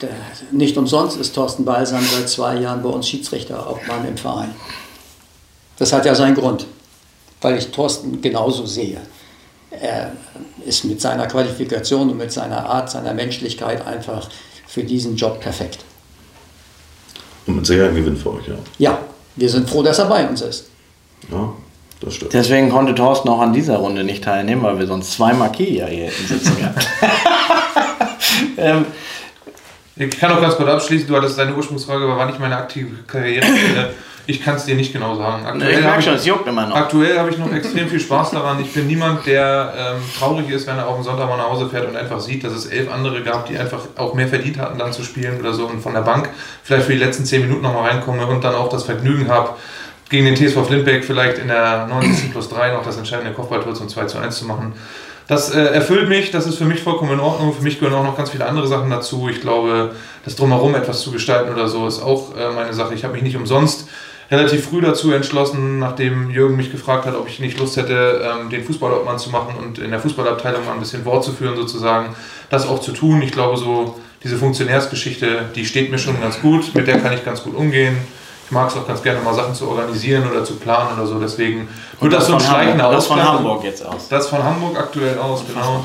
der, 0.00 0.10
nicht 0.50 0.76
umsonst 0.78 1.18
ist 1.18 1.34
Thorsten 1.34 1.64
Balsam 1.64 2.02
seit 2.02 2.28
zwei 2.28 2.56
Jahren 2.56 2.82
bei 2.82 2.88
uns 2.88 3.06
Schiedsrichter, 3.06 3.70
Obmann 3.70 4.06
im 4.08 4.16
Verein. 4.16 4.54
Das 5.78 5.92
hat 5.92 6.06
ja 6.06 6.14
seinen 6.14 6.34
Grund, 6.34 6.66
weil 7.40 7.58
ich 7.58 7.68
Thorsten 7.68 8.20
genauso 8.20 8.64
sehe. 8.66 9.00
Er 9.70 10.12
ist 10.64 10.84
mit 10.84 11.00
seiner 11.00 11.26
Qualifikation 11.26 12.10
und 12.10 12.16
mit 12.16 12.32
seiner 12.32 12.64
Art, 12.64 12.90
seiner 12.90 13.12
Menschlichkeit 13.12 13.86
einfach 13.86 14.28
für 14.66 14.82
diesen 14.82 15.16
Job 15.16 15.40
perfekt. 15.40 15.84
Und 17.48 17.56
mit 17.56 17.66
Sicherheit 17.66 17.90
ein 17.90 17.96
Gewinn 17.96 18.16
für 18.16 18.34
euch, 18.34 18.46
ja. 18.46 18.54
Ja, 18.78 18.98
wir 19.34 19.48
sind 19.48 19.68
froh, 19.68 19.82
dass 19.82 19.98
er 19.98 20.04
bei 20.04 20.28
uns 20.28 20.42
ist. 20.42 20.66
Ja, 21.32 21.50
das 22.00 22.14
stimmt. 22.14 22.34
Deswegen 22.34 22.68
konnte 22.68 22.94
Thorsten 22.94 23.28
auch 23.30 23.40
an 23.40 23.54
dieser 23.54 23.78
Runde 23.78 24.04
nicht 24.04 24.22
teilnehmen, 24.22 24.62
weil 24.62 24.78
wir 24.78 24.86
sonst 24.86 25.12
zwei 25.12 25.32
Marquis 25.32 25.66
hier 25.68 25.86
hätten 25.86 26.26
sitzen 26.26 26.56
gehabt. 26.58 26.86
ähm, 28.58 28.84
ich 29.98 30.18
kann 30.18 30.32
auch 30.32 30.40
ganz 30.40 30.56
kurz 30.56 30.68
abschließen, 30.68 31.08
du 31.08 31.16
hattest 31.16 31.38
deine 31.38 31.54
Ursprungsfrage, 31.54 32.04
aber 32.04 32.16
war 32.16 32.26
nicht 32.26 32.38
meine 32.38 32.56
aktive 32.56 32.94
Karriere. 33.06 33.46
Ich 34.30 34.44
kann 34.44 34.56
es 34.56 34.66
dir 34.66 34.74
nicht 34.74 34.92
genau 34.92 35.16
sagen. 35.16 35.46
Aktuell 35.46 35.78
ich 35.78 35.80
merke 35.80 36.02
schon, 36.02 36.12
es 36.12 36.26
juckt 36.26 36.46
immer 36.46 36.66
noch. 36.66 36.76
Aktuell 36.76 37.18
habe 37.18 37.30
ich 37.30 37.38
noch 37.38 37.50
extrem 37.54 37.88
viel 37.88 37.98
Spaß 37.98 38.32
daran. 38.32 38.60
Ich 38.60 38.74
bin 38.74 38.86
niemand, 38.86 39.24
der 39.24 39.72
ähm, 39.74 40.02
traurig 40.18 40.50
ist, 40.50 40.66
wenn 40.66 40.76
er 40.76 40.86
auf 40.86 40.96
den 40.96 41.04
Sonntag 41.04 41.30
mal 41.30 41.38
nach 41.38 41.48
Hause 41.48 41.70
fährt 41.70 41.88
und 41.88 41.96
einfach 41.96 42.20
sieht, 42.20 42.44
dass 42.44 42.52
es 42.52 42.66
elf 42.66 42.92
andere 42.92 43.22
gab, 43.22 43.46
die 43.46 43.56
einfach 43.56 43.80
auch 43.96 44.12
mehr 44.12 44.28
verdient 44.28 44.58
hatten, 44.58 44.78
dann 44.78 44.92
zu 44.92 45.02
spielen 45.02 45.40
oder 45.40 45.54
so 45.54 45.64
und 45.64 45.80
von 45.80 45.94
der 45.94 46.02
Bank 46.02 46.28
vielleicht 46.62 46.84
für 46.84 46.92
die 46.92 46.98
letzten 46.98 47.24
zehn 47.24 47.40
Minuten 47.40 47.62
nochmal 47.62 47.88
reinkomme 47.88 48.26
und 48.26 48.44
dann 48.44 48.54
auch 48.54 48.68
das 48.68 48.84
Vergnügen 48.84 49.28
habe, 49.28 49.54
gegen 50.10 50.26
den 50.26 50.36
TSV 50.36 50.66
Flintbeck 50.66 51.04
vielleicht 51.04 51.38
in 51.38 51.48
der 51.48 51.86
90 51.86 52.30
plus 52.30 52.50
3 52.50 52.72
noch 52.72 52.84
das 52.84 52.98
entscheidende 52.98 53.32
Kopfballtor 53.32 53.74
zum 53.74 53.88
2 53.88 54.04
zu 54.04 54.18
1 54.18 54.38
zu 54.38 54.44
machen. 54.44 54.74
Das 55.28 55.50
äh, 55.50 55.60
erfüllt 55.60 56.08
mich, 56.08 56.30
das 56.30 56.46
ist 56.46 56.56
für 56.56 56.64
mich 56.64 56.82
vollkommen 56.82 57.12
in 57.12 57.20
Ordnung. 57.20 57.52
Für 57.52 57.62
mich 57.62 57.78
gehören 57.78 57.94
auch 57.94 58.02
noch 58.02 58.16
ganz 58.16 58.30
viele 58.30 58.46
andere 58.46 58.66
Sachen 58.66 58.88
dazu. 58.88 59.28
Ich 59.28 59.42
glaube, 59.42 59.92
das 60.24 60.36
Drumherum 60.36 60.74
etwas 60.74 61.02
zu 61.02 61.12
gestalten 61.12 61.52
oder 61.52 61.68
so 61.68 61.86
ist 61.86 62.00
auch 62.00 62.34
äh, 62.34 62.50
meine 62.50 62.72
Sache. 62.72 62.94
Ich 62.94 63.04
habe 63.04 63.12
mich 63.12 63.22
nicht 63.22 63.36
umsonst 63.36 63.88
relativ 64.30 64.66
früh 64.66 64.80
dazu 64.80 65.12
entschlossen, 65.12 65.78
nachdem 65.78 66.30
Jürgen 66.30 66.56
mich 66.56 66.72
gefragt 66.72 67.04
hat, 67.04 67.14
ob 67.14 67.28
ich 67.28 67.40
nicht 67.40 67.58
Lust 67.58 67.76
hätte, 67.76 68.22
ähm, 68.24 68.48
den 68.48 68.64
Fußballobmann 68.64 69.18
zu 69.18 69.28
machen 69.28 69.54
und 69.58 69.78
in 69.78 69.90
der 69.90 70.00
Fußballabteilung 70.00 70.64
mal 70.64 70.72
ein 70.72 70.80
bisschen 70.80 71.04
Wort 71.04 71.24
zu 71.24 71.32
führen, 71.32 71.56
sozusagen, 71.56 72.14
das 72.48 72.66
auch 72.66 72.80
zu 72.80 72.92
tun. 72.92 73.20
Ich 73.20 73.32
glaube, 73.32 73.58
so 73.58 73.98
diese 74.24 74.38
Funktionärsgeschichte, 74.38 75.50
die 75.54 75.66
steht 75.66 75.90
mir 75.90 75.98
schon 75.98 76.18
ganz 76.20 76.40
gut, 76.40 76.74
mit 76.74 76.86
der 76.86 77.00
kann 77.00 77.12
ich 77.12 77.24
ganz 77.24 77.42
gut 77.42 77.54
umgehen. 77.54 77.96
Ich 78.48 78.52
mag 78.52 78.70
es 78.70 78.76
auch 78.76 78.86
ganz 78.86 79.02
gerne 79.02 79.20
mal 79.20 79.34
Sachen 79.34 79.54
zu 79.54 79.68
organisieren 79.68 80.26
oder 80.30 80.42
zu 80.42 80.54
planen 80.56 80.96
oder 80.96 81.06
so, 81.06 81.18
deswegen 81.18 81.68
wird 82.00 82.14
das, 82.14 82.20
das 82.20 82.28
so 82.28 82.34
ein 82.34 82.40
schleichender 82.40 82.86
Ausklang. 82.86 83.18
Das 83.18 83.26
von 83.26 83.36
Hamburg 83.36 83.64
jetzt 83.64 83.84
aus. 83.84 84.08
Das 84.08 84.28
von 84.28 84.42
Hamburg 84.42 84.78
aktuell 84.78 85.18
aus, 85.18 85.44
genau. 85.46 85.84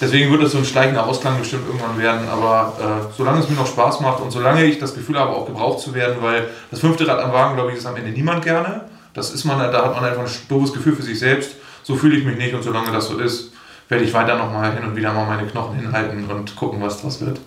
Deswegen 0.00 0.30
wird 0.30 0.42
das 0.42 0.52
so 0.52 0.58
ein 0.58 0.64
schleichender 0.64 1.06
Ausklang 1.06 1.38
bestimmt 1.38 1.66
irgendwann 1.66 1.98
werden. 1.98 2.26
Aber 2.30 2.72
äh, 2.80 3.12
solange 3.14 3.40
es 3.40 3.50
mir 3.50 3.56
noch 3.56 3.66
Spaß 3.66 4.00
macht 4.00 4.22
und 4.22 4.30
solange 4.30 4.64
ich 4.64 4.78
das 4.78 4.94
Gefühl 4.94 5.18
habe, 5.18 5.32
auch 5.32 5.44
gebraucht 5.44 5.80
zu 5.80 5.92
werden, 5.92 6.16
weil 6.22 6.48
das 6.70 6.80
fünfte 6.80 7.06
Rad 7.06 7.18
am 7.18 7.34
Wagen, 7.34 7.56
glaube 7.56 7.72
ich, 7.72 7.76
ist 7.76 7.84
am 7.84 7.96
Ende 7.96 8.10
niemand 8.10 8.42
gerne. 8.42 8.86
Das 9.12 9.30
ist 9.30 9.44
man, 9.44 9.58
da 9.58 9.84
hat 9.84 9.94
man 9.94 10.02
einfach 10.02 10.22
ein 10.22 10.30
doofes 10.48 10.72
Gefühl 10.72 10.96
für 10.96 11.02
sich 11.02 11.18
selbst. 11.18 11.56
So 11.82 11.94
fühle 11.94 12.16
ich 12.16 12.24
mich 12.24 12.38
nicht 12.38 12.54
und 12.54 12.62
solange 12.62 12.90
das 12.90 13.08
so 13.08 13.18
ist, 13.18 13.52
werde 13.90 14.04
ich 14.04 14.14
weiter 14.14 14.36
nochmal 14.36 14.72
hin 14.72 14.84
und 14.84 14.96
wieder 14.96 15.12
mal 15.12 15.26
meine 15.26 15.46
Knochen 15.46 15.76
hinhalten 15.76 16.24
und 16.30 16.56
gucken, 16.56 16.80
was 16.80 17.02
das 17.02 17.20
wird. 17.20 17.38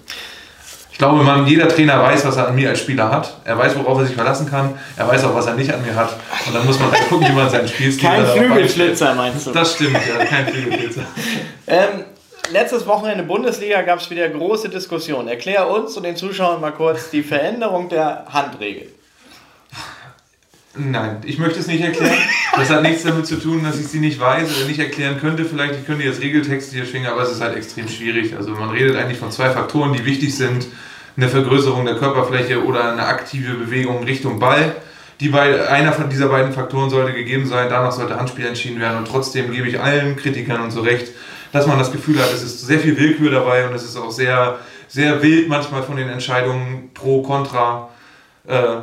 Ich 1.02 1.08
glaube, 1.08 1.24
man, 1.24 1.48
jeder 1.48 1.68
Trainer 1.68 2.00
weiß, 2.00 2.28
was 2.28 2.38
er 2.38 2.50
an 2.50 2.56
mir 2.56 2.70
als 2.70 2.78
Spieler 2.78 3.10
hat. 3.10 3.36
Er 3.44 3.58
weiß, 3.58 3.76
worauf 3.76 3.98
er 3.98 4.06
sich 4.06 4.14
verlassen 4.14 4.48
kann. 4.48 4.78
Er 4.96 5.08
weiß 5.08 5.24
auch, 5.24 5.34
was 5.34 5.48
er 5.48 5.56
nicht 5.56 5.74
an 5.74 5.84
mir 5.84 5.96
hat. 5.96 6.16
Und 6.46 6.54
dann 6.54 6.64
muss 6.64 6.80
man 6.80 6.92
halt 6.92 7.10
gucken, 7.10 7.28
wie 7.28 7.34
man 7.34 7.50
seinen 7.50 7.68
Spielstil 7.68 8.08
Kein 8.08 8.24
Flügelflitzer, 8.24 9.16
meinst 9.16 9.48
du? 9.48 9.52
Das 9.52 9.74
stimmt, 9.74 9.94
ja, 9.96 10.24
kein 10.26 10.48
Flügelflitzer. 10.50 11.02
ähm, 11.66 12.04
letztes 12.52 12.86
Wochenende 12.86 13.24
Bundesliga 13.24 13.82
gab 13.82 14.00
es 14.00 14.12
wieder 14.12 14.30
große 14.30 14.70
Diskussionen. 14.70 15.28
Erklär 15.28 15.68
uns 15.68 15.98
und 15.98 16.04
den 16.04 16.16
Zuschauern 16.16 16.62
mal 16.62 16.70
kurz 16.70 17.10
die 17.10 17.24
Veränderung 17.24 17.90
der 17.90 18.28
Handregel. 18.30 18.90
Nein, 20.76 21.18
ich 21.26 21.40
möchte 21.40 21.60
es 21.60 21.66
nicht 21.66 21.84
erklären. 21.84 22.14
Das 22.56 22.70
hat 22.70 22.84
nichts 22.84 23.02
damit 23.04 23.26
zu 23.26 23.38
tun, 23.38 23.64
dass 23.64 23.80
ich 23.80 23.88
sie 23.88 24.00
nicht 24.00 24.20
weiß 24.20 24.56
oder 24.56 24.68
nicht 24.68 24.80
erklären 24.80 25.20
könnte. 25.20 25.46
Vielleicht, 25.46 25.74
ich 25.80 25.86
könnte 25.86 26.04
jetzt 26.04 26.22
Regeltexte 26.22 26.76
hier 26.76 26.86
schwingen, 26.86 27.12
aber 27.12 27.24
es 27.24 27.32
ist 27.32 27.42
halt 27.42 27.58
extrem 27.58 27.88
schwierig. 27.90 28.36
Also 28.36 28.52
man 28.52 28.70
redet 28.70 28.96
eigentlich 28.98 29.18
von 29.18 29.32
zwei 29.32 29.50
Faktoren, 29.50 29.94
die 29.94 30.06
wichtig 30.06 30.36
sind. 30.36 30.68
Eine 31.18 31.28
Vergrößerung 31.28 31.86
der 31.86 31.96
Körperfläche 31.96 32.64
oder 32.64 32.92
eine 32.92 33.06
aktive 33.06 33.54
Bewegung 33.56 34.04
Richtung 34.04 34.40
Ball. 34.40 34.76
Die 35.20 35.30
beide, 35.30 35.70
einer 35.70 35.94
von 35.94 36.10
dieser 36.10 36.30
beiden 36.30 36.52
Faktoren 36.52 36.90
sollte 36.90 37.14
gegeben 37.14 37.46
sein, 37.46 37.68
danach 37.70 37.92
sollte 37.92 38.18
Handspiel 38.18 38.48
entschieden 38.48 38.80
werden. 38.80 38.98
Und 38.98 39.08
trotzdem 39.08 39.52
gebe 39.52 39.68
ich 39.68 39.80
allen 39.80 40.16
Kritikern 40.16 40.62
und 40.62 40.72
so 40.72 40.82
recht, 40.82 41.10
dass 41.52 41.68
man 41.68 41.78
das 41.78 41.92
Gefühl 41.92 42.20
hat, 42.20 42.34
es 42.34 42.42
ist 42.42 42.66
sehr 42.66 42.80
viel 42.80 42.98
Willkür 42.98 43.30
dabei 43.30 43.68
und 43.68 43.76
es 43.76 43.84
ist 43.84 43.98
auch 43.98 44.12
sehr, 44.12 44.58
sehr 44.88 45.22
wild 45.22 45.48
manchmal 45.48 45.84
von 45.84 45.98
den 45.98 46.10
Entscheidungen 46.10 46.90
pro, 46.94 47.22
contra. 47.22 47.90
Äh, 48.48 48.78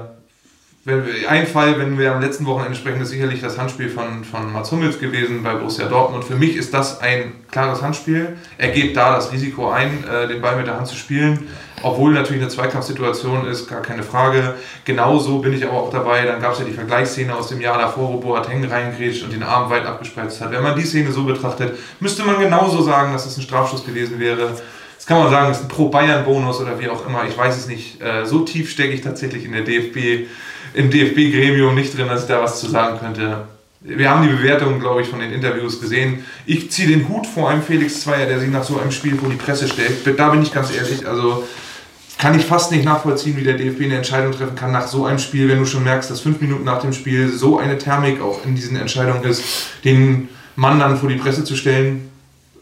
wenn 0.84 1.04
wir, 1.04 1.28
ein 1.28 1.46
Fall, 1.46 1.78
wenn 1.78 1.98
wir 1.98 2.14
am 2.14 2.20
letzten 2.20 2.46
Wochenende 2.46 2.74
sprechen, 2.74 3.02
ist 3.02 3.10
sicherlich 3.10 3.40
das 3.40 3.58
Handspiel 3.58 3.90
von, 3.90 4.24
von 4.24 4.52
Mats 4.52 4.72
Hummels 4.72 4.98
gewesen 4.98 5.42
bei 5.42 5.54
Borussia 5.54 5.86
Dortmund. 5.86 6.24
Für 6.24 6.36
mich 6.36 6.56
ist 6.56 6.72
das 6.72 7.00
ein 7.00 7.32
klares 7.50 7.82
Handspiel. 7.82 8.36
Er 8.56 8.68
geht 8.68 8.96
da 8.96 9.16
das 9.16 9.32
Risiko 9.32 9.70
ein, 9.70 10.04
äh, 10.04 10.28
den 10.28 10.40
Ball 10.40 10.56
mit 10.56 10.66
der 10.66 10.76
Hand 10.76 10.86
zu 10.86 10.96
spielen. 10.96 11.48
Obwohl 11.82 12.12
natürlich 12.12 12.42
eine 12.42 12.50
Zweikampfsituation 12.50 13.46
ist, 13.46 13.68
gar 13.68 13.82
keine 13.82 14.02
Frage. 14.02 14.54
Genauso 14.84 15.38
bin 15.38 15.52
ich 15.52 15.64
aber 15.64 15.74
auch 15.74 15.90
dabei. 15.90 16.24
Dann 16.24 16.40
gab 16.40 16.52
es 16.52 16.58
ja 16.58 16.64
die 16.64 16.72
Vergleichsszene 16.72 17.34
aus 17.34 17.48
dem 17.48 17.60
Jahr 17.60 17.78
davor, 17.78 18.12
wo 18.12 18.16
Boateng 18.18 18.64
reingrätscht 18.64 19.22
und 19.22 19.32
den 19.32 19.42
Arm 19.42 19.70
weit 19.70 19.86
abgespreizt 19.86 20.40
hat. 20.40 20.50
Wenn 20.50 20.62
man 20.62 20.76
die 20.76 20.84
Szene 20.84 21.12
so 21.12 21.24
betrachtet, 21.24 21.78
müsste 22.00 22.24
man 22.24 22.38
genauso 22.38 22.82
sagen, 22.82 23.12
dass 23.12 23.26
es 23.26 23.36
ein 23.36 23.42
Strafschuss 23.42 23.84
gewesen 23.84 24.18
wäre. 24.18 24.50
Das 24.96 25.06
kann 25.06 25.18
man 25.18 25.30
sagen, 25.30 25.48
das 25.48 25.58
ist 25.58 25.64
ein 25.64 25.68
Pro-Bayern-Bonus 25.68 26.60
oder 26.60 26.78
wie 26.80 26.88
auch 26.88 27.06
immer. 27.06 27.24
Ich 27.28 27.38
weiß 27.38 27.56
es 27.56 27.68
nicht. 27.68 28.02
Äh, 28.02 28.26
so 28.26 28.40
tief 28.40 28.70
stecke 28.70 28.92
ich 28.92 29.00
tatsächlich 29.00 29.44
in 29.44 29.52
der 29.52 29.62
DFB 29.62 30.26
im 30.74 30.90
DFB-Gremium 30.90 31.74
nicht 31.74 31.96
drin, 31.96 32.08
dass 32.08 32.22
ich 32.22 32.28
da 32.28 32.42
was 32.42 32.60
zu 32.60 32.68
sagen 32.68 32.98
könnte. 32.98 33.46
Wir 33.80 34.10
haben 34.10 34.22
die 34.22 34.34
Bewertungen, 34.34 34.80
glaube 34.80 35.02
ich, 35.02 35.08
von 35.08 35.20
den 35.20 35.32
Interviews 35.32 35.80
gesehen. 35.80 36.24
Ich 36.46 36.70
ziehe 36.72 36.88
den 36.88 37.08
Hut 37.08 37.26
vor 37.26 37.48
einem 37.48 37.62
Felix 37.62 38.00
Zweier, 38.00 38.26
der 38.26 38.40
sich 38.40 38.50
nach 38.50 38.64
so 38.64 38.78
einem 38.78 38.90
Spiel 38.90 39.16
vor 39.16 39.30
die 39.30 39.36
Presse 39.36 39.68
stellt. 39.68 40.18
Da 40.18 40.30
bin 40.30 40.42
ich 40.42 40.52
ganz 40.52 40.74
ehrlich, 40.74 41.06
also 41.06 41.46
kann 42.18 42.38
ich 42.38 42.44
fast 42.44 42.72
nicht 42.72 42.84
nachvollziehen, 42.84 43.36
wie 43.36 43.44
der 43.44 43.56
DFB 43.56 43.84
eine 43.84 43.96
Entscheidung 43.96 44.32
treffen 44.32 44.56
kann 44.56 44.72
nach 44.72 44.88
so 44.88 45.04
einem 45.04 45.20
Spiel, 45.20 45.48
wenn 45.48 45.60
du 45.60 45.64
schon 45.64 45.84
merkst, 45.84 46.10
dass 46.10 46.20
fünf 46.20 46.40
Minuten 46.40 46.64
nach 46.64 46.80
dem 46.80 46.92
Spiel 46.92 47.30
so 47.30 47.58
eine 47.58 47.78
Thermik 47.78 48.20
auch 48.20 48.44
in 48.44 48.56
diesen 48.56 48.76
Entscheidungen 48.76 49.22
ist, 49.22 49.42
den 49.84 50.28
Mann 50.56 50.80
dann 50.80 50.96
vor 50.96 51.08
die 51.08 51.14
Presse 51.14 51.44
zu 51.44 51.54
stellen. 51.54 52.10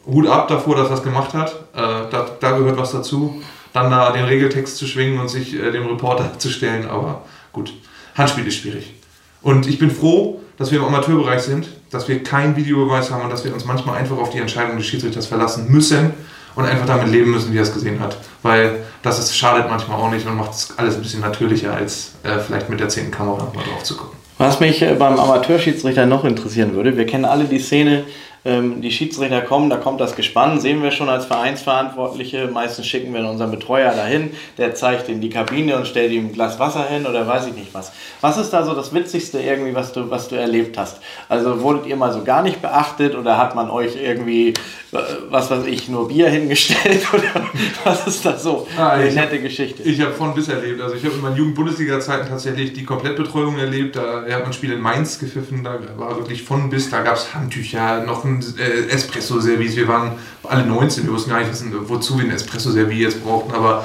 Hut 0.06 0.28
ab 0.28 0.48
davor, 0.48 0.76
dass 0.76 0.88
er 0.88 0.90
das 0.90 1.02
gemacht 1.02 1.32
hat. 1.32 1.52
Äh, 1.74 2.10
da, 2.10 2.28
da, 2.38 2.58
gehört 2.58 2.76
was 2.76 2.92
dazu. 2.92 3.42
Dann 3.72 3.90
da 3.90 4.12
den 4.12 4.24
Regeltext 4.24 4.76
zu 4.76 4.86
schwingen 4.86 5.18
und 5.18 5.28
sich 5.28 5.54
äh, 5.54 5.72
dem 5.72 5.86
Reporter 5.86 6.32
zu 6.38 6.50
stellen, 6.50 6.86
aber 6.86 7.24
gut. 7.52 7.72
Handspiel 8.14 8.46
ist 8.46 8.56
schwierig. 8.56 8.94
Und 9.40 9.66
ich 9.66 9.78
bin 9.78 9.90
froh, 9.90 10.40
dass 10.58 10.70
wir 10.70 10.78
im 10.78 10.84
Amateurbereich 10.84 11.42
sind, 11.42 11.68
dass 11.90 12.08
wir 12.08 12.22
keinen 12.22 12.56
Videobeweis 12.56 13.10
haben 13.10 13.24
und 13.24 13.30
dass 13.30 13.44
wir 13.44 13.54
uns 13.54 13.64
manchmal 13.64 13.98
einfach 13.98 14.18
auf 14.18 14.30
die 14.30 14.38
Entscheidung 14.38 14.76
des 14.76 14.86
Schiedsrichters 14.86 15.26
verlassen 15.26 15.70
müssen 15.70 16.12
und 16.56 16.64
einfach 16.64 16.86
damit 16.86 17.08
leben 17.08 17.30
müssen, 17.30 17.52
wie 17.52 17.58
er 17.58 17.62
es 17.62 17.72
gesehen 17.72 18.00
hat. 18.00 18.16
Weil 18.42 18.84
das 19.02 19.18
ist, 19.18 19.36
schadet 19.36 19.70
manchmal 19.70 19.98
auch 20.00 20.10
nicht 20.10 20.26
und 20.26 20.36
macht 20.36 20.52
es 20.52 20.76
alles 20.76 20.96
ein 20.96 21.02
bisschen 21.02 21.20
natürlicher, 21.20 21.72
als 21.72 22.12
äh, 22.24 22.38
vielleicht 22.38 22.68
mit 22.68 22.80
der 22.80 22.88
zehnten 22.88 23.12
Kamera 23.12 23.52
mal 23.54 23.62
drauf 23.62 23.84
zu 23.84 23.96
gucken. 23.96 24.16
Was 24.38 24.60
mich 24.60 24.82
äh, 24.82 24.94
beim 24.94 25.18
Amateurschiedsrichter 25.18 26.06
noch 26.06 26.24
interessieren 26.24 26.74
würde, 26.74 26.96
wir 26.96 27.06
kennen 27.06 27.24
alle 27.24 27.44
die 27.44 27.58
Szene, 27.58 28.04
ähm, 28.46 28.80
die 28.80 28.92
Schiedsrichter 28.92 29.40
kommen, 29.42 29.68
da 29.68 29.76
kommt 29.76 30.00
das 30.00 30.14
Gespann, 30.14 30.60
sehen 30.60 30.82
wir 30.82 30.92
schon 30.92 31.08
als 31.08 31.26
Vereinsverantwortliche. 31.26 32.48
Meistens 32.52 32.86
schicken 32.86 33.12
wir 33.12 33.28
unseren 33.28 33.50
Betreuer 33.50 33.92
dahin, 33.92 34.30
der 34.56 34.74
zeigt 34.74 35.08
ihm 35.08 35.20
die 35.20 35.30
Kabine 35.30 35.76
und 35.76 35.86
stellt 35.88 36.12
ihm 36.12 36.26
ein 36.26 36.32
Glas 36.32 36.58
Wasser 36.60 36.86
hin 36.88 37.06
oder 37.06 37.26
weiß 37.26 37.48
ich 37.48 37.54
nicht 37.54 37.74
was. 37.74 37.92
Was 38.20 38.38
ist 38.38 38.50
da 38.50 38.64
so 38.64 38.74
das 38.74 38.94
Witzigste 38.94 39.40
irgendwie, 39.40 39.74
was 39.74 39.92
du, 39.92 40.08
was 40.10 40.28
du 40.28 40.36
erlebt 40.36 40.78
hast? 40.78 41.00
Also 41.28 41.60
wurdet 41.60 41.86
ihr 41.86 41.96
mal 41.96 42.12
so 42.12 42.22
gar 42.22 42.42
nicht 42.42 42.62
beachtet 42.62 43.16
oder 43.16 43.36
hat 43.36 43.56
man 43.56 43.68
euch 43.68 43.96
irgendwie, 44.00 44.50
äh, 44.50 44.98
was 45.28 45.50
weiß 45.50 45.66
ich, 45.66 45.88
nur 45.88 46.06
Bier 46.06 46.28
hingestellt 46.30 47.06
oder 47.12 47.46
was 47.82 48.06
ist 48.06 48.24
da 48.24 48.38
so? 48.38 48.68
Ah, 48.78 48.90
Eine 48.90 49.10
nette 49.10 49.40
Geschichte. 49.40 49.82
Ich 49.82 50.00
habe 50.00 50.12
von 50.12 50.34
bis 50.34 50.48
erlebt. 50.48 50.80
Also 50.80 50.94
ich 50.94 51.04
habe 51.04 51.14
in 51.16 51.20
meinen 51.22 51.36
Jugend-Bundesliga-Zeiten 51.36 52.28
tatsächlich 52.28 52.72
die 52.74 52.84
Komplettbetreuung 52.84 53.58
erlebt. 53.58 53.96
Da 53.96 54.22
hat 54.22 54.28
man 54.28 54.46
ein 54.46 54.52
Spiel 54.52 54.72
in 54.72 54.80
Mainz 54.80 55.18
gepfiffen, 55.18 55.64
da 55.64 55.78
war 55.96 56.16
wirklich 56.16 56.44
von 56.44 56.70
bis, 56.70 56.90
da 56.90 57.02
gab 57.02 57.16
es 57.16 57.34
Handtücher, 57.34 58.04
noch 58.04 58.24
ein 58.24 58.35
äh, 58.58 58.88
Espresso-Service. 58.88 59.76
Wir 59.76 59.88
waren 59.88 60.12
alle 60.44 60.66
19, 60.66 61.04
wir 61.04 61.12
wussten 61.12 61.30
gar 61.30 61.40
nicht, 61.40 61.50
wissen, 61.50 61.72
wozu 61.88 62.18
wir 62.18 62.24
ein 62.24 62.30
Espresso-Service 62.30 62.98
jetzt 62.98 63.24
brauchten, 63.24 63.52
aber 63.52 63.84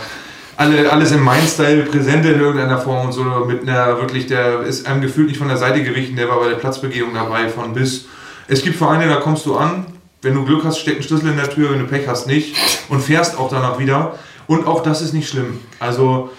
alle, 0.58 0.92
alles 0.92 1.12
im 1.12 1.24
Main-Style 1.24 1.84
präsent 1.84 2.26
in 2.26 2.40
irgendeiner 2.40 2.78
Form 2.78 3.08
und 3.08 3.12
so 3.14 3.24
mit 3.24 3.62
einer 3.62 3.98
wirklich, 3.98 4.28
der 4.28 4.62
ist 4.62 4.86
einem 4.86 5.02
gefühlt 5.02 5.28
nicht 5.28 5.38
von 5.38 5.48
der 5.48 5.58
Seite 5.58 5.84
gewichen, 5.84 6.16
der 6.16 6.30
war 6.30 6.40
bei 6.40 6.50
der 6.50 6.56
Platzbegehung 6.56 7.14
dabei 7.14 7.50
von 7.50 7.74
bis. 7.74 8.06
Es 8.48 8.62
gibt 8.62 8.76
Vereine, 8.76 9.08
da 9.08 9.16
kommst 9.16 9.46
du 9.46 9.56
an, 9.56 9.86
wenn 10.22 10.36
du 10.36 10.46
Glück 10.46 10.64
hast, 10.64 10.80
steckt 10.80 10.98
ein 11.00 11.04
Schlüssel 11.04 11.30
in 11.30 11.38
der 11.38 11.50
Tür, 11.50 11.72
wenn 11.72 11.80
du 11.80 11.86
Pech 11.86 12.08
hast, 12.08 12.28
nicht 12.28 12.56
und 12.90 13.02
fährst 13.02 13.38
auch 13.38 13.50
danach 13.50 13.80
wieder. 13.80 14.20
Und 14.48 14.68
auch 14.68 14.84
das 14.84 15.02
ist 15.02 15.14
nicht 15.14 15.30
schlimm. 15.30 15.60
Also 15.80 16.30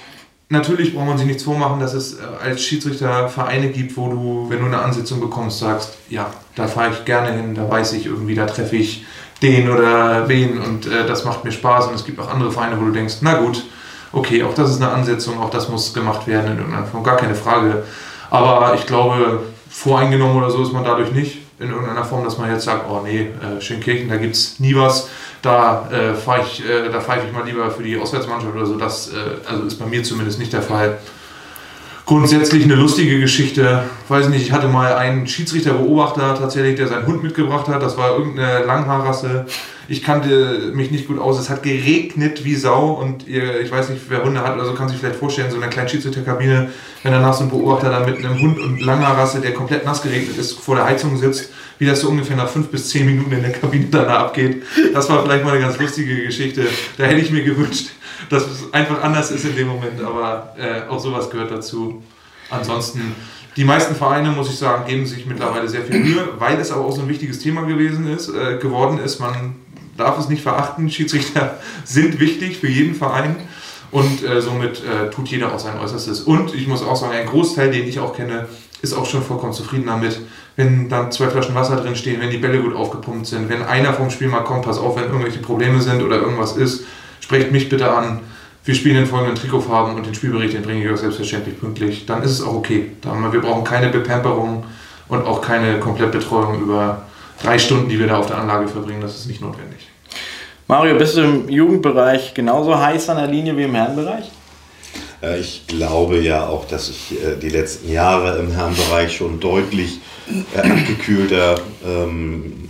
natürlich 0.52 0.94
braucht 0.94 1.06
man 1.06 1.18
sich 1.18 1.26
nichts 1.26 1.42
vormachen, 1.42 1.80
dass 1.80 1.94
es 1.94 2.14
äh, 2.14 2.22
als 2.44 2.62
Schiedsrichter 2.62 3.28
Vereine 3.28 3.70
gibt, 3.70 3.96
wo 3.96 4.08
du, 4.08 4.46
wenn 4.48 4.60
du 4.60 4.66
eine 4.66 4.78
Ansetzung 4.78 5.20
bekommst, 5.20 5.58
sagst, 5.58 5.96
ja, 6.08 6.30
da 6.54 6.68
fahre 6.68 6.90
ich 6.90 7.04
gerne 7.04 7.32
hin, 7.32 7.54
da 7.54 7.68
weiß 7.68 7.94
ich 7.94 8.06
irgendwie, 8.06 8.34
da 8.34 8.46
treffe 8.46 8.76
ich 8.76 9.04
den 9.40 9.68
oder 9.68 10.28
wen 10.28 10.60
und 10.60 10.86
äh, 10.86 11.06
das 11.06 11.24
macht 11.24 11.44
mir 11.44 11.50
Spaß. 11.50 11.88
Und 11.88 11.94
es 11.94 12.04
gibt 12.04 12.20
auch 12.20 12.30
andere 12.30 12.52
Vereine, 12.52 12.80
wo 12.80 12.84
du 12.84 12.92
denkst, 12.92 13.16
na 13.22 13.34
gut, 13.34 13.64
okay, 14.12 14.44
auch 14.44 14.54
das 14.54 14.70
ist 14.70 14.80
eine 14.80 14.92
Ansetzung, 14.92 15.40
auch 15.40 15.50
das 15.50 15.68
muss 15.68 15.92
gemacht 15.94 16.26
werden 16.26 16.52
in 16.52 16.58
irgendeiner 16.58 16.86
Form, 16.86 17.02
gar 17.02 17.16
keine 17.16 17.34
Frage. 17.34 17.82
Aber 18.30 18.74
ich 18.74 18.86
glaube, 18.86 19.40
voreingenommen 19.68 20.36
oder 20.36 20.50
so 20.50 20.62
ist 20.62 20.72
man 20.72 20.84
dadurch 20.84 21.12
nicht 21.12 21.38
in 21.58 21.70
irgendeiner 21.70 22.04
Form, 22.04 22.24
dass 22.24 22.38
man 22.38 22.50
jetzt 22.50 22.64
sagt, 22.64 22.84
oh 22.90 23.00
nee, 23.02 23.28
äh, 23.40 23.60
Schönkirchen, 23.60 24.08
da 24.08 24.16
gibt 24.16 24.34
es 24.34 24.60
nie 24.60 24.74
was 24.74 25.08
da 25.42 25.88
äh, 25.90 26.14
fahre 26.14 26.42
ich, 26.42 26.64
äh, 26.64 26.88
da 26.88 27.00
pfeife 27.00 27.26
ich 27.26 27.32
mal 27.32 27.44
lieber 27.44 27.70
für 27.70 27.82
die 27.82 27.98
Auswärtsmannschaft 27.98 28.54
oder 28.54 28.64
so. 28.64 28.76
Das 28.76 29.08
äh, 29.08 29.48
also 29.48 29.64
ist 29.64 29.78
bei 29.78 29.86
mir 29.86 30.02
zumindest 30.04 30.38
nicht 30.38 30.52
der 30.52 30.62
Fall. 30.62 30.98
Grundsätzlich 32.06 32.64
eine 32.64 32.74
lustige 32.74 33.20
Geschichte. 33.20 33.84
Weiß 34.08 34.28
nicht, 34.28 34.42
ich 34.42 34.52
hatte 34.52 34.68
mal 34.68 34.94
einen 34.94 35.26
Schiedsrichterbeobachter 35.26 36.36
tatsächlich, 36.36 36.76
der 36.76 36.88
seinen 36.88 37.06
Hund 37.06 37.22
mitgebracht 37.22 37.68
hat. 37.68 37.82
Das 37.82 37.96
war 37.96 38.16
irgendeine 38.16 38.64
Langhaarrasse. 38.64 39.46
Ich 39.92 40.02
kannte 40.02 40.72
mich 40.72 40.90
nicht 40.90 41.06
gut 41.06 41.18
aus. 41.18 41.38
Es 41.38 41.50
hat 41.50 41.62
geregnet 41.62 42.46
wie 42.46 42.54
Sau 42.54 42.92
und 42.92 43.28
ihr, 43.28 43.60
ich 43.60 43.70
weiß 43.70 43.90
nicht, 43.90 44.00
wer 44.08 44.24
Hunde 44.24 44.40
hat 44.40 44.54
oder 44.54 44.64
so, 44.64 44.72
kann 44.72 44.88
sich 44.88 44.96
vielleicht 44.96 45.16
vorstellen, 45.16 45.50
so 45.50 45.58
in 45.58 45.62
einer 45.62 45.70
kleinen 45.70 45.90
Schiedsrichterkabine, 45.90 46.70
wenn 47.02 47.12
danach 47.12 47.34
so 47.34 47.44
ein 47.44 47.50
Beobachter 47.50 47.90
da 47.90 48.00
mit 48.00 48.16
einem 48.16 48.40
Hund 48.40 48.58
und 48.58 48.80
langer 48.80 49.08
Rasse, 49.08 49.42
der 49.42 49.52
komplett 49.52 49.84
nass 49.84 50.00
geregnet 50.00 50.38
ist, 50.38 50.58
vor 50.58 50.76
der 50.76 50.86
Heizung 50.86 51.18
sitzt, 51.18 51.50
wie 51.78 51.84
das 51.84 52.00
so 52.00 52.08
ungefähr 52.08 52.36
nach 52.36 52.48
fünf 52.48 52.68
bis 52.68 52.88
zehn 52.88 53.04
Minuten 53.04 53.32
in 53.32 53.42
der 53.42 53.52
Kabine 53.52 53.84
danach 53.90 54.20
abgeht. 54.20 54.62
Das 54.94 55.10
war 55.10 55.22
vielleicht 55.22 55.44
mal 55.44 55.50
eine 55.50 55.60
ganz 55.60 55.78
lustige 55.78 56.22
Geschichte. 56.24 56.64
Da 56.96 57.04
hätte 57.04 57.20
ich 57.20 57.30
mir 57.30 57.44
gewünscht, 57.44 57.90
dass 58.30 58.44
es 58.44 58.72
einfach 58.72 59.02
anders 59.02 59.30
ist 59.30 59.44
in 59.44 59.56
dem 59.56 59.68
Moment, 59.68 60.02
aber 60.02 60.56
äh, 60.56 60.88
auch 60.88 61.00
sowas 61.00 61.28
gehört 61.28 61.50
dazu. 61.50 62.02
Ansonsten, 62.48 63.14
die 63.56 63.64
meisten 63.64 63.94
Vereine, 63.94 64.30
muss 64.30 64.48
ich 64.48 64.56
sagen, 64.56 64.86
geben 64.86 65.04
sich 65.04 65.26
mittlerweile 65.26 65.68
sehr 65.68 65.82
viel 65.82 65.98
Mühe, 65.98 66.28
weil 66.38 66.58
es 66.58 66.70
aber 66.72 66.82
auch 66.82 66.92
so 66.92 67.02
ein 67.02 67.08
wichtiges 67.10 67.40
Thema 67.40 67.66
gewesen 67.66 68.10
ist, 68.10 68.30
äh, 68.30 68.56
geworden 68.56 68.96
ist. 68.96 69.20
Man 69.20 69.56
darf 69.96 70.18
es 70.18 70.28
nicht 70.28 70.42
verachten, 70.42 70.90
Schiedsrichter 70.90 71.58
sind 71.84 72.20
wichtig 72.20 72.58
für 72.58 72.68
jeden 72.68 72.94
Verein. 72.94 73.36
Und 73.90 74.24
äh, 74.24 74.40
somit 74.40 74.82
äh, 74.84 75.10
tut 75.10 75.28
jeder 75.28 75.52
auch 75.52 75.58
sein 75.58 75.78
Äußerstes. 75.78 76.20
Und 76.20 76.54
ich 76.54 76.66
muss 76.66 76.82
auch 76.82 76.96
sagen, 76.96 77.12
ein 77.12 77.26
Großteil, 77.26 77.70
den 77.70 77.86
ich 77.86 78.00
auch 78.00 78.16
kenne, 78.16 78.48
ist 78.80 78.94
auch 78.94 79.04
schon 79.04 79.22
vollkommen 79.22 79.52
zufrieden 79.52 79.86
damit, 79.86 80.18
wenn 80.56 80.88
dann 80.88 81.12
zwei 81.12 81.28
Flaschen 81.28 81.54
Wasser 81.54 81.76
drin 81.76 81.94
stehen, 81.94 82.20
wenn 82.20 82.30
die 82.30 82.38
Bälle 82.38 82.60
gut 82.60 82.74
aufgepumpt 82.74 83.26
sind, 83.26 83.48
wenn 83.48 83.62
einer 83.62 83.92
vom 83.92 84.10
Spiel 84.10 84.28
mal 84.28 84.40
kommt, 84.40 84.64
pass 84.64 84.78
auf, 84.78 84.96
wenn 84.96 85.04
irgendwelche 85.04 85.38
Probleme 85.38 85.80
sind 85.80 86.02
oder 86.02 86.16
irgendwas 86.16 86.56
ist, 86.56 86.84
sprecht 87.20 87.52
mich 87.52 87.68
bitte 87.68 87.90
an. 87.90 88.20
Wir 88.64 88.74
spielen 88.74 88.96
in 88.96 89.06
folgenden 89.06 89.36
Trikotfarben 89.36 89.94
und 89.94 90.06
den 90.06 90.14
Spielbericht, 90.14 90.54
den 90.54 90.62
bringe 90.62 90.84
ich 90.84 90.90
auch 90.90 90.96
selbstverständlich 90.96 91.58
pünktlich. 91.60 92.06
Dann 92.06 92.22
ist 92.22 92.30
es 92.30 92.42
auch 92.42 92.54
okay. 92.54 92.92
Wir 93.02 93.40
brauchen 93.40 93.64
keine 93.64 93.88
Bepamperung 93.88 94.64
und 95.08 95.26
auch 95.26 95.42
keine 95.42 95.80
Komplettbetreuung 95.80 96.62
über 96.62 97.02
drei 97.42 97.58
Stunden, 97.58 97.88
die 97.88 97.98
wir 97.98 98.06
da 98.06 98.18
auf 98.18 98.26
der 98.26 98.38
Anlage 98.38 98.68
verbringen. 98.68 99.00
Das 99.00 99.16
ist 99.16 99.26
nicht 99.26 99.40
notwendig. 99.40 99.88
Mario, 100.68 100.96
bist 100.96 101.16
du 101.16 101.22
im 101.22 101.48
Jugendbereich 101.48 102.34
genauso 102.34 102.78
heiß 102.78 103.08
an 103.10 103.18
der 103.18 103.26
Linie 103.26 103.56
wie 103.56 103.64
im 103.64 103.74
Herrenbereich? 103.74 104.30
Äh, 105.22 105.40
ich 105.40 105.66
glaube 105.66 106.18
ja 106.20 106.46
auch, 106.46 106.66
dass 106.66 106.88
ich 106.88 107.12
äh, 107.12 107.36
die 107.36 107.50
letzten 107.50 107.90
Jahre 107.90 108.38
im 108.38 108.50
Herrenbereich 108.52 109.16
schon 109.16 109.40
deutlich 109.40 110.00
äh, 110.54 110.58
abgekühlter 110.58 111.60
ähm, 111.86 112.68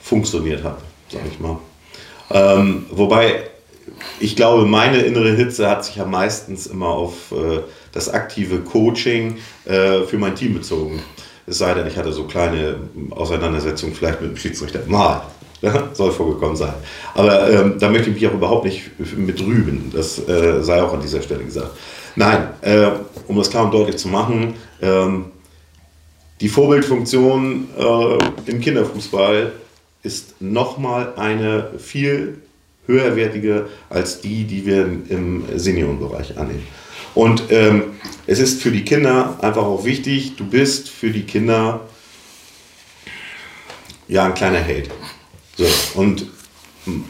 funktioniert 0.00 0.64
habe, 0.64 0.78
sage 1.08 1.24
ich 1.30 1.38
mal. 1.38 1.58
Ähm, 2.30 2.86
wobei 2.90 3.44
ich 4.18 4.36
glaube, 4.36 4.64
meine 4.66 4.98
innere 4.98 5.32
Hitze 5.32 5.68
hat 5.68 5.84
sich 5.84 5.96
ja 5.96 6.04
meistens 6.04 6.66
immer 6.66 6.88
auf 6.88 7.32
äh, 7.32 7.60
das 7.92 8.08
aktive 8.08 8.60
Coaching 8.60 9.38
äh, 9.64 10.02
für 10.02 10.18
mein 10.18 10.34
Team 10.34 10.54
bezogen. 10.54 11.02
Es 11.46 11.58
sei 11.58 11.74
denn, 11.74 11.86
ich 11.86 11.96
hatte 11.96 12.12
so 12.12 12.24
kleine 12.24 12.76
Auseinandersetzungen 13.10 13.94
vielleicht 13.94 14.20
mit 14.20 14.30
dem 14.30 14.36
Schiedsrichter. 14.36 14.80
Mal. 14.86 15.22
Soll 15.94 16.12
vorgekommen 16.12 16.56
sein. 16.56 16.74
Aber 17.14 17.50
ähm, 17.50 17.76
da 17.78 17.88
möchte 17.88 18.10
ich 18.10 18.16
mich 18.16 18.26
auch 18.26 18.34
überhaupt 18.34 18.64
nicht 18.64 18.90
mit 19.16 19.40
rüben. 19.40 19.90
Das 19.94 20.18
äh, 20.28 20.62
sei 20.62 20.82
auch 20.82 20.92
an 20.92 21.00
dieser 21.00 21.22
Stelle 21.22 21.44
gesagt. 21.44 21.70
Nein, 22.14 22.48
äh, 22.60 22.88
um 23.26 23.36
das 23.36 23.50
klar 23.50 23.64
und 23.64 23.72
deutlich 23.72 23.96
zu 23.96 24.08
machen, 24.08 24.54
ähm, 24.82 25.26
die 26.40 26.48
Vorbildfunktion 26.48 27.68
äh, 27.78 28.50
im 28.50 28.60
Kinderfußball 28.60 29.52
ist 30.02 30.40
nochmal 30.40 31.14
eine 31.16 31.70
viel 31.78 32.38
höherwertige 32.86 33.66
als 33.88 34.20
die, 34.20 34.44
die 34.44 34.64
wir 34.66 34.82
im 35.08 35.44
Seniorenbereich 35.56 36.38
annehmen. 36.38 36.66
Und 37.16 37.44
ähm, 37.50 37.94
es 38.26 38.38
ist 38.38 38.62
für 38.62 38.70
die 38.70 38.84
Kinder 38.84 39.38
einfach 39.40 39.62
auch 39.62 39.86
wichtig, 39.86 40.36
du 40.36 40.44
bist 40.44 40.90
für 40.90 41.10
die 41.10 41.22
Kinder 41.22 41.80
ja 44.06 44.26
ein 44.26 44.34
kleiner 44.34 44.58
Held. 44.58 44.90
So, 45.56 45.64
und 45.94 46.26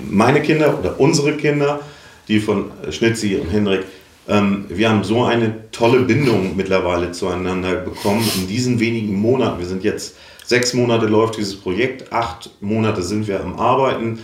meine 0.08 0.42
Kinder 0.42 0.78
oder 0.78 1.00
unsere 1.00 1.36
Kinder, 1.36 1.80
die 2.28 2.38
von 2.38 2.70
Schnitzi 2.90 3.34
und 3.34 3.50
Hendrik, 3.50 3.82
ähm, 4.28 4.66
wir 4.68 4.88
haben 4.88 5.02
so 5.02 5.24
eine 5.24 5.70
tolle 5.72 6.02
Bindung 6.02 6.54
mittlerweile 6.54 7.10
zueinander 7.10 7.74
bekommen 7.74 8.24
in 8.36 8.46
diesen 8.46 8.78
wenigen 8.78 9.20
Monaten. 9.20 9.58
Wir 9.58 9.66
sind 9.66 9.82
jetzt 9.82 10.14
sechs 10.44 10.72
Monate 10.72 11.06
läuft 11.06 11.36
dieses 11.36 11.56
Projekt, 11.56 12.12
acht 12.12 12.50
Monate 12.60 13.02
sind 13.02 13.26
wir 13.26 13.40
am 13.40 13.58
Arbeiten. 13.58 14.20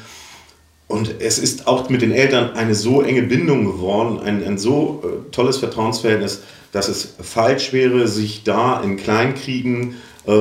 Und 0.93 1.21
es 1.21 1.39
ist 1.39 1.67
auch 1.67 1.89
mit 1.89 2.03
den 2.03 2.13
Eltern 2.13 2.51
eine 2.55 2.75
so 2.75 3.01
enge 3.01 3.23
Bindung 3.23 3.65
geworden, 3.65 4.21
ein, 4.23 4.45
ein 4.45 4.59
so 4.59 5.03
äh, 5.03 5.31
tolles 5.31 5.57
Vertrauensverhältnis, 5.57 6.43
dass 6.71 6.89
es 6.89 7.15
falsch 7.19 7.73
wäre, 7.73 8.07
sich 8.07 8.45
da 8.45 8.79
in 8.83 8.99
Kleinkriegen 8.99 9.95
äh, 10.27 10.33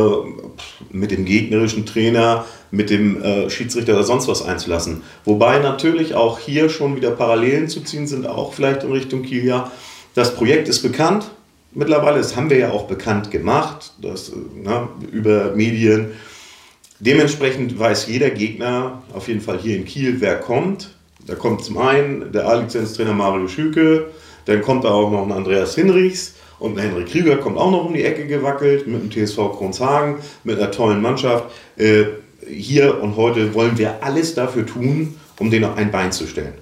mit 0.92 1.12
dem 1.12 1.24
gegnerischen 1.24 1.86
Trainer, 1.86 2.44
mit 2.70 2.90
dem 2.90 3.24
äh, 3.24 3.50
Schiedsrichter 3.50 3.94
oder 3.94 4.04
sonst 4.04 4.28
was 4.28 4.42
einzulassen. 4.42 5.04
Wobei 5.24 5.60
natürlich 5.60 6.16
auch 6.16 6.38
hier 6.38 6.70
schon 6.70 6.98
wieder 6.98 7.12
Parallelen 7.12 7.70
zu 7.70 7.80
ziehen 7.80 8.06
sind, 8.06 8.28
auch 8.28 8.54
vielleicht 8.54 8.84
in 8.84 8.92
Richtung 8.92 9.24
Kiel. 9.24 9.64
Das 10.16 10.36
Projekt 10.36 10.68
ist 10.68 10.82
bekannt 10.82 11.32
mittlerweile, 11.74 12.18
das 12.18 12.36
haben 12.36 12.50
wir 12.50 12.58
ja 12.58 12.72
auch 12.72 12.88
bekannt 12.88 13.32
gemacht, 13.32 13.94
das, 14.02 14.34
na, 14.62 14.90
über 15.14 15.56
Medien. 15.56 16.12
Dementsprechend 17.02 17.80
weiß 17.80 18.06
jeder 18.08 18.30
Gegner, 18.30 19.02
auf 19.12 19.28
jeden 19.28 19.42
Fall 19.42 19.58
hier 19.58 19.76
in 19.76 19.86
Kiel, 19.86 20.18
wer 20.20 20.36
kommt. 20.36 20.92
Da 21.26 21.34
kommt 21.34 21.64
zum 21.64 21.80
einen 21.80 22.32
der 22.32 22.48
A-Lizenz-Trainer 22.48 23.14
Mario 23.14 23.48
Schüke, 23.48 24.12
dann 24.46 24.62
kommt 24.62 24.84
da 24.84 24.90
auch 24.90 25.10
noch 25.10 25.24
ein 25.24 25.32
Andreas 25.32 25.74
Hinrichs 25.74 26.36
und 26.60 26.78
ein 26.78 26.84
Henrik 26.84 27.08
Krüger 27.08 27.38
kommt 27.38 27.58
auch 27.58 27.72
noch 27.72 27.86
um 27.86 27.96
die 27.96 28.04
Ecke 28.04 28.28
gewackelt 28.28 28.86
mit 28.86 29.02
dem 29.02 29.10
TSV 29.10 29.38
Kronshagen, 29.58 30.18
mit 30.44 30.60
einer 30.60 30.70
tollen 30.70 31.02
Mannschaft. 31.02 31.46
Äh, 31.76 32.04
hier 32.48 33.02
und 33.02 33.16
heute 33.16 33.56
wollen 33.56 33.80
wir 33.80 34.04
alles 34.04 34.36
dafür 34.36 34.68
tun, 34.68 35.16
um 35.40 35.50
denen 35.50 35.74
ein 35.74 35.90
Bein 35.90 36.12
zu 36.12 36.28
stellen. 36.28 36.54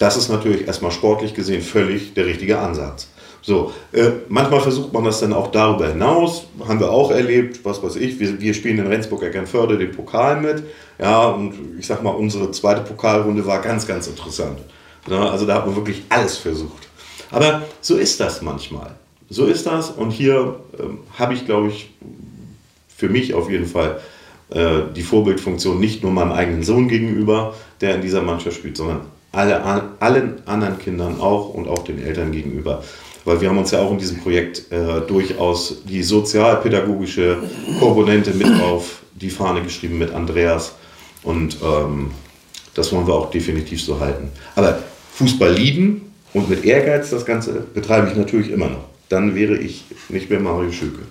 Das 0.00 0.16
ist 0.16 0.28
natürlich 0.28 0.66
erstmal 0.66 0.90
sportlich 0.90 1.34
gesehen 1.34 1.62
völlig 1.62 2.14
der 2.14 2.26
richtige 2.26 2.58
Ansatz. 2.58 3.08
So, 3.42 3.72
äh, 3.92 4.10
manchmal 4.28 4.60
versucht 4.60 4.92
man 4.92 5.04
das 5.04 5.20
dann 5.20 5.32
auch 5.32 5.50
darüber 5.50 5.88
hinaus, 5.88 6.46
haben 6.66 6.80
wir 6.80 6.90
auch 6.90 7.10
erlebt, 7.10 7.64
was 7.64 7.82
weiß 7.82 7.96
ich, 7.96 8.18
wir, 8.18 8.40
wir 8.40 8.52
spielen 8.52 8.78
in 8.78 8.86
Rendsburg-Eckernförde 8.86 9.78
den 9.78 9.92
Pokal 9.92 10.40
mit, 10.40 10.64
ja, 10.98 11.28
und 11.28 11.54
ich 11.78 11.86
sag 11.86 12.02
mal, 12.02 12.10
unsere 12.10 12.50
zweite 12.50 12.80
Pokalrunde 12.80 13.46
war 13.46 13.60
ganz, 13.60 13.86
ganz 13.86 14.08
interessant. 14.08 14.58
Ja, 15.08 15.30
also 15.30 15.46
da 15.46 15.54
hat 15.54 15.66
man 15.66 15.76
wirklich 15.76 16.02
alles 16.08 16.36
versucht. 16.36 16.88
Aber 17.30 17.62
so 17.80 17.96
ist 17.96 18.20
das 18.20 18.42
manchmal. 18.42 18.90
So 19.30 19.46
ist 19.46 19.66
das 19.66 19.90
und 19.90 20.10
hier 20.10 20.56
ähm, 20.78 20.98
habe 21.18 21.34
ich, 21.34 21.44
glaube 21.44 21.68
ich, 21.68 21.90
für 22.96 23.08
mich 23.08 23.34
auf 23.34 23.50
jeden 23.50 23.66
Fall 23.66 24.00
äh, 24.50 24.80
die 24.96 25.02
Vorbildfunktion 25.02 25.78
nicht 25.78 26.02
nur 26.02 26.12
meinem 26.12 26.32
eigenen 26.32 26.62
Sohn 26.62 26.88
gegenüber, 26.88 27.54
der 27.80 27.94
in 27.94 28.00
dieser 28.00 28.22
Mannschaft 28.22 28.56
spielt, 28.56 28.76
sondern 28.76 29.02
alle, 29.32 29.62
allen 30.00 30.46
anderen 30.46 30.78
Kindern 30.78 31.20
auch 31.20 31.52
und 31.52 31.68
auch 31.68 31.84
den 31.84 32.02
Eltern 32.02 32.32
gegenüber 32.32 32.82
weil 33.28 33.42
wir 33.42 33.50
haben 33.50 33.58
uns 33.58 33.70
ja 33.72 33.80
auch 33.80 33.90
in 33.92 33.98
diesem 33.98 34.20
Projekt 34.20 34.72
äh, 34.72 35.02
durchaus 35.06 35.82
die 35.84 36.02
sozialpädagogische 36.02 37.36
Komponente 37.78 38.32
mit 38.32 38.48
auf 38.62 39.02
die 39.12 39.28
Fahne 39.28 39.60
geschrieben 39.60 39.98
mit 39.98 40.14
Andreas 40.14 40.74
und 41.22 41.58
ähm, 41.62 42.10
das 42.74 42.90
wollen 42.90 43.06
wir 43.06 43.14
auch 43.14 43.30
definitiv 43.30 43.82
so 43.82 44.00
halten. 44.00 44.30
Aber 44.56 44.78
Fußball 45.12 45.52
lieben 45.52 46.10
und 46.32 46.48
mit 46.48 46.64
Ehrgeiz 46.64 47.10
das 47.10 47.26
Ganze 47.26 47.64
betreibe 47.74 48.08
ich 48.08 48.16
natürlich 48.16 48.50
immer 48.50 48.68
noch. 48.68 48.84
Dann 49.10 49.34
wäre 49.34 49.58
ich 49.58 49.84
nicht 50.08 50.30
mehr 50.30 50.40
Mario 50.40 50.72
Schöke. 50.72 51.02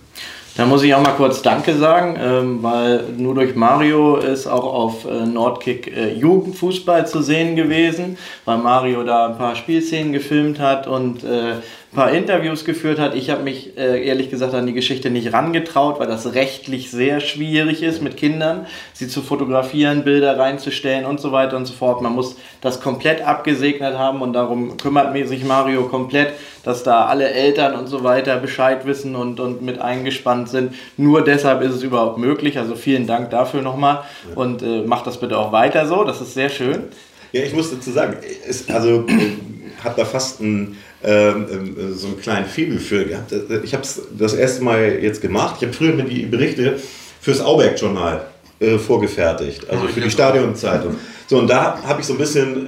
Da 0.58 0.66
muss 0.66 0.82
ich 0.82 0.96
auch 0.96 1.04
mal 1.04 1.12
kurz 1.12 1.44
Danke 1.44 1.76
sagen, 1.76 2.18
ähm, 2.20 2.64
weil 2.64 3.04
nur 3.16 3.36
durch 3.36 3.56
Mario 3.56 4.16
ist 4.16 4.48
auch 4.48 4.64
auf 4.64 5.06
äh, 5.06 5.28
Nordkick 5.28 5.96
äh, 5.96 6.14
Jugendfußball 6.16 7.06
zu 7.06 7.22
sehen 7.22 7.56
gewesen, 7.56 8.18
weil 8.44 8.58
Mario 8.58 9.04
da 9.04 9.28
ein 9.28 9.38
paar 9.38 9.56
Spielszenen 9.56 10.14
gefilmt 10.14 10.60
hat 10.60 10.88
und 10.88 11.24
äh, 11.24 11.58
paar 11.94 12.12
Interviews 12.12 12.66
geführt 12.66 13.00
hat. 13.00 13.16
Ich 13.16 13.30
habe 13.30 13.44
mich 13.44 13.78
äh, 13.78 14.06
ehrlich 14.06 14.30
gesagt 14.30 14.54
an 14.54 14.68
die 14.68 14.74
Geschichte 14.74 15.10
nicht 15.10 15.32
rangetraut, 15.34 16.00
weil 16.00 16.08
das 16.08 16.34
rechtlich 16.34 16.92
sehr 16.92 17.22
schwierig 17.22 17.82
ist, 17.82 18.02
mit 18.02 18.18
Kindern 18.18 18.66
sie 18.94 19.08
zu 19.08 19.22
fotografieren, 19.22 20.04
Bilder 20.04 20.38
reinzustellen 20.38 21.06
und 21.06 21.22
so 21.22 21.32
weiter 21.32 21.56
und 21.56 21.66
so 21.66 21.74
fort. 21.74 22.02
Man 22.02 22.14
muss 22.14 22.36
das 22.62 22.82
komplett 22.82 23.26
abgesegnet 23.26 23.98
haben 23.98 24.22
und 24.22 24.34
darum 24.34 24.78
kümmert 24.78 25.16
sich 25.28 25.46
Mario 25.46 25.88
komplett, 25.88 26.34
dass 26.64 26.84
da 26.84 27.06
alle 27.06 27.30
Eltern 27.30 27.76
und 27.76 27.88
so 27.88 28.04
weiter 28.04 28.38
Bescheid 28.38 28.86
wissen 28.86 29.16
und, 29.16 29.40
und 29.40 29.62
mit 29.62 29.80
eingespannt 29.80 30.50
sind. 30.50 30.74
Nur 30.98 31.24
deshalb 31.24 31.62
ist 31.62 31.74
es 31.74 31.84
überhaupt 31.84 32.18
möglich. 32.18 32.60
Also 32.60 32.76
vielen 32.76 33.08
Dank 33.08 33.30
dafür 33.30 33.62
nochmal 33.62 34.04
und 34.36 34.62
äh, 34.62 34.82
macht 34.82 35.08
das 35.08 35.20
bitte 35.20 35.38
auch 35.38 35.54
weiter 35.54 35.86
so. 35.88 36.04
Das 36.04 36.20
ist 36.20 36.34
sehr 36.34 36.50
schön. 36.50 36.84
Ja, 37.32 37.44
ich 37.44 37.54
muss 37.54 37.72
dazu 37.72 37.92
sagen, 37.92 38.18
es, 38.48 38.70
also 38.70 39.06
äh, 39.08 39.84
habe 39.84 39.96
da 39.98 40.06
fast 40.06 40.40
ein 40.42 40.78
ähm, 41.04 41.46
ähm, 41.52 41.94
so 41.94 42.08
einen 42.08 42.20
kleinen 42.20 42.48
Febel 42.48 42.80
für 42.80 43.06
gehabt. 43.06 43.32
Ich 43.64 43.74
habe 43.74 43.84
es 43.84 44.02
das 44.18 44.34
erste 44.34 44.64
Mal 44.64 45.00
jetzt 45.02 45.22
gemacht. 45.22 45.58
Ich 45.60 45.68
habe 45.68 45.74
früher 45.74 45.94
mir 45.94 46.06
die 46.06 46.26
Berichte 46.26 46.80
fürs 47.22 47.40
Auberg-Journal 47.40 48.26
äh, 48.60 48.78
vorgefertigt, 48.80 49.70
also 49.70 49.88
für 49.88 50.02
die 50.02 50.10
Stadionzeitung. 50.10 50.96
So, 51.28 51.38
und 51.38 51.48
da 51.50 51.84
habe 51.84 52.02
ich 52.02 52.08
so 52.08 52.14
ein 52.14 52.20
bisschen 52.20 52.68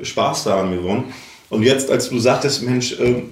äh, 0.00 0.04
Spaß 0.04 0.44
daran 0.44 0.70
gewonnen. 0.70 1.12
Und 1.50 1.62
jetzt, 1.62 1.90
als 1.90 2.08
du 2.08 2.18
sagtest, 2.18 2.62
Mensch, 2.62 2.98
äh, 2.98 3.22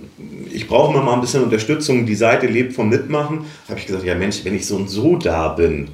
ich 0.52 0.68
brauche 0.68 0.92
mal 0.96 1.14
ein 1.14 1.20
bisschen 1.22 1.42
Unterstützung, 1.42 2.04
die 2.04 2.14
Seite 2.14 2.46
lebt 2.46 2.74
vom 2.74 2.90
Mitmachen, 2.90 3.46
habe 3.68 3.78
ich 3.78 3.86
gesagt, 3.86 4.04
ja 4.04 4.14
Mensch, 4.14 4.44
wenn 4.44 4.54
ich 4.54 4.66
so 4.66 4.76
und 4.76 4.88
so 4.88 5.16
da 5.16 5.48
bin, 5.48 5.88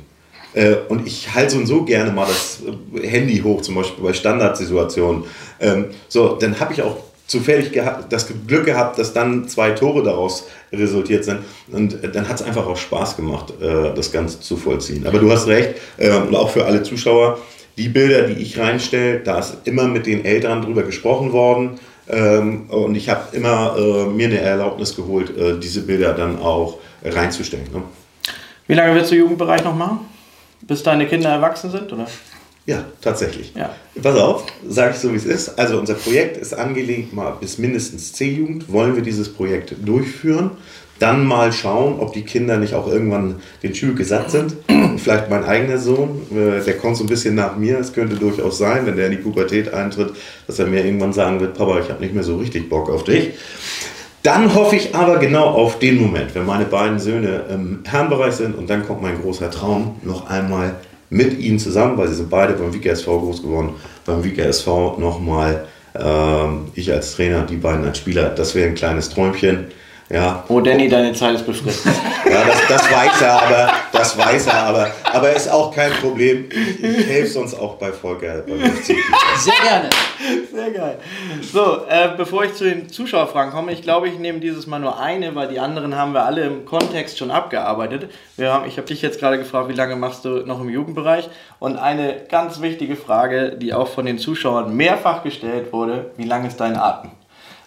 Äh, 0.55 0.76
und 0.88 1.07
ich 1.07 1.34
halte 1.34 1.53
so 1.53 1.59
und 1.59 1.66
so 1.66 1.84
gerne 1.84 2.11
mal 2.11 2.26
das 2.26 2.61
äh, 3.03 3.07
Handy 3.07 3.38
hoch, 3.40 3.62
zum 3.62 3.76
Beispiel 3.76 4.03
bei 4.05 4.12
Standardsituationen. 4.12 5.24
Ähm, 5.61 5.86
so, 6.09 6.36
dann 6.36 6.59
habe 6.59 6.72
ich 6.72 6.82
auch 6.82 6.96
zufällig 7.30 7.70
das 8.09 8.26
Glück 8.48 8.64
gehabt, 8.64 8.98
dass 8.98 9.12
dann 9.12 9.48
zwei 9.48 9.70
Tore 9.70 10.03
daraus 10.03 10.48
resultiert 10.72 11.24
sind. 11.24 11.40
Und 11.70 12.03
äh, 12.03 12.11
dann 12.11 12.28
hat 12.28 12.40
es 12.40 12.42
einfach 12.42 12.66
auch 12.66 12.76
Spaß 12.76 13.16
gemacht, 13.16 13.55
äh, 13.61 13.94
das 13.94 14.11
Ganze 14.11 14.40
zu 14.40 14.57
vollziehen. 14.57 15.07
Aber 15.07 15.20
du 15.20 15.30
hast 15.30 15.46
recht, 15.46 15.76
äh, 15.96 16.11
und 16.11 16.34
auch 16.34 16.51
für 16.51 16.64
alle 16.64 16.82
Zuschauer, 16.82 17.38
die 17.76 17.88
Bilder, 17.88 18.22
die 18.22 18.42
ich 18.42 18.59
reinstelle, 18.59 19.20
da 19.20 19.38
ist 19.38 19.59
immer 19.64 19.86
mit 19.86 20.07
den 20.07 20.24
Eltern 20.24 20.62
drüber 20.62 20.82
gesprochen 20.82 21.32
worden. 21.32 21.78
Ähm, 22.09 22.68
und 22.68 22.96
ich 22.96 23.09
habe 23.09 23.34
immer 23.36 23.76
äh, 23.78 24.07
mir 24.07 24.26
eine 24.26 24.40
Erlaubnis 24.40 24.96
geholt, 24.96 25.32
diese 25.62 25.82
Bilder 25.82 26.12
dann 26.12 26.40
auch 26.40 26.78
reinzustellen. 27.05 27.66
Ne? 27.72 27.82
Wie 28.66 28.74
lange 28.74 28.96
willst 28.96 29.12
du 29.12 29.14
Jugendbereich 29.14 29.62
noch 29.62 29.76
machen? 29.76 30.09
Bis 30.62 30.82
deine 30.82 31.06
Kinder 31.06 31.30
erwachsen 31.30 31.70
sind, 31.70 31.92
oder? 31.92 32.06
Ja, 32.66 32.84
tatsächlich. 33.00 33.52
Ja. 33.56 33.74
Pass 34.00 34.16
auf, 34.16 34.46
sage 34.68 34.92
ich 34.94 34.98
so, 34.98 35.12
wie 35.12 35.16
es 35.16 35.24
ist. 35.24 35.58
Also 35.58 35.78
unser 35.78 35.94
Projekt 35.94 36.36
ist 36.36 36.54
angelegt, 36.54 37.12
mal 37.12 37.32
bis 37.40 37.58
mindestens 37.58 38.12
C-Jugend 38.12 38.70
wollen 38.70 38.94
wir 38.94 39.02
dieses 39.02 39.32
Projekt 39.32 39.74
durchführen. 39.84 40.52
Dann 41.00 41.24
mal 41.24 41.50
schauen, 41.50 41.98
ob 41.98 42.12
die 42.12 42.22
Kinder 42.22 42.58
nicht 42.58 42.74
auch 42.74 42.86
irgendwann 42.86 43.36
den 43.62 43.74
Schul 43.74 44.00
satt 44.04 44.30
sind. 44.30 44.54
Vielleicht 44.98 45.30
mein 45.30 45.44
eigener 45.44 45.78
Sohn, 45.78 46.26
äh, 46.30 46.62
der 46.62 46.76
kommt 46.76 46.98
so 46.98 47.04
ein 47.04 47.08
bisschen 47.08 47.34
nach 47.34 47.56
mir. 47.56 47.78
Es 47.78 47.94
könnte 47.94 48.16
durchaus 48.16 48.58
sein, 48.58 48.84
wenn 48.84 48.96
der 48.96 49.06
in 49.06 49.12
die 49.12 49.18
Pubertät 49.18 49.72
eintritt, 49.72 50.12
dass 50.46 50.58
er 50.58 50.66
mir 50.66 50.84
irgendwann 50.84 51.14
sagen 51.14 51.40
wird, 51.40 51.54
Papa, 51.56 51.80
ich 51.80 51.88
habe 51.88 52.02
nicht 52.02 52.14
mehr 52.14 52.22
so 52.22 52.36
richtig 52.36 52.68
Bock 52.68 52.90
auf 52.90 53.04
dich. 53.04 53.30
Dann 54.22 54.54
hoffe 54.54 54.76
ich 54.76 54.94
aber 54.94 55.18
genau 55.18 55.46
auf 55.46 55.78
den 55.78 56.00
Moment, 56.00 56.34
wenn 56.34 56.44
meine 56.44 56.66
beiden 56.66 56.98
Söhne 56.98 57.44
im 57.48 57.80
Herrenbereich 57.84 58.34
sind 58.34 58.56
und 58.56 58.68
dann 58.68 58.86
kommt 58.86 59.00
mein 59.00 59.20
großer 59.20 59.50
Traum, 59.50 59.96
noch 60.02 60.28
einmal 60.28 60.74
mit 61.08 61.38
ihnen 61.38 61.58
zusammen, 61.58 61.96
weil 61.96 62.08
sie 62.08 62.14
sind 62.14 62.30
beide 62.30 62.52
beim 62.52 62.72
Vika 62.72 62.90
SV 62.90 63.18
groß 63.20 63.42
geworden, 63.42 63.70
beim 64.04 64.22
Vika 64.22 64.42
SV 64.42 64.98
nochmal 64.98 65.66
ähm, 65.98 66.66
ich 66.74 66.92
als 66.92 67.14
Trainer, 67.16 67.42
die 67.42 67.56
beiden 67.56 67.84
als 67.84 67.98
Spieler. 67.98 68.28
Das 68.30 68.54
wäre 68.54 68.68
ein 68.68 68.74
kleines 68.74 69.08
Träumchen. 69.08 69.66
Ja. 70.11 70.42
Wo 70.48 70.61
Danny 70.61 70.88
deine 70.88 71.12
Zeit 71.12 71.36
ist 71.36 71.46
befristet. 71.46 71.92
ja, 72.28 72.44
das, 72.44 72.66
das 72.68 72.90
weiß 72.90 73.22
er, 73.22 73.42
aber 73.42 73.72
das 73.92 74.18
weiß 74.18 74.46
er, 74.48 74.62
aber, 74.64 74.90
aber 75.04 75.32
ist 75.32 75.48
auch 75.48 75.72
kein 75.72 75.92
Problem. 75.92 76.48
Ich, 76.50 77.06
helfe 77.06 77.28
sonst 77.28 77.54
auch 77.54 77.76
bei 77.76 77.92
Volker 77.92 78.42
beim 78.42 78.58
FC. 78.58 78.86
Sehr 79.36 79.54
gerne. 79.62 79.88
Sehr 80.52 80.70
geil. 80.72 80.98
So, 81.52 81.86
äh, 81.88 82.08
bevor 82.16 82.44
ich 82.44 82.54
zu 82.54 82.64
den 82.64 82.88
Zuschauerfragen 82.88 83.52
komme, 83.52 83.70
ich 83.70 83.82
glaube, 83.82 84.08
ich 84.08 84.18
nehme 84.18 84.40
dieses 84.40 84.66
Mal 84.66 84.80
nur 84.80 84.98
eine, 84.98 85.36
weil 85.36 85.46
die 85.46 85.61
anderen 85.61 85.96
haben 85.96 86.12
wir 86.12 86.24
alle 86.24 86.42
im 86.42 86.64
Kontext 86.64 87.16
schon 87.16 87.30
abgearbeitet. 87.30 88.11
Wir 88.36 88.52
haben, 88.52 88.66
ich 88.66 88.78
habe 88.78 88.88
dich 88.88 89.02
jetzt 89.02 89.20
gerade 89.20 89.38
gefragt, 89.38 89.68
wie 89.68 89.74
lange 89.74 89.94
machst 89.94 90.24
du 90.24 90.44
noch 90.44 90.61
im 90.61 90.70
Jugendbereich? 90.70 91.28
Und 91.61 91.76
eine 91.76 92.16
ganz 92.28 92.61
wichtige 92.61 92.96
Frage, 92.96 93.52
die 93.56 93.72
auch 93.74 93.88
von 93.88 94.06
den 94.06 94.18
Zuschauern 94.18 94.74
mehrfach 94.76 95.22
gestellt 95.22 95.72
wurde, 95.72 96.11
wie 96.16 96.24
lang 96.24 96.44
ist 96.46 96.58
dein 96.58 96.76
Atem? 96.76 97.12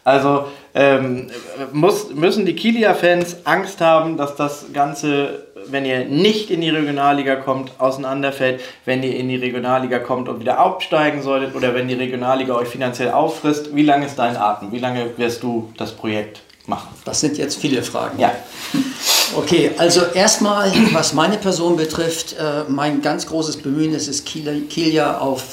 Also 0.04 0.46
ähm, 0.76 1.30
muss, 1.72 2.14
müssen 2.14 2.46
die 2.46 2.56
Kilia-Fans 2.56 3.38
Angst 3.46 3.80
haben, 3.80 4.18
dass 4.18 4.36
das 4.36 4.66
Ganze, 4.74 5.46
wenn 5.68 5.86
ihr 5.86 6.06
nicht 6.06 6.50
in 6.50 6.62
die 6.62 6.70
Regionalliga 6.70 7.36
kommt, 7.38 7.72
auseinanderfällt, 7.80 8.62
wenn 8.86 9.02
ihr 9.02 9.16
in 9.16 9.30
die 9.30 9.38
Regionalliga 9.38 10.00
kommt 10.00 10.28
und 10.28 10.42
wieder 10.42 10.64
aufsteigen 10.64 11.22
solltet 11.22 11.56
oder 11.56 11.74
wenn 11.74 11.88
die 11.88 11.94
Regionalliga 11.94 12.54
euch 12.56 12.68
finanziell 12.68 13.12
auffrisst. 13.12 13.76
Wie 13.76 13.84
lange 13.84 14.08
ist 14.08 14.20
dein 14.20 14.36
Atem? 14.36 14.72
Wie 14.72 14.80
lange 14.80 15.18
wirst 15.18 15.42
du 15.42 15.72
das 15.78 15.94
Projekt 15.94 16.42
machen? 16.66 16.90
Das 17.06 17.22
sind 17.22 17.38
jetzt 17.38 17.58
viele 17.58 17.82
Fragen. 17.82 18.20
Ja. 18.20 18.34
Okay, 19.36 19.72
also 19.78 20.02
erstmal, 20.14 20.72
was 20.92 21.14
meine 21.14 21.38
Person 21.38 21.78
betrifft, 21.78 22.34
äh, 22.34 22.64
mein 22.68 23.02
ganz 23.02 23.26
großes 23.26 23.58
Bemühen 23.58 23.94
ist 23.94 24.08
es, 24.08 24.26
Kilia 24.26 25.18
auf 25.18 25.44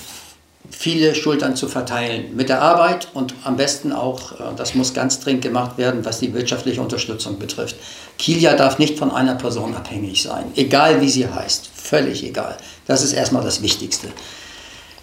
viele 0.80 1.14
Schultern 1.14 1.56
zu 1.56 1.68
verteilen 1.68 2.34
mit 2.34 2.48
der 2.48 2.62
Arbeit 2.62 3.08
und 3.12 3.34
am 3.44 3.58
besten 3.58 3.92
auch, 3.92 4.32
äh, 4.32 4.44
das 4.56 4.74
muss 4.74 4.94
ganz 4.94 5.20
dringend 5.20 5.42
gemacht 5.42 5.76
werden, 5.76 6.06
was 6.06 6.20
die 6.20 6.32
wirtschaftliche 6.32 6.80
Unterstützung 6.80 7.38
betrifft. 7.38 7.76
Kilia 8.16 8.54
darf 8.54 8.78
nicht 8.78 8.98
von 8.98 9.10
einer 9.10 9.34
Person 9.34 9.76
abhängig 9.76 10.22
sein, 10.22 10.44
egal 10.56 11.02
wie 11.02 11.10
sie 11.10 11.28
heißt, 11.28 11.68
völlig 11.74 12.24
egal. 12.24 12.56
Das 12.86 13.04
ist 13.04 13.12
erstmal 13.12 13.44
das 13.44 13.60
Wichtigste. 13.60 14.08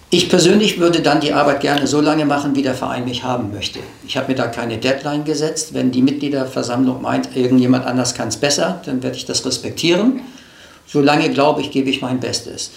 Ich 0.09 0.29
persönlich 0.29 0.79
würde 0.79 1.01
dann 1.01 1.21
die 1.21 1.33
Arbeit 1.33 1.59
gerne 1.59 1.85
so 1.85 2.01
lange 2.01 2.25
machen, 2.25 2.55
wie 2.55 2.63
der 2.63 2.73
Verein 2.73 3.05
mich 3.05 3.21
haben 3.21 3.53
möchte. 3.53 3.77
Ich 4.07 4.17
habe 4.17 4.29
mir 4.29 4.35
da 4.35 4.47
keine 4.47 4.79
Deadline 4.79 5.25
gesetzt. 5.25 5.75
Wenn 5.75 5.91
die 5.91 6.01
Mitgliederversammlung 6.01 7.03
meint, 7.03 7.35
irgendjemand 7.35 7.85
anders 7.85 8.15
kann 8.15 8.29
es 8.29 8.37
besser, 8.37 8.81
dann 8.85 9.03
werde 9.03 9.17
ich 9.17 9.25
das 9.25 9.45
respektieren. 9.45 10.21
Solange, 10.87 11.29
glaube 11.29 11.61
ich, 11.61 11.69
gebe 11.69 11.91
ich 11.91 12.01
mein 12.01 12.19
Bestes. 12.19 12.71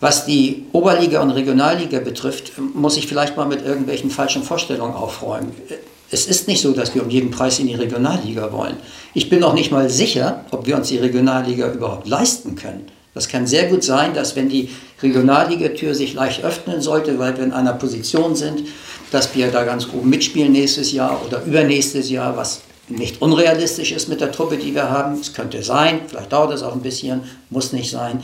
Was 0.00 0.26
die 0.26 0.64
Oberliga 0.72 1.22
und 1.22 1.30
Regionalliga 1.30 2.00
betrifft, 2.00 2.52
muss 2.74 2.98
ich 2.98 3.06
vielleicht 3.06 3.36
mal 3.36 3.46
mit 3.46 3.64
irgendwelchen 3.64 4.10
falschen 4.10 4.42
Vorstellungen 4.42 4.94
aufräumen. 4.94 5.52
Es 6.10 6.26
ist 6.26 6.48
nicht 6.48 6.60
so, 6.60 6.72
dass 6.72 6.94
wir 6.94 7.02
um 7.02 7.10
jeden 7.10 7.30
Preis 7.30 7.58
in 7.58 7.66
die 7.66 7.74
Regionalliga 7.74 8.52
wollen. 8.52 8.76
Ich 9.14 9.30
bin 9.30 9.40
noch 9.40 9.54
nicht 9.54 9.72
mal 9.72 9.88
sicher, 9.88 10.44
ob 10.50 10.66
wir 10.66 10.76
uns 10.76 10.88
die 10.88 10.98
Regionalliga 10.98 11.72
überhaupt 11.72 12.06
leisten 12.06 12.56
können. 12.56 12.86
Das 13.14 13.28
kann 13.28 13.46
sehr 13.46 13.68
gut 13.68 13.82
sein, 13.82 14.12
dass 14.12 14.36
wenn 14.36 14.50
die 14.50 14.68
Regionalligatür 15.02 15.94
sich 15.94 16.12
leicht 16.12 16.44
öffnen 16.44 16.82
sollte, 16.82 17.18
weil 17.18 17.34
wir 17.36 17.44
in 17.44 17.52
einer 17.52 17.72
Position 17.72 18.36
sind, 18.36 18.64
dass 19.10 19.34
wir 19.34 19.50
da 19.50 19.64
ganz 19.64 19.88
oben 19.88 20.10
mitspielen 20.10 20.52
nächstes 20.52 20.92
Jahr 20.92 21.22
oder 21.26 21.42
übernächstes 21.42 22.10
Jahr, 22.10 22.36
was 22.36 22.60
nicht 22.88 23.22
unrealistisch 23.22 23.92
ist 23.92 24.08
mit 24.08 24.20
der 24.20 24.30
Truppe, 24.30 24.58
die 24.58 24.74
wir 24.74 24.90
haben. 24.90 25.18
Es 25.18 25.32
könnte 25.32 25.62
sein, 25.62 26.00
vielleicht 26.06 26.32
dauert 26.32 26.52
es 26.52 26.62
auch 26.62 26.74
ein 26.74 26.82
bisschen, 26.82 27.22
muss 27.48 27.72
nicht 27.72 27.90
sein 27.90 28.22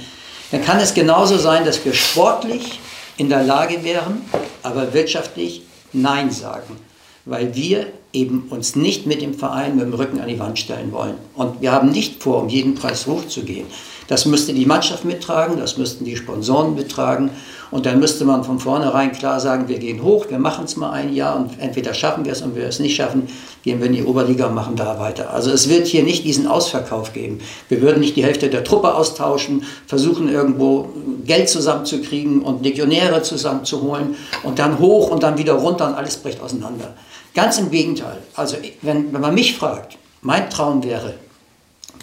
dann 0.53 0.63
kann 0.63 0.79
es 0.79 0.95
genauso 0.95 1.39
sein, 1.39 1.65
dass 1.65 1.85
wir 1.85 1.95
sportlich 1.95 2.79
in 3.17 3.29
der 3.29 3.43
Lage 3.43 3.83
wären, 3.83 4.23
aber 4.63 4.93
wirtschaftlich 4.93 5.63
Nein 5.93 6.31
sagen, 6.31 6.77
weil 7.25 7.55
wir 7.55 7.87
eben 8.13 8.49
uns 8.51 8.77
nicht 8.77 9.07
mit 9.07 9.23
dem 9.23 9.35
Verein 9.35 9.77
mit 9.77 9.87
dem 9.87 9.95
Rücken 9.95 10.21
an 10.21 10.29
die 10.29 10.39
Wand 10.39 10.59
stellen 10.59 10.93
wollen. 10.93 11.15
Und 11.35 11.63
wir 11.63 11.73
haben 11.73 11.91
nicht 11.91 12.23
vor, 12.23 12.43
um 12.43 12.49
jeden 12.51 12.75
Preis 12.75 13.07
hochzugehen. 13.07 13.67
Das 14.09 14.27
müsste 14.27 14.53
die 14.53 14.67
Mannschaft 14.67 15.07
mittragen, 15.07 15.57
das 15.57 15.79
müssten 15.79 16.05
die 16.05 16.17
Sponsoren 16.17 16.75
mittragen. 16.75 17.31
Und 17.73 17.87
dann 17.87 18.01
müsste 18.01 18.27
man 18.27 18.45
von 18.45 18.59
vornherein 18.59 19.13
klar 19.13 19.41
sagen, 19.41 19.67
wir 19.67 19.79
gehen 19.79 20.03
hoch, 20.03 20.27
wir 20.29 20.39
machen 20.39 20.67
es 20.67 20.77
mal 20.77 20.91
ein 20.91 21.15
Jahr 21.15 21.37
und 21.37 21.59
entweder 21.59 21.95
schaffen 21.95 22.27
wir 22.27 22.33
es 22.33 22.43
und 22.43 22.55
wir 22.55 22.67
es 22.67 22.79
nicht 22.79 22.95
schaffen, 22.95 23.29
gehen 23.65 23.81
wir 23.81 23.87
in 23.87 23.95
die 23.95 24.05
Oberliga 24.05 24.49
und 24.49 24.55
machen 24.55 24.77
da 24.77 25.01
weiter. 25.01 25.33
Also 25.33 25.51
es 25.51 25.71
wird 25.71 25.87
hier 25.87 26.03
nicht 26.03 26.23
diesen 26.25 26.47
Ausverkauf 26.47 27.15
geben. 27.15 27.41
Wir 27.71 27.81
würden 27.81 28.01
nicht 28.01 28.15
die 28.15 28.25
Hälfte 28.25 28.51
der 28.51 28.63
Truppe 28.63 28.95
austauschen, 28.95 29.65
versuchen 29.87 30.29
irgendwo 30.29 30.91
Geld 31.25 31.49
zusammenzukriegen 31.49 32.43
und 32.43 32.63
Legionäre 32.63 33.23
zusammenzuholen 33.23 34.17
und 34.43 34.59
dann 34.59 34.79
hoch 34.79 35.11
und 35.11 35.23
dann 35.23 35.39
wieder 35.39 35.55
runter 35.55 35.89
und 35.89 35.95
alles 35.95 36.19
bricht 36.19 36.43
auseinander. 36.43 36.93
Ganz 37.35 37.59
im 37.59 37.71
Gegenteil. 37.71 38.19
Also 38.35 38.57
wenn, 38.83 39.15
wenn 39.15 39.21
man 39.23 39.35
mich 39.35 39.57
fragt, 39.57 39.97
mein 40.21 40.51
Traum 40.51 40.85
wäre 40.85 41.15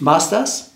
Masters, 0.00 0.69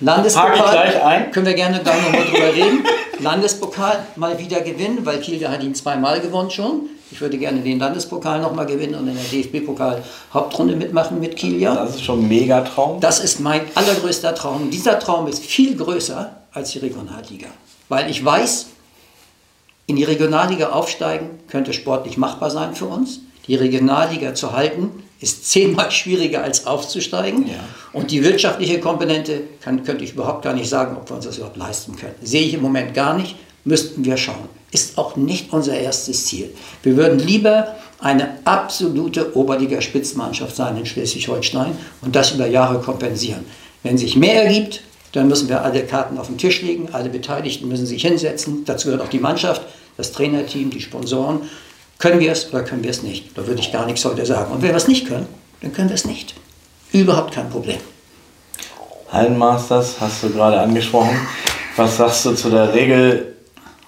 Landespokal, 0.00 1.30
können 1.30 1.46
wir 1.46 1.54
gerne 1.54 1.80
da 1.84 1.94
nochmal 1.94 2.24
drüber 2.24 2.54
reden. 2.54 2.84
Landespokal 3.18 4.06
mal 4.16 4.38
wieder 4.38 4.60
gewinnen, 4.62 5.04
weil 5.04 5.20
Kiel 5.20 5.46
hat 5.46 5.62
ihn 5.62 5.74
zweimal 5.74 6.20
gewonnen 6.20 6.50
schon. 6.50 6.88
Ich 7.10 7.20
würde 7.20 7.36
gerne 7.36 7.60
den 7.60 7.78
Landespokal 7.78 8.40
nochmal 8.40 8.66
gewinnen 8.66 8.94
und 8.94 9.08
in 9.08 9.14
der 9.14 9.24
DFB-Pokal-Hauptrunde 9.24 10.76
mitmachen 10.76 11.20
mit 11.20 11.36
Kiel. 11.36 11.60
Das 11.60 11.96
ist 11.96 12.04
schon 12.04 12.20
ein 12.20 12.28
Megatraum. 12.28 13.00
Das 13.00 13.20
ist 13.20 13.40
mein 13.40 13.62
allergrößter 13.74 14.34
Traum. 14.34 14.70
Dieser 14.70 14.98
Traum 14.98 15.26
ist 15.26 15.44
viel 15.44 15.76
größer 15.76 16.36
als 16.52 16.70
die 16.70 16.78
Regionalliga. 16.78 17.48
Weil 17.88 18.08
ich 18.08 18.24
weiß, 18.24 18.66
in 19.86 19.96
die 19.96 20.04
Regionalliga 20.04 20.70
aufsteigen 20.70 21.40
könnte 21.48 21.72
sportlich 21.72 22.16
machbar 22.16 22.50
sein 22.50 22.74
für 22.74 22.86
uns. 22.86 23.20
Die 23.46 23.54
Regionalliga 23.54 24.34
zu 24.34 24.52
halten 24.52 24.90
ist 25.20 25.50
zehnmal 25.50 25.90
schwieriger 25.90 26.42
als 26.42 26.66
aufzusteigen. 26.66 27.46
Ja. 27.46 27.54
Und 27.92 28.10
die 28.10 28.22
wirtschaftliche 28.22 28.80
Komponente 28.80 29.42
kann, 29.60 29.84
könnte 29.84 30.04
ich 30.04 30.12
überhaupt 30.12 30.42
gar 30.42 30.54
nicht 30.54 30.68
sagen, 30.68 30.96
ob 30.96 31.08
wir 31.08 31.16
uns 31.16 31.26
das 31.26 31.36
überhaupt 31.36 31.56
leisten 31.56 31.96
können. 31.96 32.14
Sehe 32.22 32.42
ich 32.42 32.54
im 32.54 32.62
Moment 32.62 32.94
gar 32.94 33.16
nicht, 33.16 33.36
müssten 33.64 34.04
wir 34.04 34.16
schauen. 34.16 34.48
Ist 34.72 34.98
auch 34.98 35.16
nicht 35.16 35.52
unser 35.52 35.78
erstes 35.78 36.26
Ziel. 36.26 36.50
Wir 36.82 36.96
würden 36.96 37.18
lieber 37.18 37.74
eine 37.98 38.38
absolute 38.44 39.36
Oberliga-Spitzmannschaft 39.36 40.56
sein 40.56 40.76
in 40.76 40.86
Schleswig-Holstein 40.86 41.76
und 42.00 42.16
das 42.16 42.32
über 42.32 42.46
Jahre 42.46 42.80
kompensieren. 42.80 43.44
Wenn 43.82 43.98
sich 43.98 44.16
mehr 44.16 44.44
ergibt, 44.44 44.82
dann 45.12 45.28
müssen 45.28 45.48
wir 45.48 45.62
alle 45.62 45.82
Karten 45.84 46.18
auf 46.18 46.28
den 46.28 46.38
Tisch 46.38 46.62
legen, 46.62 46.88
alle 46.92 47.08
Beteiligten 47.08 47.68
müssen 47.68 47.86
sich 47.86 48.02
hinsetzen, 48.02 48.64
dazu 48.64 48.86
gehört 48.86 49.02
auch 49.02 49.10
die 49.10 49.18
Mannschaft, 49.18 49.62
das 49.96 50.12
Trainerteam, 50.12 50.70
die 50.70 50.80
Sponsoren 50.80 51.42
können 52.00 52.18
wir 52.18 52.32
es 52.32 52.52
oder 52.52 52.64
können 52.64 52.82
wir 52.82 52.90
es 52.90 53.02
nicht? 53.02 53.36
Da 53.36 53.46
würde 53.46 53.60
ich 53.60 53.70
gar 53.70 53.86
nichts 53.86 54.04
heute 54.04 54.26
sagen. 54.26 54.50
Und 54.52 54.62
wenn 54.62 54.70
wir 54.70 54.76
es 54.76 54.88
nicht 54.88 55.06
können, 55.06 55.28
dann 55.60 55.72
können 55.72 55.90
wir 55.90 55.94
es 55.94 56.06
nicht. 56.06 56.34
Überhaupt 56.92 57.34
kein 57.34 57.48
Problem. 57.48 57.78
Hallenmasters 59.12 60.00
hast 60.00 60.22
du 60.22 60.30
gerade 60.30 60.58
angesprochen. 60.58 61.14
Was 61.76 61.98
sagst 61.98 62.24
du 62.24 62.34
zu 62.34 62.50
der 62.50 62.72
Regel, 62.74 63.36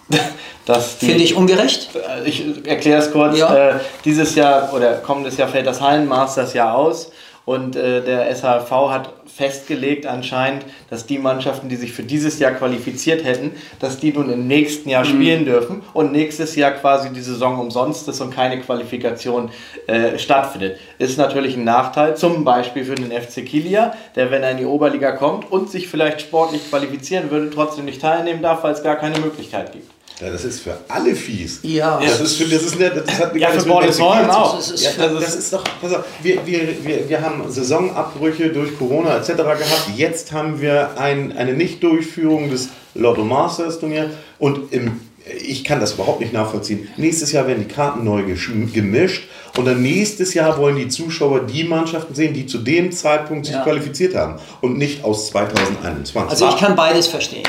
dass 0.67 0.99
die, 0.99 1.07
Finde 1.07 1.25
ich 1.25 1.35
ungerecht. 1.35 1.89
Ich 2.25 2.45
erkläre 2.67 3.01
es 3.01 3.11
kurz. 3.11 3.39
Ja. 3.39 3.71
Äh, 3.71 3.81
dieses 4.05 4.35
Jahr 4.35 4.73
oder 4.75 4.95
kommendes 4.97 5.37
Jahr 5.37 5.49
fällt 5.49 5.67
das 5.67 5.81
Hallenmasters 5.81 6.53
ja 6.53 6.73
aus 6.73 7.11
Und 7.47 7.77
äh, 7.77 8.03
der 8.03 8.35
SHV 8.35 8.71
hat 8.91 9.13
festgelegt 9.35 10.07
anscheinend, 10.07 10.64
dass 10.91 11.07
die 11.07 11.18
Mannschaften, 11.18 11.68
die 11.68 11.76
sich 11.76 11.93
für 11.93 12.03
dieses 12.03 12.39
Jahr 12.39 12.53
qualifiziert 12.53 13.24
hätten, 13.24 13.53
dass 13.80 13.99
die 13.99 14.12
nun 14.12 14.30
im 14.30 14.47
nächsten 14.47 14.89
Jahr 14.89 15.05
mhm. 15.05 15.09
spielen 15.09 15.45
dürfen 15.45 15.83
und 15.95 16.12
nächstes 16.12 16.55
Jahr 16.55 16.72
quasi 16.72 17.11
die 17.11 17.20
Saison 17.20 17.59
umsonst 17.59 18.07
ist 18.09 18.20
und 18.20 18.35
keine 18.35 18.61
Qualifikation 18.61 19.51
äh, 19.87 20.18
stattfindet. 20.18 20.78
Ist 20.99 21.16
natürlich 21.16 21.57
ein 21.57 21.64
Nachteil, 21.64 22.16
zum 22.16 22.45
Beispiel 22.45 22.85
für 22.85 22.95
den 22.95 23.11
FC 23.11 23.47
Kilia, 23.47 23.95
der, 24.16 24.30
wenn 24.30 24.43
er 24.43 24.51
in 24.51 24.59
die 24.59 24.66
Oberliga 24.66 25.12
kommt 25.12 25.51
und 25.51 25.70
sich 25.70 25.89
vielleicht 25.89 26.20
sportlich 26.20 26.68
qualifizieren 26.68 27.30
würde, 27.30 27.51
trotzdem 27.51 27.87
nicht 27.87 28.03
teilnehmen 28.03 28.43
darf, 28.43 28.62
weil 28.62 28.72
es 28.72 28.83
gar 28.83 28.97
keine 28.97 29.18
Möglichkeit 29.18 29.72
gibt. 29.72 29.91
Ja, 30.21 30.31
das 30.31 30.45
ist 30.45 30.61
für 30.61 30.79
alle 30.89 31.15
fies. 31.15 31.61
Ja. 31.63 32.01
Das 32.01 32.21
ist 32.21 32.37
für, 32.37 32.45
das 32.45 32.63
ist, 32.63 32.81
das 32.81 33.19
hat 33.19 33.35
ja, 33.35 33.49
für 33.51 33.65
Bordesholm 33.65 34.31
auch. 34.31 34.57
Das 34.57 34.71
ist, 34.71 34.97
ja, 34.97 35.09
das 35.09 35.35
ist 35.35 35.53
doch, 35.53 35.65
pass 35.81 35.95
auf, 35.95 36.05
wir, 36.23 36.47
wir, 36.47 36.85
wir, 36.85 37.09
wir 37.09 37.21
haben 37.21 37.51
Saisonabbrüche 37.51 38.51
durch 38.51 38.79
Corona 38.79 39.17
etc. 39.17 39.29
gehabt. 39.37 39.91
Jetzt 39.97 40.33
haben 40.33 40.61
wir 40.61 40.99
ein, 40.99 41.37
eine 41.37 41.55
Nichtdurchführung 41.55 42.51
des 42.51 42.69
Lotto 42.95 43.25
Masters 43.25 43.81
Turnier 43.81 44.11
und 44.39 44.73
im 44.73 45.01
ich 45.41 45.65
kann 45.65 45.81
das 45.81 45.95
überhaupt 45.95 46.21
nicht 46.21 46.33
nachvollziehen. 46.33 46.89
Nächstes 46.97 47.33
Jahr 47.33 47.47
werden 47.47 47.65
die 47.69 47.73
Karten 47.73 48.05
neu 48.05 48.23
gemischt 48.23 49.29
und 49.57 49.67
dann 49.67 49.83
nächstes 49.83 50.35
Jahr 50.35 50.59
wollen 50.59 50.77
die 50.77 50.89
Zuschauer 50.89 51.41
die 51.41 51.65
Mannschaften 51.65 52.15
sehen, 52.15 52.35
die 52.35 52.47
zu 52.47 52.59
dem 52.59 52.91
Zeitpunkt 52.91 53.47
sich 53.47 53.55
ja. 53.55 53.63
qualifiziert 53.63 54.15
haben 54.15 54.41
und 54.61 54.79
nicht 54.79 55.05
aus 55.05 55.29
2021. 55.29 56.31
Also 56.31 56.49
ich 56.49 56.57
kann 56.57 56.75
beides 56.75 57.07
verstehen. 57.07 57.45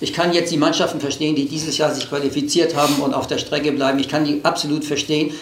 Ich 0.00 0.12
kann 0.12 0.32
jetzt 0.32 0.52
die 0.52 0.56
Mannschaften 0.56 1.00
verstehen, 1.00 1.34
die 1.34 1.46
dieses 1.46 1.76
Jahr 1.76 1.92
sich 1.92 2.08
qualifiziert 2.08 2.76
haben 2.76 2.94
und 3.02 3.14
auf 3.14 3.26
der 3.26 3.38
Strecke 3.38 3.72
bleiben. 3.72 3.98
Ich 3.98 4.08
kann 4.08 4.24
die 4.24 4.40
absolut 4.44 4.84
verstehen. 4.84 5.32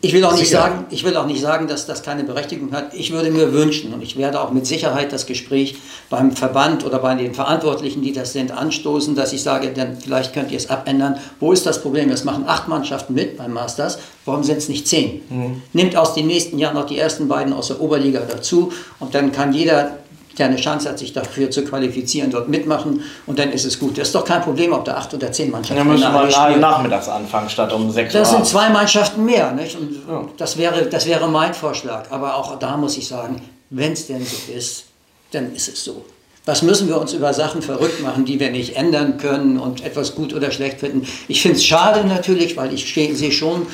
Ich 0.00 0.12
will 0.12 0.24
auch 0.24 0.36
nicht 0.36 0.50
sagen, 0.50 0.86
ich 0.90 1.04
will 1.04 1.16
auch 1.16 1.26
nicht 1.26 1.40
sagen, 1.40 1.68
dass 1.68 1.86
das 1.86 2.02
keine 2.02 2.24
Berechtigung 2.24 2.72
hat. 2.72 2.94
Ich 2.94 3.12
würde 3.12 3.30
mir 3.30 3.52
wünschen 3.52 3.92
und 3.92 4.02
ich 4.02 4.16
werde 4.16 4.40
auch 4.40 4.52
mit 4.52 4.66
Sicherheit 4.66 5.12
das 5.12 5.26
Gespräch 5.26 5.76
beim 6.08 6.32
Verband 6.32 6.84
oder 6.84 6.98
bei 6.98 7.14
den 7.14 7.34
Verantwortlichen, 7.34 8.02
die 8.02 8.12
das 8.12 8.32
sind, 8.32 8.52
anstoßen, 8.52 9.14
dass 9.14 9.32
ich 9.32 9.42
sage, 9.42 9.72
dann 9.74 9.98
vielleicht 9.98 10.32
könnt 10.32 10.50
ihr 10.50 10.58
es 10.58 10.70
abändern. 10.70 11.18
Wo 11.38 11.52
ist 11.52 11.66
das 11.66 11.82
Problem? 11.82 12.10
Es 12.10 12.24
machen 12.24 12.44
acht 12.46 12.68
Mannschaften 12.68 13.14
mit 13.14 13.36
beim 13.36 13.52
Masters. 13.52 13.98
Warum 14.24 14.42
sind 14.42 14.58
es 14.58 14.68
nicht 14.68 14.88
zehn? 14.88 15.20
Mhm. 15.28 15.62
Nimmt 15.72 15.96
aus 15.96 16.14
den 16.14 16.26
nächsten 16.26 16.58
Jahren 16.58 16.74
noch 16.74 16.86
die 16.86 16.98
ersten 16.98 17.28
beiden 17.28 17.52
aus 17.52 17.68
der 17.68 17.80
Oberliga 17.80 18.22
dazu 18.28 18.72
und 18.98 19.14
dann 19.14 19.30
kann 19.32 19.52
jeder 19.52 19.98
der 20.38 20.46
eine 20.46 20.56
Chance 20.56 20.88
hat, 20.88 20.98
sich 20.98 21.12
dafür 21.12 21.50
zu 21.50 21.64
qualifizieren, 21.64 22.30
dort 22.30 22.48
mitmachen 22.48 23.02
und 23.26 23.38
dann 23.38 23.52
ist 23.52 23.64
es 23.64 23.78
gut. 23.78 23.98
Das 23.98 24.08
ist 24.08 24.14
doch 24.14 24.24
kein 24.24 24.42
Problem, 24.42 24.72
ob 24.72 24.84
da 24.84 24.96
acht 24.96 25.12
oder 25.14 25.32
zehn 25.32 25.50
Mannschaften 25.50 25.76
Dann 25.76 25.88
müssen 25.88 26.12
wir 26.12 26.56
nachmittags 26.56 27.08
anfangen 27.08 27.48
statt 27.48 27.72
um 27.72 27.90
sechs 27.90 28.14
Uhr. 28.14 28.20
Das 28.20 28.30
sind 28.30 28.46
zwei 28.46 28.68
Mannschaften 28.68 29.24
mehr. 29.24 29.52
Nicht? 29.52 29.78
Und 29.78 29.96
ja. 30.08 30.24
das, 30.36 30.56
wäre, 30.56 30.86
das 30.86 31.06
wäre 31.06 31.28
mein 31.28 31.54
Vorschlag. 31.54 32.10
Aber 32.10 32.36
auch 32.36 32.58
da 32.58 32.76
muss 32.76 32.96
ich 32.96 33.08
sagen, 33.08 33.40
wenn 33.70 33.92
es 33.92 34.06
denn 34.06 34.24
so 34.24 34.52
ist, 34.52 34.84
dann 35.32 35.54
ist 35.54 35.68
es 35.68 35.84
so. 35.84 36.04
Was 36.44 36.62
müssen 36.62 36.86
wir 36.86 37.00
uns 37.00 37.12
über 37.12 37.34
Sachen 37.34 37.60
verrückt 37.60 38.00
machen, 38.02 38.24
die 38.24 38.38
wir 38.38 38.52
nicht 38.52 38.76
ändern 38.76 39.18
können 39.18 39.58
und 39.58 39.84
etwas 39.84 40.14
gut 40.14 40.32
oder 40.32 40.52
schlecht 40.52 40.78
finden? 40.78 41.06
Ich 41.26 41.42
finde 41.42 41.56
es 41.56 41.64
schade 41.64 42.06
natürlich, 42.06 42.56
weil 42.56 42.72
ich 42.72 42.94
sehe 42.94 43.32
schon 43.32 43.66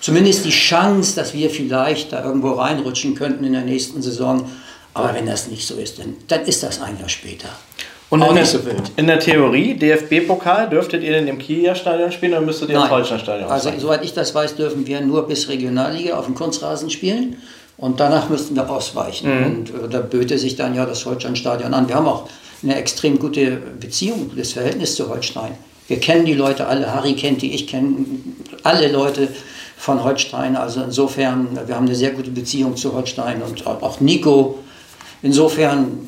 zumindest 0.00 0.44
die 0.44 0.50
Chance, 0.50 1.16
dass 1.16 1.34
wir 1.34 1.50
vielleicht 1.50 2.12
da 2.12 2.24
irgendwo 2.24 2.52
reinrutschen 2.52 3.16
könnten 3.16 3.42
in 3.42 3.52
der 3.52 3.62
nächsten 3.62 4.00
Saison. 4.00 4.48
Aber 4.94 5.14
wenn 5.14 5.26
das 5.26 5.48
nicht 5.48 5.66
so 5.66 5.76
ist, 5.76 5.98
dann, 5.98 6.16
dann 6.28 6.44
ist 6.44 6.62
das 6.62 6.80
ein 6.80 6.98
Jahr 6.98 7.08
später. 7.08 7.48
Und 8.10 8.22
in, 8.22 8.44
so 8.44 8.58
in, 8.96 9.06
der 9.06 9.20
Theorie, 9.20 9.74
DFB-Pokal, 9.74 10.68
dürftet 10.68 11.04
ihr 11.04 11.12
denn 11.12 11.28
im 11.28 11.38
Kieler-Stadion 11.38 12.10
spielen 12.10 12.32
oder 12.32 12.40
müsstet 12.40 12.68
ihr 12.68 12.74
Nein. 12.74 12.86
im 12.86 12.90
Holstein-Stadion 12.90 13.48
Also, 13.48 13.68
sein? 13.70 13.78
soweit 13.78 14.04
ich 14.04 14.12
das 14.12 14.34
weiß, 14.34 14.56
dürfen 14.56 14.84
wir 14.84 15.00
nur 15.00 15.28
bis 15.28 15.48
Regionalliga 15.48 16.18
auf 16.18 16.26
dem 16.26 16.34
Kunstrasen 16.34 16.90
spielen. 16.90 17.36
Und 17.76 18.00
danach 18.00 18.28
müssten 18.28 18.56
wir 18.56 18.68
ausweichen. 18.68 19.30
Mhm. 19.30 19.44
Und 19.44 19.70
äh, 19.70 19.88
da 19.88 20.00
böte 20.00 20.38
sich 20.38 20.56
dann 20.56 20.74
ja 20.74 20.86
das 20.86 21.06
Holstein-Stadion 21.06 21.72
an. 21.72 21.88
Wir 21.88 21.94
haben 21.94 22.08
auch 22.08 22.28
eine 22.64 22.74
extrem 22.74 23.18
gute 23.18 23.52
Beziehung, 23.78 24.28
gutes 24.28 24.52
Verhältnis 24.54 24.96
zu 24.96 25.08
Holstein. 25.08 25.52
Wir 25.86 26.00
kennen 26.00 26.24
die 26.24 26.34
Leute 26.34 26.66
alle. 26.66 26.92
Harry 26.92 27.14
kennt 27.14 27.42
die, 27.42 27.54
ich 27.54 27.68
kenne 27.68 27.94
alle 28.64 28.88
Leute 28.88 29.28
von 29.78 30.02
Holstein. 30.02 30.56
Also 30.56 30.82
insofern, 30.82 31.56
wir 31.64 31.76
haben 31.76 31.86
eine 31.86 31.94
sehr 31.94 32.10
gute 32.10 32.30
Beziehung 32.30 32.76
zu 32.76 32.92
Holstein. 32.92 33.40
Und 33.40 33.66
auch 33.66 34.00
Nico 34.00 34.58
Insofern 35.22 35.98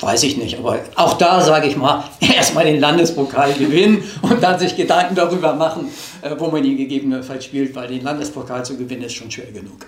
weiß 0.00 0.22
ich 0.22 0.36
nicht, 0.36 0.58
aber 0.58 0.78
auch 0.94 1.18
da 1.18 1.40
sage 1.40 1.68
ich 1.68 1.76
mal, 1.76 2.04
erstmal 2.20 2.64
den 2.64 2.80
Landespokal 2.80 3.52
gewinnen 3.54 4.02
und 4.22 4.42
dann 4.42 4.58
sich 4.58 4.76
Gedanken 4.76 5.14
darüber 5.14 5.54
machen, 5.54 5.88
äh, 6.22 6.34
wo 6.38 6.48
man 6.48 6.64
ihn 6.64 6.76
gegebenenfalls 6.76 7.44
spielt, 7.44 7.74
weil 7.74 7.88
den 7.88 8.02
Landespokal 8.02 8.64
zu 8.64 8.76
gewinnen 8.76 9.02
ist 9.02 9.14
schon 9.14 9.30
schwer 9.30 9.50
genug. 9.50 9.86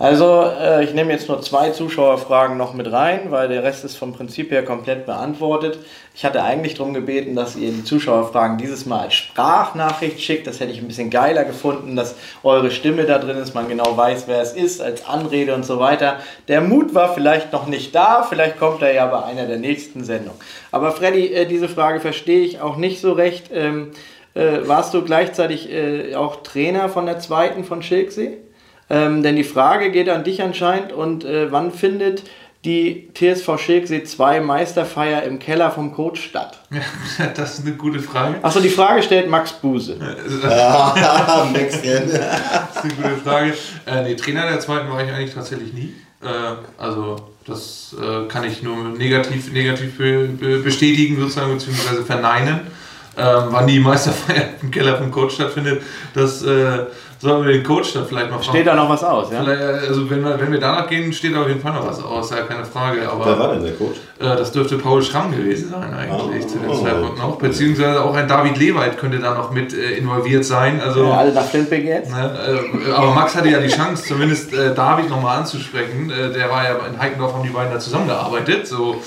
Also, 0.00 0.44
äh, 0.44 0.84
ich 0.84 0.94
nehme 0.94 1.10
jetzt 1.10 1.28
nur 1.28 1.42
zwei 1.42 1.70
Zuschauerfragen 1.70 2.56
noch 2.56 2.72
mit 2.72 2.92
rein, 2.92 3.32
weil 3.32 3.48
der 3.48 3.64
Rest 3.64 3.84
ist 3.84 3.96
vom 3.96 4.12
Prinzip 4.12 4.52
her 4.52 4.64
komplett 4.64 5.06
beantwortet. 5.06 5.80
Ich 6.14 6.24
hatte 6.24 6.44
eigentlich 6.44 6.74
darum 6.74 6.94
gebeten, 6.94 7.34
dass 7.34 7.56
ihr 7.56 7.72
die 7.72 7.82
Zuschauerfragen 7.82 8.58
dieses 8.58 8.86
Mal 8.86 9.00
als 9.00 9.14
Sprachnachricht 9.14 10.20
schickt. 10.20 10.46
Das 10.46 10.60
hätte 10.60 10.70
ich 10.70 10.78
ein 10.80 10.86
bisschen 10.86 11.10
geiler 11.10 11.42
gefunden, 11.42 11.96
dass 11.96 12.14
eure 12.44 12.70
Stimme 12.70 13.06
da 13.06 13.18
drin 13.18 13.38
ist, 13.38 13.56
man 13.56 13.68
genau 13.68 13.96
weiß, 13.96 14.28
wer 14.28 14.40
es 14.40 14.52
ist, 14.52 14.80
als 14.80 15.04
Anrede 15.04 15.52
und 15.52 15.66
so 15.66 15.80
weiter. 15.80 16.18
Der 16.46 16.60
Mut 16.60 16.94
war 16.94 17.12
vielleicht 17.12 17.52
noch 17.52 17.66
nicht 17.66 17.92
da, 17.92 18.22
vielleicht 18.22 18.60
kommt 18.60 18.82
er 18.82 18.94
ja 18.94 19.06
bei 19.06 19.24
einer 19.24 19.46
der 19.46 19.58
nächsten 19.58 20.04
Sendungen. 20.04 20.38
Aber 20.70 20.92
Freddy, 20.92 21.32
äh, 21.32 21.44
diese 21.44 21.68
Frage 21.68 21.98
verstehe 21.98 22.44
ich 22.44 22.60
auch 22.60 22.76
nicht 22.76 23.00
so 23.00 23.14
recht. 23.14 23.50
Ähm, 23.52 23.90
äh, 24.34 24.58
warst 24.66 24.94
du 24.94 25.02
gleichzeitig 25.02 25.72
äh, 25.72 26.14
auch 26.14 26.44
Trainer 26.44 26.88
von 26.88 27.06
der 27.06 27.18
zweiten 27.18 27.64
von 27.64 27.82
Schilksee? 27.82 28.38
Ähm, 28.90 29.22
denn 29.22 29.36
die 29.36 29.44
Frage 29.44 29.90
geht 29.90 30.08
an 30.08 30.24
dich 30.24 30.42
anscheinend 30.42 30.92
und 30.92 31.24
äh, 31.24 31.52
wann 31.52 31.72
findet 31.72 32.22
die 32.64 33.08
TSV 33.14 33.58
Schilksee 33.58 34.02
2 34.02 34.40
Meisterfeier 34.40 35.22
im 35.22 35.38
Keller 35.38 35.70
vom 35.70 35.94
Coach 35.94 36.22
statt? 36.22 36.58
das 37.36 37.58
ist 37.58 37.66
eine 37.66 37.76
gute 37.76 38.00
Frage. 38.00 38.36
Achso, 38.42 38.60
die 38.60 38.68
Frage 38.68 39.02
stellt 39.02 39.28
Max 39.28 39.52
Buse. 39.52 39.96
ja, 40.42 40.94
das 41.54 41.74
ist 41.74 41.84
eine 41.84 42.94
gute 42.94 43.16
Frage. 43.24 43.54
Äh, 43.86 44.02
nee, 44.02 44.14
Trainer 44.16 44.48
der 44.48 44.60
zweiten 44.60 44.90
war 44.90 45.02
ich 45.04 45.10
eigentlich 45.10 45.34
tatsächlich 45.34 45.72
nie. 45.72 45.94
Äh, 46.22 46.26
also 46.78 47.16
das 47.46 47.94
äh, 48.00 48.26
kann 48.28 48.44
ich 48.44 48.62
nur 48.62 48.76
negativ, 48.90 49.52
negativ 49.52 49.96
be 49.96 50.28
be 50.28 50.58
bestätigen 50.58 51.18
sozusagen, 51.18 51.54
beziehungsweise 51.54 52.04
verneinen. 52.04 52.60
Ähm, 53.18 53.48
wann 53.50 53.66
die 53.66 53.80
Meisterfeier 53.80 54.44
im 54.62 54.70
Keller 54.70 54.96
vom 54.96 55.10
Coach 55.10 55.34
stattfindet, 55.34 55.82
das 56.14 56.42
äh, 56.42 56.86
Sollen 57.20 57.44
wir 57.44 57.52
den 57.52 57.64
Coach 57.64 57.94
dann 57.94 58.06
vielleicht 58.06 58.30
mal 58.30 58.38
fragen? 58.38 58.50
Steht 58.50 58.66
da 58.68 58.76
noch 58.76 58.88
was 58.88 59.02
aus, 59.02 59.32
ja? 59.32 59.40
Also 59.40 60.08
wenn 60.08 60.22
wir, 60.22 60.38
wenn 60.38 60.52
wir 60.52 60.60
danach 60.60 60.88
gehen, 60.88 61.12
steht 61.12 61.34
da 61.34 61.40
auf 61.42 61.48
jeden 61.48 61.60
Fall 61.60 61.72
noch 61.72 61.84
was 61.84 62.00
aus, 62.00 62.30
ja 62.30 62.42
keine 62.42 62.64
Frage. 62.64 63.10
Aber, 63.10 63.26
Wer 63.26 63.38
war 63.40 63.54
denn 63.54 63.64
der 63.64 63.72
Coach? 63.72 63.96
Äh, 64.20 64.36
das 64.36 64.52
dürfte 64.52 64.78
Paul 64.78 65.02
Schramm 65.02 65.32
gewesen 65.32 65.70
sein 65.70 65.92
eigentlich 65.92 66.44
oh, 66.44 66.48
zu 66.48 66.58
dem 66.58 66.70
oh, 66.70 66.80
Zeitpunkt 66.80 67.18
noch. 67.18 67.38
Beziehungsweise 67.38 68.04
auch 68.04 68.14
ein 68.14 68.28
David 68.28 68.56
Lewald 68.58 68.98
könnte 68.98 69.18
da 69.18 69.34
noch 69.34 69.50
mit 69.50 69.74
äh, 69.74 69.96
involviert 69.96 70.44
sein. 70.44 70.80
Also, 70.80 71.06
ja, 71.06 71.16
alle 71.16 71.32
nach 71.32 71.44
Flintbeck 71.44 71.84
jetzt? 71.84 72.12
Ne, 72.12 72.62
äh, 72.86 72.92
aber 72.92 73.12
Max 73.12 73.34
hatte 73.34 73.48
ja 73.48 73.58
die 73.58 73.68
Chance, 73.68 74.04
zumindest 74.04 74.54
äh, 74.54 74.72
David 74.72 75.10
nochmal 75.10 75.38
anzusprechen. 75.38 76.12
Äh, 76.12 76.32
der 76.32 76.48
war 76.50 76.62
ja 76.62 76.76
in 76.88 77.00
Heikendorf, 77.00 77.34
haben 77.34 77.42
die 77.42 77.48
beiden 77.48 77.72
da 77.72 77.80
zusammengearbeitet. 77.80 78.68
So, 78.68 79.02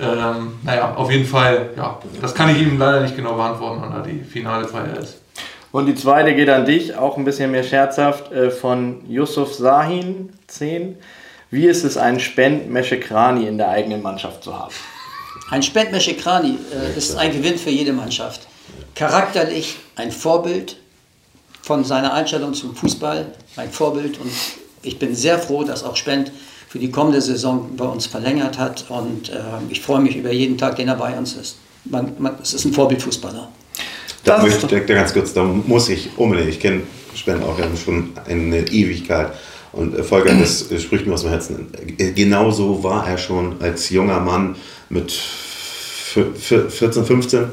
ähm, 0.00 0.54
naja, 0.62 0.94
auf 0.94 1.10
jeden 1.10 1.26
Fall, 1.26 1.70
ja, 1.76 1.98
das 2.20 2.34
kann 2.34 2.48
ich 2.48 2.62
ihm 2.62 2.78
leider 2.78 3.02
nicht 3.02 3.16
genau 3.16 3.34
beantworten, 3.34 3.82
wann 3.82 3.92
da 3.92 4.00
die 4.00 4.20
finale 4.24 4.66
Feier 4.66 4.98
ist. 4.98 5.20
Und 5.70 5.86
die 5.86 5.94
zweite 5.94 6.34
geht 6.34 6.48
an 6.48 6.66
dich, 6.66 6.94
auch 6.96 7.16
ein 7.16 7.24
bisschen 7.24 7.50
mehr 7.50 7.64
scherzhaft, 7.64 8.30
äh, 8.32 8.50
von 8.50 9.08
Yusuf 9.08 9.54
Sahin, 9.54 10.32
10. 10.46 10.96
Wie 11.50 11.66
ist 11.66 11.84
es, 11.84 11.96
einen 11.96 12.20
Spend 12.20 12.70
Meschekrani 12.70 13.46
in 13.46 13.58
der 13.58 13.68
eigenen 13.68 14.02
Mannschaft 14.02 14.44
zu 14.44 14.58
haben? 14.58 14.72
Ein 15.50 15.62
Spend 15.62 15.92
Meschekrani 15.92 16.58
äh, 16.72 16.96
ist 16.96 17.16
ein 17.16 17.32
Gewinn 17.32 17.58
für 17.58 17.70
jede 17.70 17.92
Mannschaft. 17.92 18.46
Charakterlich 18.94 19.76
ein 19.96 20.10
Vorbild 20.10 20.76
von 21.62 21.84
seiner 21.84 22.12
Einstellung 22.12 22.54
zum 22.54 22.74
Fußball, 22.74 23.26
ein 23.56 23.70
Vorbild. 23.70 24.18
Und 24.18 24.32
ich 24.82 24.98
bin 24.98 25.14
sehr 25.14 25.38
froh, 25.38 25.64
dass 25.64 25.84
auch 25.84 25.96
Spend 25.96 26.32
für 26.72 26.78
die 26.78 26.90
kommende 26.90 27.20
Saison 27.20 27.68
bei 27.76 27.84
uns 27.84 28.06
verlängert 28.06 28.56
hat. 28.56 28.86
Und 28.88 29.28
äh, 29.28 29.34
ich 29.68 29.82
freue 29.82 30.00
mich 30.00 30.16
über 30.16 30.32
jeden 30.32 30.56
Tag, 30.56 30.76
den 30.76 30.88
er 30.88 30.94
bei 30.94 31.12
uns 31.18 31.34
ist. 31.34 31.58
Man, 31.84 32.12
man, 32.18 32.36
es 32.40 32.54
ist 32.54 32.64
ein 32.64 32.72
Vorbildfußballer. 32.72 33.48
Da 34.24 34.36
das 34.36 34.42
möchte 34.42 34.74
ich 34.74 34.86
ganz 34.86 35.12
kurz, 35.12 35.34
da 35.34 35.44
muss 35.44 35.90
ich 35.90 36.08
unbedingt, 36.16 36.48
ich 36.48 36.60
kenne 36.60 36.80
Spenden 37.14 37.42
auch 37.42 37.58
schon 37.76 38.12
eine 38.26 38.60
Ewigkeit. 38.68 39.34
Und 39.72 39.98
äh, 39.98 40.02
Volker, 40.02 40.34
das 40.40 40.64
spricht 40.82 41.06
mir 41.06 41.12
aus 41.12 41.20
dem 41.20 41.30
Herzen. 41.30 41.66
Äh, 41.98 42.12
genauso 42.12 42.82
war 42.82 43.06
er 43.06 43.18
schon 43.18 43.60
als 43.60 43.90
junger 43.90 44.20
Mann 44.20 44.56
mit 44.88 45.12
14, 45.12 46.70
15 46.70 47.48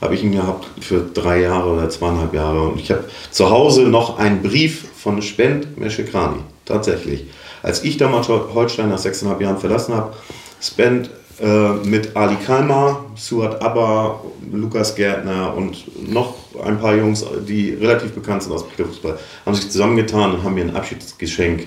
habe 0.00 0.14
ich 0.14 0.24
ihn 0.24 0.32
gehabt 0.32 0.66
für 0.80 1.00
drei 1.12 1.42
Jahre 1.42 1.70
oder 1.70 1.90
zweieinhalb 1.90 2.32
Jahre. 2.32 2.62
Und 2.68 2.80
ich 2.80 2.90
habe 2.90 3.04
zu 3.30 3.50
Hause 3.50 3.82
noch 3.82 4.18
einen 4.18 4.42
Brief 4.42 4.86
von 4.96 5.20
Spend 5.20 5.78
Meshekrani, 5.78 6.38
tatsächlich. 6.64 7.26
Als 7.64 7.82
ich 7.82 7.96
damals 7.96 8.28
Holstein 8.28 8.90
nach 8.90 8.98
sechseinhalb 8.98 9.40
Jahren 9.40 9.56
verlassen 9.56 9.94
habe, 9.94 10.12
Spend 10.60 11.08
äh, 11.40 11.72
mit 11.86 12.14
Ali 12.14 12.36
Kalmar, 12.36 13.06
Suat 13.16 13.62
Abba, 13.62 14.20
Lukas 14.52 14.94
Gärtner 14.94 15.54
und 15.56 16.12
noch 16.12 16.34
ein 16.62 16.78
paar 16.78 16.94
Jungs, 16.94 17.24
die 17.48 17.72
relativ 17.72 18.12
bekannt 18.12 18.42
sind 18.42 18.52
aus 18.52 18.66
dem 18.76 18.86
Fußball, 18.86 19.18
haben 19.46 19.54
sich 19.54 19.70
zusammengetan 19.70 20.32
und 20.32 20.44
haben 20.44 20.54
mir 20.54 20.64
ein 20.64 20.76
Abschiedsgeschenk 20.76 21.66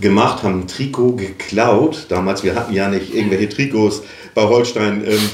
gemacht, 0.00 0.42
haben 0.42 0.60
ein 0.60 0.68
Trikot 0.68 1.12
geklaut. 1.12 2.06
Damals, 2.08 2.42
wir 2.42 2.54
hatten 2.54 2.72
ja 2.72 2.88
nicht 2.88 3.14
irgendwelche 3.14 3.50
Trikots 3.50 4.02
bei 4.34 4.42
Holstein. 4.42 5.04
Ähm, 5.06 5.30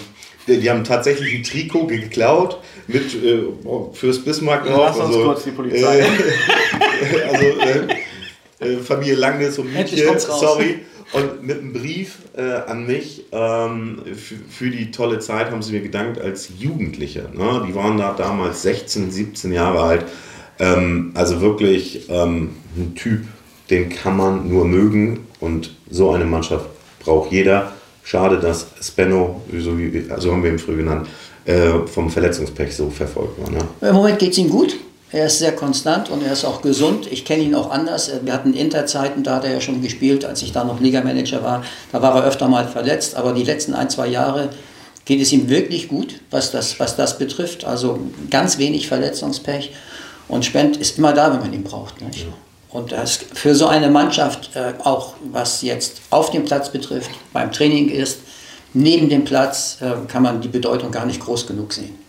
die, 0.49 0.69
haben 0.69 0.83
tatsächlich 0.83 1.33
ein 1.33 1.45
Trikot 1.45 1.87
geklaut 1.87 2.59
mit 2.89 3.15
äh, 3.15 3.45
fürs 3.93 4.19
Bismarck 4.19 4.66
drauf. 4.66 4.97
Lass 4.97 4.97
uns 4.97 5.07
also, 5.07 5.24
kurz 5.24 5.45
die 5.45 5.53
Polizei. 5.53 6.01
Äh, 6.01 6.05
also 7.33 7.45
äh, 7.45 7.95
äh, 8.63 8.79
Familie 8.79 9.15
Langnes 9.15 9.59
und 9.59 9.73
Mietje, 9.73 10.19
sorry. 10.19 10.81
Und 11.13 11.43
mit 11.43 11.59
einem 11.59 11.75
Brief 11.75 12.19
äh, 12.37 12.43
an 12.43 12.87
mich 12.87 13.25
ähm, 13.33 14.01
für 14.49 14.71
die 14.71 14.91
tolle 14.91 15.19
Zeit 15.19 15.51
haben 15.51 15.61
sie 15.61 15.73
mir 15.73 15.83
gedankt 15.83 16.19
als 16.19 16.49
Jugendliche. 16.59 17.29
Ne? 17.35 17.65
Die 17.69 17.75
waren 17.75 17.99
da 17.99 18.15
damals 18.15 18.63
16, 18.63 19.11
17 19.11 19.53
Jahre 19.53 19.83
alt. 19.83 20.05
Ähm, 20.59 21.11
also 21.15 21.43
wirklich 21.43 22.09
ähm, 22.09 22.51
ein 22.77 22.95
Typ, 22.95 23.27
den 23.69 23.91
kann 23.91 24.17
man 24.17 24.49
nur 24.49 24.65
mögen 24.65 25.27
und 25.41 25.75
so 25.91 26.13
eine 26.13 26.25
Mannschaft 26.25 26.67
braucht 27.01 27.31
jeder. 27.31 27.73
Schade, 28.05 28.39
dass 28.39 28.67
Spenno, 28.81 29.43
so, 29.59 29.79
wie, 29.79 30.05
so 30.19 30.33
haben 30.33 30.43
wir 30.43 30.51
ihn 30.51 30.59
früher 30.59 30.77
genannt, 30.79 31.09
äh, 31.45 31.87
vom 31.87 32.11
Verletzungspech 32.11 32.75
so 32.75 32.89
verfolgt 32.89 33.41
war. 33.41 33.51
Ne? 33.51 33.59
Im 33.83 33.95
Moment 33.95 34.19
geht 34.19 34.33
es 34.33 34.39
ihm 34.39 34.49
gut. 34.49 34.77
Er 35.13 35.27
ist 35.27 35.39
sehr 35.39 35.53
konstant 35.53 36.09
und 36.09 36.23
er 36.23 36.33
ist 36.33 36.45
auch 36.45 36.63
gesund. 36.63 37.07
Ich 37.11 37.27
kenne 37.27 37.43
ihn 37.43 37.55
auch 37.55 37.71
anders. 37.71 38.11
Wir 38.23 38.33
hatten 38.33 38.55
Interzeiten, 38.55 39.23
da 39.23 39.37
hat 39.37 39.45
er 39.45 39.53
ja 39.53 39.61
schon 39.61 39.83
gespielt, 39.83 40.25
als 40.25 40.41
ich 40.41 40.53
da 40.53 40.65
noch 40.65 40.81
Ligamanager 40.81 41.43
war. 41.43 41.65
Da 41.93 42.01
war 42.01 42.17
er 42.17 42.25
öfter 42.25 42.49
mal 42.49 42.67
verletzt, 42.67 43.15
aber 43.15 43.35
die 43.35 43.45
letzten 43.45 43.75
ein, 43.75 43.91
zwei 43.91 44.07
Jahre 44.07 44.49
geht 45.05 45.21
es 45.21 45.31
ihm 45.33 45.51
wirklich 45.51 45.89
gut, 45.89 46.21
was 46.31 46.51
das, 46.51 46.81
was 46.81 46.97
das 46.97 47.19
betrifft. 47.19 47.65
Also 47.67 48.01
ganz 48.31 48.57
wenig 48.57 48.89
Verletzungspech. 48.89 49.73
Und 50.29 50.47
Spend 50.47 50.79
ist 50.79 50.97
immer 50.97 51.13
da, 51.13 51.31
wenn 51.31 51.41
man 51.41 51.53
ihn 51.53 51.65
braucht. 51.65 52.01
Nicht? 52.01 52.27
Und 52.71 52.93
das 52.93 53.17
für 53.35 53.55
so 53.55 53.67
eine 53.67 53.91
Mannschaft, 53.91 54.51
äh, 54.55 54.73
auch 54.83 55.15
was 55.31 55.61
jetzt 55.61 56.01
auf 56.09 56.31
dem 56.31 56.47
Platz 56.47 56.73
betrifft, 56.73 57.11
beim 57.35 57.53
Training 57.53 57.91
ist, 57.91 58.21
neben 58.73 59.11
dem 59.11 59.25
Platz, 59.27 59.77
äh, 59.83 60.07
kann 60.09 60.23
man 60.23 60.41
die 60.41 60.49
Bedeutung 60.49 60.91
gar 60.91 61.05
nicht 61.05 61.21
groß 61.21 61.47
genug 61.47 61.75
sehen. 61.75 62.02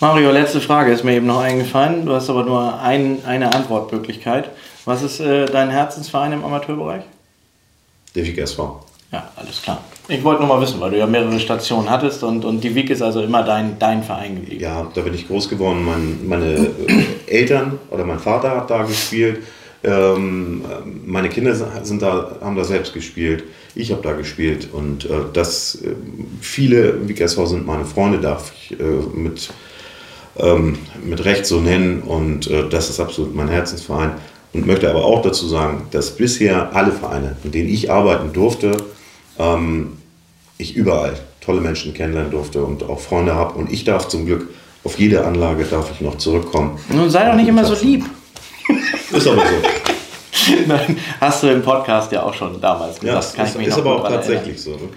Mario, 0.00 0.30
letzte 0.30 0.60
Frage 0.60 0.92
ist 0.92 1.02
mir 1.02 1.14
eben 1.14 1.26
noch 1.26 1.40
eingefallen. 1.40 2.06
Du 2.06 2.12
hast 2.12 2.30
aber 2.30 2.44
nur 2.44 2.80
ein, 2.80 3.18
eine 3.26 3.52
Antwortmöglichkeit. 3.52 4.48
Was 4.84 5.02
ist 5.02 5.18
äh, 5.18 5.46
dein 5.46 5.70
Herzensverein 5.70 6.32
im 6.32 6.44
Amateurbereich? 6.44 7.02
Der 8.14 8.24
WIG 8.24 8.38
SV. 8.38 8.84
Ja, 9.10 9.28
alles 9.34 9.60
klar. 9.60 9.82
Ich 10.06 10.22
wollte 10.22 10.42
nur 10.42 10.54
mal 10.54 10.62
wissen, 10.62 10.78
weil 10.78 10.92
du 10.92 10.98
ja 10.98 11.06
mehrere 11.08 11.40
Stationen 11.40 11.90
hattest 11.90 12.22
und, 12.22 12.44
und 12.44 12.62
die 12.62 12.76
WIG 12.76 12.90
ist 12.90 13.02
also 13.02 13.22
immer 13.22 13.42
dein, 13.42 13.76
dein 13.80 14.04
Verein 14.04 14.36
geblieben. 14.36 14.62
Ja, 14.62 14.86
da 14.94 15.00
bin 15.00 15.14
ich 15.14 15.26
groß 15.26 15.48
geworden. 15.48 15.84
Mein, 15.84 16.28
meine 16.28 16.54
äh, 16.54 16.68
Eltern 17.26 17.80
oder 17.90 18.04
mein 18.04 18.20
Vater 18.20 18.52
hat 18.52 18.70
da 18.70 18.84
gespielt. 18.84 19.42
Ähm, 19.82 20.64
meine 21.06 21.28
Kinder 21.28 21.56
sind 21.82 22.02
da, 22.02 22.36
haben 22.40 22.54
da 22.54 22.62
selbst 22.62 22.94
gespielt. 22.94 23.42
Ich 23.74 23.90
habe 23.90 24.02
da 24.02 24.12
gespielt 24.12 24.68
und 24.72 25.06
äh, 25.06 25.08
das 25.32 25.74
äh, 25.82 25.94
viele 26.40 27.08
WIG 27.08 27.22
SV 27.22 27.46
sind 27.46 27.66
meine 27.66 27.84
Freunde, 27.84 28.18
darf 28.20 28.52
ich 28.52 28.78
äh, 28.78 28.84
mit 28.84 29.50
ähm, 30.38 30.78
mit 31.04 31.24
Recht 31.24 31.46
so 31.46 31.60
nennen 31.60 32.02
und 32.02 32.48
äh, 32.48 32.68
das 32.68 32.90
ist 32.90 33.00
absolut 33.00 33.34
mein 33.34 33.48
Herzensverein. 33.48 34.12
Und 34.54 34.66
möchte 34.66 34.88
aber 34.88 35.04
auch 35.04 35.20
dazu 35.20 35.46
sagen, 35.46 35.86
dass 35.90 36.16
bisher 36.16 36.74
alle 36.74 36.90
Vereine, 36.90 37.36
in 37.44 37.52
denen 37.52 37.68
ich 37.68 37.90
arbeiten 37.90 38.32
durfte, 38.32 38.78
ähm, 39.38 39.98
ich 40.56 40.74
überall 40.74 41.14
tolle 41.40 41.60
Menschen 41.60 41.92
kennenlernen 41.92 42.30
durfte 42.30 42.64
und 42.64 42.82
auch 42.82 42.98
Freunde 42.98 43.34
habe. 43.34 43.58
Und 43.58 43.70
ich 43.70 43.84
darf 43.84 44.08
zum 44.08 44.26
Glück 44.26 44.48
auf 44.84 44.98
jede 44.98 45.24
Anlage 45.24 45.64
darf 45.64 45.90
ich 45.92 46.00
noch 46.00 46.16
zurückkommen. 46.16 46.78
Nun 46.88 47.10
sei 47.10 47.26
doch 47.26 47.34
nicht 47.34 47.48
immer 47.48 47.64
so 47.64 47.74
lieb. 47.82 48.04
Ist 49.12 49.26
aber 49.26 49.42
so. 49.42 50.52
Nein, 50.66 50.96
hast 51.20 51.42
du 51.42 51.48
im 51.48 51.62
Podcast 51.62 52.10
ja 52.12 52.22
auch 52.22 52.32
schon 52.34 52.60
damals 52.60 53.00
gesagt. 53.00 53.06
Ja, 53.06 53.14
das 53.14 53.34
kann 53.34 53.46
ist, 53.46 53.52
ich 53.52 53.58
mich 53.58 53.68
ist 53.68 53.78
aber 53.78 53.96
auch 53.96 54.08
tatsächlich 54.08 54.64
erinnern. 54.66 54.78
so. 54.80 54.86
Ne? 54.86 54.92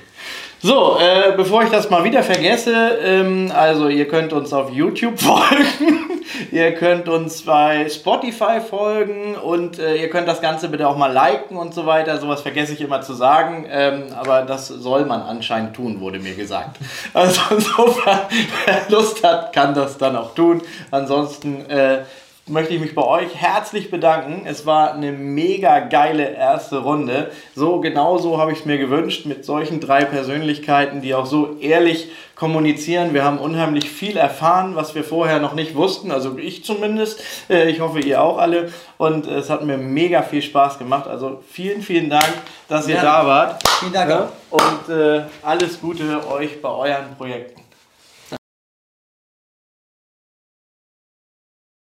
So, 0.64 1.00
äh, 1.00 1.34
bevor 1.36 1.64
ich 1.64 1.72
das 1.72 1.90
mal 1.90 2.04
wieder 2.04 2.22
vergesse, 2.22 3.00
ähm, 3.04 3.52
also 3.52 3.88
ihr 3.88 4.08
könnt 4.08 4.32
uns 4.32 4.54
auf 4.54 4.70
YouTube 4.70 5.20
folgen, 5.20 6.22
ihr 6.52 6.76
könnt 6.76 7.10
uns 7.10 7.42
bei 7.42 7.90
Spotify 7.90 8.62
folgen 8.62 9.34
und 9.36 9.80
äh, 9.80 9.96
ihr 9.96 10.12
könnt 10.12 10.28
das 10.28 10.40
Ganze 10.40 10.70
bitte 10.70 10.88
auch 10.88 10.96
mal 10.96 11.12
liken 11.12 11.58
und 11.58 11.74
so 11.74 11.88
weiter. 11.88 12.20
Sowas 12.20 12.42
vergesse 12.42 12.74
ich 12.74 12.82
immer 12.82 13.02
zu 13.02 13.16
sagen, 13.16 13.66
ähm, 13.72 14.04
aber 14.16 14.44
das 14.44 14.68
soll 14.68 15.06
man 15.06 15.24
anscheinend 15.24 15.76
tun, 15.76 16.00
wurde 16.00 16.20
mir 16.20 16.36
gesagt. 16.36 16.78
Also 17.12 17.42
insofern, 17.56 18.20
wer 18.66 18.82
Lust 18.90 19.24
hat, 19.24 19.54
kann 19.54 19.74
das 19.74 19.98
dann 19.98 20.16
auch 20.16 20.36
tun. 20.36 20.62
Ansonsten 20.92 21.68
äh, 21.72 22.04
möchte 22.48 22.74
ich 22.74 22.82
mich 22.82 22.96
bei 22.96 23.04
euch 23.04 23.36
herzlich 23.36 23.92
bedanken. 23.92 24.44
Es 24.46 24.66
war 24.66 24.94
eine 24.94 25.12
mega 25.12 25.80
geile 25.80 26.34
erste 26.34 26.80
Runde. 26.80 27.32
So 27.56 27.80
genau 27.80 28.18
so 28.18 28.38
habe 28.40 28.52
ich 28.52 28.60
es 28.60 28.66
mir 28.66 28.78
gewünscht 28.78 29.26
mit 29.26 29.46
solchen 29.46 29.80
drei 29.80 30.06
Persönlichkeiten, 30.06 31.02
die 31.02 31.14
auch 31.14 31.26
so 31.26 31.58
ehrlich 31.60 32.10
kommunizieren. 32.36 33.14
Wir 33.14 33.24
haben 33.24 33.38
unheimlich 33.38 33.90
viel 33.90 34.18
erfahren, 34.18 34.76
was 34.76 34.96
wir 34.96 35.04
vorher 35.04 35.40
noch 35.40 35.54
nicht 35.54 35.76
wussten. 35.76 36.12
Also 36.12 36.38
ich 36.38 36.64
zumindest. 36.64 37.22
Äh, 37.50 37.70
ich 37.70 37.80
hoffe, 37.80 38.00
ihr 38.00 38.22
auch 38.22 38.40
alle. 38.40 38.72
Und 38.98 39.28
es 39.28 39.50
hat 39.50 39.64
mir 39.64 39.78
mega 39.78 40.24
viel 40.24 40.42
Spaß 40.42 40.80
gemacht. 40.80 41.08
Also 41.08 41.42
vielen, 41.50 41.82
vielen 41.82 42.10
Dank, 42.10 42.34
dass 42.68 42.88
ihr 42.88 42.96
ja. 42.96 43.04
da 43.04 43.28
wart. 43.28 43.64
Vielen 43.80 43.94
Dank. 43.94 44.30
Und 44.50 44.94
äh, 44.94 45.22
alles 45.44 45.80
Gute 45.80 46.28
euch 46.28 46.62
bei 46.62 46.70
euren 46.70 47.16
Projekten. 47.18 47.61